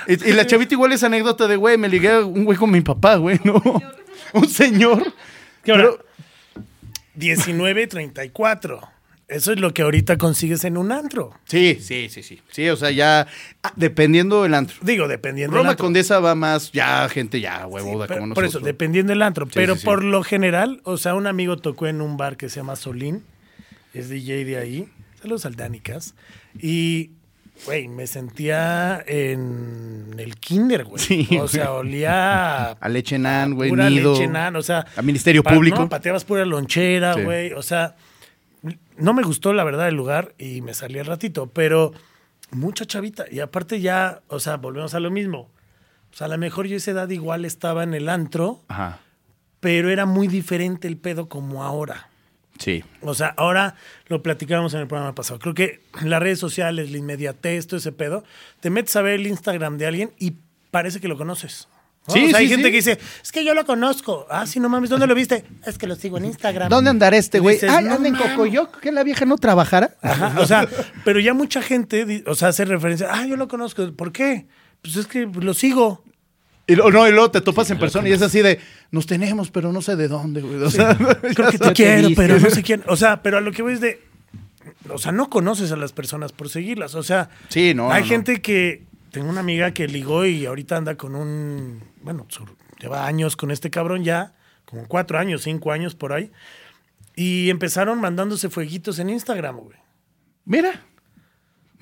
Y, 0.07 0.13
y 0.29 0.33
la 0.35 0.47
chavita 0.47 0.75
igual 0.75 0.93
es 0.93 1.03
anécdota 1.03 1.49
de, 1.49 1.57
güey, 1.57 1.77
me 1.79 1.89
ligué 1.89 2.11
a 2.13 2.21
un 2.25 2.45
güey 2.45 2.57
con 2.57 2.71
mi 2.71 2.83
papá, 2.83 3.17
güey, 3.17 3.41
¿no? 3.43 3.61
Un 4.35 4.49
señor. 4.49 5.03
¿Qué 5.65 5.73
hora? 5.73 5.85
Pero- 5.85 6.05
19.34. 7.19 8.89
Eso 9.27 9.53
es 9.53 9.59
lo 9.59 9.73
que 9.73 9.81
ahorita 9.83 10.19
consigues 10.19 10.65
en 10.65 10.77
un 10.77 10.93
antro. 10.93 11.33
Sí, 11.47 11.79
sí, 11.81 12.09
sí, 12.11 12.23
sí. 12.23 12.43
Sí, 12.51 12.69
o 12.69 12.77
sea, 12.77 12.91
ya 12.91 13.27
ah, 13.63 13.73
dependiendo 13.75 14.43
del 14.43 14.53
antro. 14.53 14.77
Digo, 14.83 15.09
dependiendo 15.09 15.55
del 15.55 15.61
Roma 15.63 15.71
antro. 15.71 15.87
Condesa 15.87 16.21
va 16.21 16.35
más, 16.35 16.71
ya 16.73 17.09
gente 17.09 17.41
ya 17.41 17.61
Sí, 17.61 17.65
huevuda 17.71 18.07
pero- 18.07 18.21
como 18.21 18.35
por 18.35 18.45
nosotros. 18.45 18.63
eso, 18.63 18.67
dependiendo 18.67 19.13
del 19.13 19.23
antro. 19.23 19.47
pero 19.47 19.75
sí, 19.75 19.81
sí. 19.81 19.87
por 19.87 20.05
lo 20.05 20.23
general, 20.25 20.81
o 20.85 20.99
sea, 20.99 21.15
un 21.15 21.27
amigo 21.27 21.57
tocó 21.57 21.87
en 21.87 22.03
un 22.03 22.19
bar 22.19 22.37
que 22.37 22.51
se 22.51 22.57
llama 22.61 22.77
Solín. 22.77 23.25
Es 23.95 24.09
DJ 24.09 24.45
de 24.45 24.59
ahí. 24.59 24.89
Saludos 25.21 25.47
al 25.47 25.55
Danicas. 25.57 26.15
Y, 26.61 27.13
güey, 27.65 27.89
me 27.89 28.07
sentía 28.07 29.03
en 29.07 30.15
el 30.19 30.37
kinder, 30.37 30.85
güey. 30.85 31.03
Sí, 31.03 31.29
o 31.41 31.49
sea, 31.49 31.73
olía 31.73 32.71
A 32.81 32.89
leche 32.89 33.19
nan, 33.19 33.55
güey, 33.55 33.71
pura 33.71 33.89
nido. 33.89 34.13
leche 34.13 34.27
nan, 34.27 34.57
o 34.57 34.63
sea, 34.63 34.85
A 34.97 35.03
Ministerio 35.03 35.43
pa- 35.43 35.55
Público. 35.55 35.79
no, 35.79 35.89
pateabas 35.89 36.25
pura 36.25 36.45
lonchera, 36.45 37.15
Sí. 37.15 37.23
güey, 37.23 37.53
o 37.53 37.63
sea, 37.63 37.95
no 38.97 39.13
me 39.15 39.23
gustó 39.23 39.53
la 39.53 39.65
verdad 39.65 39.89
el 39.89 39.95
lugar 39.95 40.35
y 40.39 40.61
me 40.61 40.75
salí 40.75 40.99
al 40.99 41.07
ratito, 41.07 41.47
pero 41.51 41.93
mucha 42.51 42.85
chavita 42.85 43.25
y 43.31 43.41
aparte 43.41 43.81
ya, 43.81 44.21
o 44.29 44.41
sea, 44.41 44.57
volvemos 44.57 44.95
a 44.95 45.01
lo 45.01 45.11
mismo. 45.11 45.51
O 46.13 46.17
sea, 46.17 46.27
a 46.27 46.31
lo 46.31 46.39
mejor 46.39 46.67
yo 46.67 46.75
a 46.75 46.77
esa 46.79 46.91
edad 46.93 47.09
igual 47.11 47.45
estaba 47.45 47.83
en 47.83 47.93
el 47.95 48.09
antro, 48.09 48.63
Ajá. 48.69 49.01
pero 49.61 49.91
era 49.91 50.07
muy 50.07 50.29
diferente 50.29 50.87
el 50.89 50.97
pedo 50.97 51.29
como 51.29 51.65
ahora. 51.65 52.09
Sí. 52.59 52.85
O 53.03 53.15
sea, 53.15 53.35
ahora 53.37 53.75
lo 54.07 54.23
platicábamos 54.23 54.75
en 54.75 54.81
el 54.81 54.87
programa 54.87 55.15
pasado. 55.15 55.39
Creo 55.41 55.55
que 55.55 55.81
las 56.03 56.23
redes 56.23 56.39
sociales, 56.39 56.91
la 56.91 56.99
inmediatez, 56.99 57.67
todo 57.67 57.79
ese 57.79 57.93
pedo, 57.93 58.25
te 58.61 58.71
metes 58.71 58.95
a 58.97 59.03
ver 59.03 59.15
el 59.15 59.27
Instagram 59.27 59.77
de 59.79 59.87
alguien 59.87 60.13
y 60.19 60.35
parece 60.71 61.01
que 61.01 61.09
lo 61.09 61.17
conoces. 61.17 61.69
¿no? 62.07 62.15
Sí, 62.15 62.27
o 62.27 62.29
sea, 62.29 62.39
hay 62.39 62.47
sí, 62.47 62.53
gente 62.53 62.67
sí. 62.67 62.71
que 62.71 62.77
dice, 62.77 62.99
es 63.23 63.33
que 63.33 63.45
yo 63.45 63.55
lo 63.55 63.65
conozco. 63.65 64.27
Ah, 64.31 64.47
sí, 64.47 64.61
no 64.61 64.69
mames, 64.69 64.91
¿dónde 64.91 65.07
lo 65.07 65.15
viste? 65.15 65.45
Es 65.67 65.79
que 65.79 65.87
lo 65.87 65.97
sigo 65.97 66.19
en 66.19 66.27
Instagram. 66.27 66.69
¿Dónde 66.69 66.91
andará 66.91 67.17
este 67.17 67.39
güey? 67.39 67.59
Ay, 67.63 67.85
"No 67.87 67.95
anda 67.95 68.09
en 68.09 68.15
mames". 68.15 68.33
Cocoyoc, 68.33 68.79
que 68.81 68.93
la 68.93 69.03
vieja 69.03 69.25
no 69.25 69.39
trabajara. 69.39 69.97
Ajá, 70.03 70.35
o 70.39 70.47
sea, 70.47 70.69
pero 71.05 71.19
ya 71.19 71.33
mucha 71.33 71.63
gente, 71.63 72.23
o 72.27 72.35
sea, 72.35 72.49
hace 72.49 72.67
referencia, 72.67 73.09
ah, 73.11 73.27
yo 73.27 73.37
lo 73.37 73.49
conozco. 73.49 73.91
¿Por 73.95 74.13
qué? 74.13 74.47
Pues 74.83 74.97
es 74.97 75.07
que 75.07 75.27
lo 75.27 75.55
sigo. 75.55 76.04
Y 76.67 76.77
lo- 76.77 76.91
no, 76.91 77.07
y 77.07 77.11
luego 77.11 77.31
te 77.31 77.41
topas 77.41 77.71
en 77.71 77.79
persona 77.79 78.09
y 78.09 78.13
es 78.13 78.23
así 78.23 78.41
de, 78.41 78.59
nos 78.91 79.07
tenemos, 79.07 79.51
pero 79.51 79.73
no 79.73 79.83
sé 79.83 79.97
de 79.97 80.09
dónde, 80.09 80.41
güey. 80.41 80.57
O 80.63 80.71
sea, 80.71 80.97
Creo 80.97 81.51
que 81.51 81.59
te 81.59 81.73
quiero, 81.73 82.09
pero 82.17 82.39
no 82.39 82.49
sé 82.51 82.63
quién. 82.63 82.83
O 82.87 82.97
sea, 82.97 83.23
pero 83.23 83.37
a 83.39 83.41
lo 83.41 83.53
que 83.53 83.63
voy 83.63 83.75
es 83.75 83.81
de. 83.81 84.01
O 84.89 84.99
sea, 84.99 85.13
no 85.13 85.29
conoces 85.31 85.73
a 85.73 85.77
las 85.77 85.93
personas 85.93 86.33
por 86.33 86.49
seguirlas. 86.49 86.95
O 86.95 87.03
sea, 87.03 87.29
Sí, 87.49 87.75
no, 87.75 87.91
hay 87.93 88.03
no, 88.03 88.07
no. 88.07 88.13
gente 88.13 88.41
que 88.43 88.85
tengo 89.11 89.29
una 89.29 89.41
amiga 89.41 89.73
que 89.73 89.87
ligó 89.89 90.25
y 90.25 90.47
ahorita 90.47 90.77
anda 90.77 90.97
con 90.97 91.15
un, 91.15 91.81
bueno, 92.03 92.27
lleva 92.81 93.07
años 93.07 93.37
con 93.37 93.51
este 93.51 93.71
cabrón 93.71 94.03
ya, 94.05 94.35
como 94.65 94.87
cuatro 94.89 95.19
años, 95.19 95.43
cinco 95.43 95.71
años 95.71 95.95
por 95.95 96.13
ahí. 96.13 96.33
Y 97.15 97.49
empezaron 97.51 98.01
mandándose 98.01 98.49
fueguitos 98.51 98.99
en 98.99 99.11
Instagram, 99.11 99.59
güey. 99.59 99.77
Mira, 100.47 100.83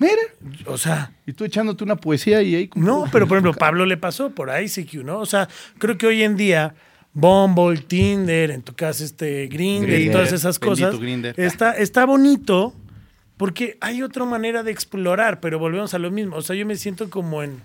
mira. 0.03 0.63
O 0.67 0.77
sea, 0.77 1.11
Y 1.25 1.33
tú 1.33 1.45
echándote 1.45 1.83
una 1.83 1.95
poesía 1.95 2.41
y 2.41 2.55
ahí... 2.55 2.67
como- 2.67 2.85
no, 2.85 3.05
pero 3.11 3.27
por 3.27 3.37
ejemplo, 3.37 3.53
Pablo 3.53 3.85
le 3.85 3.97
pasó 3.97 4.29
por 4.31 4.49
ICQ, 4.49 5.03
¿no? 5.03 5.19
O 5.19 5.25
sea, 5.25 5.47
creo 5.79 5.97
que 5.97 6.05
hoy 6.07 6.23
en 6.23 6.35
día 6.35 6.75
Bumble, 7.13 7.77
Tinder, 7.81 8.51
en 8.51 8.61
tu 8.63 8.73
caso 8.73 9.03
este 9.03 9.47
Grindr, 9.47 9.89
y 9.89 9.93
Grindr, 9.93 10.11
todas 10.13 10.31
esas 10.33 10.57
cosas, 10.59 10.95
está, 11.37 11.71
está 11.77 12.05
bonito 12.05 12.73
porque 13.37 13.77
hay 13.81 14.01
otra 14.03 14.25
manera 14.25 14.63
de 14.63 14.71
explorar, 14.71 15.39
pero 15.39 15.59
volvemos 15.59 15.93
a 15.93 15.99
lo 15.99 16.11
mismo. 16.11 16.35
O 16.35 16.41
sea, 16.41 16.55
yo 16.55 16.65
me 16.65 16.75
siento 16.75 17.09
como 17.09 17.43
en, 17.43 17.61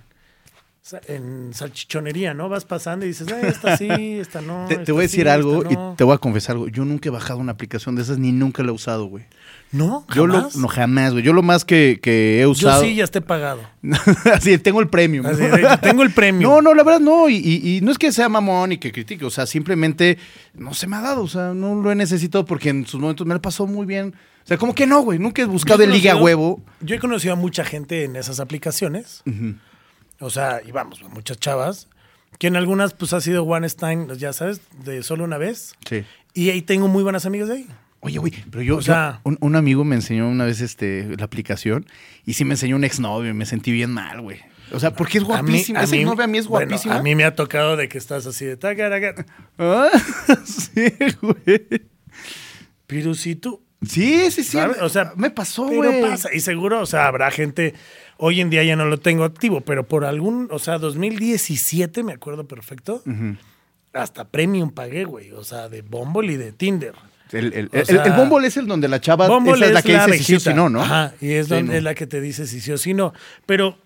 en 1.06 1.50
salchichonería, 1.54 2.34
¿no? 2.34 2.48
Vas 2.48 2.64
pasando 2.64 3.04
y 3.04 3.08
dices, 3.08 3.28
"Ah, 3.32 3.40
esta 3.46 3.76
sí, 3.76 3.88
esta 4.18 4.40
no. 4.40 4.66
Te, 4.68 4.92
voy 4.92 5.04
a 5.04 5.08
sí, 5.08 5.16
decir 5.16 5.28
algo 5.28 5.64
y 5.68 5.74
no". 5.74 5.94
te 5.96 6.04
voy 6.04 6.14
a 6.14 6.18
confesar 6.18 6.56
algo. 6.56 6.68
Yo 6.68 6.84
nunca 6.84 7.08
he 7.08 7.12
bajado 7.12 7.38
una 7.40 7.52
aplicación 7.52 7.94
de 7.96 8.02
esas 8.02 8.18
ni 8.18 8.32
nunca 8.32 8.62
la 8.62 8.70
he 8.70 8.72
usado, 8.72 9.06
güey. 9.06 9.24
¿No? 9.70 10.06
Yo 10.14 10.26
lo, 10.26 10.48
no 10.56 10.68
jamás, 10.68 11.12
güey. 11.12 11.22
Yo 11.22 11.34
lo 11.34 11.42
más 11.42 11.64
que, 11.66 11.98
que 12.02 12.38
he 12.38 12.42
Yo 12.42 12.50
usado. 12.50 12.82
sí 12.82 12.94
ya 12.94 13.04
esté 13.04 13.20
pagado. 13.20 13.60
Así, 14.32 14.56
tengo 14.58 14.80
el 14.80 14.88
premium. 14.88 15.26
Así 15.26 15.42
tengo 15.82 16.02
el 16.02 16.10
premio. 16.10 16.48
No, 16.48 16.62
no, 16.62 16.74
la 16.74 16.82
verdad 16.82 17.00
no. 17.00 17.28
Y, 17.28 17.36
y- 17.36 17.76
y 17.76 17.80
no 17.82 17.90
es 17.92 17.98
que 17.98 18.10
sea 18.10 18.28
mamón 18.30 18.72
y 18.72 18.78
que 18.78 18.92
critique. 18.92 19.24
O 19.26 19.30
sea, 19.30 19.44
simplemente 19.46 20.16
no 20.54 20.72
se 20.72 20.86
me 20.86 20.96
ha 20.96 21.00
dado. 21.02 21.22
O 21.22 21.28
sea, 21.28 21.52
no 21.52 21.74
lo 21.74 21.92
he 21.92 21.94
necesitado 21.94 22.46
porque 22.46 22.70
en 22.70 22.86
sus 22.86 22.98
momentos 23.00 23.26
me 23.26 23.34
lo 23.34 23.42
pasó 23.42 23.66
muy 23.66 23.84
bien. 23.86 24.14
O 24.42 24.46
sea, 24.48 24.56
como 24.56 24.74
que 24.74 24.86
no, 24.86 25.02
güey. 25.02 25.18
Nunca 25.18 25.42
he 25.42 25.44
buscado 25.44 25.80
Yo 25.80 25.84
el 25.84 25.92
liga 25.92 26.16
huevo. 26.16 26.62
Yo 26.80 26.96
he 26.96 26.98
conocido 26.98 27.34
a 27.34 27.36
mucha 27.36 27.62
gente 27.62 28.04
en 28.04 28.16
esas 28.16 28.40
aplicaciones. 28.40 29.22
O 30.20 30.30
sea, 30.30 30.60
y 30.66 30.72
vamos, 30.72 31.02
muchas 31.10 31.38
chavas. 31.38 31.88
Que 32.38 32.46
en 32.48 32.56
algunas, 32.56 32.92
pues 32.94 33.12
ha 33.12 33.20
sido 33.20 33.44
One 33.44 33.68
Stein, 33.68 34.08
ya 34.16 34.32
sabes, 34.32 34.60
de 34.84 35.02
solo 35.02 35.24
una 35.24 35.38
vez. 35.38 35.74
Sí. 35.88 36.04
Y 36.34 36.50
ahí 36.50 36.62
tengo 36.62 36.86
muy 36.88 37.02
buenas 37.02 37.26
amigas 37.26 37.48
de 37.48 37.54
ahí. 37.54 37.66
Oye, 38.00 38.18
güey, 38.18 38.32
pero 38.50 38.62
yo, 38.62 38.76
O 38.76 38.82
sea- 38.82 39.14
yo- 39.24 39.30
un, 39.30 39.38
un 39.40 39.56
amigo 39.56 39.82
me 39.84 39.96
enseñó 39.96 40.28
una 40.28 40.44
vez 40.44 40.60
este, 40.60 41.16
la 41.16 41.24
aplicación 41.24 41.86
y 42.24 42.34
sí 42.34 42.44
me 42.44 42.54
enseñó 42.54 42.76
un 42.76 42.84
exnovio 42.84 43.30
y 43.30 43.34
me 43.34 43.44
sentí 43.46 43.72
bien 43.72 43.90
mal, 43.92 44.20
güey. 44.20 44.38
O 44.70 44.78
sea, 44.78 44.92
porque 44.94 45.18
es 45.18 45.24
A 45.24 45.26
mí- 45.42 45.52
guapísima. 45.52 45.80
a 45.80 45.86
mí- 45.86 46.02
a 46.04 46.26
mí 46.28 46.38
es 46.38 46.46
bueno, 46.46 46.66
guapísima. 46.68 46.96
a 46.96 47.02
mí 47.02 47.14
me 47.16 47.24
ha 47.24 47.34
tocado 47.34 47.76
de 47.76 47.88
que 47.88 47.98
estás 47.98 48.26
así 48.26 48.44
de 48.44 48.56
tacaraca. 48.56 49.24
Ah, 49.58 49.88
sí, 50.44 50.92
güey. 51.22 51.88
Pero 52.86 53.14
si 53.14 53.34
tú. 53.36 53.62
Sí, 53.86 54.30
sí, 54.30 54.42
sí. 54.42 54.52
¿sabes? 54.58 54.78
O 54.82 54.88
sea, 54.88 55.12
me 55.16 55.30
pasó, 55.30 55.66
Pero 55.68 55.82
güey. 55.84 56.02
pasa. 56.02 56.28
Y 56.34 56.40
seguro, 56.40 56.80
o 56.80 56.86
sea, 56.86 57.06
habrá 57.06 57.30
gente. 57.30 57.74
Hoy 58.20 58.40
en 58.40 58.50
día 58.50 58.64
ya 58.64 58.74
no 58.76 58.84
lo 58.86 58.98
tengo 58.98 59.24
activo, 59.24 59.60
pero 59.60 59.86
por 59.86 60.04
algún. 60.04 60.48
O 60.50 60.58
sea, 60.58 60.78
2017, 60.78 62.02
me 62.02 62.12
acuerdo 62.12 62.46
perfecto. 62.46 63.02
Hasta 63.92 64.28
premium 64.28 64.70
pagué, 64.70 65.04
güey. 65.04 65.32
O 65.32 65.44
sea, 65.44 65.68
de 65.68 65.82
Bumble 65.82 66.32
y 66.32 66.36
de 66.36 66.52
Tinder. 66.52 66.94
El, 67.32 67.52
el, 67.52 67.66
O 67.72 67.76
el- 67.76 67.86
sea, 67.86 68.02
el 68.02 68.12
Bumble 68.12 68.46
es 68.48 68.56
el 68.56 68.66
donde 68.66 68.88
la 68.88 69.00
chava 69.00 69.26
esa 69.26 69.66
es 69.66 69.72
la 69.72 69.82
que 69.82 69.92
dice 69.98 70.18
si 70.18 70.24
sí 70.24 70.34
o 70.36 70.40
si 70.40 70.54
no, 70.54 70.68
¿no? 70.68 70.82
Ajá, 70.82 71.12
y 71.20 71.32
es, 71.32 71.46
Sí, 71.46 71.54
donde, 71.54 71.72
no. 71.72 71.78
es 71.78 71.84
la 71.84 71.94
que 71.94 72.06
te 72.06 72.20
dice 72.20 72.46
si 72.46 72.60
sí 72.60 72.72
o 72.72 72.78
si 72.78 72.94
no. 72.94 73.12
Pero, 73.46 73.78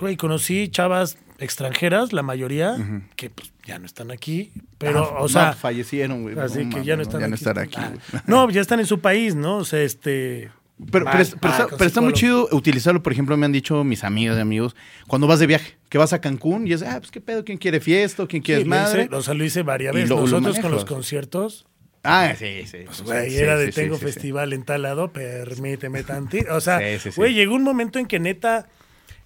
güey, 0.00 0.16
conocí 0.16 0.68
chavas 0.68 1.16
extranjeras, 1.38 2.12
la 2.12 2.22
mayoría, 2.22 2.76
que 3.16 3.30
pues 3.30 3.52
ya 3.64 3.78
no 3.78 3.86
están 3.86 4.10
aquí. 4.10 4.50
Pero, 4.78 5.04
Ah, 5.04 5.18
o 5.18 5.22
no, 5.22 5.28
sea, 5.28 5.52
fallecieron, 5.52 6.22
güey. 6.22 6.38
así 6.38 6.64
No 6.64 6.76
que 6.76 6.84
ya 6.84 6.96
no 6.96 7.02
están 7.02 7.20
ya 7.20 7.28
no 7.28 7.34
están 7.36 7.58
aquí, 7.58 7.76
Ah, 7.78 7.92
no, 8.26 8.50
ya 8.50 8.60
están 8.60 8.80
en 8.80 8.86
su 8.86 8.98
país, 9.00 9.34
¿no? 9.36 9.58
O 9.58 9.64
sea, 9.64 9.80
este... 9.82 10.50
Pero, 10.92 11.04
pero, 11.06 11.18
está, 11.22 11.38
con 11.66 11.78
pero 11.78 11.88
está 11.88 12.00
muy 12.00 12.12
chido 12.12 12.48
utilizarlo, 12.52 13.02
por 13.02 13.12
ejemplo, 13.12 13.36
me 13.36 13.46
han 13.46 13.52
dicho 13.52 13.82
mis 13.82 14.04
amigas 14.04 14.36
y 14.38 14.40
amigos, 14.40 14.76
cuando 15.08 15.26
vas 15.26 15.40
de 15.40 15.46
viaje, 15.48 15.76
que 15.88 15.98
vas 15.98 16.12
a 16.12 16.20
Cancún 16.20 16.68
y 16.68 16.72
es, 16.72 16.82
ah, 16.82 16.98
pues 17.00 17.10
qué 17.10 17.20
pedo, 17.20 17.44
¿quién 17.44 17.58
quiere 17.58 17.80
fiesta? 17.80 18.26
¿Quién 18.28 18.42
quiere 18.42 18.62
Sí, 18.62 18.68
lo 18.68 18.76
madre? 18.76 19.02
hice, 19.04 19.14
o 19.14 19.22
sea, 19.22 19.34
lo 19.34 19.44
hice 19.44 19.62
varias 19.62 19.92
veces. 19.92 20.08
lo- 20.08 20.16
lo 20.16 20.22
Nosotros 20.22 20.58
con 20.60 20.70
los 20.70 20.84
conciertos, 20.84 21.66
Ah, 22.04 22.32
sí, 22.38 22.62
sí. 22.64 22.78
pues, 22.86 23.02
güey, 23.02 23.30
sí, 23.30 23.36
era 23.38 23.56
de 23.56 23.66
sí, 23.66 23.72
tengo 23.72 23.98
festival 23.98 24.52
en 24.52 24.62
tal 24.62 24.82
lado, 24.82 25.12
permíteme 25.12 26.04
tantito. 26.04 26.54
O 26.54 26.60
sea, 26.60 26.80
güey, 27.16 27.34
llegó 27.34 27.54
un 27.56 27.64
momento 27.64 27.98
en 27.98 28.06
que 28.06 28.20
neta 28.20 28.68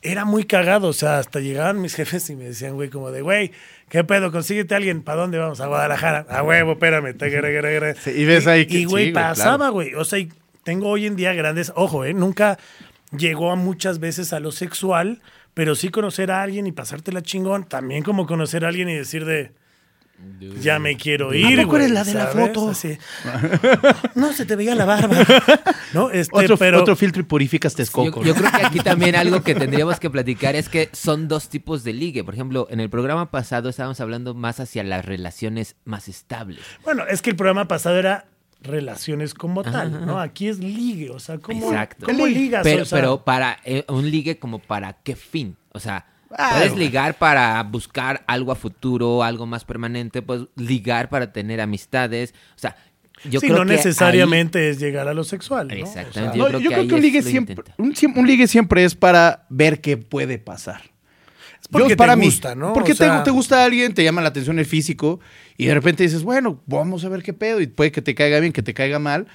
era 0.01 0.25
muy 0.25 0.45
cagado. 0.45 0.89
O 0.89 0.93
sea, 0.95 1.19
hasta 1.19 1.39
llegaban 1.41 1.81
mis 1.83 1.95
jefes 1.97 2.29
y 2.31 2.35
me 2.35 2.45
decían, 2.45 2.73
güey, 2.75 2.89
como 2.89 3.11
de, 3.11 3.21
güey, 3.21 3.53
¿qué 3.91 4.03
pedo? 4.05 4.33
Consíguete 4.33 4.73
a 4.75 4.79
alguien. 4.79 5.03
¿Para 5.03 5.21
dónde 5.21 5.39
vamos? 5.39 5.61
A 5.61 5.67
Guadalajara. 5.67 6.27
A 6.31 6.43
huevo, 6.43 6.73
espérame. 6.73 7.15
Sí, 8.03 8.11
y 8.11 8.25
ves 8.25 8.47
ahí 8.47 8.67
que- 8.67 8.79
Y, 8.81 8.85
güey, 8.87 9.13
pasaba, 9.13 9.69
güey. 9.69 9.95
O 9.95 10.05
sea, 10.07 10.19
y 10.19 10.33
tengo 10.65 10.89
hoy 10.89 11.07
en 11.07 11.17
día 11.17 11.33
grandes. 11.33 11.73
Ojo, 11.75 12.05
¿eh? 12.05 12.15
Nunca 12.15 12.59
llegó 13.17 13.51
a 13.51 13.57
muchas 13.57 13.99
veces 13.99 14.33
a 14.33 14.41
lo 14.41 14.53
sexual, 14.53 15.21
pero 15.55 15.75
sí 15.75 15.91
conocer 15.91 16.31
a 16.31 16.43
alguien 16.43 16.67
y 16.67 16.73
pasártela 16.73 17.23
chingón. 17.23 17.65
También 17.65 18.03
como 18.03 18.27
conocer 18.27 18.65
a 18.65 18.69
alguien 18.69 18.89
y 18.89 18.95
decir 18.95 19.25
de. 19.25 19.53
Ya 20.61 20.79
me 20.79 20.97
quiero 20.97 21.35
ir. 21.35 21.57
poco 21.57 21.71
güey", 21.71 21.83
eres 21.83 21.91
la 21.91 22.05
de 22.05 22.15
la 22.15 22.27
foto? 22.29 22.71
Así. 22.71 22.97
No, 24.15 24.33
se 24.33 24.45
te 24.45 24.55
veía 24.55 24.75
la 24.77 24.85
barba. 24.85 25.17
¿No? 25.95 26.11
Este, 26.11 26.37
Otro, 26.37 26.57
pero, 26.57 26.81
otro 26.81 26.95
filtro 26.95 27.21
y 27.23 27.25
purificas 27.25 27.73
Yo, 27.73 27.79
Texcoco. 27.79 28.23
yo 28.23 28.35
creo 28.35 28.51
que 28.51 28.67
aquí 28.67 28.79
también 28.85 29.17
algo 29.17 29.43
que 29.43 29.55
tendríamos 29.57 29.99
que 29.99 30.11
platicar 30.11 30.55
es 30.55 30.69
que 30.69 30.91
son 30.93 31.27
dos 31.27 31.49
tipos 31.49 31.83
de 31.83 31.93
ligue. 31.93 32.23
Por 32.23 32.35
ejemplo, 32.35 32.69
en 32.71 32.79
el 32.79 32.89
programa 32.89 33.33
pasado 33.33 33.69
estábamos 33.69 34.01
hablando 34.01 34.33
más 34.35 34.61
hacia 34.61 34.85
las 34.85 35.05
relaciones 35.05 35.75
más 35.85 36.07
estables. 36.07 36.61
Bueno, 36.85 37.05
es 37.09 37.21
que 37.21 37.31
el 37.31 37.37
programa 37.37 37.67
pasado 37.67 37.99
era 37.99 38.27
relaciones 38.63 39.35
como 39.35 39.61
Ajá, 39.63 39.73
tal, 39.73 39.95
ajá. 39.95 40.07
¿no? 40.07 40.21
Aquí 40.21 40.49
es 40.49 40.59
ligue, 40.59 41.11
o 41.11 41.19
sea, 41.19 41.39
¿cómo, 41.39 41.67
Exacto. 41.69 42.07
¿cómo 42.07 42.27
ligas? 42.27 42.63
Pero, 42.63 42.83
O 42.83 42.87
sea, 42.87 42.99
pero 42.99 43.25
para 43.25 43.59
eh, 43.65 43.85
un 43.89 44.11
ligue 44.11 44.39
como 44.39 44.59
para 44.59 44.95
qué 44.95 45.17
fin. 45.17 45.57
O 45.73 45.81
sea, 45.81 46.07
Ah, 46.37 46.55
puedes 46.57 46.77
ligar 46.77 47.19
para 47.19 47.63
buscar 47.63 48.25
algo 48.27 48.53
a 48.53 48.55
futuro, 48.55 49.23
algo 49.23 49.47
más 49.47 49.65
permanente, 49.65 50.23
puedes 50.23 50.47
ligar 50.57 51.09
para 51.09 51.33
tener 51.33 51.61
amistades. 51.61 52.35
O 52.57 52.59
sea, 52.59 52.77
yo 53.25 53.41
sí, 53.41 53.47
creo 53.47 53.59
no 53.59 53.67
que 53.67 53.77
necesariamente 53.77 54.71
es 54.71 54.81
llegar 54.81 55.09
a 55.09 55.15
lo 55.15 55.25
sexual, 55.25 55.69
¿no? 55.69 55.75
Exactamente. 55.75 56.39
No, 56.39 56.49
yo 56.49 56.59
yo 56.59 56.71
creo 56.71 56.71
creo, 56.71 56.89
que 56.89 56.95
un 56.95 57.03
ligue 57.03 57.23
siempre, 57.23 57.57
un, 57.77 57.95
un 58.17 58.27
ligue 58.27 58.47
siempre 58.47 58.85
es 58.85 58.95
para 58.95 59.47
ver 59.49 59.81
qué 59.81 59.97
puede 59.97 60.39
pasar. 60.39 60.92
Porque 61.73 61.91
Yo, 61.91 61.97
para 61.97 62.13
te 62.15 62.21
mí, 62.21 62.27
gusta, 62.27 62.55
¿no? 62.55 62.75
Porque 62.75 62.93
O 62.93 62.95
sea, 62.95 63.19
te, 63.19 63.25
te 63.25 63.31
gusta 63.31 63.65
alguien, 63.65 63.95
te 63.95 64.05
llama 64.05 64.21
la 64.21 64.29
atención 64.29 64.59
el 64.59 64.67
físico 64.67 65.19
y 65.57 65.67
de 65.67 65.75
repente 65.75 66.03
dices, 66.03 66.23
bueno, 66.23 66.61
vamos 66.67 67.05
a 67.05 67.09
ver 67.09 67.23
qué 67.23 67.33
pedo 67.33 67.61
y 67.61 67.67
puede 67.67 67.91
que 67.91 68.03
te 68.03 68.15
caiga 68.15 68.39
bien, 68.41 68.53
que 68.53 68.63
te 68.63 68.75
caiga 68.75 68.99
mal. 68.99 69.27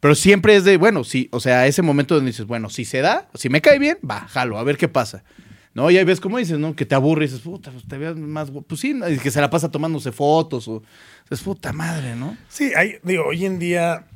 Pero 0.00 0.14
siempre 0.14 0.54
es 0.54 0.64
de, 0.64 0.76
bueno, 0.76 1.04
sí, 1.04 1.28
o 1.32 1.40
sea, 1.40 1.66
ese 1.66 1.80
momento 1.82 2.14
donde 2.14 2.30
dices, 2.30 2.46
bueno, 2.46 2.68
si 2.68 2.84
se 2.84 3.00
da, 3.00 3.28
si 3.34 3.48
me 3.48 3.62
cae 3.62 3.78
bien, 3.78 3.98
va, 4.08 4.28
jalo, 4.28 4.58
a 4.58 4.62
ver 4.62 4.76
qué 4.76 4.88
pasa. 4.88 5.24
¿No? 5.72 5.90
Y 5.90 5.98
ahí 5.98 6.04
ves 6.04 6.20
cómo 6.20 6.38
dices, 6.38 6.58
¿no? 6.58 6.74
Que 6.74 6.86
te 6.86 6.94
aburre 6.94 7.24
y 7.24 7.28
dices, 7.28 7.42
puta, 7.42 7.70
pues 7.70 7.86
te 7.86 7.98
veas 7.98 8.16
más 8.16 8.50
guapo. 8.50 8.66
Pues 8.68 8.80
sí, 8.80 8.98
y 9.10 9.18
que 9.18 9.30
se 9.30 9.42
la 9.42 9.50
pasa 9.50 9.70
tomándose 9.70 10.10
fotos 10.10 10.68
o. 10.68 10.82
Es 11.28 11.42
puta 11.42 11.72
madre, 11.74 12.16
¿no? 12.16 12.34
Sí, 12.48 12.72
hay, 12.74 12.96
digo, 13.02 13.24
hoy 13.26 13.44
en 13.44 13.58
día 13.58 14.06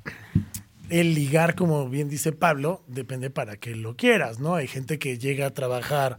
el 0.89 1.15
ligar, 1.15 1.55
como 1.55 1.89
bien 1.89 2.09
dice 2.09 2.33
Pablo, 2.33 2.83
depende 2.87 3.29
para 3.29 3.57
que 3.57 3.75
lo 3.75 3.95
quieras, 3.95 4.41
¿no? 4.41 4.55
Hay 4.55 4.69
gente 4.69 4.99
que 4.99 5.19
llega 5.19 5.47
a 5.47 5.51
trabajar 5.51 6.17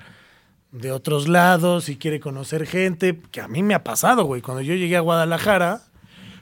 de 0.71 0.91
otros 0.91 1.27
lados 1.27 1.89
y 1.89 1.97
quiere 1.97 2.19
conocer 2.19 2.65
gente, 2.65 3.19
que 3.31 3.41
a 3.41 3.47
mí 3.47 3.61
me 3.63 3.73
ha 3.73 3.83
pasado, 3.83 4.23
güey. 4.23 4.41
Cuando 4.41 4.61
yo 4.61 4.73
llegué 4.73 4.95
a 4.95 5.01
Guadalajara, 5.01 5.81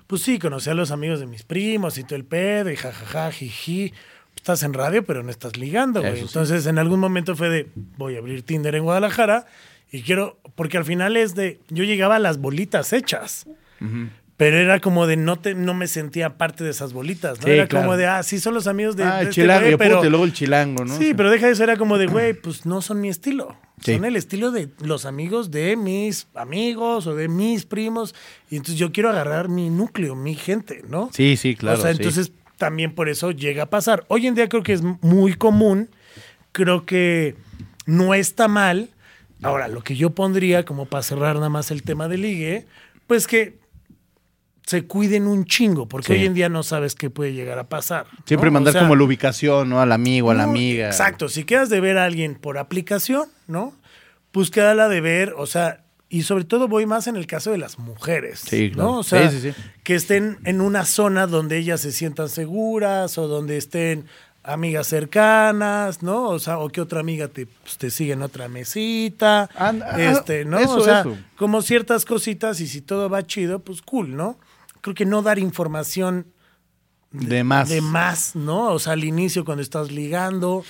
pues 0.08 0.22
sí, 0.22 0.40
conocí 0.40 0.70
a 0.70 0.74
los 0.74 0.92
amigos 0.92 1.20
de 1.20 1.26
mis 1.26 1.44
primos 1.44 1.98
y 1.98 2.04
todo 2.04 2.16
el 2.16 2.26
pedo 2.26 2.72
y 2.72 2.76
jajaja, 2.76 3.32
jiji. 3.32 3.94
Estás 4.36 4.64
en 4.64 4.74
radio, 4.74 5.04
pero 5.04 5.22
no 5.24 5.32
estás 5.32 5.58
ligando, 5.58 6.02
güey. 6.02 6.14
Eso 6.14 6.22
sí. 6.22 6.26
Entonces, 6.28 6.66
en 6.66 6.78
algún 6.78 7.00
momento 7.00 7.36
fue 7.36 7.50
de, 7.50 7.70
voy 7.98 8.16
a 8.16 8.20
abrir 8.20 8.44
Tinder 8.44 8.76
en 8.76 8.84
Guadalajara 8.84 9.46
y 9.92 10.04
quiero, 10.04 10.40
porque 10.56 10.78
al 10.78 10.86
final 10.86 11.18
es 11.18 11.36
de, 11.36 11.60
yo 11.70 11.84
llegaba 11.84 12.16
a 12.16 12.20
las 12.20 12.38
bolitas 12.38 12.94
hechas. 12.94 13.48
Pero 14.40 14.58
era 14.58 14.80
como 14.80 15.06
de 15.06 15.18
no 15.18 15.38
te, 15.38 15.54
no 15.54 15.74
me 15.74 15.86
sentía 15.86 16.38
parte 16.38 16.64
de 16.64 16.70
esas 16.70 16.94
bolitas, 16.94 17.42
¿no? 17.42 17.44
Sí, 17.44 17.52
era 17.52 17.68
claro. 17.68 17.88
como 17.88 17.98
de, 17.98 18.08
ah, 18.08 18.24
sí 18.24 18.40
son 18.40 18.54
los 18.54 18.68
amigos 18.68 18.96
de, 18.96 19.04
ah, 19.04 19.16
de 19.16 19.24
el 19.24 19.28
este 19.28 19.42
chilango, 19.42 19.60
güey, 19.60 19.74
y 19.74 19.78
pero 19.78 20.02
luego 20.10 20.24
el 20.24 20.32
chilango, 20.32 20.86
¿no? 20.86 20.98
Sí, 20.98 21.14
pero 21.14 21.30
deja 21.30 21.48
de 21.48 21.52
eso, 21.52 21.64
era 21.66 21.76
como 21.76 21.98
de, 21.98 22.08
güey, 22.08 22.32
pues 22.32 22.66
no 22.66 22.82
son 22.82 23.02
mi 23.02 23.10
estilo. 23.10 23.58
Sí. 23.84 23.96
Son 23.96 24.06
el 24.06 24.16
estilo 24.16 24.52
de 24.52 24.70
los 24.80 25.06
amigos 25.06 25.52
de 25.52 25.76
mis 25.76 26.30
amigos 26.36 27.06
o 27.06 27.16
de 27.16 27.28
mis 27.28 27.66
primos. 27.66 28.16
Y 28.50 28.56
entonces 28.56 28.80
yo 28.80 28.94
quiero 28.94 29.10
agarrar 29.10 29.50
mi 29.50 29.70
núcleo, 29.70 30.16
mi 30.16 30.36
gente, 30.36 30.86
¿no? 30.88 31.10
Sí, 31.12 31.36
sí, 31.36 31.58
claro. 31.58 31.78
o 31.78 31.82
sea, 31.82 31.92
sí. 31.92 31.98
entonces 31.98 32.32
también 32.58 32.96
por 32.96 33.10
eso 33.10 33.32
llega 33.32 33.64
a 33.64 33.70
pasar. 33.70 34.06
Hoy 34.08 34.26
en 34.26 34.36
día 34.36 34.48
creo 34.48 34.64
que 34.64 34.72
es 34.72 34.82
muy 35.02 35.34
común. 35.34 35.90
Creo 36.54 36.86
que 36.86 37.36
no 37.86 38.14
está 38.14 38.48
mal. 38.48 38.92
Ahora, 39.42 39.68
lo 39.68 39.84
que 39.84 39.98
yo 39.98 40.12
pondría, 40.12 40.64
como 40.64 40.86
para 40.86 41.04
cerrar 41.04 41.36
nada 41.36 41.50
más 41.50 41.72
el 41.72 41.84
tema 41.84 42.08
de 42.08 42.18
ligue, 42.18 42.68
pues 43.06 43.28
que 43.28 43.59
se 44.70 44.86
cuiden 44.86 45.26
un 45.26 45.46
chingo, 45.46 45.88
porque 45.88 46.14
Sí. 46.14 46.20
hoy 46.20 46.26
en 46.28 46.36
día 46.36 46.48
no 46.48 46.62
sabes 46.62 46.94
qué 46.94 47.10
puede 47.10 47.34
llegar 47.34 47.58
a 47.58 47.70
pasar. 47.70 48.06
¿no? 48.12 48.24
Siempre 48.28 48.50
O 48.50 48.52
mandar 48.52 48.74
sea, 48.74 48.84
como 48.84 48.96
la 48.96 49.04
ubicación, 49.04 49.68
¿no? 49.68 49.82
Al 49.82 49.92
amigo, 49.92 50.30
a 50.30 50.36
la 50.36 50.44
no, 50.44 50.52
amiga. 50.52 50.86
Exacto. 50.86 51.28
Si 51.28 51.44
quedas 51.44 51.70
de 51.70 51.80
ver 51.82 51.98
a 51.98 52.06
alguien 52.06 52.36
por 52.36 52.60
aplicación, 52.60 53.30
¿no? 53.48 53.74
Pues 54.32 54.52
quédala 54.52 54.88
de 54.88 55.02
ver, 55.02 55.34
o 55.38 55.48
sea, 55.48 55.82
y 56.08 56.22
sobre 56.22 56.44
todo 56.44 56.68
voy 56.68 56.86
más 56.86 57.08
en 57.08 57.16
el 57.16 57.26
caso 57.26 57.50
de 57.52 57.58
las 57.58 57.80
mujeres. 57.80 58.42
Sí, 58.48 58.70
claro. 58.70 58.90
¿no? 58.92 59.00
O 59.00 59.04
sea, 59.04 59.28
Sí, 59.32 59.40
sí, 59.42 59.52
sí. 59.54 59.62
que 59.84 59.96
estén 59.96 60.38
en 60.46 60.62
una 60.62 60.86
zona 60.86 61.26
donde 61.26 61.58
ellas 61.58 61.82
se 61.82 61.92
sientan 61.92 62.30
seguras 62.30 63.18
o 63.18 63.28
donde 63.28 63.58
estén 63.58 64.06
amigas 64.44 64.86
cercanas, 64.88 66.04
¿no? 66.04 66.30
O 66.30 66.38
sea, 66.38 66.60
o 66.60 66.70
que 66.70 66.80
otra 66.82 67.00
amiga 67.00 67.28
te, 67.28 67.48
pues, 67.48 67.78
te 67.80 67.90
sigue 67.90 68.14
en 68.14 68.22
otra 68.22 68.48
mesita, 68.48 69.50
And- 69.56 69.82
ah, 69.84 70.00
este, 70.00 70.46
¿no? 70.46 70.60
eso, 70.60 70.76
o 70.76 70.82
sea, 70.82 71.00
eso. 71.02 71.18
como 71.38 71.62
ciertas 71.64 72.06
cositas 72.06 72.60
y 72.62 72.68
si 72.68 72.82
todo 72.82 73.10
va 73.10 73.26
chido, 73.26 73.60
pues 73.60 73.82
cool, 73.82 74.16
¿no? 74.16 74.38
Creo 74.82 74.96
que 74.96 75.06
no 75.06 75.22
dar 75.22 75.40
información 75.40 76.28
De 77.12 77.44
más. 77.44 77.70
de 77.70 77.82
más, 77.82 78.36
¿no? 78.36 78.72
O 78.72 78.80
sea, 78.80 78.94
al 78.94 79.04
inicio 79.04 79.46
cuando 79.46 79.62
estás 79.62 79.92
ligando, 79.92 80.64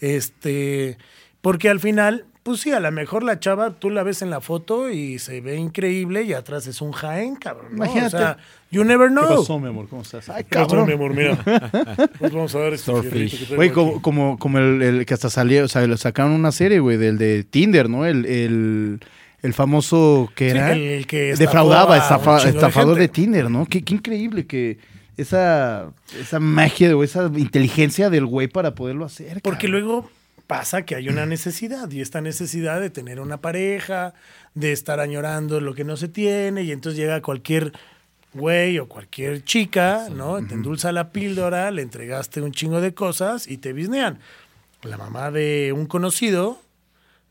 este, 0.00 0.98
porque 1.40 1.68
al 1.68 1.80
final, 1.80 2.26
pues 2.42 2.60
sí, 2.60 2.72
a 2.72 2.80
lo 2.80 2.90
mejor 2.92 3.22
la 3.22 3.40
chava 3.40 3.78
tú 3.78 3.90
la 3.90 4.02
ves 4.02 4.22
en 4.22 4.30
la 4.30 4.40
foto 4.40 4.90
y 4.90 5.18
se 5.18 5.40
ve 5.40 5.56
increíble 5.56 6.22
y 6.22 6.32
atrás 6.32 6.66
es 6.66 6.80
un 6.80 6.92
Jaén, 6.92 7.36
cabrón. 7.36 7.68
¿no? 7.70 7.76
Imagínate. 7.84 8.16
O 8.16 8.18
sea, 8.18 8.38
you 8.70 8.84
never 8.84 9.08
¿Qué 9.08 9.14
know. 9.14 9.36
pasó, 9.40 9.58
mi 9.58 9.68
amor? 9.68 9.88
¿Cómo 9.88 10.02
estás? 10.02 10.28
Ay, 10.28 10.44
¿Qué 10.44 10.56
pasó, 10.56 10.68
cabrón. 10.68 10.86
mi 10.86 10.92
amor? 10.94 11.14
Mira. 11.14 11.38
Pues 12.18 12.32
vamos 12.32 12.54
a 12.54 12.58
ver 12.58 12.74
este 12.74 12.92
Güey, 13.54 13.70
como, 13.70 14.00
como, 14.02 14.38
como 14.38 14.58
el, 14.58 14.82
el 14.82 15.06
que 15.06 15.14
hasta 15.14 15.28
salió, 15.30 15.64
o 15.64 15.68
sea, 15.68 15.86
le 15.86 15.96
sacaron 15.96 16.32
una 16.32 16.52
serie, 16.52 16.78
güey, 16.80 16.96
del 16.96 17.18
de 17.18 17.44
Tinder, 17.44 17.88
¿no? 17.90 18.06
El, 18.06 18.24
el, 18.26 19.00
el 19.46 19.54
famoso 19.54 20.30
que 20.34 20.50
Sí, 20.50 20.56
era. 20.56 20.72
el- 20.72 20.80
el 20.82 21.06
que 21.06 21.34
defraudaba, 21.36 21.96
estafa- 21.96 22.42
de 22.42 22.50
estafador 22.50 22.96
de, 22.96 23.02
gente. 23.04 23.14
Tinder, 23.22 23.50
¿no? 23.50 23.64
Qué, 23.66 23.82
qué 23.82 23.94
increíble 23.94 24.46
que 24.46 24.78
esa, 25.16 25.90
esa 26.20 26.38
magia 26.40 26.94
o 26.96 27.02
esa 27.02 27.30
inteligencia 27.36 28.10
del 28.10 28.26
güey 28.26 28.48
para 28.48 28.74
poderlo 28.74 29.04
hacer. 29.06 29.40
Porque 29.42 29.66
cabrón. 29.66 29.80
luego 29.82 30.10
pasa 30.46 30.82
que 30.84 30.94
hay 30.94 31.08
una 31.08 31.24
necesidad 31.26 31.90
y 31.90 32.00
esta 32.02 32.20
necesidad 32.20 32.80
de 32.80 32.90
tener 32.90 33.18
una 33.20 33.38
pareja, 33.38 34.12
de 34.54 34.72
estar 34.72 35.00
añorando 35.00 35.60
lo 35.60 35.74
que 35.74 35.84
no 35.84 35.96
se 35.96 36.08
tiene 36.08 36.62
y 36.62 36.70
entonces 36.72 36.98
llega 36.98 37.20
cualquier 37.22 37.72
güey 38.34 38.78
o 38.78 38.86
cualquier 38.86 39.42
chica, 39.44 40.08
¿no? 40.14 40.44
Te 40.46 40.54
endulza 40.54 40.92
la 40.92 41.10
píldora, 41.10 41.70
le 41.70 41.80
entregaste 41.82 42.42
un 42.42 42.52
chingo 42.52 42.80
de 42.82 42.92
cosas 42.92 43.48
y 43.48 43.56
te 43.56 43.72
bisnean. 43.72 44.18
La 44.82 44.98
mamá 44.98 45.30
de 45.30 45.72
un 45.74 45.86
conocido, 45.86 46.60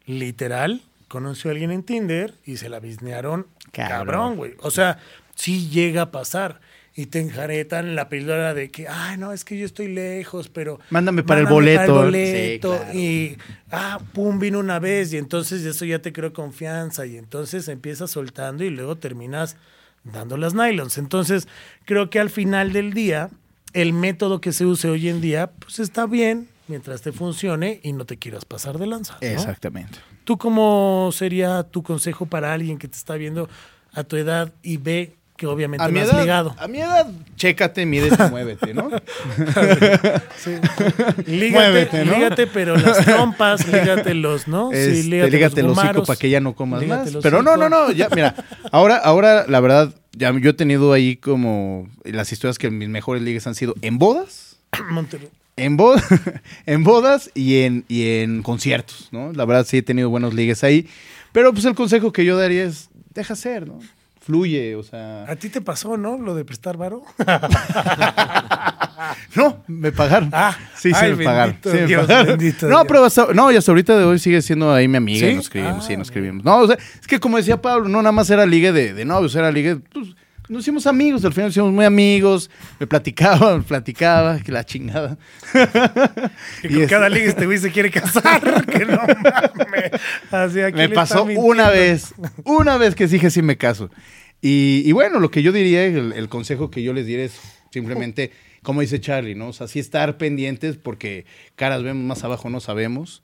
literal, 0.07 0.81
conoció 1.15 1.49
a 1.49 1.53
alguien 1.53 1.71
en 1.71 1.81
Tinder 1.81 2.33
y 2.43 2.57
se 2.57 2.67
la 2.67 2.81
bisnearon 2.81 3.47
Cabrón. 3.71 4.35
güey. 4.35 4.55
O 4.59 4.69
sea, 4.69 4.99
sí 5.33 5.69
llega 5.69 6.01
a 6.01 6.11
pasar. 6.11 6.59
Y 6.93 7.05
te 7.05 7.21
enjaretan 7.21 7.95
la 7.95 8.09
píldora 8.09 8.53
de 8.53 8.69
que, 8.69 8.89
ay, 8.89 9.17
no, 9.17 9.31
es 9.31 9.45
que 9.45 9.57
yo 9.57 9.65
estoy 9.65 9.87
lejos, 9.87 10.49
pero. 10.49 10.79
Mándame 10.89 11.23
para 11.23 11.39
el 11.39 11.47
boleto". 11.47 11.93
boleto. 11.93 12.73
Sí, 12.73 12.79
claro. 12.81 12.99
Y, 12.99 13.37
ah, 13.71 13.99
pum, 14.11 14.39
vino 14.39 14.59
una 14.59 14.79
vez. 14.79 15.13
Y 15.13 15.17
entonces 15.17 15.63
eso 15.63 15.85
ya 15.85 15.99
te 15.99 16.11
creo 16.11 16.33
confianza. 16.33 17.05
Y 17.05 17.15
entonces 17.15 17.69
empiezas 17.69 18.11
soltando 18.11 18.65
y 18.65 18.69
luego 18.71 18.97
terminas 18.97 19.55
dando 20.03 20.35
las 20.35 20.53
nylons. 20.53 20.97
Entonces, 20.97 21.47
creo 21.85 22.09
que 22.09 22.19
al 22.19 22.29
final 22.29 22.73
del 22.73 22.93
día, 22.93 23.29
el 23.71 23.93
método 23.93 24.41
que 24.41 24.51
se 24.51 24.65
use 24.65 24.89
hoy 24.89 25.07
en 25.07 25.21
día, 25.21 25.51
pues 25.59 25.79
está 25.79 26.07
bien 26.07 26.49
mientras 26.67 27.01
te 27.01 27.13
funcione 27.13 27.79
y 27.83 27.93
no 27.93 28.05
te 28.05 28.17
quieras 28.17 28.43
pasar 28.43 28.79
de 28.79 28.87
lanza. 28.87 29.17
¿no? 29.21 29.27
Exactamente. 29.27 29.99
¿Tú 30.25 30.37
cómo 30.37 31.09
sería 31.13 31.63
tu 31.63 31.81
consejo 31.83 32.25
para 32.25 32.51
alguien 32.51 32.77
que 32.77 32.87
te 32.89 32.97
está 32.97 33.15
viendo 33.15 33.47
a 33.93 34.03
tu 34.03 34.17
edad 34.17 34.51
y 34.61 34.75
ve 34.77 35.15
que 35.37 35.47
obviamente 35.47 35.83
A 35.83 35.87
no 35.87 35.93
mi, 35.93 35.99
has 35.99 36.09
edad, 36.09 36.21
ligado? 36.21 36.55
a 36.57 36.67
mi 36.67 36.79
edad, 36.79 37.07
chécate, 37.35 37.85
mídete, 37.85 38.23
muévete, 38.29 38.73
¿no? 38.73 38.89
Sí. 40.37 40.51
Lígate, 41.27 41.51
Muévete, 41.51 42.05
¿no? 42.05 42.13
lígate, 42.15 42.47
pero 42.47 42.75
las 42.77 43.03
trompas, 43.05 43.67
lígate 43.67 44.13
los, 44.13 44.47
¿no? 44.47 44.71
Este, 44.71 44.95
Sí, 45.01 45.09
lígate, 45.09 45.31
lígate 45.31 45.61
los 45.63 45.71
hocico 45.71 45.81
gumaros. 45.81 46.07
para 46.07 46.19
que 46.19 46.29
ya 46.29 46.39
no 46.39 46.55
comas 46.55 46.85
más. 46.87 47.11
Pero 47.21 47.41
no, 47.41 47.57
no, 47.57 47.69
no, 47.69 47.91
ya, 47.91 48.07
mira, 48.15 48.33
ahora, 48.71 48.95
ahora, 48.97 49.45
la 49.47 49.59
verdad, 49.59 49.93
ya 50.13 50.31
yo 50.39 50.49
he 50.51 50.53
tenido 50.53 50.93
ahí 50.93 51.17
como 51.17 51.87
las 52.03 52.31
historias 52.31 52.57
que 52.57 52.69
mis 52.71 52.89
mejores 52.89 53.21
ligues 53.21 53.45
han 53.47 53.55
sido 53.55 53.75
en 53.81 53.97
bodas, 53.97 54.57
Monterrey. 54.89 55.29
En, 55.57 55.77
bo- 55.77 55.95
en 56.65 56.83
bodas 56.83 57.31
y 57.33 57.61
en, 57.61 57.85
y 57.87 58.17
en 58.19 58.43
conciertos, 58.43 59.09
¿no? 59.11 59.31
La 59.33 59.45
verdad 59.45 59.65
sí 59.67 59.77
he 59.77 59.81
tenido 59.81 60.09
buenos 60.09 60.33
ligues 60.33 60.63
ahí, 60.63 60.87
pero 61.31 61.53
pues 61.53 61.65
el 61.65 61.75
consejo 61.75 62.11
que 62.11 62.25
yo 62.25 62.37
daría 62.37 62.63
es, 62.65 62.89
deja 63.13 63.35
ser, 63.35 63.67
¿no? 63.67 63.79
Fluye, 64.21 64.75
o 64.75 64.81
sea... 64.81 65.23
¿A 65.29 65.35
ti 65.35 65.49
te 65.49 65.61
pasó, 65.61 65.97
no? 65.97 66.17
Lo 66.17 66.33
de 66.33 66.43
prestar 66.45 66.77
varo. 66.77 67.03
No, 69.35 69.63
me 69.67 69.91
pagaron. 69.91 70.29
Ah, 70.31 70.55
sí, 70.75 70.89
sí 70.89 70.95
ay, 70.95 71.13
me 71.15 71.23
pagaron. 71.25 71.57
sí 71.61 71.69
me 71.69 71.85
Dios, 71.85 72.07
pagaron. 72.07 72.37
no, 72.37 72.37
Dios. 72.37 72.85
pero 72.87 73.03
hasta, 73.03 73.27
no, 73.33 73.51
y 73.51 73.55
hasta 73.57 73.71
ahorita 73.71 73.97
de 73.97 74.05
hoy 74.05 74.19
sigue 74.19 74.41
siendo 74.41 74.73
ahí 74.73 74.87
mi 74.87 74.97
amiga 74.97 75.27
y 75.27 75.29
¿Sí? 75.31 75.35
nos 75.35 75.43
escribimos, 75.45 75.75
Ah, 75.77 75.81
sí, 75.81 75.83
nos 75.83 75.89
mira. 75.89 76.01
escribimos. 76.03 76.45
No, 76.45 76.57
o 76.59 76.67
sea, 76.67 76.77
es 77.01 77.05
que 77.07 77.19
como 77.19 77.37
decía 77.37 77.61
Pablo, 77.61 77.89
no 77.89 78.01
nada 78.01 78.13
más 78.13 78.29
era 78.29 78.45
ligue 78.45 78.71
de, 78.71 78.93
de 78.93 79.05
novios, 79.05 79.35
era 79.35 79.51
ligue, 79.51 79.75
pues, 79.75 80.07
nos 80.49 80.61
hicimos 80.61 80.87
amigos, 80.87 81.25
al 81.25 81.33
final 81.33 81.47
nos 81.47 81.53
hicimos 81.53 81.71
muy 81.71 81.85
amigos, 81.85 82.49
me 82.79 82.87
platicaba, 82.87 83.57
me 83.57 83.63
platicaba, 83.63 84.39
que 84.39 84.51
la 84.51 84.63
chingada. 84.63 85.17
Que 86.61 86.67
Y 86.67 86.75
con 86.75 86.87
cada 86.87 87.09
liga 87.09 87.25
este 87.25 87.45
güey 87.45 87.57
se 87.57 87.71
quiere 87.71 87.91
casar. 87.91 88.65
que 88.71 88.85
no 88.85 88.97
mames. 88.97 89.91
Así, 90.31 90.61
aquí 90.61 90.77
me 90.77 90.89
pasó 90.89 91.23
una 91.23 91.69
vez, 91.69 92.13
una 92.43 92.77
vez 92.77 92.95
que 92.95 93.07
dije 93.07 93.29
sí 93.29 93.41
me 93.41 93.57
caso. 93.57 93.89
Y, 94.41 94.83
y 94.85 94.91
bueno, 94.91 95.19
lo 95.19 95.31
que 95.31 95.41
yo 95.41 95.51
diría, 95.51 95.85
el, 95.85 96.13
el 96.13 96.29
consejo 96.29 96.69
que 96.69 96.83
yo 96.83 96.93
les 96.93 97.05
diré 97.05 97.25
es 97.25 97.39
simplemente, 97.71 98.31
como 98.63 98.81
dice 98.81 99.01
Charlie, 99.01 99.35
¿no? 99.35 99.49
O 99.49 99.53
sea, 99.53 99.67
sí 99.67 99.79
estar 99.79 100.17
pendientes 100.17 100.77
porque 100.77 101.25
caras 101.55 101.83
vemos, 101.83 102.03
más 102.03 102.23
abajo 102.23 102.49
no 102.49 102.59
sabemos. 102.59 103.23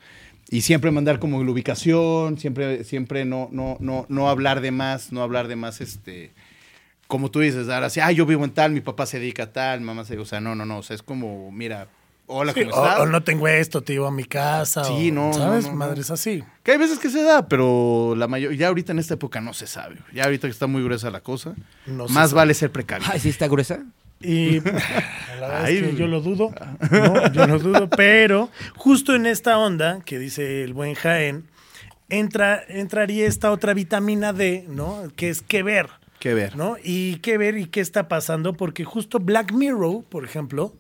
Y 0.50 0.62
siempre 0.62 0.92
mandar 0.92 1.20
como 1.20 1.42
la 1.44 1.52
ubicación, 1.52 2.38
siempre, 2.38 2.84
siempre 2.84 3.24
no, 3.24 3.48
no, 3.54 3.78
no, 3.80 4.06
no 4.10 4.30
hablar 4.30 4.60
de 4.60 4.72
más, 4.72 5.14
no 5.14 5.22
hablar 5.22 5.48
de 5.48 5.56
más, 5.56 5.80
este, 5.80 6.32
como 7.12 7.30
tú 7.30 7.42
dices, 7.42 7.68
dar 7.68 7.84
así, 7.84 8.00
ah, 8.00 8.10
yo 8.14 8.26
vivo 8.26 8.46
en 8.46 8.52
tal, 8.52 8.72
mi 8.72 8.80
papá 8.80 9.06
se 9.06 9.20
dedica 9.20 9.44
a 9.44 9.52
tal, 9.52 9.82
mamá 9.82 10.06
se, 10.06 10.18
o 10.18 10.24
sea, 10.24 10.40
no, 10.40 10.56
no, 10.56 10.66
no, 10.66 10.78
o 10.78 10.82
sea, 10.82 10.96
es 10.96 11.04
como, 11.04 11.52
mira, 11.52 11.90
hola, 12.26 12.54
Sí, 12.54 12.64
¿cómo 12.64 12.82
o, 12.82 12.86
estás? 12.86 13.00
o 13.02 13.06
no 13.06 13.22
tengo 13.22 13.50
esto, 13.50 13.82
te 13.82 13.92
llevo 13.92 14.08
a 14.08 14.12
mi 14.12 14.24
casa. 14.24 14.86
Sí, 14.86 15.12
o, 15.12 15.14
no, 15.14 15.34
¿Sabes? 15.34 15.66
no, 15.66 15.72
no, 15.72 15.78
no. 15.78 15.86
Madres 15.88 16.10
así. 16.10 16.42
Que 16.64 16.72
hay 16.72 16.78
veces 16.78 17.00
que 17.00 17.10
se 17.10 17.22
da, 17.22 17.50
pero 17.50 18.16
la 18.16 18.30
mayor, 18.30 18.54
ya 18.54 18.70
ahorita 18.70 18.94
en 18.94 19.00
esta 19.00 19.16
época 19.16 19.42
no 19.42 19.54
se 19.54 19.68
sabe. 19.68 19.98
Ya 20.14 20.24
ahorita 20.24 20.48
que 20.48 20.54
está 20.54 20.68
muy 20.68 20.82
gruesa 20.86 21.12
la 21.12 21.20
cosa, 21.20 21.54
se 21.86 21.92
más 21.92 22.32
vale 22.32 22.54
ser 22.54 22.72
precavido. 22.72 23.12
Ay, 23.12 23.20
sí 23.20 23.28
está 23.28 23.50
gruesa. 23.50 23.80
Y 24.22 24.62
la 24.62 24.72
verdad 24.72 25.66
Ay, 25.66 25.78
es 25.80 25.84
que 25.90 25.96
yo 25.98 26.08
lo 26.08 26.22
dudo, 26.22 26.54
¿no? 26.92 27.34
yo 27.34 27.46
lo 27.46 27.60
dudo, 27.60 27.90
pero 27.90 28.50
justo 28.78 29.16
en 29.16 29.26
esta 29.26 29.58
onda 29.58 30.00
que 30.06 30.18
dice 30.18 30.64
el 30.64 30.74
buen 30.74 30.94
Jaén, 30.94 31.44
entra, 32.08 32.64
entraría 32.70 33.28
esta 33.28 33.52
otra 33.52 33.74
vitamina 33.74 34.32
D, 34.32 34.64
¿no? 34.70 35.12
Que 35.18 35.28
es 35.28 35.42
que 35.42 35.62
ver, 35.62 35.90
Qué 36.22 36.34
ver. 36.36 36.56
¿no? 36.56 36.78
Y 36.84 37.16
qué 37.18 37.38
ver 37.38 37.58
y 37.58 37.66
qué 37.66 37.82
está 37.82 38.08
pasando, 38.08 38.54
porque 38.54 38.86
justo 38.86 39.20
Black 39.20 39.52
Mirror, 39.52 40.04
por 40.06 40.24
ejemplo, 40.24 40.74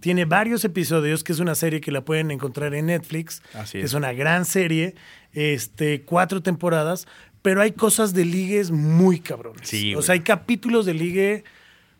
tiene 0.00 0.24
varios 0.24 0.64
episodios, 0.64 1.22
que 1.22 1.32
es 1.32 1.38
una 1.38 1.54
serie 1.54 1.80
que 1.82 1.92
la 1.92 2.00
pueden 2.04 2.30
encontrar 2.30 2.74
en 2.74 2.86
Netflix. 2.86 3.42
Así 3.54 3.78
Es 3.78 3.84
es. 3.84 3.92
una 3.94 4.12
gran 4.14 4.46
serie, 4.46 4.94
este, 5.34 6.00
cuatro 6.02 6.42
temporadas, 6.42 7.06
pero 7.42 7.60
hay 7.60 7.72
cosas 7.72 8.14
de 8.14 8.24
ligues 8.24 8.70
muy 8.70 9.20
cabrones. 9.20 9.68
Sí, 9.68 9.94
o 9.94 10.00
sea, 10.00 10.14
hay 10.14 10.20
capítulos 10.20 10.86
de 10.86 10.94
ligue 10.94 11.44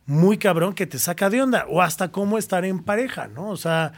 muy 0.06 0.38
cabrón 0.38 0.72
que 0.72 0.86
te 0.86 0.98
saca 0.98 1.28
de 1.28 1.42
onda, 1.42 1.66
o 1.68 1.82
hasta 1.82 2.10
cómo 2.10 2.38
estar 2.38 2.64
en 2.64 2.82
pareja, 2.82 3.28
¿no? 3.28 3.50
O 3.50 3.56
sea, 3.58 3.92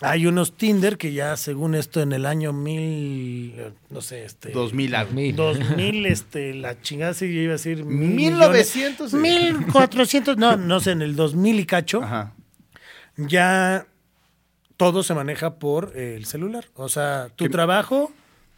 hay 0.00 0.26
unos 0.26 0.56
Tinder 0.56 0.98
que 0.98 1.12
ya, 1.12 1.36
según 1.36 1.74
esto, 1.74 2.02
en 2.02 2.12
el 2.12 2.26
año 2.26 2.52
mil, 2.52 3.54
no 3.90 4.00
sé, 4.00 4.24
este... 4.24 4.50
2000 4.50 4.94
algo. 4.94 5.12
Mil. 5.12 5.36
2000, 5.36 6.06
este, 6.06 6.54
la 6.54 6.80
chingada 6.82 7.14
sí 7.14 7.26
iba 7.26 7.50
a 7.50 7.56
decir... 7.56 7.84
mil 7.84 8.14
1900, 8.14 9.10
sí. 9.10 9.16
millones, 9.16 9.58
1400, 9.60 10.36
no, 10.36 10.56
no 10.56 10.80
sé, 10.80 10.92
en 10.92 11.02
el 11.02 11.14
2000 11.14 11.60
y 11.60 11.66
cacho, 11.66 12.02
Ajá. 12.02 12.34
ya 13.16 13.86
todo 14.76 15.02
se 15.02 15.14
maneja 15.14 15.54
por 15.58 15.92
eh, 15.94 16.16
el 16.16 16.26
celular. 16.26 16.66
O 16.74 16.88
sea, 16.88 17.28
tu 17.36 17.48
trabajo, 17.48 18.12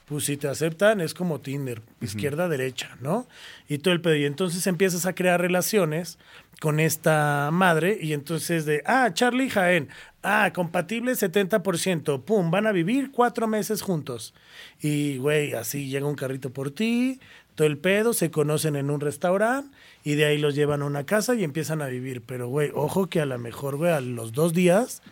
pues 0.06 0.24
si 0.24 0.36
te 0.36 0.46
aceptan, 0.46 1.00
es 1.00 1.14
como 1.14 1.40
Tinder, 1.40 1.82
izquierda, 2.00 2.48
derecha, 2.48 2.96
¿no? 3.00 3.26
Y 3.68 3.78
todo 3.78 3.92
el 3.92 4.00
pedo. 4.00 4.14
Y 4.14 4.24
entonces 4.24 4.66
empiezas 4.68 5.04
a 5.04 5.14
crear 5.14 5.40
relaciones 5.40 6.18
con 6.60 6.78
esta 6.78 7.50
madre 7.52 7.98
y 8.00 8.12
entonces 8.12 8.64
de, 8.66 8.82
ah, 8.86 9.10
Charlie 9.12 9.46
y 9.46 9.50
Jaén, 9.50 9.88
ah, 10.22 10.52
compatible 10.54 11.12
70%, 11.12 12.22
pum, 12.22 12.52
van 12.52 12.68
a 12.68 12.72
vivir 12.72 13.10
cuatro 13.10 13.48
meses 13.48 13.82
juntos. 13.82 14.32
Y, 14.80 15.18
güey, 15.18 15.54
así 15.54 15.88
llega 15.88 16.06
un 16.06 16.14
carrito 16.14 16.50
por 16.50 16.70
ti, 16.70 17.20
todo 17.56 17.66
el 17.66 17.76
pedo, 17.76 18.12
se 18.12 18.30
conocen 18.30 18.76
en 18.76 18.90
un 18.90 19.00
restaurante 19.00 19.76
y 20.04 20.14
de 20.14 20.26
ahí 20.26 20.38
los 20.38 20.54
llevan 20.54 20.82
a 20.82 20.86
una 20.86 21.04
casa 21.04 21.34
y 21.34 21.42
empiezan 21.42 21.82
a 21.82 21.86
vivir. 21.86 22.22
Pero, 22.24 22.46
güey, 22.46 22.70
ojo 22.74 23.08
que 23.08 23.20
a 23.20 23.26
lo 23.26 23.38
mejor, 23.38 23.76
güey, 23.76 23.90
a 23.90 24.00
los 24.00 24.32
dos 24.32 24.52
días, 24.52 25.02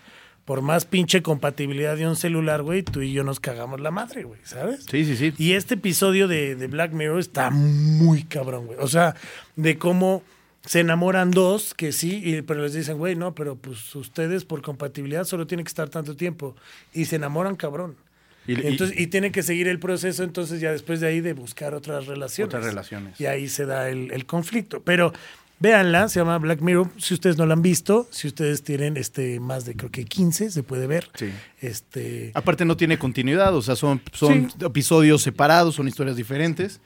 por 0.45 0.61
más 0.61 0.85
pinche 0.85 1.23
compatibilidad 1.23 1.97
de 1.97 2.07
un 2.07 2.17
celular, 2.17 2.63
güey, 2.63 2.83
tú 2.83 3.01
y 3.01 3.13
yo 3.13 3.25
nos 3.25 3.41
cagamos 3.41 3.81
la 3.81 3.91
madre, 3.91 4.25
güey, 4.25 4.41
¿sabes? 4.45 4.85
Sí, 4.91 5.05
sí, 5.05 5.17
sí. 5.17 5.33
Y 5.39 5.53
este 5.53 5.75
episodio 5.75 6.29
de, 6.29 6.55
de 6.55 6.67
Black 6.67 6.93
Mirror 6.93 7.19
está 7.21 7.51
muy 7.51 8.25
cabrón, 8.25 8.67
güey. 8.67 8.79
O 8.81 8.89
sea, 8.89 9.15
de 9.57 9.79
cómo 9.79 10.23
se 10.67 10.81
enamoran 10.81 11.31
dos 11.31 11.73
que 11.75 11.93
sí, 11.93 12.21
y- 12.25 12.43
pero 12.43 12.63
les 12.63 12.75
dicen, 12.75 12.99
güey, 12.99 13.17
no, 13.17 13.35
pero 13.35 13.57
pues 13.57 13.95
ustedes 13.97 14.45
por 14.45 14.61
compatibilidad 14.63 15.25
solo 15.25 15.47
tienen 15.47 15.65
que 15.65 15.69
estar 15.71 15.89
tanto 15.89 16.15
tiempo. 16.17 16.55
Y 16.93 17.07
se 17.07 17.17
enamoran 17.17 17.57
cabrón. 17.57 17.97
Y- 18.47 18.53
y- 18.61 18.67
entonces, 18.67 18.99
y 19.01 19.07
tienen 19.07 19.33
que 19.33 19.43
seguir 19.43 19.69
el 19.69 19.79
proceso, 19.79 20.23
entonces 20.25 20.61
ya 20.61 20.73
después 20.73 21.01
de 21.01 21.07
ahí 21.07 21.21
de 21.23 21.33
buscar 21.33 21.73
otras 21.75 22.07
relaciones. 22.07 22.49
Otras 22.55 22.65
relaciones. 22.67 23.19
Y 23.19 23.25
ahí 23.27 23.49
se 23.49 23.65
da 23.65 23.89
el, 23.89 24.11
el 24.13 24.27
conflicto. 24.27 24.83
Pero 24.83 25.13
Véanla, 25.61 26.09
se 26.09 26.21
llama 26.21 26.37
Black 26.39 26.61
Mirror. 26.61 26.91
Si 26.99 27.15
ustedes 27.15 27.39
no 27.39 27.47
la 27.47 27.55
han 27.55 27.63
visto, 27.63 28.07
si 28.11 28.29
ustedes 28.29 28.63
tienen 28.63 28.97
este 28.97 29.41
más 29.41 29.65
de 29.65 29.75
creo 29.77 29.91
que 29.91 30.05
15, 30.05 30.51
se 30.51 30.63
puede 30.63 30.87
ver. 30.87 31.09
Sí. 31.15 31.31
Este, 31.61 32.33
Aparte 32.35 32.65
no 32.65 32.77
tiene 32.77 32.99
continuidad, 32.99 33.55
o 33.57 33.63
sea, 33.63 33.77
son, 33.77 34.03
son 34.13 34.51
episodios 34.61 35.23
separados, 35.23 35.75
son 35.77 35.89
historias 35.89 36.17
diferentes. 36.17 36.81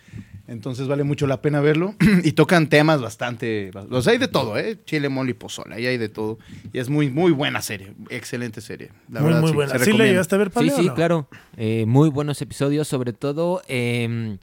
Entonces 0.46 0.88
vale 0.88 1.04
mucho 1.04 1.26
la 1.26 1.42
pena 1.42 1.60
verlo. 1.60 1.94
y 2.24 2.32
tocan 2.32 2.68
temas 2.68 3.02
bastante... 3.02 3.70
O 3.90 4.00
sea, 4.00 4.12
hay 4.14 4.18
de 4.18 4.28
todo, 4.28 4.56
¿eh? 4.58 4.78
Chile, 4.86 5.10
mole 5.10 5.32
y 5.32 5.34
pozole, 5.34 5.74
ahí 5.74 5.86
hay 5.86 5.98
de 5.98 6.08
todo. 6.08 6.38
Y 6.72 6.78
es 6.78 6.88
muy, 6.88 7.10
muy 7.10 7.32
buena 7.32 7.60
serie, 7.60 7.92
excelente 8.08 8.60
serie. 8.62 8.90
La 9.10 9.20
muy, 9.20 9.26
verdad, 9.28 9.40
muy 9.42 9.50
sí, 9.50 9.54
buena. 9.56 9.78
se 9.78 9.84
¿Sí 9.84 9.92
la 9.92 10.04
llegaste 10.06 10.34
a 10.34 10.38
ver, 10.38 10.48
Sí, 10.48 10.54
Pablo? 10.54 10.76
sí, 10.76 10.86
no? 10.86 10.94
claro. 10.94 11.28
Eh, 11.58 11.84
muy 11.86 12.08
buenos 12.08 12.40
episodios, 12.40 12.88
sobre 12.88 13.12
todo 13.12 13.60
eh, 13.68 14.38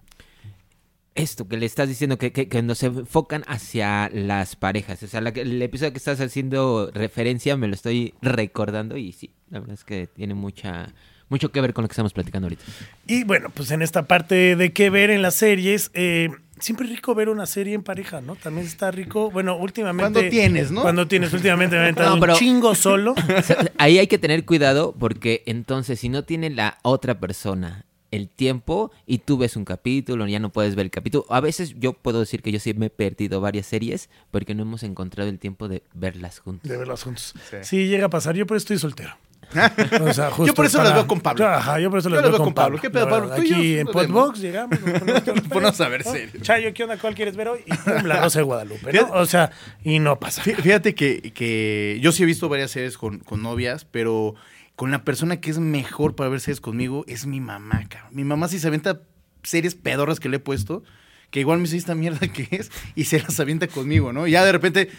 esto 1.15 1.47
que 1.47 1.57
le 1.57 1.65
estás 1.65 1.87
diciendo, 1.87 2.17
que, 2.17 2.31
que, 2.31 2.47
que 2.47 2.75
se 2.75 2.87
enfocan 2.87 3.43
hacia 3.47 4.09
las 4.13 4.55
parejas. 4.55 5.01
O 5.01 5.07
sea, 5.07 5.21
la 5.21 5.29
el 5.29 5.61
episodio 5.61 5.91
que 5.93 5.97
estás 5.97 6.19
haciendo 6.21 6.91
referencia 6.93 7.55
me 7.57 7.67
lo 7.67 7.73
estoy 7.73 8.13
recordando 8.21 8.97
y 8.97 9.13
sí, 9.13 9.31
la 9.49 9.59
verdad 9.59 9.73
es 9.75 9.83
que 9.85 10.07
tiene 10.07 10.33
mucha 10.33 10.93
mucho 11.29 11.51
que 11.51 11.61
ver 11.61 11.73
con 11.73 11.81
lo 11.83 11.87
que 11.87 11.93
estamos 11.93 12.13
platicando 12.13 12.45
ahorita. 12.45 12.63
Y 13.07 13.23
bueno, 13.23 13.49
pues 13.49 13.71
en 13.71 13.81
esta 13.81 14.03
parte 14.07 14.55
de 14.55 14.73
qué 14.73 14.89
ver 14.89 15.09
en 15.09 15.21
las 15.21 15.35
series, 15.35 15.89
eh, 15.93 16.29
siempre 16.59 16.85
es 16.85 16.91
rico 16.91 17.15
ver 17.15 17.29
una 17.29 17.45
serie 17.45 17.73
en 17.73 17.81
pareja, 17.83 18.21
¿no? 18.21 18.35
También 18.35 18.67
está 18.67 18.91
rico. 18.91 19.31
Bueno, 19.31 19.57
últimamente. 19.57 20.11
Cuando 20.13 20.29
tienes, 20.29 20.71
¿no? 20.71 20.81
Cuando 20.81 21.07
tienes, 21.07 21.33
últimamente 21.33 21.77
me 21.77 21.91
No, 21.93 22.19
pero- 22.19 22.33
un 22.33 22.39
chingo 22.39 22.75
solo. 22.75 23.15
O 23.37 23.41
sea, 23.41 23.71
ahí 23.77 23.97
hay 23.97 24.07
que 24.07 24.17
tener 24.19 24.45
cuidado 24.45 24.93
porque 24.97 25.43
entonces 25.45 25.99
si 25.99 26.09
no 26.09 26.23
tiene 26.23 26.49
la 26.49 26.77
otra 26.83 27.19
persona 27.19 27.85
el 28.15 28.29
tiempo 28.29 28.91
y 29.05 29.19
tú 29.19 29.37
ves 29.37 29.55
un 29.55 29.65
capítulo, 29.65 30.25
ya 30.27 30.39
no 30.39 30.51
puedes 30.51 30.75
ver 30.75 30.85
el 30.85 30.91
capítulo. 30.91 31.25
A 31.29 31.39
veces 31.41 31.75
yo 31.77 31.93
puedo 31.93 32.19
decir 32.21 32.41
que 32.41 32.51
yo 32.51 32.59
sí 32.59 32.73
me 32.73 32.87
he 32.87 32.89
perdido 32.89 33.41
varias 33.41 33.65
series 33.67 34.09
porque 34.31 34.55
no 34.55 34.63
hemos 34.63 34.83
encontrado 34.83 35.29
el 35.29 35.39
tiempo 35.39 35.67
de 35.67 35.83
verlas 35.93 36.39
juntos. 36.39 36.69
De 36.69 36.77
verlas 36.77 37.03
juntos. 37.03 37.33
Sí. 37.49 37.57
Sí. 37.61 37.87
llega 37.87 38.05
a 38.07 38.09
pasar. 38.09 38.35
Yo 38.35 38.45
por 38.47 38.57
eso 38.57 38.63
estoy 38.63 38.77
soltero. 38.79 39.15
O 40.01 40.11
sea, 40.11 40.31
justo 40.31 40.47
Yo 40.47 40.53
por 40.55 40.65
eso 40.65 40.79
para- 40.79 40.89
las 40.89 40.97
veo 40.97 41.07
con 41.07 41.21
Pablo. 41.21 41.45
Yo, 41.45 41.49
ajá, 41.51 41.79
yo 41.79 41.89
por 41.91 41.99
eso 41.99 42.09
las 42.09 42.23
veo 42.23 42.37
con 42.37 42.53
Pablo. 42.53 42.79
¿Qué 42.81 42.89
pedo, 42.89 43.07
Pablo? 43.07 43.27
y 43.43 43.47
yo 43.47 43.55
Aquí 43.55 43.77
en. 43.77 43.87
Podbox 43.87 44.39
llegamos. 44.39 44.79
nos 44.81 44.99
ponemos- 45.01 45.47
Ponnos 45.49 45.81
a 45.81 45.87
ver 45.89 46.03
¿no? 46.03 46.11
series. 46.11 46.41
Chayo, 46.41 46.73
¿qué 46.73 46.83
onda? 46.83 46.97
¿Cuál 46.97 47.13
quieres 47.13 47.35
ver 47.35 47.49
hoy? 47.49 47.59
Y 47.65 47.73
pum, 47.75 48.05
la 48.05 48.21
Rosa 48.23 48.39
de 48.39 48.43
Guadalupe, 48.43 48.85
¿no? 48.85 48.91
Fíjate- 48.91 49.11
O 49.13 49.25
sea, 49.27 49.51
y 49.83 49.99
no 49.99 50.19
pasa. 50.19 50.41
Fí- 50.43 50.55
Fíjate 50.55 50.95
que, 50.95 51.31
que 51.33 51.99
yo 52.01 52.11
sí 52.11 52.23
he 52.23 52.25
visto 52.25 52.49
varias 52.49 52.71
series 52.71 52.97
con, 52.97 53.19
con 53.19 53.43
novias, 53.43 53.85
pero 53.85 54.33
con 54.75 54.91
la 54.91 55.03
persona 55.03 55.39
que 55.39 55.51
es 55.51 55.59
mejor 55.59 56.15
para 56.15 56.29
ver 56.29 56.41
series 56.41 56.61
conmigo 56.61 57.05
es 57.07 57.25
mi 57.25 57.39
mamá, 57.39 57.85
cabrón. 57.87 58.11
Mi 58.13 58.23
mamá 58.23 58.47
sí 58.47 58.59
se 58.59 58.67
avienta 58.67 59.01
series 59.43 59.75
pedorras 59.75 60.19
que 60.19 60.29
le 60.29 60.37
he 60.37 60.39
puesto, 60.39 60.83
que 61.31 61.39
igual 61.39 61.59
me 61.59 61.63
dice 61.63 61.77
esta 61.77 61.95
mierda 61.95 62.27
que 62.27 62.47
es, 62.51 62.71
y 62.95 63.05
se 63.05 63.19
las 63.19 63.39
avienta 63.39 63.67
conmigo, 63.67 64.11
¿no? 64.13 64.27
Ya 64.27 64.43
de 64.43 64.51
repente, 64.51 64.89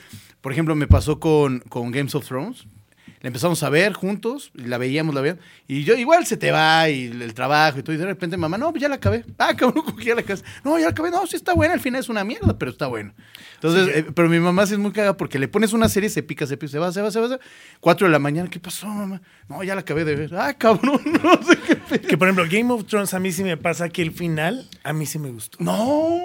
por 0.40 0.52
ejemplo, 0.52 0.74
me 0.74 0.86
pasó 0.86 1.20
con, 1.20 1.60
con 1.68 1.90
Games 1.90 2.14
of 2.14 2.26
Thrones. 2.26 2.66
La 3.26 3.30
empezamos 3.30 3.60
a 3.64 3.70
ver 3.70 3.92
juntos, 3.92 4.52
y 4.54 4.66
la 4.66 4.78
veíamos, 4.78 5.12
la 5.12 5.20
veíamos, 5.20 5.42
y 5.66 5.82
yo 5.82 5.96
igual 5.96 6.24
se 6.26 6.36
te 6.36 6.52
va, 6.52 6.88
y 6.88 7.06
el 7.06 7.34
trabajo 7.34 7.76
y 7.76 7.82
todo, 7.82 7.92
y 7.96 7.98
de 7.98 8.06
repente 8.06 8.36
mamá, 8.36 8.56
no, 8.56 8.70
pues 8.70 8.80
ya 8.80 8.88
la 8.88 8.94
acabé. 8.94 9.24
Ah, 9.38 9.52
cabrón, 9.56 9.82
¿cómo 9.84 9.96
que 9.96 10.04
ya 10.04 10.14
la 10.14 10.20
acabé? 10.20 10.42
No, 10.62 10.78
ya 10.78 10.84
la 10.84 10.90
acabé, 10.90 11.10
no, 11.10 11.26
sí 11.26 11.34
está 11.34 11.52
buena, 11.52 11.74
al 11.74 11.80
final 11.80 12.00
es 12.00 12.08
una 12.08 12.22
mierda, 12.22 12.56
pero 12.56 12.70
está 12.70 12.86
bueno. 12.86 13.14
Entonces, 13.54 13.96
eh, 13.96 14.06
pero 14.14 14.28
mi 14.28 14.38
mamá 14.38 14.64
sí 14.66 14.74
es 14.74 14.78
muy 14.78 14.92
cagada 14.92 15.16
porque 15.16 15.40
le 15.40 15.48
pones 15.48 15.72
una 15.72 15.88
serie, 15.88 16.08
se 16.08 16.22
pica, 16.22 16.46
se 16.46 16.56
pica, 16.56 16.70
se 16.70 16.78
va, 16.78 16.92
se 16.92 17.02
va, 17.02 17.10
se 17.10 17.18
va, 17.18 17.26
se 17.26 17.34
va. 17.34 17.40
Cuatro 17.80 18.06
de 18.06 18.12
la 18.12 18.20
mañana, 18.20 18.48
¿qué 18.48 18.60
pasó, 18.60 18.86
mamá? 18.86 19.20
No, 19.48 19.60
ya 19.64 19.74
la 19.74 19.80
acabé 19.80 20.04
de 20.04 20.14
ver. 20.14 20.32
Ah, 20.36 20.54
cabrón, 20.54 21.00
no 21.24 21.42
sé 21.42 21.58
qué 21.66 21.74
pedo. 21.74 22.06
Que 22.06 22.16
por 22.16 22.28
ejemplo, 22.28 22.44
Game 22.48 22.72
of 22.72 22.86
Thrones 22.86 23.12
a 23.12 23.18
mí 23.18 23.32
sí 23.32 23.42
me 23.42 23.56
pasa 23.56 23.88
que 23.88 24.02
el 24.02 24.12
final 24.12 24.68
a 24.84 24.92
mí 24.92 25.04
sí 25.04 25.18
me 25.18 25.32
gustó. 25.32 25.58
No. 25.60 26.20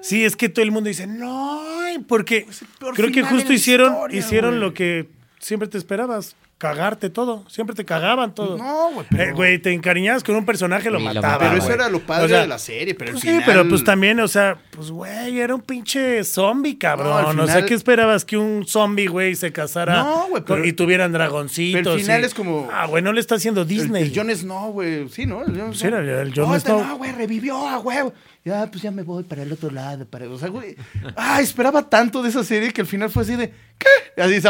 Sí, 0.00 0.24
es 0.24 0.34
que 0.34 0.48
todo 0.48 0.64
el 0.64 0.72
mundo 0.72 0.88
dice, 0.88 1.06
no, 1.06 1.62
porque 2.08 2.48
creo 2.96 3.12
que 3.12 3.22
justo 3.22 3.52
hicieron, 3.52 3.92
historia, 3.92 4.18
hicieron 4.18 4.58
lo 4.58 4.74
que 4.74 5.08
siempre 5.38 5.68
te 5.68 5.78
esperabas, 5.78 6.36
cagarte 6.56 7.10
todo. 7.10 7.44
Siempre 7.50 7.74
te 7.76 7.84
cagaban 7.84 8.34
todo. 8.34 8.56
No, 8.56 8.90
güey, 8.92 9.06
pero- 9.10 9.22
Eh, 9.24 9.32
güey, 9.32 9.58
te 9.58 9.72
encariñabas 9.72 10.22
con 10.24 10.36
un 10.36 10.46
personaje, 10.46 10.88
lo 10.90 10.98
Sí, 10.98 11.04
lo 11.04 11.08
mataban. 11.12 11.30
mataban, 11.32 11.48
Pero 11.48 11.58
eso 11.58 11.66
güey. 11.66 11.74
era 11.78 11.88
lo 11.90 12.00
padre 12.00 12.24
O 12.24 12.28
sea, 12.28 12.40
de 12.40 12.46
la 12.46 12.58
serie, 12.58 12.94
pero 12.94 13.08
el 13.10 13.14
pues 13.14 13.22
final... 13.24 13.40
Sí, 13.40 13.42
pero 13.44 13.68
pues 13.68 13.84
también, 13.84 14.18
o 14.20 14.28
sea, 14.28 14.56
pues 14.70 14.90
güey, 14.90 15.40
era 15.40 15.54
un 15.54 15.60
pinche 15.60 16.24
zombie, 16.24 16.78
cabrón. 16.78 17.08
No, 17.08 17.16
al 17.18 17.40
O 17.40 17.46
sea, 17.46 17.56
final- 17.56 17.68
¿qué 17.68 17.74
esperabas? 17.74 18.24
Que 18.24 18.36
un 18.38 18.64
zombie, 18.66 19.08
güey, 19.08 19.34
se 19.34 19.52
casara 19.52 19.96
No, 20.04 20.26
güey, 20.30 20.42
pero- 20.46 20.60
con- 20.60 20.68
y 20.68 20.72
tuvieran 20.72 21.12
dragoncitos. 21.12 21.82
pero 21.82 21.94
el 21.96 22.00
final 22.00 22.22
y- 22.22 22.24
es 22.24 22.34
como- 22.34 22.68
Ah, 22.72 22.86
güey, 22.86 23.02
no 23.02 23.12
le 23.12 23.20
está 23.20 23.34
haciendo 23.34 23.62
El, 23.62 23.68
Disney. 23.68 24.04
el 24.04 24.12
Jon 24.16 24.30
Snow, 24.34 24.70
güey. 24.72 25.08
Sí, 25.10 25.26
¿no? 25.26 25.42
El 25.44 25.60
Jon 25.60 25.74
Sí, 25.74 25.86
era 25.86 25.98
el 26.22 26.32
Jon 26.34 26.48
No, 26.48 26.56
este 26.56 26.70
Snow. 26.70 26.84
No, 26.84 26.96
güey, 26.96 27.12
revivió, 27.12 27.68
ah, 27.68 27.76
güey. 27.78 27.98
Ya, 28.44 28.70
pues 28.70 28.82
ya 28.82 28.90
me 28.90 29.02
voy 29.02 29.22
para 29.22 29.42
el 29.42 29.52
otro 29.52 29.70
lado. 29.70 30.06
Para... 30.06 30.28
O 30.28 30.38
sea, 30.38 30.48
güey. 30.48 30.76
Ah, 31.16 31.40
esperaba 31.40 31.88
tanto 31.88 32.22
de 32.22 32.28
esa 32.28 32.44
serie 32.44 32.72
que 32.72 32.82
al 32.82 32.86
final 32.86 33.08
fue 33.10 33.22
así 33.22 33.36
de. 33.36 33.52
¿Qué? 33.78 34.20
Así, 34.22 34.40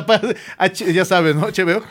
H- 0.58 0.92
ya 0.92 1.04
sabes, 1.04 1.36
¿no? 1.36 1.42
HBO. 1.46 1.82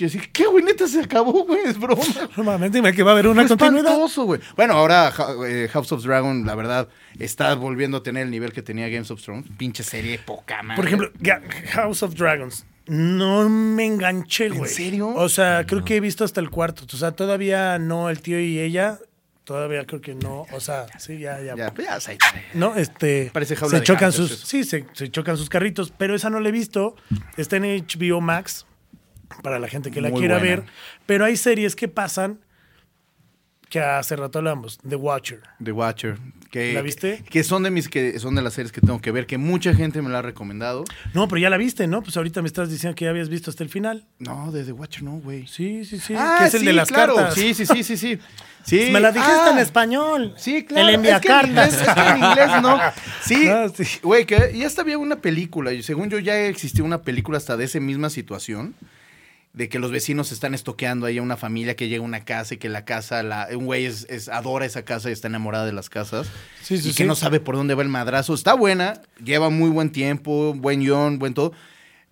Y 0.00 0.04
así, 0.04 0.18
¿qué, 0.32 0.44
güey? 0.46 0.64
Neta 0.64 0.86
se 0.88 1.00
acabó, 1.00 1.44
güey. 1.46 1.60
Es 1.66 1.78
broma. 1.78 2.02
Normalmente 2.36 2.78
dime 2.78 2.92
que 2.92 3.02
va 3.02 3.12
a 3.12 3.14
haber 3.14 3.28
una 3.28 3.46
Fue 3.46 3.56
continuidad. 3.56 3.96
güey. 4.24 4.40
Bueno, 4.56 4.74
ahora 4.74 5.12
eh, 5.46 5.68
House 5.72 5.92
of 5.92 6.02
Dragon, 6.04 6.44
la 6.44 6.54
verdad, 6.56 6.88
está 7.18 7.54
volviendo 7.54 7.98
a 7.98 8.02
tener 8.02 8.24
el 8.24 8.30
nivel 8.30 8.52
que 8.52 8.60
tenía 8.62 8.88
Games 8.88 9.10
of 9.10 9.22
Thrones. 9.22 9.46
Pinche 9.56 9.84
serie 9.84 10.18
poca 10.18 10.62
madre. 10.62 10.76
Por 10.76 10.86
ejemplo, 10.86 11.10
House 11.70 12.02
of 12.02 12.14
Dragons. 12.16 12.66
No 12.88 13.48
me 13.48 13.86
enganché, 13.86 14.48
güey. 14.48 14.70
serio? 14.70 15.08
O 15.14 15.28
sea, 15.28 15.64
creo 15.66 15.84
que 15.84 15.96
he 15.96 16.00
visto 16.00 16.24
hasta 16.24 16.40
el 16.40 16.50
cuarto. 16.50 16.84
O 16.92 16.96
sea, 16.96 17.12
todavía 17.12 17.78
no 17.78 18.10
el 18.10 18.20
tío 18.20 18.38
y 18.40 18.58
ella. 18.58 18.98
Todavía 19.46 19.86
creo 19.86 20.00
que 20.00 20.14
no. 20.14 20.44
O 20.52 20.58
sea, 20.60 20.86
sí, 20.98 21.18
ya, 21.20 21.40
ya. 21.40 21.54
Ya, 21.56 21.72
pues 21.72 21.86
ya, 21.86 22.00
se- 22.00 22.18
No, 22.52 22.74
este. 22.74 23.30
Parece 23.32 23.54
jaula 23.54 23.70
se 23.70 23.76
de 23.78 23.84
chocan 23.84 24.12
sus. 24.12 24.30
eso. 24.32 24.44
Sí, 24.46 24.64
se, 24.64 24.84
se 24.92 25.08
chocan 25.08 25.36
sus 25.36 25.48
carritos. 25.48 25.92
Pero 25.96 26.16
esa 26.16 26.28
no 26.30 26.40
la 26.40 26.48
he 26.48 26.52
visto. 26.52 26.96
Está 27.36 27.56
en 27.56 27.62
HBO 27.86 28.20
Max. 28.20 28.66
Para 29.44 29.60
la 29.60 29.68
gente 29.68 29.92
que 29.92 30.00
la 30.00 30.10
Muy 30.10 30.18
quiera 30.18 30.38
buena. 30.38 30.56
ver. 30.56 30.64
Pero 31.06 31.24
hay 31.24 31.36
series 31.36 31.76
que 31.76 31.86
pasan. 31.86 32.40
Que 33.68 33.80
hace 33.80 34.14
rato 34.14 34.38
hablamos. 34.38 34.78
The 34.88 34.94
Watcher. 34.96 35.40
The 35.62 35.72
Watcher. 35.72 36.18
Que, 36.52 36.72
¿La 36.72 36.82
viste? 36.82 37.24
Que 37.28 37.42
son 37.42 37.64
de 37.64 37.70
mis 37.70 37.88
que 37.88 38.18
son 38.20 38.36
de 38.36 38.40
las 38.42 38.54
series 38.54 38.70
que 38.70 38.80
tengo 38.80 39.00
que 39.00 39.10
ver, 39.10 39.26
que 39.26 39.36
mucha 39.38 39.74
gente 39.74 40.00
me 40.02 40.08
la 40.08 40.20
ha 40.20 40.22
recomendado. 40.22 40.84
No, 41.14 41.26
pero 41.26 41.40
ya 41.40 41.50
la 41.50 41.56
viste, 41.56 41.88
¿no? 41.88 42.00
Pues 42.02 42.16
ahorita 42.16 42.40
me 42.42 42.46
estás 42.46 42.70
diciendo 42.70 42.94
que 42.94 43.04
ya 43.06 43.10
habías 43.10 43.28
visto 43.28 43.50
hasta 43.50 43.64
el 43.64 43.68
final. 43.68 44.06
No, 44.20 44.52
de 44.52 44.62
The 44.64 44.70
Watcher 44.72 45.02
no, 45.02 45.18
güey. 45.18 45.48
Sí, 45.48 45.84
sí, 45.84 45.98
sí. 45.98 46.14
Ah, 46.16 46.36
que 46.40 46.46
es 46.46 46.54
el 46.54 46.64
de 46.64 46.72
las 46.72 46.88
claro. 46.88 47.16
cartas. 47.16 47.34
Sí, 47.34 47.52
sí, 47.54 47.66
sí, 47.66 47.82
sí, 47.82 47.96
sí. 47.96 48.18
Sí. 48.66 48.88
Me 48.90 48.98
la 48.98 49.12
dijiste 49.12 49.32
Ah, 49.32 49.50
en 49.52 49.58
español. 49.58 50.34
Sí, 50.36 50.64
claro. 50.64 50.88
El 50.88 50.94
envía 50.96 51.16
es 51.18 51.22
que 51.22 51.28
en 51.32 51.46
inglés, 51.50 51.80
es 51.82 51.88
que 51.94 52.00
en 52.00 52.16
inglés 52.16 52.48
no. 52.62 52.80
Sí, 53.22 53.46
Ah, 53.48 53.68
sí. 53.72 53.84
güey, 54.02 54.26
que 54.26 54.52
ya 54.58 54.66
hasta 54.66 54.82
había 54.82 54.98
una 54.98 55.14
película, 55.20 55.72
y 55.72 55.84
según 55.84 56.10
yo 56.10 56.18
ya 56.18 56.36
existió 56.46 56.84
una 56.84 57.02
película 57.02 57.38
hasta 57.38 57.56
de 57.56 57.64
esa 57.64 57.78
misma 57.78 58.10
situación, 58.10 58.74
de 59.56 59.68
que 59.68 59.78
los 59.80 59.90
vecinos 59.90 60.30
están 60.32 60.54
estoqueando 60.54 61.06
ahí 61.06 61.16
a 61.18 61.22
una 61.22 61.36
familia 61.36 61.74
que 61.74 61.88
llega 61.88 62.02
a 62.02 62.04
una 62.06 62.24
casa 62.24 62.54
y 62.54 62.56
que 62.58 62.68
la 62.68 62.84
casa, 62.84 63.22
la, 63.24 63.48
un 63.52 63.64
güey 63.64 63.86
es, 63.86 64.06
es- 64.10 64.28
adora 64.28 64.64
esa 64.66 64.84
casa 64.84 65.08
y 65.08 65.12
está 65.12 65.26
enamorada 65.28 65.66
de 65.66 65.72
las 65.72 65.88
casas. 65.90 66.28
Sí, 66.62 66.76
sí, 66.78 66.90
y 66.90 66.92
que 66.92 67.02
sí. 67.02 67.08
no 67.08 67.16
sabe 67.16 67.40
por 67.40 67.56
dónde 67.56 67.74
va 67.74 67.82
el 67.82 67.88
madrazo. 67.88 68.34
Está 68.34 68.52
buena, 68.54 69.00
lleva 69.24 69.48
muy 69.50 69.70
buen 69.70 69.90
tiempo, 69.90 70.54
buen 70.54 70.80
guion, 70.80 71.18
buen 71.18 71.32
todo. 71.34 71.52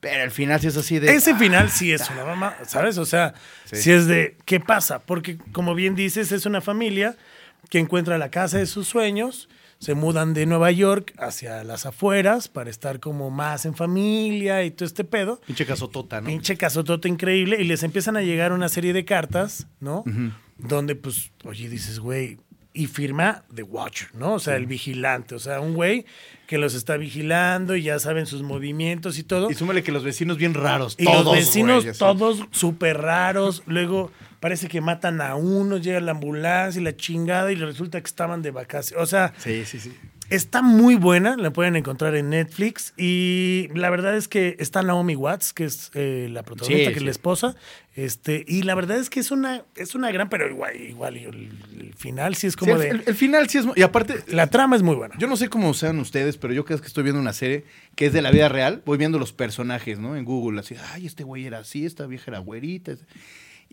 Pero 0.01 0.22
al 0.22 0.30
final 0.30 0.59
sí 0.61 0.66
es 0.68 0.76
así 0.78 0.99
de. 0.99 1.14
Ese 1.14 1.32
ah, 1.32 1.38
final 1.38 1.70
sí 1.70 1.92
es 1.92 2.09
una 2.11 2.24
mamá, 2.24 2.57
¿sabes? 2.66 2.99
O 2.99 3.05
sea, 3.07 3.34
Sí. 3.66 3.76
sí. 3.76 3.92
es 3.92 4.07
de, 4.07 4.36
¿qué 4.47 4.59
pasa? 4.61 4.99
Porque, 4.99 5.38
como 5.53 5.74
bien 5.74 5.95
dices, 5.95 6.32
es 6.32 6.47
una 6.47 6.61
familia 6.61 7.16
que 7.70 7.78
encuentra 7.78 8.18
la 8.18 8.30
casa 8.30 8.59
de 8.59 8.66
sus 8.66 8.88
sueños, 8.88 9.49
se 9.79 9.95
mudan 9.95 10.35
de 10.35 10.47
Nueva 10.47 10.70
York 10.70 11.14
hacia 11.18 11.64
las 11.64 11.87
afueras 11.87 12.49
para 12.49 12.70
estar 12.70 13.01
como 13.01 13.31
más 13.31 13.66
en 13.66 13.75
familia 13.75 14.64
y 14.64 14.70
todo 14.70 14.87
este 14.87 15.05
pedo. 15.05 15.41
Pinche 15.47 15.66
casotota, 15.66 16.20
¿no? 16.20 16.27
Pinche 16.27 16.57
casotota 16.57 17.09
increíble 17.09 17.61
y 17.61 17.64
les 17.64 17.83
empiezan 17.83 18.16
a 18.16 18.22
llegar 18.22 18.53
una 18.53 18.68
serie 18.68 18.93
de 18.93 19.05
cartas, 19.05 19.66
¿no? 19.81 20.05
Donde, 20.57 20.95
pues, 20.95 21.33
oye, 21.45 21.68
dices, 21.68 21.99
güey, 21.99 22.39
y 22.77 22.89
firma 22.89 23.45
The 23.55 23.62
Watcher, 23.62 24.09
¿no? 24.14 24.35
O 24.35 24.39
sea, 24.41 24.57
el 24.57 24.66
vigilante, 24.66 25.37
o 25.37 25.39
sea, 25.39 25.61
un 25.61 25.75
güey 25.75 26.05
que 26.49 26.59
los 26.59 26.75
está 26.75 26.97
vigilando 26.97 27.77
y 27.77 27.85
ya 27.85 28.01
saben 28.01 28.27
sus 28.27 28.43
movimientos 28.43 29.16
y 29.18 29.22
todo. 29.22 29.49
Y 29.49 29.55
súmale 29.55 29.85
que 29.85 29.93
los 29.93 30.03
vecinos 30.03 30.37
bien 30.37 30.55
raros. 30.55 30.97
Y 30.99 31.05
todos, 31.05 31.25
los 31.25 31.35
vecinos 31.37 31.85
güey, 31.85 31.97
todos 31.97 32.45
súper 32.51 32.99
raros. 32.99 33.62
Luego 33.66 34.11
parece 34.41 34.66
que 34.68 34.81
matan 34.81 35.20
a 35.20 35.37
uno, 35.37 35.79
llega 35.79 36.01
la 36.01 36.11
ambulancia 36.11 36.81
y 36.81 36.85
la 36.85 36.97
chingada 36.97 37.53
y 37.53 37.55
resulta 37.55 38.01
que 38.01 38.07
estaban 38.09 38.43
de 38.43 38.51
vacaciones. 38.51 39.03
O 39.03 39.07
sea, 39.07 39.33
Sí, 39.39 39.64
sí, 39.64 39.79
sí. 39.79 39.97
Está 40.31 40.62
muy 40.62 40.95
buena, 40.97 41.37
la 41.37 41.53
pueden 41.53 41.77
encontrar 41.77 42.14
en 42.16 42.31
Netflix. 42.31 42.93
Y 42.97 43.68
la 43.75 43.91
verdad 43.91 44.16
es 44.16 44.29
que 44.29 44.57
está 44.59 44.83
Naomi 44.83 45.16
Watts, 45.16 45.53
que 45.53 45.64
es 45.64 45.91
eh, 45.95 46.29
la 46.31 46.43
protagonista, 46.43 46.89
Sí, 46.89 46.93
que 46.93 46.99
es 46.99 47.05
la 47.05 47.11
esposa. 47.11 47.57
Este, 47.97 48.45
y 48.49 48.62
la 48.62 48.75
verdad 48.75 48.97
es 48.99 49.09
que 49.09 49.20
es 49.20 49.31
una, 49.31 49.62
es 49.77 49.95
una 49.95 50.11
gran, 50.11 50.29
pero 50.29 50.51
igual, 50.51 50.75
igual 50.81 51.16
el, 51.16 51.51
el 51.79 51.95
final 51.97 52.35
sí 52.35 52.49
es 52.49 52.57
como 52.57 52.77
de. 52.77 52.89
el- 52.89 53.03
el 53.07 53.14
final 53.14 53.49
sí 53.49 53.59
es. 53.59 53.66
Y 53.77 53.83
aparte, 53.83 54.16
la 54.27 54.49
trama 54.49 54.75
es 54.75 54.83
muy 54.83 54.97
buena. 54.97 55.14
yo 55.18 55.29
no 55.29 55.37
sé 55.37 55.49
cómo 55.49 55.72
sean 55.75 55.99
ustedes, 56.01 56.37
pero 56.37 56.53
yo 56.53 56.64
creo 56.64 56.81
que 56.81 56.87
estoy 56.89 57.05
viendo 57.05 57.20
una 57.20 57.33
serie 57.33 57.64
que 57.95 58.07
es 58.07 58.12
de 58.12 58.20
la 58.22 58.33
vida 58.33 58.49
real. 58.49 58.83
Voy 58.85 58.99
viendo 58.99 59.18
los 59.20 59.33
personajes, 59.33 60.01
¿no? 60.01 60.16
En 60.16 60.25
Google, 60.25 60.59
así, 60.61 60.75
ay, 60.93 61.07
este 61.07 61.22
güey 61.22 61.47
era 61.47 61.59
así, 61.59 61.87
esta 61.87 62.07
vieja 62.07 62.33
era 62.33 62.39
güerita. 62.41 62.95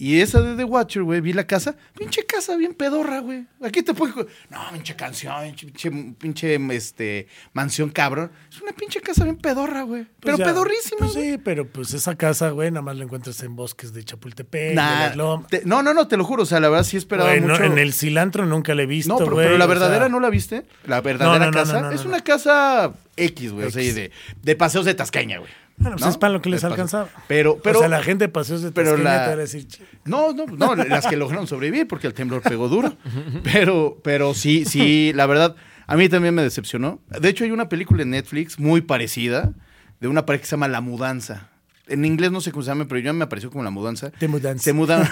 Y 0.01 0.19
esa 0.19 0.41
de 0.41 0.55
The 0.55 0.63
Watcher, 0.63 1.03
güey, 1.03 1.21
vi 1.21 1.31
la 1.31 1.45
casa. 1.45 1.75
Pinche 1.95 2.25
casa 2.25 2.55
bien 2.55 2.73
pedorra, 2.73 3.19
güey. 3.19 3.45
Aquí 3.63 3.83
te 3.83 3.93
puedo... 3.93 4.25
No, 4.49 4.59
pinche 4.73 4.95
canción, 4.95 5.53
pinche, 5.55 5.91
pinche 6.17 6.55
este, 6.75 7.27
mansión 7.53 7.91
cabrón. 7.91 8.31
Es 8.51 8.59
una 8.63 8.71
pinche 8.71 8.99
casa 8.99 9.25
bien 9.25 9.37
pedorra, 9.37 9.83
güey. 9.83 10.05
Pues 10.05 10.15
Pero 10.21 10.37
ya, 10.39 10.45
pedorrísima, 10.45 10.97
pues 11.01 11.13
güey. 11.13 11.31
sí, 11.33 11.37
pero 11.37 11.67
pues 11.67 11.93
esa 11.93 12.15
casa, 12.15 12.49
güey, 12.49 12.71
nada 12.71 12.81
más 12.81 12.95
la 12.97 13.03
encuentras 13.03 13.43
en 13.43 13.55
bosques 13.55 13.93
de 13.93 14.03
Chapultepec, 14.03 14.73
Nah, 14.73 15.09
de 15.09 15.45
te- 15.49 15.65
no, 15.65 15.83
no, 15.83 15.93
no, 15.93 16.07
te 16.07 16.17
lo 16.17 16.23
juro. 16.23 16.41
O 16.41 16.45
sea, 16.47 16.59
la 16.59 16.69
verdad 16.69 16.83
sí 16.83 16.97
esperaba 16.97 17.35
no, 17.35 17.49
mucho. 17.49 17.63
en 17.63 17.77
el 17.77 17.93
cilantro 17.93 18.47
nunca 18.47 18.73
le 18.73 18.81
he 18.81 18.87
visto, 18.87 19.13
No, 19.13 19.19
pero, 19.19 19.35
la 19.51 19.57
sea, 19.57 19.67
verdadera 19.67 20.09
no 20.09 20.19
la 20.19 20.31
viste. 20.31 20.65
La 20.87 21.01
verdadera 21.01 21.37
No, 21.37 21.45
no, 21.45 21.51
no, 21.51 21.57
casa 21.59 21.79
no, 21.79 21.89
no, 21.89 21.91
es 21.95 22.01
no. 22.05 22.09
una 22.09 22.21
casa 22.21 22.91
X, 23.17 23.51
güey. 23.51 23.67
O 23.67 23.69
sea, 23.69 23.83
de, 23.83 24.11
de 24.41 24.55
paseos 24.55 24.85
de 24.85 24.95
Tasqueña, 24.95 25.37
güey. 25.37 25.51
Bueno, 25.81 25.95
pues 25.97 26.01
¿no? 26.05 26.09
es 26.11 26.17
para 26.17 26.31
lo 26.33 26.41
que 26.41 26.49
les 26.49 26.61
De 26.61 26.67
alcanzaba. 26.67 27.09
Pero, 27.27 27.57
pero. 27.61 27.79
o 27.79 27.81
sea, 27.81 27.89
la 27.89 28.03
gente 28.03 28.25
de 28.25 28.29
paseos 28.29 28.61
de 28.61 28.71
pero 28.71 28.97
la- 28.97 29.21
te 29.23 29.27
va 29.27 29.33
a 29.33 29.35
decir. 29.35 29.67
No, 30.05 30.31
no, 30.33 30.45
no, 30.45 30.75
las 30.75 31.07
que 31.07 31.17
lograron 31.17 31.47
sobrevivir 31.47 31.87
porque 31.87 32.07
el 32.07 32.13
temblor 32.13 32.41
pegó 32.41 32.69
duro. 32.69 32.95
Pero, 33.43 33.97
pero 34.03 34.33
sí, 34.33 34.65
sí, 34.65 35.11
la 35.15 35.25
verdad, 35.25 35.55
a 35.87 35.95
mí 35.97 36.07
también 36.09 36.33
me 36.35 36.43
decepcionó. 36.43 36.99
De 37.19 37.29
hecho, 37.29 37.43
hay 37.43 37.51
una 37.51 37.67
película 37.69 38.03
en 38.03 38.11
Netflix 38.11 38.59
muy 38.59 38.81
parecida 38.81 39.51
de 39.99 40.07
una 40.07 40.25
pareja 40.25 40.41
que 40.41 40.47
se 40.47 40.51
llama 40.51 40.67
La 40.67 40.81
Mudanza. 40.81 41.47
En 41.87 42.05
inglés 42.05 42.31
no 42.31 42.39
sé 42.41 42.51
cómo 42.51 42.63
se 42.63 42.69
llama, 42.69 42.85
pero 42.87 42.99
yo 43.01 43.13
me 43.13 43.23
apareció 43.25 43.49
como 43.49 43.63
La 43.63 43.69
Mudanza. 43.71 44.11
Te 44.11 44.27
mudanza. 44.27 44.71
Mudan. 44.73 45.07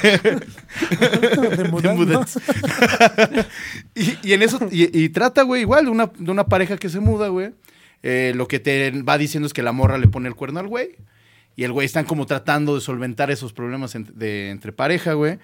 Te 0.00 0.18
De 1.56 1.68
mudan, 1.70 1.96
¿no? 1.96 2.04
mudanza. 2.04 2.40
y, 3.94 4.18
y 4.22 4.32
en 4.32 4.42
eso, 4.42 4.58
y, 4.70 4.98
y 5.04 5.08
trata, 5.10 5.42
güey, 5.42 5.62
igual 5.62 5.84
de 5.86 5.90
una, 5.90 6.06
de 6.18 6.30
una 6.30 6.44
pareja 6.46 6.76
que 6.76 6.88
se 6.88 7.00
muda, 7.00 7.28
güey. 7.28 7.52
Eh, 8.06 8.32
lo 8.36 8.46
que 8.46 8.60
te 8.60 8.90
va 9.02 9.16
diciendo 9.16 9.46
es 9.46 9.54
que 9.54 9.62
la 9.62 9.72
morra 9.72 9.96
le 9.98 10.06
pone 10.08 10.28
el 10.28 10.34
cuerno 10.34 10.60
al 10.60 10.68
güey. 10.68 10.90
Y 11.56 11.64
el 11.64 11.72
güey 11.72 11.86
están 11.86 12.04
como 12.04 12.26
tratando 12.26 12.74
de 12.74 12.80
solventar 12.82 13.30
esos 13.30 13.52
problemas 13.54 13.94
en- 13.94 14.12
de- 14.18 14.50
entre 14.50 14.72
pareja, 14.72 15.14
güey. 15.14 15.38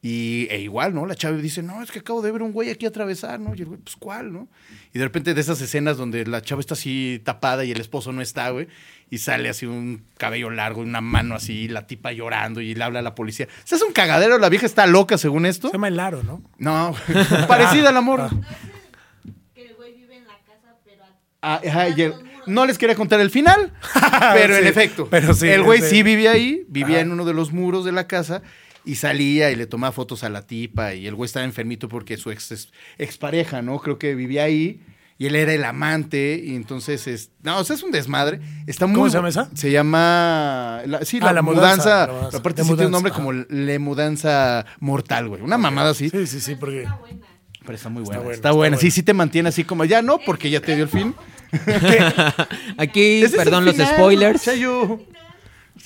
Y 0.00 0.46
e 0.50 0.60
igual, 0.60 0.94
¿no? 0.94 1.04
La 1.06 1.16
chava 1.16 1.36
dice, 1.36 1.60
no, 1.60 1.82
es 1.82 1.90
que 1.90 1.98
acabo 1.98 2.22
de 2.22 2.30
ver 2.30 2.40
un 2.42 2.52
güey 2.52 2.70
aquí 2.70 2.86
atravesar, 2.86 3.40
¿no? 3.40 3.52
Y 3.56 3.58
el 3.62 3.66
güey, 3.66 3.80
pues, 3.80 3.96
¿cuál, 3.96 4.32
no? 4.32 4.48
Y 4.94 4.98
de 5.00 5.04
repente 5.04 5.34
de 5.34 5.40
esas 5.40 5.60
escenas 5.60 5.96
donde 5.96 6.24
la 6.24 6.40
chava 6.40 6.60
está 6.60 6.74
así 6.74 7.20
tapada 7.24 7.64
y 7.64 7.72
el 7.72 7.80
esposo 7.80 8.12
no 8.12 8.22
está, 8.22 8.48
güey. 8.50 8.68
Y 9.10 9.18
sale 9.18 9.48
así 9.48 9.66
un 9.66 10.04
cabello 10.16 10.50
largo, 10.50 10.80
una 10.82 11.00
mano 11.00 11.34
así, 11.34 11.66
la 11.66 11.88
tipa 11.88 12.12
llorando 12.12 12.60
y 12.60 12.76
le 12.76 12.84
habla 12.84 13.00
a 13.00 13.02
la 13.02 13.16
policía. 13.16 13.48
O 13.64 13.66
sea, 13.66 13.74
es 13.76 13.82
un 13.82 13.92
cagadero, 13.92 14.38
la 14.38 14.48
vieja 14.48 14.66
está 14.66 14.86
loca 14.86 15.18
según 15.18 15.44
esto. 15.46 15.66
Se 15.68 15.72
llama 15.74 15.88
el 15.88 15.98
aro, 15.98 16.22
¿no? 16.22 16.42
No, 16.58 16.94
parecida 17.48 17.88
a 17.88 17.92
la 17.92 18.00
morra. 18.00 18.30
que 19.52 19.66
el 19.66 19.74
güey 19.74 19.94
vive 19.96 20.16
en 20.16 20.26
la 20.28 20.38
casa, 20.46 20.76
Ah, 21.42 21.60
ajá, 21.66 21.88
y 21.90 22.02
el- 22.02 22.14
no 22.46 22.64
les 22.66 22.78
quería 22.78 22.94
contar 22.96 23.20
el 23.20 23.30
final, 23.30 23.72
pero 24.34 24.56
en 24.56 24.62
Sí, 24.62 24.68
efecto. 24.68 25.08
pero 25.10 25.34
sí, 25.34 25.48
el 25.48 25.62
güey 25.62 25.80
sí. 25.82 25.88
sí 25.90 26.02
vivía 26.02 26.32
ahí, 26.32 26.64
vivía 26.68 26.96
Ajá. 26.96 27.00
en 27.02 27.12
uno 27.12 27.24
de 27.24 27.34
los 27.34 27.52
muros 27.52 27.84
de 27.84 27.92
la 27.92 28.06
casa 28.06 28.42
y 28.84 28.94
salía 28.96 29.50
y 29.50 29.56
le 29.56 29.66
tomaba 29.66 29.92
fotos 29.92 30.24
a 30.24 30.30
la 30.30 30.46
tipa 30.46 30.94
y 30.94 31.06
el 31.06 31.14
güey 31.14 31.26
estaba 31.26 31.44
enfermito 31.44 31.88
porque 31.88 32.16
su 32.16 32.30
ex 32.30 32.52
es- 32.52 32.72
expareja, 32.96 33.60
¿no? 33.62 33.78
Creo 33.80 33.98
que 33.98 34.14
vivía 34.14 34.44
ahí 34.44 34.80
y 35.18 35.26
él 35.26 35.34
era 35.36 35.52
el 35.52 35.64
amante 35.64 36.40
y 36.42 36.54
entonces 36.54 37.06
es 37.06 37.30
no, 37.42 37.58
o 37.58 37.64
sea, 37.64 37.76
es 37.76 37.82
un 37.82 37.90
desmadre. 37.90 38.40
Está 38.66 38.86
muy 38.86 38.94
¿Cómo 38.96 39.10
se 39.10 39.16
llama 39.18 39.28
esa? 39.28 39.50
Se 39.54 39.70
llama 39.70 40.80
la, 40.86 41.04
sí, 41.04 41.18
Ah, 41.20 41.26
la, 41.26 41.32
la 41.34 41.42
mudanza, 41.42 41.66
mudanza, 41.74 42.06
la 42.06 42.12
mudanza. 42.14 42.38
aparte 42.38 42.62
De 42.62 42.68
sí 42.68 42.74
tiene 42.74 42.86
un 42.86 42.90
mudanza, 42.90 42.90
nombre 42.90 43.10
ajá. 43.12 43.16
como 43.20 43.32
le 43.62 43.78
mudanza 43.78 44.66
mortal, 44.80 45.28
güey. 45.28 45.42
Una 45.42 45.58
mamada 45.58 45.90
así. 45.90 46.08
Sí, 46.08 46.26
sí, 46.26 46.40
sí, 46.40 46.54
porque... 46.54 46.86
Pero 47.68 47.76
está 47.76 47.90
muy 47.90 48.02
Está 48.02 48.14
buena. 48.14 48.22
buena, 48.24 48.34
Está 48.34 48.48
está 48.48 48.56
buena. 48.56 48.76
buena. 48.76 48.80
Sí, 48.80 48.90
sí 48.90 49.02
te 49.02 49.12
mantiene 49.12 49.50
así 49.50 49.62
como 49.62 49.84
ya 49.84 50.00
no, 50.00 50.18
porque 50.24 50.48
ya 50.48 50.60
te 50.60 50.74
dio 50.74 50.84
el 50.84 50.90
fin. 50.90 51.14
Aquí, 52.78 53.22
es 53.22 53.32
perdón 53.32 53.64
los 53.66 53.74
final, 53.76 53.94
spoilers. 53.94 54.42
Chayo. 54.42 55.00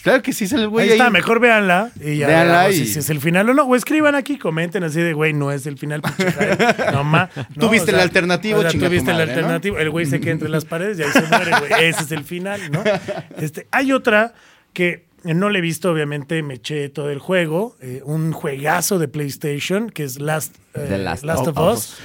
Claro 0.03 0.23
que 0.23 0.33
sí 0.33 0.47
sale 0.49 0.63
el 0.63 0.69
güey 0.69 0.87
Ahí 0.87 0.93
está, 0.93 1.11
mejor 1.11 1.39
véanla 1.39 1.91
y 2.01 2.17
ya 2.17 2.27
Véanla 2.27 2.71
y- 2.71 2.75
si, 2.75 2.87
si 2.87 2.99
es 3.01 3.11
el 3.11 3.21
final 3.21 3.51
o 3.51 3.55
no. 3.55 3.65
O 3.65 3.77
escriban 3.77 4.15
aquí, 4.15 4.39
comenten 4.39 4.83
así 4.85 5.01
de, 5.01 5.13
güey, 5.13 5.33
no 5.33 5.51
es 5.53 5.67
el 5.67 5.77
final. 5.79 6.01
No, 6.93 7.05
ma, 7.05 7.29
Tú 7.29 7.43
no, 7.57 7.69
viste 7.69 7.91
el 7.91 8.01
alternativo, 8.01 8.61
o 8.61 8.63
sea, 8.63 8.71
tú 8.71 8.79
viste 8.89 9.11
el 9.11 9.17
madre, 9.17 9.27
¿no? 9.27 9.33
alternativo. 9.33 9.79
El 9.79 9.91
güey 9.91 10.07
se 10.07 10.21
queda 10.21 10.33
entre 10.33 10.49
las 10.49 10.65
paredes 10.65 10.99
y 10.99 11.03
ahí 11.03 11.11
se 11.13 11.23
muere, 11.23 11.51
güey. 11.59 11.85
Ese 11.89 12.03
es 12.05 12.13
el 12.13 12.25
final, 12.25 12.61
¿no? 12.71 12.83
Este, 13.39 13.67
hay 13.71 13.93
otra 13.93 14.35
que 14.73 15.05
no 15.25 15.51
le 15.51 15.59
he 15.59 15.63
visto, 15.63 15.91
obviamente, 15.91 16.43
me 16.43 16.55
eché 16.55 16.89
todo 16.89 17.11
el 17.11 17.19
juego. 17.19 17.77
eh, 17.81 18.03
un 18.05 18.33
juegazo 18.33 18.99
de 18.99 19.09
PlayStation 19.09 19.91
que 19.91 20.05
es 20.05 20.21
Last, 20.21 20.57
eh, 20.75 20.99
Last 20.99 21.25
Last 21.25 21.47
of 21.47 21.57
of 21.59 21.75
Us. 21.79 21.97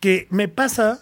Que 0.00 0.26
me 0.30 0.48
pasa 0.48 1.00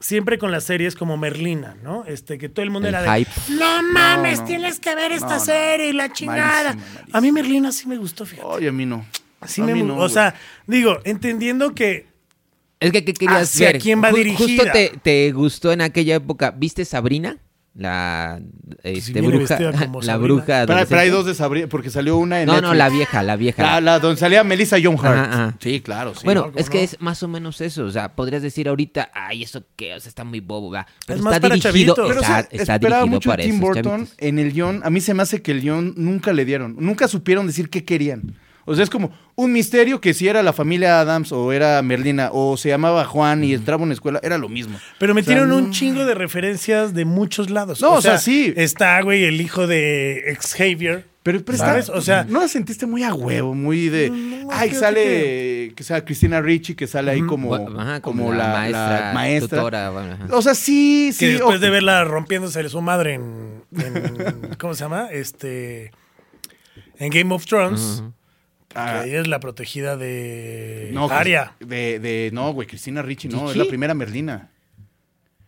siempre 0.00 0.36
con 0.38 0.50
las 0.50 0.64
series 0.64 0.96
como 0.96 1.16
Merlina, 1.16 1.76
¿no? 1.84 2.04
Este, 2.06 2.36
que 2.38 2.48
todo 2.48 2.64
el 2.64 2.70
mundo 2.70 2.88
El 2.88 2.94
era 2.96 3.02
de, 3.14 3.18
hype. 3.24 3.30
no 3.50 3.82
mames, 3.92 4.40
no. 4.40 4.44
tienes 4.46 4.80
que 4.80 4.94
ver 4.96 5.12
esta 5.12 5.26
No, 5.26 5.34
no. 5.36 5.40
serie 5.44 5.88
y 5.90 5.92
la 5.92 6.12
chingada. 6.12 6.70
Malísimo, 6.74 6.94
malísimo. 6.94 7.18
A 7.18 7.20
mí 7.20 7.32
Merlina 7.32 7.70
sí 7.72 7.86
me 7.86 7.96
gustó, 7.96 8.26
fíjate. 8.26 8.48
Oye, 8.48 8.68
a 8.68 8.72
mí 8.72 8.84
no. 8.84 9.06
Sí 9.46 9.60
A 9.60 9.64
me 9.64 9.74
mí 9.74 9.82
no, 9.82 9.96
o 9.98 10.08
sea, 10.08 10.34
digo, 10.66 10.98
entendiendo 11.04 11.74
que 11.74 12.06
Es 12.80 12.90
que, 12.92 13.04
¿qué 13.04 13.14
querías 13.14 13.42
¿Hacia 13.42 13.68
ver? 13.72 13.80
quién 13.80 14.02
va 14.02 14.10
Ju- 14.10 14.16
dirigida? 14.16 14.64
Justo 14.64 14.72
te, 14.72 14.92
te 15.02 15.30
gustó 15.32 15.70
en 15.72 15.80
aquella 15.82 16.16
época. 16.16 16.50
¿Viste 16.50 16.84
Sabrina? 16.84 17.38
La 17.74 18.38
este, 18.82 19.12
viene 19.20 19.38
bruja. 19.38 19.58
La 20.02 20.16
bruja. 20.18 20.64
Pero, 20.66 20.86
pero 20.86 21.00
hay 21.00 21.08
dos 21.08 21.24
de 21.24 21.34
Sabrina, 21.34 21.68
porque 21.68 21.88
salió 21.88 22.18
una 22.18 22.42
en 22.42 22.46
No, 22.46 22.60
no, 22.60 22.74
la 22.74 22.90
vieja, 22.90 23.22
la 23.22 23.36
vieja. 23.36 23.62
La, 23.62 23.80
la 23.80 23.98
donde 23.98 24.20
salía 24.20 24.44
Melissa 24.44 24.76
John 24.82 24.96
Hart. 24.98 25.18
Ajá, 25.18 25.32
ajá. 25.32 25.56
Sí, 25.58 25.80
claro, 25.80 26.14
sí. 26.14 26.20
bueno, 26.24 26.44
¿cómo 26.44 26.58
es 26.58 26.68
que 26.68 26.78
no? 26.78 26.84
es 26.84 27.00
más 27.00 27.22
o 27.22 27.28
menos 27.28 27.62
eso. 27.62 27.84
O 27.84 27.90
sea, 27.90 28.14
podrías 28.14 28.42
decir 28.42 28.68
ahorita, 28.68 29.10
ay, 29.14 29.42
eso 29.44 29.64
qué, 29.74 29.94
o 29.94 30.00
sea, 30.00 30.10
está 30.10 30.22
muy 30.22 30.40
bobo, 30.40 30.70
¿verdad? 30.70 30.86
Pero 31.06 31.18
Es 31.18 31.24
más 31.24 31.34
está 31.34 31.48
para 31.48 31.54
dirigido, 31.54 31.94
chavitos. 31.94 32.08
Pero, 32.08 32.20
o 32.20 32.22
está, 32.22 32.42
sea, 32.42 32.48
está 32.60 32.78
dirigido 32.78 33.06
mucho 33.06 33.30
para 33.30 33.42
Tim 33.42 33.52
esos 33.52 33.60
Burton 33.62 33.82
chavitos. 33.84 34.14
en 34.18 34.38
el 34.38 34.52
guion. 34.52 34.80
A 34.84 34.90
mí 34.90 35.00
se 35.00 35.14
me 35.14 35.22
hace 35.22 35.40
que 35.40 35.52
el 35.52 35.62
guion 35.62 35.94
nunca 35.96 36.34
le 36.34 36.44
dieron. 36.44 36.76
Nunca 36.78 37.08
supieron 37.08 37.46
decir 37.46 37.70
qué 37.70 37.84
querían. 37.84 38.34
O 38.64 38.74
sea, 38.74 38.84
es 38.84 38.90
como 38.90 39.10
un 39.34 39.52
misterio 39.52 40.00
que 40.00 40.14
si 40.14 40.28
era 40.28 40.42
la 40.42 40.52
familia 40.52 41.00
Adams 41.00 41.32
o 41.32 41.52
era 41.52 41.80
Merlina 41.82 42.30
o 42.32 42.56
se 42.56 42.68
llamaba 42.68 43.04
Juan 43.04 43.42
y 43.44 43.54
entraba 43.54 43.82
a 43.82 43.84
una 43.84 43.94
escuela, 43.94 44.20
era 44.22 44.38
lo 44.38 44.48
mismo. 44.48 44.78
Pero 44.98 45.14
metieron 45.14 45.50
O 45.50 45.54
sea, 45.56 45.64
un 45.64 45.70
chingo 45.72 46.04
de 46.04 46.14
referencias 46.14 46.94
de 46.94 47.04
muchos 47.04 47.50
lados. 47.50 47.80
No, 47.80 47.94
o 47.94 48.02
sea, 48.02 48.18
sí. 48.18 48.52
Está, 48.56 49.00
güey, 49.02 49.24
el 49.24 49.40
hijo 49.40 49.66
de 49.66 50.36
Xavier. 50.40 51.10
Pero, 51.24 51.40
pero 51.44 51.56
¿Sabes? 51.56 51.84
está- 51.86 51.96
O 51.96 52.00
sea- 52.00 52.24
¿no 52.28 52.40
la 52.40 52.48
sentiste 52.48 52.84
muy 52.84 53.04
a 53.04 53.14
huevo? 53.14 53.54
Muy 53.54 53.88
de. 53.88 54.10
No, 54.10 54.48
ay, 54.50 54.70
sale. 54.74 55.72
Que 55.76 55.84
sea 55.84 56.04
Cristina 56.04 56.40
Ricci, 56.40 56.74
que 56.74 56.88
sale 56.88 57.12
ahí 57.12 57.20
como, 57.22 57.54
ajá, 57.54 58.00
como, 58.00 58.32
la, 58.32 58.48
maestra. 58.48 59.10
maestra. 59.14 59.58
tutora, 59.58 59.90
bueno. 59.90 60.18
O 60.32 60.42
sea, 60.42 60.54
sí, 60.56 61.06
Que 61.10 61.26
sí. 61.26 61.26
después 61.34 61.56
ok. 61.58 61.62
de 61.62 61.70
verla 61.70 62.02
rompiéndose 62.04 62.68
su 62.68 62.80
madre 62.80 63.14
en, 63.14 63.62
en- 63.78 64.54
¿Cómo 64.58 64.74
se 64.74 64.82
llama? 64.82 65.08
Este. 65.12 65.92
En 66.98 67.10
Game 67.10 67.32
of 67.32 67.46
Thrones. 67.46 68.02
Que 68.02 68.21
ella 68.74 69.20
es 69.20 69.26
la 69.28 69.40
protegida 69.40 69.96
de. 69.96 70.90
no, 70.92 71.08
Arya. 71.10 71.52
De, 71.60 71.98
de, 71.98 72.30
no, 72.32 72.52
güey, 72.52 72.66
Cristina 72.68 73.02
Ricci, 73.02 73.28
no, 73.28 73.50
es 73.50 73.56
la 73.56 73.64
primera 73.66 73.94
Merlina. 73.94 74.48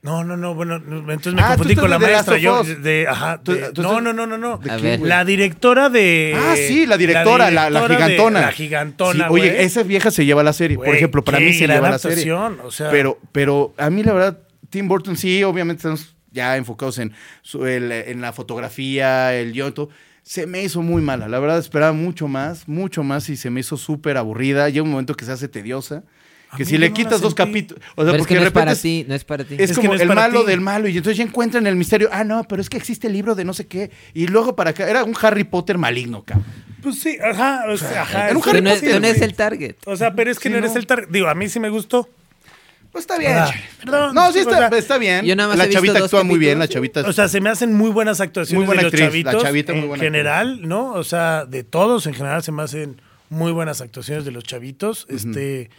No, 0.03 0.23
no, 0.23 0.37
no, 0.37 0.55
bueno, 0.55 0.79
no, 0.81 0.99
entonces 0.99 1.33
me 1.33 1.41
Ah, 1.41 1.49
confundí 1.57 1.77
con 1.77 1.89
la 1.89 1.99
de 1.99 2.07
maestra. 2.07 2.37
Yo, 2.37 2.63
de, 2.63 3.07
ajá, 3.09 3.41
Tú- 3.43 3.53
de- 3.55 3.73
tú 3.73 3.81
no, 3.81 4.03
no, 4.03 4.13
no, 4.13 4.27
no, 4.27 4.37
no. 4.37 4.61
La 5.01 5.25
directora 5.25 5.89
de. 5.89 6.37
Ah, 6.37 6.55
sí, 6.57 6.85
la 6.85 6.99
directora, 6.99 7.51
la, 7.51 7.71
la 7.71 7.81
directora 7.81 8.07
de- 8.07 8.13
gigantona. 8.13 8.41
La 8.43 8.53
gigantona. 8.53 9.27
Sí, 9.29 9.33
oye, 9.33 9.63
esa 9.65 9.83
vieja 9.83 10.11
se 10.11 10.27
lleva 10.27 10.43
la 10.43 10.53
serie. 10.53 10.77
Por 10.77 10.89
ejemplo, 10.95 11.25
para 11.25 11.41
mí 11.41 11.55
se 11.55 11.67
lleva 11.67 11.89
la 11.89 11.99
serie. 11.99 12.31
adaptación, 12.31 12.67
o 12.67 12.71
sea- 12.71 12.91
pero, 12.91 13.19
pero 13.33 13.73
a 13.79 13.89
mí 13.89 14.03
la 14.03 14.13
verdad, 14.13 14.39
Tim 14.69 14.89
Burton 14.89 15.17
sí, 15.17 15.43
obviamente 15.43 15.79
estamos 15.81 16.15
ya 16.33 16.57
enfocados 16.59 16.99
en, 16.99 17.15
su- 17.41 17.65
el- 17.65 17.91
en 17.91 18.21
la 18.21 18.35
fotografía, 18.35 19.33
el 19.35 19.53
guion, 19.55 19.73
todo. 19.73 19.89
Se 20.27 20.47
me 20.47 20.63
hizo 20.65 20.81
muy 20.83 21.03
mala. 21.03 21.29
La 21.29 21.39
verdad, 21.39 21.59
esperaba 21.59 21.93
mucho 21.93 22.27
más, 22.29 22.67
mucho 22.67 23.03
más 23.03 23.29
y 23.29 23.37
se 23.37 23.51
me 23.51 23.61
hizo 23.61 23.77
súper 23.77 24.17
aburrida. 24.17 24.69
Llega 24.71 24.83
un 24.83 24.91
momento 24.91 25.15
que 25.15 25.25
se 25.27 25.33
hace 25.33 25.49
tediosa. 25.49 26.03
A 26.51 26.57
Que 26.57 26.65
si 26.65 26.79
le 26.79 26.89
no 26.89 26.95
quitas 26.95 27.21
dos 27.21 27.35
capítulos. 27.35 27.83
O 27.95 28.03
sea, 28.05 28.13
Pero 28.13 28.17
es 28.17 28.19
porque 28.23 28.29
que 28.29 28.35
no 28.37 28.41
de 28.41 28.47
es 28.47 28.53
para 28.53 28.65
repente 28.73 28.83
ti, 28.83 29.05
no 29.09 29.15
es 29.15 29.25
para 29.25 29.45
ti. 29.45 29.55
es, 29.59 29.71
Es 29.71 29.77
como 29.77 29.89
no 29.89 29.95
es 29.97 30.01
el 30.01 30.09
malo 30.09 30.41
ti. 30.41 30.47
del 30.47 30.61
malo. 30.63 30.89
Y 30.89 30.97
entonces 30.97 31.19
ya 31.19 31.25
encuentran 31.25 31.67
el 31.67 31.77
misterio. 31.77 32.09
Ah, 32.11 32.25
no, 32.25 32.45
pero 32.45 32.63
es 32.63 32.71
que 32.71 32.77
existe 32.79 33.07
el 33.09 33.13
libro 33.13 33.35
de 33.35 33.45
no 33.45 33.53
sé 33.53 33.67
qué. 33.67 33.91
Y 34.15 34.27
luego 34.29 34.57
para 34.57 34.71
acá. 34.71 34.89
Era 34.89 35.05
un 35.05 35.15
Harry 35.21 35.45
Potter 35.45 35.77
maligno, 35.77 36.23
cabrón. 36.25 36.47
Pues 36.83 37.01
sí, 37.01 37.19
ajá, 37.23 37.65
o 37.69 37.77
sea, 37.77 38.03
ajá. 38.03 38.29
era 38.29 38.37
un 38.39 38.43
es- 38.43 38.47
Harry 38.49 38.59
es- 38.69 38.75
Potter, 38.81 39.01
no 39.01 39.07
es 39.09 39.21
el 39.21 39.35
target. 39.35 39.75
O 39.85 39.97
sea, 39.97 40.15
pero 40.15 40.31
es 40.31 40.39
que 40.39 40.49
Sí, 40.49 40.53
no 40.53 40.59
eres 40.59 40.73
no. 40.73 40.79
el 40.81 40.87
target. 40.87 41.09
Digo, 41.11 41.29
a 41.29 41.35
mí 41.35 41.49
sí 41.49 41.59
me 41.61 41.69
gustó. 41.71 42.09
Pues 42.95 43.03
está 43.03 43.19
bien. 43.19 43.33
Ah, 43.37 43.51
perdón, 43.81 44.15
No, 44.15 44.31
sí 44.31 44.39
o 44.39 44.43
está, 44.43 44.69
sea, 44.69 44.79
está 44.79 44.99
bien. 44.99 45.25
yo 45.25 45.35
nada 45.35 45.49
más 45.49 45.59
la 45.59 45.65
he 45.65 45.67
visto 45.67 45.81
chavita 45.81 45.99
dos 45.99 46.05
actúa 46.15 46.23
muy 46.23 46.39
bien. 46.39 46.61
La 46.61 46.69
chavita. 46.69 47.01
O 47.03 47.13
sea, 47.13 47.27
se 47.29 47.41
me 47.41 47.51
hacen 47.51 47.75
muy 47.75 47.91
buenas 47.91 48.21
actuaciones 48.21 48.57
Muy 48.61 48.67
buena 48.67 48.83
de 48.83 48.85
los 48.85 48.95
actriz, 48.95 49.25
la 49.25 49.33
chavitos. 49.33 49.43
chavita 49.43 49.73
muy 49.73 49.83
en 49.83 49.89
buena 49.89 50.05
general, 50.05 50.69
¿no? 50.69 50.93
O 50.93 51.03
sea, 51.03 51.45
de 51.45 51.65
todos 51.65 52.07
en 52.07 52.15
general 52.15 52.43
se 52.45 52.53
me 52.53 52.63
hacen 52.63 53.03
muy 53.31 53.51
buenas 53.51 53.81
actuaciones 53.81 54.25
de 54.25 54.31
los 54.31 54.45
chavitos. 54.45 55.07
Este, 55.11 55.71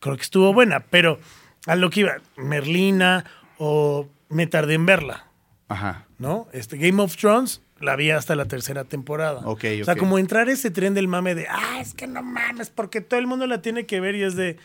creo 0.00 0.16
que 0.16 0.22
estuvo 0.22 0.52
buena, 0.52 0.80
pero 0.80 1.20
a 1.66 1.76
lo 1.76 1.90
que 1.90 2.00
iba, 2.00 2.16
Merlina 2.36 3.24
o 3.58 4.08
me 4.28 4.48
tardé 4.48 4.74
en 4.74 4.84
verla, 4.84 5.28
Ajá. 5.68 6.06
¿no? 6.18 6.48
Este 6.52 6.76
Game 6.76 7.00
of 7.00 7.16
Thrones 7.16 7.60
la 7.78 7.94
vi 7.94 8.10
hasta 8.10 8.34
la 8.34 8.46
tercera 8.46 8.82
temporada. 8.82 9.42
Ok, 9.44 9.64
O 9.80 9.84
sea, 9.84 9.94
ok. 9.94 10.00
como 10.00 10.18
entrar 10.18 10.48
ese 10.48 10.70
tren 10.72 10.94
del 10.94 11.06
mame 11.06 11.36
de, 11.36 11.46
ah, 11.48 11.78
es 11.80 11.94
que 11.94 12.08
no 12.08 12.22
mames, 12.22 12.70
porque 12.70 13.00
todo 13.00 13.20
el 13.20 13.28
mundo 13.28 13.46
la 13.46 13.62
tiene 13.62 13.86
que 13.86 14.00
ver 14.00 14.16
y 14.16 14.22
es 14.24 14.34
de, 14.34 14.56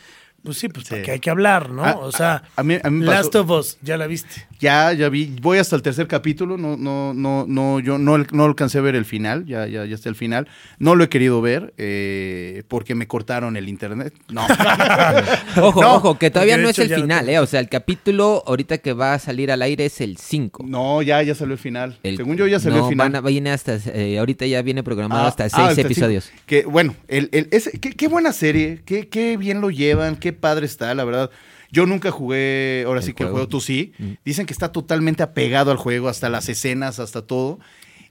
Pues 0.44 0.58
sí, 0.60 0.70
pues 0.70 0.86
Sí. 0.88 0.96
porque 0.96 1.12
hay 1.12 1.20
que 1.20 1.30
hablar, 1.30 1.70
¿no? 1.72 1.84
A- 1.84 1.98
o 1.98 2.12
sea, 2.12 2.44
a- 2.56 2.62
a 2.62 2.64
mí- 2.64 2.78
a 2.82 2.90
mí 2.90 3.04
Last 3.04 3.36
of 3.36 3.50
Us, 3.50 3.78
ya 3.82 3.98
la 3.98 4.08
viste. 4.08 4.48
Ya, 4.60 4.94
ya 4.94 5.10
vi. 5.10 5.36
Voy 5.42 5.58
hasta 5.58 5.76
el 5.76 5.82
tercer 5.82 6.08
capítulo. 6.08 6.58
No, 6.58 6.78
no, 6.78 7.14
no, 7.14 7.46
no, 7.48 7.80
yo 7.80 7.98
no, 7.98 8.18
no 8.18 8.44
alcancé 8.46 8.78
a 8.78 8.82
ver 8.82 8.96
el 8.96 9.04
final. 9.06 9.46
Ya, 9.46 9.68
ya, 9.68 9.86
ya 9.86 9.94
está 9.96 10.10
el 10.10 10.16
final. 10.16 10.48
No 10.80 10.96
lo 10.96 11.04
he 11.04 11.10
querido 11.10 11.42
ver 11.42 11.74
eh, 11.78 12.64
porque 12.68 12.96
me 12.96 13.08
cortaron 13.08 13.58
el 13.58 13.68
internet. 13.68 14.14
No. 14.30 14.48
Ojo, 15.62 15.82
No, 15.82 15.96
ojo, 15.96 16.18
que 16.18 16.30
todavía 16.32 16.58
no 16.58 16.70
es 16.70 16.80
el 16.80 16.94
final. 16.94 17.28
¿eh? 17.30 17.40
O 17.40 17.46
sea, 17.46 17.60
el 17.60 17.70
capítulo 17.70 18.44
ahorita 18.48 18.78
que 18.80 18.94
va 18.94 19.14
a 19.16 19.20
salir 19.20 19.52
al 19.52 19.62
aire 19.62 19.86
es 19.86 20.02
el 20.02 20.18
5. 20.18 20.64
no, 20.68 21.02
ya, 21.02 21.22
ya 21.24 21.36
salió 21.36 21.54
el 21.54 21.60
final. 21.60 21.98
El- 22.04 22.18
Según 22.18 22.38
yo 22.38 22.48
ya 22.48 22.60
salió 22.60 22.80
no, 22.80 22.86
el 22.86 22.90
final. 22.92 23.12
van 23.12 23.16
a- 23.24 23.28
viene 23.28 23.52
hasta, 23.52 23.76
eh, 23.94 24.18
ahorita 24.18 24.46
ya 24.46 24.62
viene 24.62 24.84
programado 24.84 25.24
Ah, 25.24 25.28
hasta 25.28 25.46
ah, 25.46 25.50
6 25.50 25.68
hasta 25.70 25.82
el 25.82 25.88
episodios. 25.88 26.26
cinco. 26.26 26.44
Que 26.46 26.64
bueno, 26.66 26.96
el, 27.08 27.30
el- 27.32 27.48
ese- 27.52 27.80
qué, 27.80 27.92
qué 27.92 28.08
buena 28.08 28.32
serie, 28.32 28.82
qué, 28.86 29.08
qué 29.10 29.38
bien 29.38 29.62
lo 29.62 29.70
llevan, 29.70 30.16
qué 30.16 30.27
padre 30.34 30.66
está, 30.66 30.94
la 30.94 31.04
verdad. 31.04 31.32
Yo 31.72 31.86
nunca 31.86 32.12
jugué, 32.12 32.84
ahora 32.86 33.02
El 33.02 33.06
sí 33.06 33.14
que 33.14 33.24
el 33.24 33.30
juego. 33.30 33.38
juego, 33.40 33.50
tú 33.50 33.62
sí. 33.62 33.94
Mm. 33.98 34.12
Dicen 34.24 34.46
que 34.46 34.54
está 34.54 34.72
totalmente 34.72 35.24
apegado 35.24 35.72
al 35.72 35.78
juego, 35.78 36.08
hasta 36.08 36.30
las 36.30 36.48
escenas, 36.50 37.00
hasta 37.00 37.22
todo. 37.24 37.60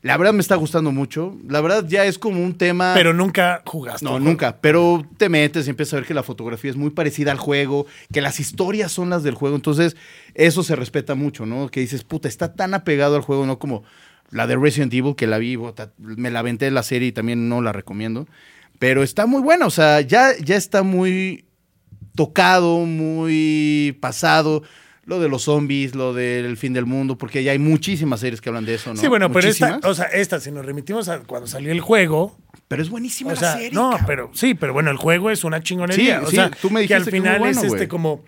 La 0.03 0.17
verdad 0.19 0.35
me 0.35 0.41
está 0.41 0.55
gustando 0.57 0.93
mucho. 0.93 1.37
La 1.49 1.61
verdad 1.61 1.85
ya 1.89 2.05
es 2.05 2.19
como 2.19 2.41
un 2.45 2.57
tema... 2.57 2.93
Pero 2.95 3.13
nunca 3.13 3.63
jugaste. 3.65 4.05
No, 4.05 4.21
nunca. 4.21 4.59
Pero 4.61 5.05
te 5.17 5.29
metes 5.29 5.67
y 5.67 5.71
empiezas 5.71 5.95
a 5.95 5.97
ver 5.97 6.07
que 6.07 6.15
la 6.15 6.23
fotografía 6.23 6.71
es 6.71 6.77
muy 6.77 6.91
parecida 6.91 7.33
al 7.33 7.39
juego, 7.39 7.87
que 8.13 8.21
las 8.21 8.39
historias 8.39 8.93
son 8.93 9.11
las 9.11 9.23
del 9.23 9.35
juego. 9.35 9.57
Entonces, 9.57 9.97
eso 10.35 10.63
se 10.63 10.77
respeta 10.77 11.15
mucho, 11.15 11.45
¿no? 11.47 11.71
Que 11.71 11.81
dices, 11.81 12.05
puta, 12.05 12.29
está 12.29 12.55
tan 12.55 12.75
apegado 12.75 13.17
al 13.17 13.23
juego, 13.23 13.47
¿no? 13.47 13.59
Como 13.59 13.83
la 14.31 14.47
de 14.47 14.57
Resident 14.57 14.93
Evil, 14.93 15.17
que 15.17 15.27
la 15.27 15.39
vi, 15.39 15.57
bota, 15.57 15.93
me 15.99 16.31
la 16.31 16.41
aventé 16.41 16.71
la 16.71 16.83
serie 16.83 17.09
y 17.09 17.13
también 17.13 17.49
no 17.49 17.63
la 17.63 17.73
recomiendo. 17.73 18.29
Pero 18.79 19.03
está 19.03 19.27
muy 19.27 19.41
buena, 19.41 19.67
o 19.67 19.71
sea, 19.71 20.03
ya, 20.03 20.37
ya 20.39 20.57
está 20.57 20.83
muy 20.83 21.46
tocado, 22.17 22.79
muy 22.81 23.97
pasado. 24.01 24.63
Lo 25.05 25.21
de 25.21 25.29
los 25.29 25.43
zombies, 25.43 25.95
lo 25.95 26.13
del 26.15 26.57
fin 26.57 26.73
del 26.73 26.85
mundo, 26.85 27.17
porque 27.17 27.45
ya 27.45 27.53
hay 27.53 27.61
muchísimas 27.61 28.19
series 28.19 28.41
que 28.41 28.49
hablan 28.49 28.65
de 28.65 28.75
eso, 28.75 28.93
¿no? 28.93 29.01
Sí, 29.01 29.07
bueno, 29.07 29.31
pero 29.31 29.47
esta, 29.47 29.79
o 29.85 29.95
sea, 29.95 30.07
esta, 30.07 30.41
si 30.41 30.51
nos 30.51 30.67
remitimos 30.67 31.09
a 31.09 31.21
cuando 31.21 31.47
salió 31.47 31.71
el 31.71 31.81
juego, 31.81 32.37
Pero 32.67 32.83
es 32.83 32.91
buenísima 32.91 33.31
o 33.31 33.35
la 33.35 33.53
serie. 33.53 33.71
no, 33.71 33.91
cabrón. 33.91 34.07
pero 34.09 34.31
sí, 34.35 34.55
pero 34.55 34.73
bueno, 34.73 34.91
el 34.91 34.97
juego 34.97 35.31
es 35.31 35.45
una 35.45 35.63
chingonería. 35.63 36.19
Sí, 36.19 36.25
o 36.25 36.31
sí, 36.31 36.37
sea, 36.37 36.51
tú 36.51 36.71
me 36.71 36.85
que 36.89 36.95
al 36.97 37.05
dijiste 37.05 37.11
que 37.13 37.21
muy 37.21 37.29
final 37.29 37.39
bueno, 37.39 37.61
es 37.61 37.73
este 37.73 37.87
como, 37.87 38.25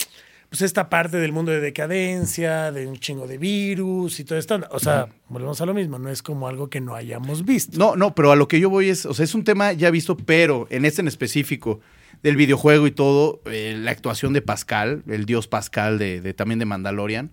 pues 0.51 0.62
esta 0.62 0.89
parte 0.89 1.16
del 1.16 1.32
mundo 1.32 1.51
de 1.51 1.59
decadencia, 1.61 2.70
de 2.70 2.86
un 2.86 2.97
chingo 3.01 3.26
de 3.26 3.39
virus 3.39 4.20
y 4.20 4.24
todo 4.24 4.39
esto. 4.39 4.61
O 4.70 4.78
sea, 4.78 5.09
volvemos 5.28 5.61
a 5.61 5.66
lo 5.66 5.74
mismo, 5.74 5.99
no 5.99 6.11
es 6.11 6.22
como 6.22 6.47
algo 6.47 6.70
que 6.70 6.80
no 6.80 6.95
hayamos 6.95 7.45
visto. 7.45 7.76
No, 7.76 7.97
no, 7.97 8.14
pero 8.14 8.30
a 8.30 8.36
lo 8.36 8.47
que 8.47 8.61
yo 8.61 8.70
voy 8.70 8.89
es, 8.89 9.05
o 9.05 9.14
sea, 9.14 9.24
es 9.24 9.34
un 9.34 9.43
tema 9.43 9.72
ya 9.72 9.91
visto, 9.91 10.16
pero 10.16 10.68
en 10.70 10.84
este 10.84 11.01
en 11.03 11.09
específico 11.09 11.80
del 12.23 12.35
videojuego 12.37 12.87
y 12.87 12.91
todo, 12.91 13.41
eh, 13.47 13.77
la 13.79 13.93
actuación 13.93 14.33
de 14.33 14.43
Pascal, 14.43 15.03
el 15.07 15.25
dios 15.25 15.47
Pascal 15.47 15.99
de, 15.99 16.21
de- 16.21 16.35
también 16.35 16.59
de 16.59 16.64
Mandalorian. 16.64 17.31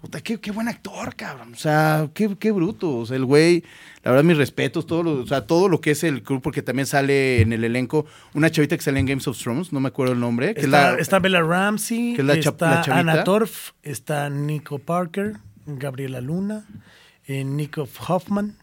Puta, 0.00 0.20
qué, 0.20 0.40
qué 0.40 0.50
buen 0.50 0.66
actor, 0.68 1.14
cabrón. 1.14 1.52
O 1.54 1.56
sea, 1.56 2.10
qué, 2.14 2.36
qué 2.38 2.50
bruto. 2.50 2.96
O 2.98 3.06
sea, 3.06 3.16
el 3.16 3.24
güey, 3.24 3.62
la 4.02 4.10
verdad, 4.10 4.24
mis 4.24 4.36
respetos, 4.36 4.86
todo 4.86 5.02
lo, 5.04 5.12
o 5.22 5.26
sea, 5.26 5.46
todo 5.46 5.68
lo 5.68 5.80
que 5.80 5.92
es 5.92 6.02
el 6.02 6.22
club, 6.22 6.42
porque 6.42 6.62
también 6.62 6.86
sale 6.86 7.42
en 7.42 7.52
el 7.52 7.62
elenco 7.62 8.06
una 8.34 8.50
chavita 8.50 8.76
que 8.76 8.82
sale 8.82 8.98
en 8.98 9.06
Games 9.06 9.28
of 9.28 9.38
Thrones, 9.38 9.72
no 9.72 9.78
me 9.80 9.88
acuerdo 9.88 10.14
el 10.14 10.20
nombre. 10.20 10.54
Que 10.54 10.60
es 10.60 10.66
Está, 10.66 10.92
la- 10.94 10.98
está 10.98 11.18
Bella 11.20 11.40
Ramsey, 11.42 12.14
que 12.14 12.22
es 12.22 12.26
la 12.26 12.34
está 12.34 12.82
la. 12.88 12.98
Anna 12.98 13.22
Torf, 13.24 13.70
está 13.84 14.28
Nico 14.30 14.78
Parker, 14.80 15.34
Gabriela 15.66 16.20
Luna, 16.20 16.64
eh, 17.26 17.44
Nico 17.44 17.88
Hoffman. 18.08 18.56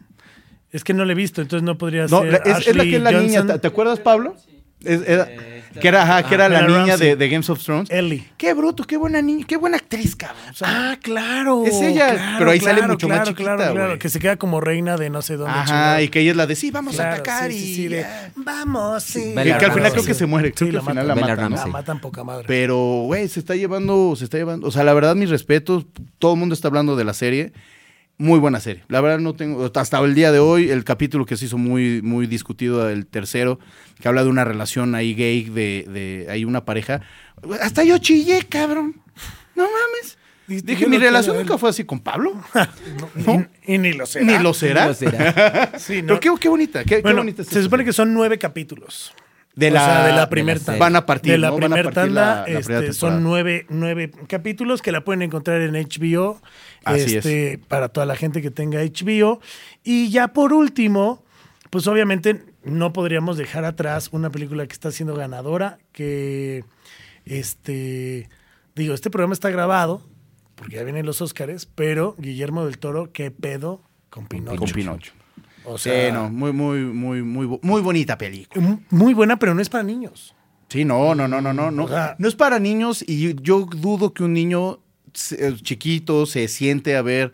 Es 0.70 0.84
que 0.84 0.94
no 0.94 1.04
le 1.04 1.12
he 1.12 1.16
visto, 1.16 1.42
entonces 1.42 1.64
no 1.64 1.76
podría 1.76 2.06
No, 2.06 2.22
ser 2.22 2.40
es, 2.46 2.66
es 2.66 2.76
la 2.76 2.84
que 2.84 2.96
es 2.96 3.02
la 3.02 3.08
Ashley 3.10 3.26
niña. 3.26 3.38
Johnson. 3.40 3.56
¿Te, 3.56 3.60
te 3.60 3.68
acuerdas, 3.68 4.00
Pablo? 4.00 4.36
Es- 4.84 5.02
era- 5.06 5.28
que 5.80 5.88
era, 5.88 6.02
ajá, 6.02 6.22
que 6.28 6.34
era 6.34 6.50
la 6.50 6.60
Bella 6.60 6.68
niña 6.80 6.86
Ramsey. 6.92 7.08
de, 7.08 7.16
de 7.16 7.28
Games 7.30 7.48
of 7.48 7.62
Thrones. 7.64 7.90
Ellie. 7.90 8.28
Qué 8.36 8.52
bruto, 8.52 8.84
qué 8.84 8.98
buena 8.98 9.22
niña, 9.22 9.46
qué 9.48 9.56
buena 9.56 9.78
actriz, 9.78 10.14
cabrón. 10.14 10.38
O 10.50 10.54
sea, 10.54 10.68
Ah, 10.92 10.98
claro. 11.00 11.64
Es 11.64 11.80
ella, 11.80 12.10
claro, 12.12 12.36
pero 12.38 12.50
ahí 12.50 12.60
sale 12.60 12.76
claro, 12.80 12.92
mucho 12.92 13.08
más 13.08 13.16
claro, 13.20 13.30
chiquita, 13.30 13.56
Claro, 13.56 13.74
claro, 13.74 13.98
que 13.98 14.08
se 14.10 14.18
queda 14.18 14.36
como 14.36 14.60
reina 14.60 14.98
de 14.98 15.08
no 15.08 15.22
sé 15.22 15.38
dónde. 15.38 15.54
Ajá, 15.58 16.02
y 16.02 16.08
que 16.10 16.20
ella 16.20 16.32
es 16.32 16.36
la 16.36 16.46
de 16.46 16.56
sí, 16.56 16.70
vamos 16.70 17.00
a 17.00 17.10
atacar 17.14 17.50
sí, 17.50 17.56
y 17.56 17.60
sí, 17.60 17.74
sí, 17.74 17.88
de, 17.88 18.04
vamos, 18.36 19.02
sí. 19.02 19.22
Que, 19.30 19.34
Bella 19.34 19.56
que 19.58 19.64
al 19.64 19.72
final 19.72 19.92
creo 19.92 20.04
que 20.04 20.12
se 20.14 20.26
muere, 20.26 20.52
creo 20.52 20.66
Sí, 20.68 20.72
que 20.72 20.78
al 20.78 20.84
la 20.84 20.90
final 20.90 21.08
la 21.08 21.14
matan. 21.14 21.50
¿no? 21.50 21.56
La 21.56 21.66
matan 21.66 22.00
poca 22.02 22.22
madre. 22.22 22.44
Pero, 22.46 22.76
güey, 23.06 23.26
se 23.28 23.40
está 23.40 23.56
llevando, 23.56 24.14
se 24.14 24.24
está 24.24 24.36
llevando, 24.36 24.66
o 24.66 24.70
sea, 24.70 24.84
la 24.84 24.92
verdad, 24.92 25.14
mis 25.16 25.30
respetos, 25.30 25.86
todo 26.18 26.34
el 26.34 26.38
mundo 26.38 26.54
está 26.54 26.68
hablando 26.68 26.96
de 26.96 27.04
la 27.04 27.14
serie. 27.14 27.52
Muy 28.18 28.38
buena 28.38 28.60
serie. 28.60 28.84
La 28.88 29.00
verdad 29.00 29.18
no 29.18 29.34
tengo, 29.34 29.70
hasta 29.74 29.98
el 29.98 30.14
día 30.14 30.30
de 30.30 30.38
hoy, 30.38 30.70
el 30.70 30.84
capítulo 30.84 31.26
que 31.26 31.36
se 31.36 31.46
hizo 31.46 31.58
muy, 31.58 32.02
muy 32.02 32.26
discutido, 32.26 32.88
el 32.88 33.06
tercero, 33.06 33.58
que 34.00 34.06
habla 34.08 34.22
de 34.22 34.30
una 34.30 34.44
relación 34.44 34.94
ahí 34.94 35.14
gay, 35.14 35.44
de, 35.44 35.86
de 35.88 36.26
ahí 36.30 36.44
una 36.44 36.64
pareja. 36.64 37.00
Hasta 37.60 37.82
yo 37.84 37.98
chillé, 37.98 38.44
cabrón. 38.48 39.00
No 39.56 39.64
mames. 39.64 40.18
Dije, 40.46 40.86
mi 40.86 40.98
relación 40.98 41.36
nunca 41.36 41.56
fue 41.56 41.70
así 41.70 41.84
con 41.84 42.00
Pablo. 42.00 42.34
No, 43.26 43.46
y, 43.66 43.74
y 43.74 43.78
ni 43.78 43.92
lo 43.92 44.06
será. 44.06 44.24
Ni 44.24 44.38
lo 44.42 44.54
será. 44.54 44.92
Sí, 45.78 46.02
no. 46.02 46.08
Pero 46.08 46.20
qué, 46.20 46.30
qué 46.40 46.48
bonita, 46.48 46.84
qué, 46.84 47.00
bonita 47.00 47.44
se 47.44 47.62
supone 47.62 47.84
que 47.84 47.92
son 47.92 48.12
nueve 48.12 48.38
capítulos. 48.38 49.12
De 49.54 49.68
o 49.68 49.70
la, 49.74 49.84
sea, 49.84 50.06
de 50.06 50.12
la 50.12 50.20
de 50.22 50.26
primera 50.28 50.58
la 50.58 50.64
tanda. 50.64 50.72
serie. 50.72 50.80
Van 50.80 50.96
a 50.96 51.06
partir, 51.06 51.32
De 51.32 51.38
la 51.38 51.50
¿no? 51.50 51.58
Tanda 51.92 52.04
la- 52.08 52.44
la 52.46 52.58
este, 52.58 52.92
son 52.92 53.22
nueve, 53.22 53.66
nueve 53.68 54.10
capítulos 54.28 54.80
que 54.82 54.92
la 54.92 55.04
pueden 55.04 55.22
encontrar 55.22 55.60
en 55.60 55.74
HBO. 55.74 56.40
Así 56.84 57.16
este, 57.16 57.58
Para 57.68 57.88
toda 57.88 58.06
la 58.06 58.16
gente 58.16 58.40
que 58.42 58.50
tenga 58.50 58.80
HBO. 58.82 59.40
Y 59.84 60.10
ya 60.10 60.28
por 60.28 60.52
último, 60.52 61.22
pues 61.70 61.86
obviamente 61.86 62.44
no 62.64 62.92
podríamos 62.92 63.36
dejar 63.36 63.64
atrás 63.64 64.08
una 64.12 64.30
película 64.30 64.66
que 64.66 64.72
está 64.72 64.90
siendo 64.90 65.14
ganadora, 65.14 65.78
que 65.92 66.64
este 67.24 68.28
digo, 68.74 68.94
este 68.94 69.10
programa 69.10 69.34
está 69.34 69.50
grabado, 69.50 70.02
porque 70.54 70.76
ya 70.76 70.82
vienen 70.84 71.06
los 71.06 71.20
Óscares, 71.20 71.66
pero 71.66 72.14
Guillermo 72.18 72.64
del 72.64 72.78
Toro, 72.78 73.12
qué 73.12 73.30
pedo 73.30 73.82
con 74.10 74.26
Pinocho. 74.26 74.56
Con 74.56 74.70
Pinocho. 74.70 75.12
O 75.64 75.78
Sí, 75.78 75.90
sea, 75.90 76.12
no, 76.12 76.30
muy, 76.30 76.52
muy, 76.52 76.80
muy, 76.80 77.22
muy, 77.22 77.58
muy 77.62 77.80
bonita 77.80 78.18
película. 78.18 78.78
muy 78.90 79.14
buena, 79.14 79.38
pero 79.38 79.54
no 79.54 79.60
es 79.62 79.68
para 79.68 79.84
niños. 79.84 80.34
Sí, 80.68 80.84
no, 80.84 81.14
no, 81.14 81.28
no, 81.28 81.40
no, 81.40 81.52
no, 81.52 81.70
no. 81.70 81.84
O 81.84 81.88
sea- 81.88 82.16
no 82.18 82.28
es 82.28 82.34
para 82.34 82.58
niños 82.58 83.04
y 83.06 83.34
yo 83.42 83.66
dudo 83.66 84.12
que 84.14 84.22
un 84.24 84.32
niño 84.32 84.80
eh, 85.38 85.54
chiquito 85.62 86.24
se 86.26 86.48
siente 86.48 86.96
a 86.96 87.02
ver. 87.02 87.32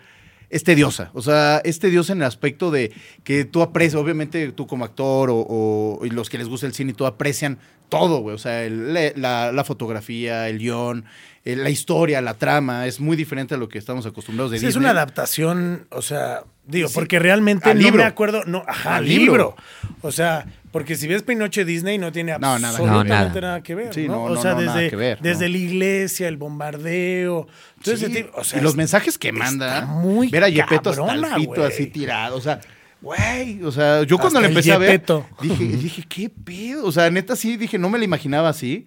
Es 0.51 0.64
tediosa, 0.64 1.11
o 1.12 1.20
sea, 1.20 1.59
es 1.62 1.79
tediosa 1.79 2.14
en 2.14 2.20
el 2.20 2.24
aspecto 2.24 2.70
de 2.70 2.91
que 3.22 3.45
tú 3.45 3.61
aprecias, 3.61 3.97
obviamente 4.01 4.51
tú 4.53 4.66
como 4.66 4.87
actor 4.87 5.29
o, 5.29 5.37
o- 5.47 6.07
y 6.07 6.09
los 6.11 6.31
que 6.31 6.39
les 6.39 6.49
gusta 6.49 6.66
el 6.66 6.72
cine 6.72 6.95
todo 6.95 7.07
aprecian 7.07 7.59
todo, 7.89 8.18
güey, 8.20 8.34
o 8.34 8.39
sea, 8.39 8.64
el- 8.64 8.93
le- 8.95 9.14
la, 9.16 9.53
la 9.53 9.64
fotografía, 9.64 10.49
el 10.49 10.59
guion, 10.59 11.05
eh, 11.45 11.57
la 11.57 11.70
historia, 11.70 12.20
la 12.20 12.34
trama, 12.34 12.86
es 12.86 13.01
muy 13.01 13.16
diferente 13.16 13.55
a 13.55 13.59
lo 13.59 13.68
que 13.68 13.78
estamos 13.78 14.05
acostumbrados 14.07 14.51
de 14.53 14.59
Sí, 14.59 14.66
es 14.66 14.76
una 14.76 14.91
adaptación, 14.91 15.86
o 15.91 16.03
sea, 16.03 16.43
digo, 16.66 16.89
Sí. 16.89 16.95
porque 16.95 17.18
realmente 17.18 17.70
Al 17.70 17.76
no 17.78 17.82
libro. 17.84 17.99
me 17.99 18.05
acuerdo, 18.05 18.43
no, 18.47 18.62
ajá, 18.66 18.97
Al 18.97 19.07
libro. 19.09 19.24
libro. 19.24 19.57
O 20.03 20.12
sea, 20.12 20.45
porque 20.72 20.97
si 20.97 21.07
ves 21.09 21.22
Pinocho 21.22 21.64
Disney 21.64 21.97
no 21.97 22.12
tiene 22.12 22.32
No, 22.39 22.59
nada 22.59 22.68
absolutamente 22.76 23.41
No, 23.41 23.47
nada. 23.47 23.62
que 23.62 23.74
ver, 23.74 23.95
Sí, 23.95 24.07
¿no? 24.07 24.14
no, 24.14 24.22
o 24.24 24.34
no, 24.34 24.43
sea, 24.43 24.53
no, 24.53 24.59
desde, 24.61 24.74
nada 24.74 24.89
que 24.91 24.97
ver, 24.97 25.18
desde 25.22 25.47
no. 25.47 25.53
la 25.53 25.59
iglesia, 25.59 26.28
el 26.28 26.36
bombardeo, 26.36 27.47
todo 27.82 27.95
ese 27.95 28.07
Sí, 28.09 28.12
tipo, 28.12 28.39
o 28.39 28.45
sea, 28.45 28.59
y 28.59 28.62
los 28.62 28.72
es- 28.72 28.76
mensajes 28.76 29.16
que 29.18 29.28
está 29.28 29.39
manda. 29.45 29.86
muy 29.86 30.28
ver 30.28 30.45
a 30.45 30.49
Yepeto 30.51 30.91
hasta 30.91 31.14
el 31.14 31.24
pito 31.36 31.64
así 31.64 31.86
tirado. 31.86 32.36
O 32.36 32.41
sea, 32.41 32.61
güey. 33.01 33.62
O 33.62 33.72
sea, 33.72 34.03
yo 34.05 34.18
cuando 34.18 34.38
el 34.40 34.46
empecé 34.46 34.72
a 34.72 34.78
ver, 34.78 35.03
dije, 35.40 35.64
dije, 35.82 36.05
¿qué 36.09 36.30
pedo? 36.30 36.84
O 36.86 36.92
sea, 36.92 37.11
neta 37.11 37.36
sí, 37.36 37.57
dije, 37.57 37.78
no 37.78 37.88
me 37.90 37.99
la 37.99 38.05
imaginaba 38.05 38.49
así. 38.49 38.86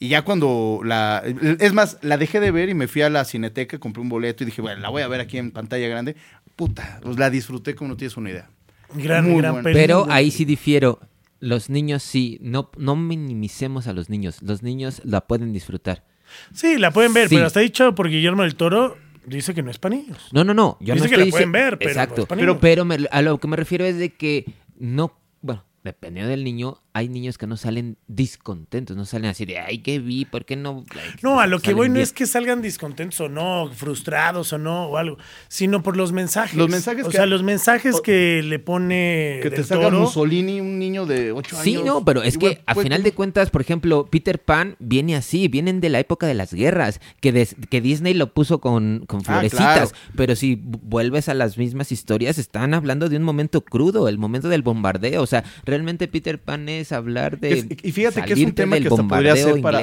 Y 0.00 0.08
ya 0.08 0.22
cuando 0.22 0.80
la. 0.84 1.22
Es 1.58 1.72
más, 1.72 1.98
la 2.02 2.16
dejé 2.18 2.38
de 2.40 2.50
ver 2.52 2.68
y 2.68 2.74
me 2.74 2.86
fui 2.86 3.02
a 3.02 3.10
la 3.10 3.24
cineteca, 3.24 3.78
compré 3.78 4.00
un 4.00 4.08
boleto 4.08 4.44
y 4.44 4.46
dije, 4.46 4.62
bueno, 4.62 4.80
la 4.80 4.90
voy 4.90 5.02
a 5.02 5.08
ver 5.08 5.20
aquí 5.20 5.38
en 5.38 5.50
pantalla 5.50 5.88
grande. 5.88 6.14
Puta, 6.54 7.00
pues 7.02 7.18
la 7.18 7.30
disfruté 7.30 7.74
como 7.74 7.88
no 7.90 7.96
tienes 7.96 8.16
una 8.16 8.30
idea. 8.30 8.48
gran, 8.94 9.24
muy 9.28 9.38
gran 9.40 9.52
bueno. 9.54 9.64
película. 9.64 9.82
Pero 9.82 10.06
ahí 10.10 10.30
sí 10.30 10.44
difiero. 10.44 11.00
Los 11.40 11.70
niños 11.70 12.02
sí, 12.02 12.38
no, 12.42 12.70
no 12.78 12.96
minimicemos 12.96 13.86
a 13.86 13.92
los 13.92 14.10
niños. 14.10 14.42
Los 14.42 14.64
niños 14.64 15.00
la 15.04 15.20
pueden 15.20 15.52
disfrutar. 15.52 16.04
Sí, 16.52 16.78
la 16.78 16.90
pueden 16.90 17.12
ver, 17.14 17.28
Sí. 17.28 17.36
pero 17.36 17.46
está 17.46 17.60
dicho 17.60 17.94
por 17.94 18.08
Guillermo 18.08 18.42
del 18.42 18.54
Toro, 18.56 18.96
dice 19.36 19.54
que 19.54 19.62
no 19.62 19.70
es 19.70 19.78
para 19.78 19.94
niños. 19.96 20.28
No, 20.32 20.44
no, 20.44 20.54
no. 20.54 20.76
Yo 20.80 20.94
Dice 20.94 21.06
no 21.06 21.10
que 21.10 21.24
la 21.24 21.30
pueden 21.30 21.52
ver, 21.52 21.78
pero 21.78 21.88
no 21.90 21.92
Exacto. 22.00 22.22
es 22.22 22.28
para 22.28 22.38
pero 22.40 22.58
pero 22.60 22.84
me- 22.84 23.06
a 23.10 23.22
lo 23.22 23.38
que 23.38 23.48
me 23.48 23.56
refiero 23.56 23.84
es 23.84 23.96
de 23.98 24.14
que 24.14 24.44
no. 24.78 25.12
Dependiendo 25.88 26.28
del 26.28 26.44
niño, 26.44 26.82
hay 26.92 27.08
niños 27.08 27.38
que 27.38 27.46
no 27.46 27.56
salen 27.56 27.96
discontentos. 28.08 28.94
No 28.94 29.06
salen 29.06 29.30
así 29.30 29.46
de, 29.46 29.58
ay, 29.58 29.78
¿qué 29.78 30.00
vi? 30.00 30.26
¿Por 30.26 30.44
qué 30.44 30.54
no? 30.54 30.84
Ay, 30.90 31.00
No, 31.22 31.40
a 31.40 31.46
lo 31.46 31.60
que 31.60 31.72
voy 31.72 31.88
no 31.88 31.94
bien". 31.94 32.02
es 32.02 32.12
que 32.12 32.26
salgan 32.26 32.60
discontentos 32.60 33.18
o 33.22 33.30
no, 33.30 33.70
frustrados 33.74 34.52
o 34.52 34.58
no, 34.58 34.84
o 34.88 34.98
algo, 34.98 35.16
sino 35.48 35.82
por 35.82 35.96
los 35.96 36.12
mensajes. 36.12 36.56
Los 36.58 36.68
mensajes 36.68 37.06
o 37.06 37.08
que- 37.08 37.16
sea, 37.16 37.24
los 37.24 37.42
mensajes 37.42 37.94
o- 37.96 38.02
que 38.02 38.42
le 38.44 38.58
pone 38.58 39.40
Que 39.42 39.50
te 39.50 39.64
saca 39.64 39.80
Toro. 39.80 40.00
Mussolini, 40.00 40.60
un 40.60 40.78
niño 40.78 41.06
de 41.06 41.32
8 41.32 41.56
años. 41.56 41.64
Sí, 41.64 41.80
no, 41.82 42.04
pero 42.04 42.22
es 42.22 42.34
Igual 42.34 42.56
que 42.56 42.62
a 42.66 42.74
final 42.74 43.02
de 43.02 43.12
cuentas, 43.12 43.48
por 43.50 43.62
ejemplo, 43.62 44.06
Peter 44.10 44.38
Pan 44.38 44.76
viene 44.78 45.16
así, 45.16 45.48
vienen 45.48 45.80
de 45.80 45.88
la 45.88 46.00
época 46.00 46.26
de 46.26 46.34
las 46.34 46.52
guerras, 46.52 47.00
que, 47.22 47.32
des- 47.32 47.56
que 47.70 47.80
Disney 47.80 48.12
lo 48.12 48.34
puso 48.34 48.60
con, 48.60 49.04
con 49.06 49.20
Ah, 49.20 49.24
florecitas, 49.24 49.90
claro. 49.92 50.12
pero 50.16 50.36
si 50.36 50.56
vu- 50.56 50.80
vuelves 50.82 51.30
a 51.30 51.34
las 51.34 51.56
mismas 51.56 51.92
historias, 51.92 52.36
están 52.38 52.74
hablando 52.74 53.08
de 53.08 53.16
un 53.16 53.22
momento 53.22 53.62
crudo, 53.62 54.06
el 54.08 54.18
momento 54.18 54.48
del 54.50 54.60
bombardeo, 54.60 55.22
o 55.22 55.26
sea, 55.26 55.44
realmente 55.64 55.77
Peter 56.08 56.38
Pan 56.40 56.68
es 56.68 56.92
hablar 56.92 57.38
de 57.38 57.52
Es- 57.52 57.66
y 57.82 57.92
fíjate 57.92 58.22
que 58.22 58.32
es 58.32 58.38
un 58.38 58.52
tema 58.54 58.76
que 58.82 58.88
hasta 58.88 59.02
podría 59.08 59.32
ser 59.36 59.62
para, 59.62 59.78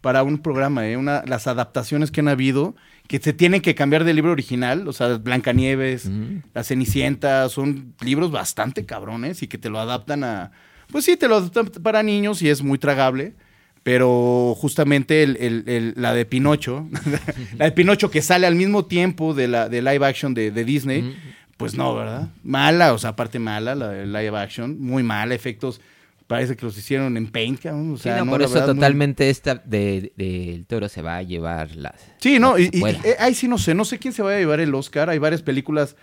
para 0.00 0.22
un 0.22 0.38
programa, 0.38 0.88
¿eh? 0.88 0.96
Una, 0.96 1.22
las 1.26 1.46
adaptaciones 1.46 2.10
que 2.10 2.20
han 2.20 2.28
habido, 2.28 2.74
que 3.06 3.18
se 3.18 3.32
tienen 3.32 3.60
que 3.60 3.74
cambiar 3.74 4.04
del 4.04 4.16
libro 4.16 4.32
original, 4.32 4.86
o 4.88 4.92
sea, 4.92 5.16
Blancanieves. 5.18 6.10
La 6.54 6.64
Cenicienta, 6.64 7.48
son 7.48 7.94
libros 8.00 8.30
bastante 8.30 8.86
cabrones 8.86 9.42
y 9.42 9.46
que 9.48 9.58
te 9.58 9.68
lo 9.70 9.78
adaptan 9.80 10.24
a... 10.24 10.52
Pues 10.90 11.04
sí, 11.04 11.16
te 11.16 11.28
lo 11.28 11.36
adaptan 11.36 11.66
para 11.82 12.02
niños 12.02 12.42
y 12.42 12.48
es 12.48 12.62
muy 12.62 12.78
tragable, 12.78 13.34
pero 13.82 14.54
justamente 14.56 15.22
el- 15.22 15.36
el- 15.40 15.64
el- 15.66 15.94
la 15.96 16.12
de 16.14 16.24
Pinocho, 16.26 16.86
la 17.58 17.64
de 17.66 17.72
Pinocho 17.72 18.10
que 18.10 18.22
sale 18.22 18.46
al 18.46 18.54
mismo 18.54 18.84
tiempo 18.86 19.32
de 19.34 19.48
la 19.48 19.68
de 19.68 19.82
live 19.82 20.04
action 20.04 20.34
de, 20.34 20.50
de 20.50 20.64
Disney. 20.64 21.16
Pues 21.60 21.74
no, 21.76 21.94
¿verdad? 21.94 22.28
Mala, 22.42 22.92
o 22.92 22.98
sea, 22.98 23.10
aparte 23.10 23.38
mala, 23.38 23.76
la 23.76 23.88
de 23.90 24.06
live 24.06 24.36
action, 24.36 24.80
muy 24.80 25.02
mala, 25.04 25.34
efectos, 25.34 25.80
parece 26.26 26.56
que 26.56 26.64
los 26.66 26.76
hicieron 26.76 27.16
en 27.16 27.26
Paint, 27.30 27.64
o 27.66 27.96
Sí, 27.96 28.02
sea, 28.04 28.18
no, 28.18 28.24
no, 28.24 28.30
por 28.32 28.42
eso 28.42 28.54
verdad, 28.54 28.66
muy- 28.68 28.76
totalmente 28.76 29.30
esta 29.30 29.54
de, 29.56 30.12
de- 30.16 30.54
el 30.54 30.66
toro 30.66 30.88
se 30.88 31.02
va 31.02 31.16
a 31.18 31.22
llevar 31.22 31.74
las... 31.76 31.94
Sí, 32.18 32.38
no, 32.38 32.58
y, 32.58 32.68
pueda. 32.70 32.98
eh, 33.04 33.16
ahí 33.20 33.34
sí 33.34 33.46
no 33.46 33.58
sé, 33.58 33.74
no 33.74 33.84
sé 33.84 33.98
quién 33.98 34.12
se 34.12 34.22
vaya 34.22 34.36
a 34.36 34.40
llevar 34.40 34.58
el 34.60 34.74
Oscar, 34.74 35.08
hay 35.10 35.18
varias 35.18 35.42
películas 35.42 35.96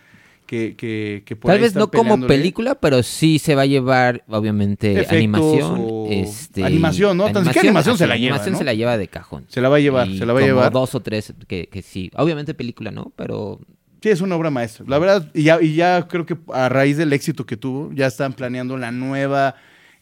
que, 0.46 0.76
que, 0.78 1.24
que 1.26 1.36
por 1.36 1.50
Tal 1.50 1.58
ahí 1.58 1.64
vez 1.64 1.76
no 1.76 1.92
como 1.92 2.26
película, 2.26 2.76
pero 2.76 3.04
sí 3.04 3.38
se 3.38 3.54
va 3.56 3.64
a 3.64 3.66
llevar, 3.66 4.24
obviamente, 4.30 4.92
Efectos 4.94 5.12
animación. 5.18 5.86
o- 5.90 6.08
Este, 6.10 6.64
Animación, 6.64 7.18
¿no? 7.18 7.26
Tan 7.32 7.44
siquiera 7.46 7.68
animación 7.68 7.98
se 7.98 8.08
la 8.08 8.16
lleva, 8.16 8.36
Animación 8.36 8.54
¿no? 8.54 8.58
se 8.60 8.64
la 8.64 8.74
lleva 8.74 8.98
de 8.98 9.08
cajón. 9.10 9.46
Se 9.50 9.60
la 9.60 9.68
va 9.68 9.76
a 9.76 9.80
llevar, 9.82 10.08
Y 10.08 10.18
se 10.20 10.26
la 10.26 10.32
va 10.34 10.40
a 10.40 10.44
llevar. 10.44 10.72
dos 10.72 10.96
o 10.96 11.02
tres 11.02 11.34
que, 11.50 11.68
que 11.68 11.82
sí. 11.82 12.12
Obviamente 12.16 12.54
película, 12.54 12.92
¿no? 12.92 13.12
Pero 13.18 13.60
Sí, 14.02 14.10
es 14.10 14.22
una 14.22 14.36
obra 14.36 14.50
maestra. 14.50 14.86
La 14.88 15.00
verdad, 15.00 15.32
y 15.34 15.44
ya, 15.44 15.62
y 15.62 15.76
ya 15.76 16.08
creo 16.08 16.26
que 16.26 16.38
a 16.54 16.70
raíz 16.70 16.98
del 16.98 17.14
éxito 17.14 17.46
que 17.46 17.58
tuvo, 17.58 17.92
ya 17.94 18.08
están 18.08 18.34
planeando 18.34 18.78
la 18.78 18.92
nueva 18.92 19.56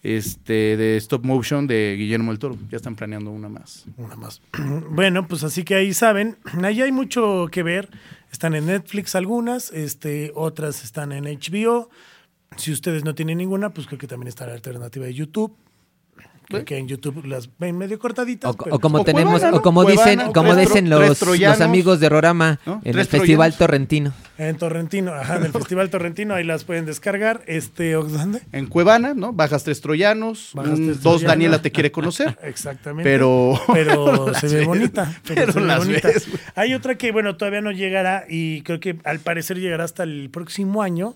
este, 0.06 0.78
de 0.78 0.98
stop 0.98 1.26
motion 1.26 1.66
de 1.66 1.96
Guillermo 1.98 2.32
del 2.32 2.38
Toro. 2.38 2.58
Ya 2.70 2.78
están 2.78 2.96
planeando 2.96 3.32
una 3.32 3.50
más. 3.50 3.86
Una 3.98 4.16
más. 4.16 4.42
Bueno, 4.92 5.28
pues 5.28 5.44
así 5.44 5.64
que 5.64 5.76
ahí 5.76 5.94
saben, 5.94 6.38
ahí 6.64 6.82
hay 6.82 6.92
mucho 6.92 7.48
que 7.52 7.64
ver. 7.64 7.90
Están 8.32 8.54
en 8.54 8.68
Netflix 8.68 9.16
algunas, 9.16 9.72
este, 9.72 10.32
otras 10.36 10.84
están 10.84 11.12
en 11.12 11.24
HBO. 11.24 11.90
Si 12.58 12.72
ustedes 12.72 13.04
no 13.04 13.16
tienen 13.16 13.38
ninguna, 13.38 13.72
pues 13.72 13.88
creo 13.88 13.98
que 13.98 14.08
también 14.08 14.28
está 14.28 14.46
la 14.46 14.54
alternativa 14.54 15.06
de 15.06 15.14
YouTube. 15.14 15.56
Creo 16.48 16.66
que 16.66 16.78
en 16.78 16.88
YouTube 16.88 17.26
las 17.26 17.50
ven 17.58 17.78
medio 17.78 17.98
cortaditas. 18.00 18.52
O, 18.52 18.58
pero- 18.58 18.76
o 18.76 18.80
como 18.80 19.00
o 19.00 19.04
tenemos, 19.04 19.34
Cuevana, 19.34 19.52
¿no? 19.52 19.58
o 19.58 19.62
como 19.62 19.84
Cuevana, 19.84 20.12
dicen, 20.12 20.28
o 20.30 20.34
como 20.34 20.54
tres 20.54 20.68
dicen 20.68 20.90
los, 20.90 21.62
amigos 21.62 22.00
de 22.00 22.10
Rorama 22.10 22.60
¿no? 22.66 22.82
en 22.84 22.98
el 23.00 23.06
Festival 23.06 23.28
troyanos. 23.28 23.58
Torrentino. 23.58 24.14
En 24.38 24.58
Torrentino, 24.58 25.14
ajá, 25.14 25.38
en 25.38 25.46
el 25.46 25.52
Festival 25.54 25.90
Torrentino, 25.90 26.34
ahí 26.36 26.44
las 26.44 26.64
pueden 26.64 26.86
descargar. 26.86 27.42
Este, 27.48 27.96
¿o 27.96 28.04
¿dónde? 28.04 28.42
En 28.52 28.68
Cuevana, 28.68 29.14
¿no? 29.14 29.34
Bajas 29.34 29.64
tres 29.64 29.82
troyanos, 29.82 30.52
Bajas 30.54 30.76
tres 30.76 30.88
dos 30.88 31.02
troyanos. 31.02 31.24
Daniela 31.24 31.62
te 31.62 31.72
quiere 31.72 31.92
conocer. 31.92 32.38
Exactamente. 32.44 33.10
Pero- 33.10 33.60
Pero 33.74 34.34
se 34.36 34.48
ve 34.48 34.58
ves, 34.58 34.66
bonita. 34.68 35.16
Pero, 35.28 35.36
pero 35.42 35.54
se 35.54 35.60
ve 35.60 35.66
las 35.66 35.80
bonita. 35.80 36.08
ves, 36.10 36.28
güey. 36.30 36.40
Hay 36.56 36.74
otra 36.74 36.96
que, 36.96 37.12
bueno, 37.12 37.38
todavía 37.38 37.62
no 37.62 37.72
llegará 37.72 38.26
y 38.30 38.62
creo 38.62 38.80
que 38.80 38.98
al 39.04 39.20
parecer 39.20 39.60
llegará 39.60 39.84
hasta 39.84 40.04
el 40.04 40.30
próximo 40.32 40.82
año. 40.82 41.16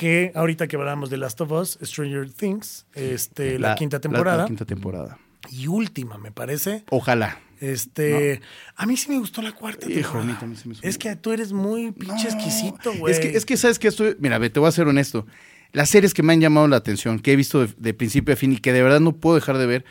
Que 0.00 0.32
ahorita 0.34 0.66
que 0.66 0.76
hablamos 0.76 1.10
de 1.10 1.18
Last 1.18 1.42
of 1.42 1.52
Us, 1.52 1.78
Stranger 1.82 2.32
Things, 2.32 2.86
este, 2.94 3.58
la, 3.58 3.74
quinta 3.74 4.00
temporada. 4.00 4.38
La, 4.38 4.46
quinta 4.46 4.64
temporada. 4.64 5.18
Y 5.50 5.66
última, 5.66 6.16
me 6.16 6.32
parece. 6.32 6.84
Ojalá. 6.88 7.38
Este, 7.60 8.40
a 8.76 8.86
mí 8.86 8.96
sí 8.96 9.10
me 9.10 9.18
gustó 9.18 9.42
la 9.42 9.52
cuarta 9.52 9.86
Hijo, 9.90 9.94
temporada. 9.94 10.22
a 10.22 10.26
mí 10.26 10.32
también 10.40 10.78
me 10.82 10.88
Es 10.88 10.96
que 10.96 11.14
tú 11.16 11.32
eres 11.32 11.52
muy 11.52 11.92
pinche 11.92 12.30
No, 12.30 12.34
exquisito, 12.34 12.94
güey. 12.94 13.12
Es 13.12 13.20
que, 13.20 13.36
es 13.36 13.44
que, 13.44 13.58
¿sabes 13.58 13.78
que 13.78 13.88
Estoy, 13.88 14.16
mira, 14.20 14.40
te 14.40 14.58
voy 14.58 14.70
a 14.70 14.72
ser 14.72 14.88
honesto. 14.88 15.26
Las 15.72 15.90
series 15.90 16.14
que 16.14 16.22
me 16.22 16.32
han 16.32 16.40
llamado 16.40 16.66
la 16.66 16.76
atención, 16.76 17.18
que 17.18 17.34
he 17.34 17.36
visto 17.36 17.66
de, 17.66 17.74
de 17.76 17.92
principio 17.92 18.32
a 18.32 18.38
fin 18.38 18.54
y 18.54 18.56
que 18.56 18.72
de 18.72 18.82
verdad 18.82 19.00
no 19.00 19.12
puedo 19.12 19.36
dejar 19.36 19.58
de 19.58 19.66
ver, 19.66 19.84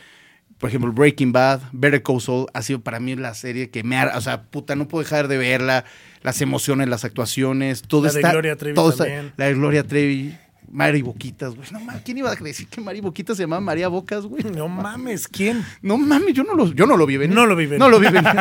por 0.58 0.70
ejemplo, 0.70 0.92
Breaking 0.92 1.34
Bad, 1.34 1.62
Better 1.72 2.02
Call 2.02 2.20
Saul, 2.20 2.48
ha 2.56 2.64
sido 2.64 2.82
para 2.82 3.00
mí 3.00 3.16
la 3.16 3.36
serie 3.36 3.70
que 3.70 3.84
me 3.84 3.96
ha... 4.00 4.18
O 4.18 4.22
sea, 4.22 4.42
puta, 4.42 4.76
no 4.76 4.88
puedo 4.88 5.04
dejar 5.04 5.28
de 5.28 5.38
verla. 5.38 5.86
Las 6.22 6.42
emociones, 6.42 6.88
las 6.90 7.06
actuaciones, 7.06 7.82
todo 7.84 8.06
La 8.06 8.12
de 8.12 8.20
está... 8.20 8.32
Gloria 8.32 8.56
Trevi 8.56 8.76
todo 8.76 8.90
está- 8.92 9.06
también. 9.06 9.34
la 9.38 9.46
de 9.46 9.54
Gloria 9.54 9.84
Trevi, 9.88 10.36
Mari 10.72 11.02
Boquitas, 11.02 11.56
güey. 11.56 11.68
No 11.72 11.80
mames, 11.80 12.02
¿quién 12.04 12.18
iba 12.18 12.32
a 12.32 12.36
decir 12.36 12.68
que 12.68 12.82
Mari 12.82 13.02
Boquitas 13.02 13.38
se 13.38 13.44
llamaba 13.44 13.62
María 13.62 13.88
Bocas, 13.88 14.26
güey? 14.26 14.44
No 14.44 14.68
mames, 14.68 15.28
¿quién? 15.28 15.64
No 15.82 15.98
mames, 15.98 16.34
yo 16.34 16.44
no 16.44 16.54
lo, 16.54 16.72
yo 16.74 16.86
no 16.86 16.98
lo 16.98 17.06
vi 17.06 17.18
venir. 17.18 17.36
No 17.36 17.46
lo 17.46 17.56
vi 17.56 17.66
venir. 17.66 17.80
No 17.80 17.90
lo 17.90 18.00
vi 18.00 18.08
venir. 18.10 18.32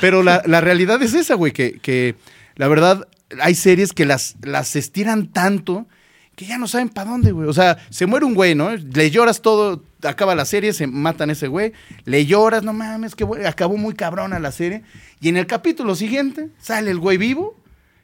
Pero 0.00 0.22
la, 0.22 0.42
la 0.46 0.60
realidad 0.60 1.02
es 1.02 1.14
esa, 1.14 1.34
güey, 1.34 1.52
que, 1.52 1.78
que 1.80 2.14
la 2.56 2.68
verdad 2.68 3.06
hay 3.42 3.54
series 3.54 3.92
que 3.92 4.06
las, 4.06 4.36
las 4.42 4.76
estiran 4.76 5.26
tanto 5.26 5.86
que 6.38 6.46
ya 6.46 6.56
no 6.56 6.68
saben 6.68 6.88
para 6.88 7.10
dónde, 7.10 7.32
güey. 7.32 7.48
O 7.48 7.52
sea, 7.52 7.76
se 7.90 8.06
muere 8.06 8.24
un 8.24 8.34
güey, 8.34 8.54
¿no? 8.54 8.70
Le 8.74 9.10
lloras 9.10 9.42
todo, 9.42 9.82
acaba 10.02 10.34
la 10.36 10.44
serie, 10.44 10.72
se 10.72 10.86
matan 10.86 11.30
a 11.30 11.32
ese 11.32 11.48
güey, 11.48 11.72
le 12.04 12.24
lloras, 12.26 12.62
no 12.62 12.72
mames, 12.72 13.16
que 13.16 13.24
güey, 13.24 13.44
acabó 13.44 13.76
muy 13.76 13.94
cabrona 13.94 14.38
la 14.38 14.52
serie. 14.52 14.82
Y 15.20 15.28
en 15.30 15.36
el 15.36 15.46
capítulo 15.48 15.96
siguiente 15.96 16.50
sale 16.60 16.92
el 16.92 16.98
güey 17.00 17.18
vivo, 17.18 17.56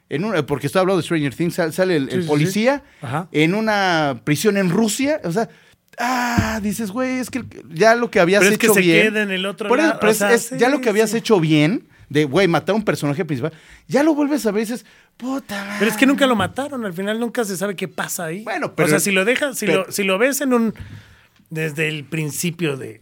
en 0.09 0.25
una, 0.25 0.45
porque 0.45 0.67
estoy 0.67 0.81
hablando 0.81 0.97
de 0.97 1.03
Stranger 1.03 1.33
Things, 1.33 1.55
sal- 1.55 1.71
sale 1.73 1.95
el, 1.95 2.09
Sí, 2.09 2.15
el 2.15 2.21
sí, 2.23 2.27
policía 2.27 2.83
sí. 3.01 3.07
En 3.31 3.55
una 3.55 4.19
prisión 4.25 4.57
en 4.57 4.69
Rusia, 4.69 5.21
o 5.23 5.31
sea... 5.31 5.47
Ah, 5.97 6.59
dices, 6.61 6.91
güey, 6.91 7.19
es 7.19 7.29
que 7.29 7.45
ya 7.73 7.95
lo 7.95 8.11
que 8.11 8.19
habías 8.19 8.41
Pero 8.41 8.49
es 8.51 8.55
hecho 8.57 8.67
que 8.67 8.81
se 8.81 8.81
bien. 8.81 9.01
queda 9.07 9.21
en 9.23 9.31
el 9.31 9.45
otro 9.45 9.73
lado, 9.73 9.97
pero 9.97 10.09
o 10.09 10.11
es- 10.11 10.17
sea, 10.17 10.33
es 10.33 10.47
sí, 10.47 10.55
ya 10.57 10.67
lo 10.67 10.81
que 10.81 10.89
habías 10.89 11.13
hecho 11.13 11.39
bien, 11.39 11.87
de, 12.09 12.25
güey, 12.25 12.49
matar 12.49 12.73
a 12.73 12.75
un 12.75 12.83
personaje 12.83 13.23
principal, 13.23 13.53
ya 13.87 14.03
lo 14.03 14.13
vuelves 14.13 14.45
a 14.45 14.51
ver 14.51 14.63
y 14.63 14.65
dices, 14.65 14.85
puta. 15.17 15.75
Pero 15.79 15.89
es 15.91 15.97
que 15.97 16.05
nunca 16.05 16.25
lo 16.27 16.35
mataron, 16.35 16.85
al 16.85 16.93
final 16.93 17.19
nunca 17.19 17.43
se 17.45 17.57
sabe 17.57 17.75
qué 17.75 17.87
pasa 17.87 18.25
ahí. 18.25 18.43
Bueno, 18.43 18.67
O 18.67 18.75
pero- 18.75 18.89
sea, 18.89 18.99
si 18.99 19.11
lo 19.11 19.25
dejas, 19.25 19.57
si, 19.57 19.65
pero- 19.65 19.85
lo, 19.85 19.91
si 19.91 20.03
lo 20.03 20.17
ves 20.17 20.41
en 20.41 20.53
un. 20.53 20.73
Desde 21.49 21.87
el 21.87 22.03
principio 22.05 22.75
de 22.75 23.01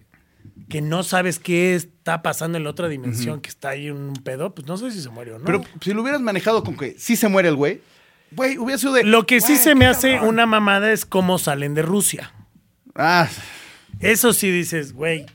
que 0.69 0.81
no 0.81 1.03
sabes 1.03 1.39
qué 1.39 1.75
está 1.75 2.21
pasando 2.21 2.57
en 2.57 2.63
la 2.65 2.69
otra 2.71 2.87
dimensión, 2.89 3.39
que 3.41 3.49
está 3.49 3.69
ahí 3.69 3.89
un 3.89 4.13
pedo, 4.23 4.53
pues 4.53 4.67
no 4.67 4.75
sé 4.77 4.91
si 4.91 5.01
se 5.01 5.09
muere 5.09 5.33
o 5.33 5.39
no. 5.39 5.45
Pero 5.45 5.63
si 5.81 5.93
lo 5.93 6.01
hubieras 6.01 6.21
manejado 6.21 6.63
con 6.63 6.75
que 6.75 6.95
sí 6.99 7.15
se 7.15 7.27
muere 7.29 7.49
el 7.49 7.55
güey, 7.55 7.81
güey, 8.31 8.57
hubiera 8.57 8.77
sido 8.77 8.93
de. 8.93 9.03
lo 9.03 9.25
que 9.25 9.39
sí 9.41 9.55
se 9.55 9.75
me 9.75 9.85
hace 9.85 10.13
cabrón. 10.15 10.29
una 10.29 10.45
mamada 10.45 10.91
es 10.91 11.05
cómo 11.05 11.37
salen 11.39 11.73
de 11.73 11.81
Rusia. 11.83 12.31
Ah, 12.95 13.27
Eso 13.99 14.33
sí 14.33 14.51
dices, 14.51 14.93
güey. 14.93 15.25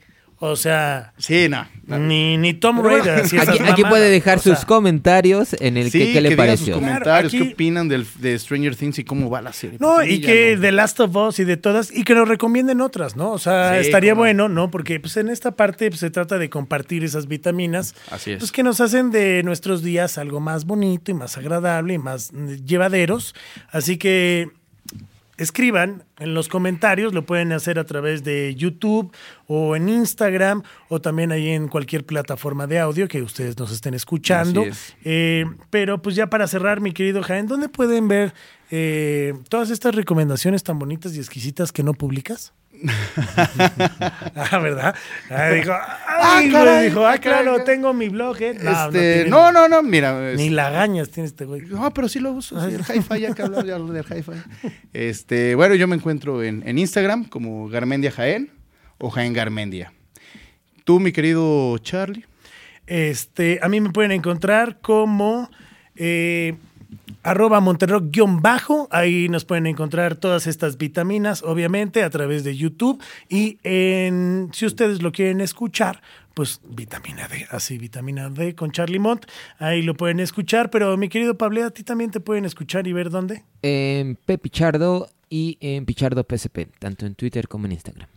O 0.41 0.55
sea, 0.55 1.13
sí, 1.19 1.49
no. 1.49 1.67
no. 1.87 1.99
ni, 1.99 2.37
ni 2.37 2.55
Tom 2.55 2.81
Raider. 2.81 3.25
Aquí, 3.69 3.83
puede 3.83 4.09
dejar 4.09 4.39
o 4.39 4.41
sea, 4.41 4.55
sus 4.55 4.65
comentarios 4.65 5.57
en 5.59 5.77
el 5.77 5.91
Sí, 5.91 5.99
que 5.99 6.13
qué 6.13 6.21
le 6.21 6.29
digan 6.31 6.47
sus 6.57 6.69
pareció. 6.69 6.75
comentarios, 6.75 7.33
Claro, 7.33 7.45
qué 7.47 7.53
opinan 7.53 7.89
del, 7.89 8.07
de 8.21 8.39
Stranger 8.39 8.77
Things 8.77 9.01
y 9.01 9.05
cómo 9.05 9.31
va 9.31 9.43
la 9.43 9.53
serie. 9.53 9.79
No, 9.81 10.03
y 10.05 10.21
que 10.21 10.55
no. 10.55 10.63
The 10.63 10.73
Last 10.73 11.01
of 11.01 11.17
Us 11.17 11.41
y 11.41 11.45
de 11.45 11.57
todas, 11.57 11.91
y 11.93 12.05
que 12.05 12.15
nos 12.15 12.29
recomienden 12.29 12.81
otras, 12.81 13.17
¿no? 13.17 13.33
O 13.33 13.39
sea, 13.39 13.73
Sí, 13.75 13.87
estaría 13.87 14.15
bueno, 14.15 14.49
¿no? 14.49 14.71
Porque 14.71 15.01
pues 15.01 15.17
en 15.17 15.29
esta 15.29 15.57
parte 15.57 15.89
pues, 15.91 15.99
se 16.01 16.11
trata 16.11 16.39
de 16.39 16.49
compartir 16.49 17.03
esas 17.03 17.27
vitaminas. 17.27 17.97
Así 18.11 18.31
es. 18.31 18.39
Pues 18.39 18.53
que 18.53 18.63
nos 18.63 18.81
hacen 18.81 19.11
de 19.11 19.43
nuestros 19.43 19.83
días 19.83 20.19
algo 20.19 20.39
más 20.39 20.67
bonito 20.67 21.11
y 21.11 21.15
más 21.15 21.37
agradable 21.37 21.95
y 21.95 21.99
más 21.99 22.31
llevaderos. 22.65 23.35
Así 23.73 23.97
que 23.97 24.51
escriban 25.39 26.05
en 26.19 26.35
los 26.35 26.49
comentarios, 26.49 27.15
lo 27.15 27.25
pueden 27.25 27.53
hacer 27.53 27.79
a 27.79 27.85
través 27.85 28.25
de 28.25 28.55
YouTube 28.55 29.15
o 29.47 29.77
en 29.77 29.89
Instagram 29.89 30.63
o 30.89 31.01
también 31.01 31.33
ahí 31.33 31.49
en 31.49 31.69
cualquier 31.69 32.05
plataforma 32.05 32.67
de 32.67 32.81
audio 32.81 33.09
que 33.09 33.23
ustedes 33.23 33.57
nos 33.57 33.73
estén 33.73 33.95
escuchando. 33.95 34.63
Es. 34.63 34.95
Eh, 35.05 35.47
pero 35.71 36.03
pues 36.03 36.17
ya 36.17 36.29
para 36.29 36.47
cerrar, 36.47 36.81
mi 36.81 36.93
querido 36.93 37.23
Jaén, 37.23 37.47
¿dónde 37.47 37.69
pueden 37.69 38.09
ver 38.09 38.35
eh, 38.71 39.35
todas 39.49 39.71
estas 39.71 39.95
recomendaciones 39.95 40.63
tan 40.65 40.79
bonitas 40.79 41.15
y 41.15 41.19
exquisitas 41.19 41.73
que 41.73 41.83
no 41.83 41.95
publicas? 41.95 42.53
ah, 44.37 44.59
¿verdad? 44.59 44.95
Ah, 45.31 45.49
dijo, 45.51 45.73
ay, 46.07 46.51
caray, 46.51 46.89
dijo, 46.89 47.05
ah, 47.05 47.13
ah, 47.13 47.19
caray, 47.19 47.43
claro, 47.43 47.53
caray. 47.59 47.65
tengo 47.67 47.93
mi 47.95 48.09
blog, 48.09 48.41
¿eh? 48.41 48.55
No, 48.61 48.87
Este, 48.87 49.27
no, 49.29 49.53
no, 49.53 49.69
no, 49.69 49.83
mira. 49.83 50.35
Ni 50.35 50.47
es- 50.47 50.53
lagañas 50.53 51.11
tiene 51.11 51.27
este 51.29 51.45
güey. 51.45 51.63
No, 51.63 51.93
pero 51.93 52.09
sí 52.09 52.21
lo 52.21 52.33
uso. 52.33 52.59
sí, 52.69 52.75
el 52.75 52.81
hi-fi, 52.83 53.21
ya 53.21 53.35
que 53.35 53.43
hablamos 53.43 53.67
ya 53.67 53.75
hablo 53.75 53.93
del 53.93 54.05
hi-fi. 54.05 54.33
Este, 54.93 55.55
bueno, 55.55 55.75
yo 55.75 55.87
me 55.89 55.97
encuentro 55.97 56.43
en, 56.43 56.63
en 56.67 56.79
Instagram 56.79 57.25
como 57.25 57.69
Garmendia 57.69 58.11
Jaén 58.11 58.51
o 58.99 59.11
Jaén 59.11 59.33
Garmendia. 59.33 59.93
Tú, 60.85 61.01
mi 61.01 61.13
querido 61.13 61.77
Charlie. 61.79 62.25
Este, 62.87 63.59
a 63.63 63.69
mí 63.69 63.81
me 63.81 63.91
pueden 63.91 64.13
encontrar 64.13 64.79
como 64.81 65.51
eh, 65.97 66.55
arroba 67.23 67.61
monterrock-bajo. 67.61 68.89
Ahí 68.91 69.29
nos 69.29 69.45
pueden 69.45 69.67
encontrar 69.67 70.17
todas 70.17 70.47
estas 70.47 70.79
vitaminas, 70.79 71.43
obviamente, 71.43 72.03
a 72.03 72.11
través 72.11 72.45
de 72.45 72.57
YouTube. 72.57 73.03
Y 73.29 73.59
en, 73.63 74.51
si 74.53 74.67
ustedes 74.67 75.03
lo 75.03 75.13
quieren 75.13 75.41
escuchar, 75.41 76.03
pues 76.35 76.61
vitamina 76.65 77.27
D, 77.29 77.47
así, 77.51 77.79
vitamina 77.79 78.31
D 78.31 78.55
con 78.55 78.71
Charlie 78.71 78.99
Mont. 78.99 79.27
Ahí 79.59 79.83
lo 79.83 79.95
pueden 79.95 80.21
escuchar. 80.21 80.71
Pero 80.71 80.97
mi 80.97 81.09
querido 81.09 81.37
Pablo, 81.37 81.65
a 81.65 81.71
ti 81.71 81.83
también 81.83 82.11
te 82.11 82.21
pueden 82.21 82.45
escuchar 82.45 82.87
y 82.87 82.93
ver 82.93 83.11
dónde. 83.11 83.45
En 83.63 84.17
Pepichardo 84.17 85.09
y 85.29 85.59
en 85.61 85.85
Pichardo 85.85 86.25
PSP, 86.29 86.69
tanto 86.79 87.07
en 87.07 87.15
Twitter 87.15 87.49
como 87.49 87.67
en 87.67 87.73
Instagram. 87.73 88.09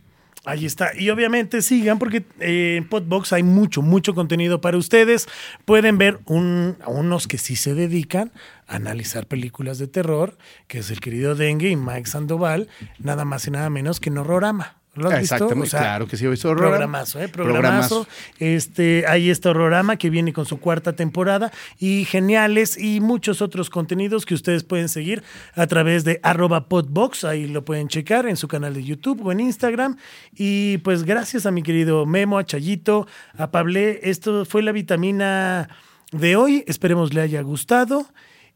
Ahí 0.44 0.66
está. 0.66 0.90
Y 0.98 1.08
obviamente 1.10 1.62
sigan 1.62 2.00
porque 2.00 2.24
eh, 2.40 2.76
en 2.76 2.88
Podbox 2.88 3.32
hay 3.32 3.44
mucho, 3.44 3.80
mucho 3.80 4.12
contenido 4.14 4.60
para 4.60 4.76
ustedes. 4.76 5.28
Pueden 5.64 5.98
ver 5.98 6.18
a 6.26 6.90
unos 6.90 7.28
que 7.28 7.38
sí 7.38 7.54
se 7.54 7.74
dedican 7.74 8.32
a 8.66 8.76
analizar 8.76 9.26
películas 9.26 9.78
de 9.78 9.86
terror, 9.86 10.36
que 10.66 10.78
es 10.78 10.90
el 10.90 11.00
querido 11.00 11.36
Dengue 11.36 11.70
y 11.70 11.76
Mike 11.76 12.06
Sandoval, 12.06 12.68
nada 12.98 13.24
más 13.24 13.46
y 13.46 13.52
nada 13.52 13.70
menos 13.70 14.00
que 14.00 14.10
en 14.10 14.18
Horrorama. 14.18 14.81
¿Lo 14.94 15.08
has 15.08 15.20
visto? 15.20 15.36
Exactamente, 15.36 15.68
O 15.68 15.70
sea, 15.70 15.80
claro 15.80 16.06
que 16.06 16.16
sí, 16.18 16.26
he 16.26 16.28
visto 16.28 16.50
Horrorama. 16.50 16.70
Programazo, 16.70 17.20
¿eh? 17.20 17.28
Programazo. 17.28 18.06
Este, 18.38 19.06
ahí 19.06 19.30
está 19.30 19.50
Horrorama 19.50 19.96
que 19.96 20.10
viene 20.10 20.34
con 20.34 20.44
su 20.44 20.60
cuarta 20.60 20.94
temporada 20.94 21.50
y 21.78 22.04
geniales 22.04 22.76
y 22.76 23.00
muchos 23.00 23.40
otros 23.40 23.70
contenidos 23.70 24.26
que 24.26 24.34
ustedes 24.34 24.64
pueden 24.64 24.90
seguir 24.90 25.22
a 25.54 25.66
través 25.66 26.04
de 26.04 26.20
arroba 26.22 26.68
podbox. 26.68 27.24
Ahí 27.24 27.46
lo 27.46 27.64
pueden 27.64 27.88
checar 27.88 28.26
en 28.26 28.36
su 28.36 28.48
canal 28.48 28.74
de 28.74 28.84
YouTube 28.84 29.24
o 29.24 29.32
en 29.32 29.40
Instagram. 29.40 29.96
Y 30.34 30.78
pues 30.78 31.04
gracias 31.04 31.46
a 31.46 31.50
mi 31.50 31.62
querido 31.62 32.04
Memo, 32.04 32.36
a 32.36 32.44
Chayito, 32.44 33.06
a 33.38 33.50
Pablé. 33.50 34.00
Esto 34.02 34.44
fue 34.44 34.62
la 34.62 34.72
vitamina 34.72 35.70
de 36.10 36.36
hoy. 36.36 36.64
Esperemos 36.66 37.14
le 37.14 37.22
haya 37.22 37.40
gustado. 37.40 38.06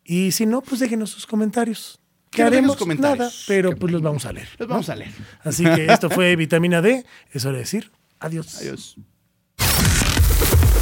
Y 0.05 0.33
si 0.33 0.45
no, 0.45 0.61
pues 0.61 0.81
déjenos 0.81 1.11
sus 1.11 1.27
comentarios. 1.27 1.99
¿Qué 2.31 2.39
Que 2.39 2.43
haremos? 2.43 2.77
Nada, 2.99 3.31
pero 3.47 3.71
Que- 3.71 3.77
pues 3.77 3.93
los 3.93 4.03
vamos 4.03 4.27
a 4.27 4.33
leer. 4.33 4.49
Los 4.59 4.69
vamos 4.69 4.89
a 4.89 4.97
leer. 4.97 5.13
Así 5.45 5.65
que 5.65 5.87
esto 5.93 6.11
fue 6.11 6.37
vitamina 6.37 6.83
D. 6.83 7.05
Es 7.33 7.45
hora 7.45 7.55
de 7.55 7.61
decir 7.61 7.91
adiós. 8.21 8.57
Adiós. 8.61 8.97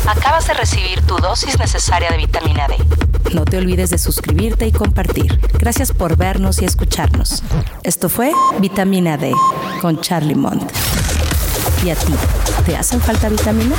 Acabas 0.07 0.47
de 0.47 0.55
recibir 0.55 1.01
tu 1.07 1.17
dosis 1.17 1.59
necesaria 1.59 2.11
de 2.11 2.19
vitamina 2.19 2.67
D. 2.69 2.77
No 3.35 3.45
te 3.45 3.57
olvides 3.57 3.91
de 3.91 3.99
suscribirte 3.99 4.67
y 4.67 4.73
compartir. 4.73 5.41
Gracias 5.59 5.93
por 5.93 6.17
vernos 6.17 6.61
y 6.61 6.67
escucharnos. 6.67 7.43
Esto 7.83 8.09
fue 8.09 8.33
Vitamina 8.61 9.17
D 9.17 9.33
con 9.81 10.01
Charlie 10.03 10.35
Mont. 10.35 10.71
¿Y 11.85 11.91
a 11.91 11.97
ti? 11.97 12.13
¿Te 12.67 12.77
hacen 12.77 13.01
falta 13.01 13.29
vitaminas? 13.31 13.79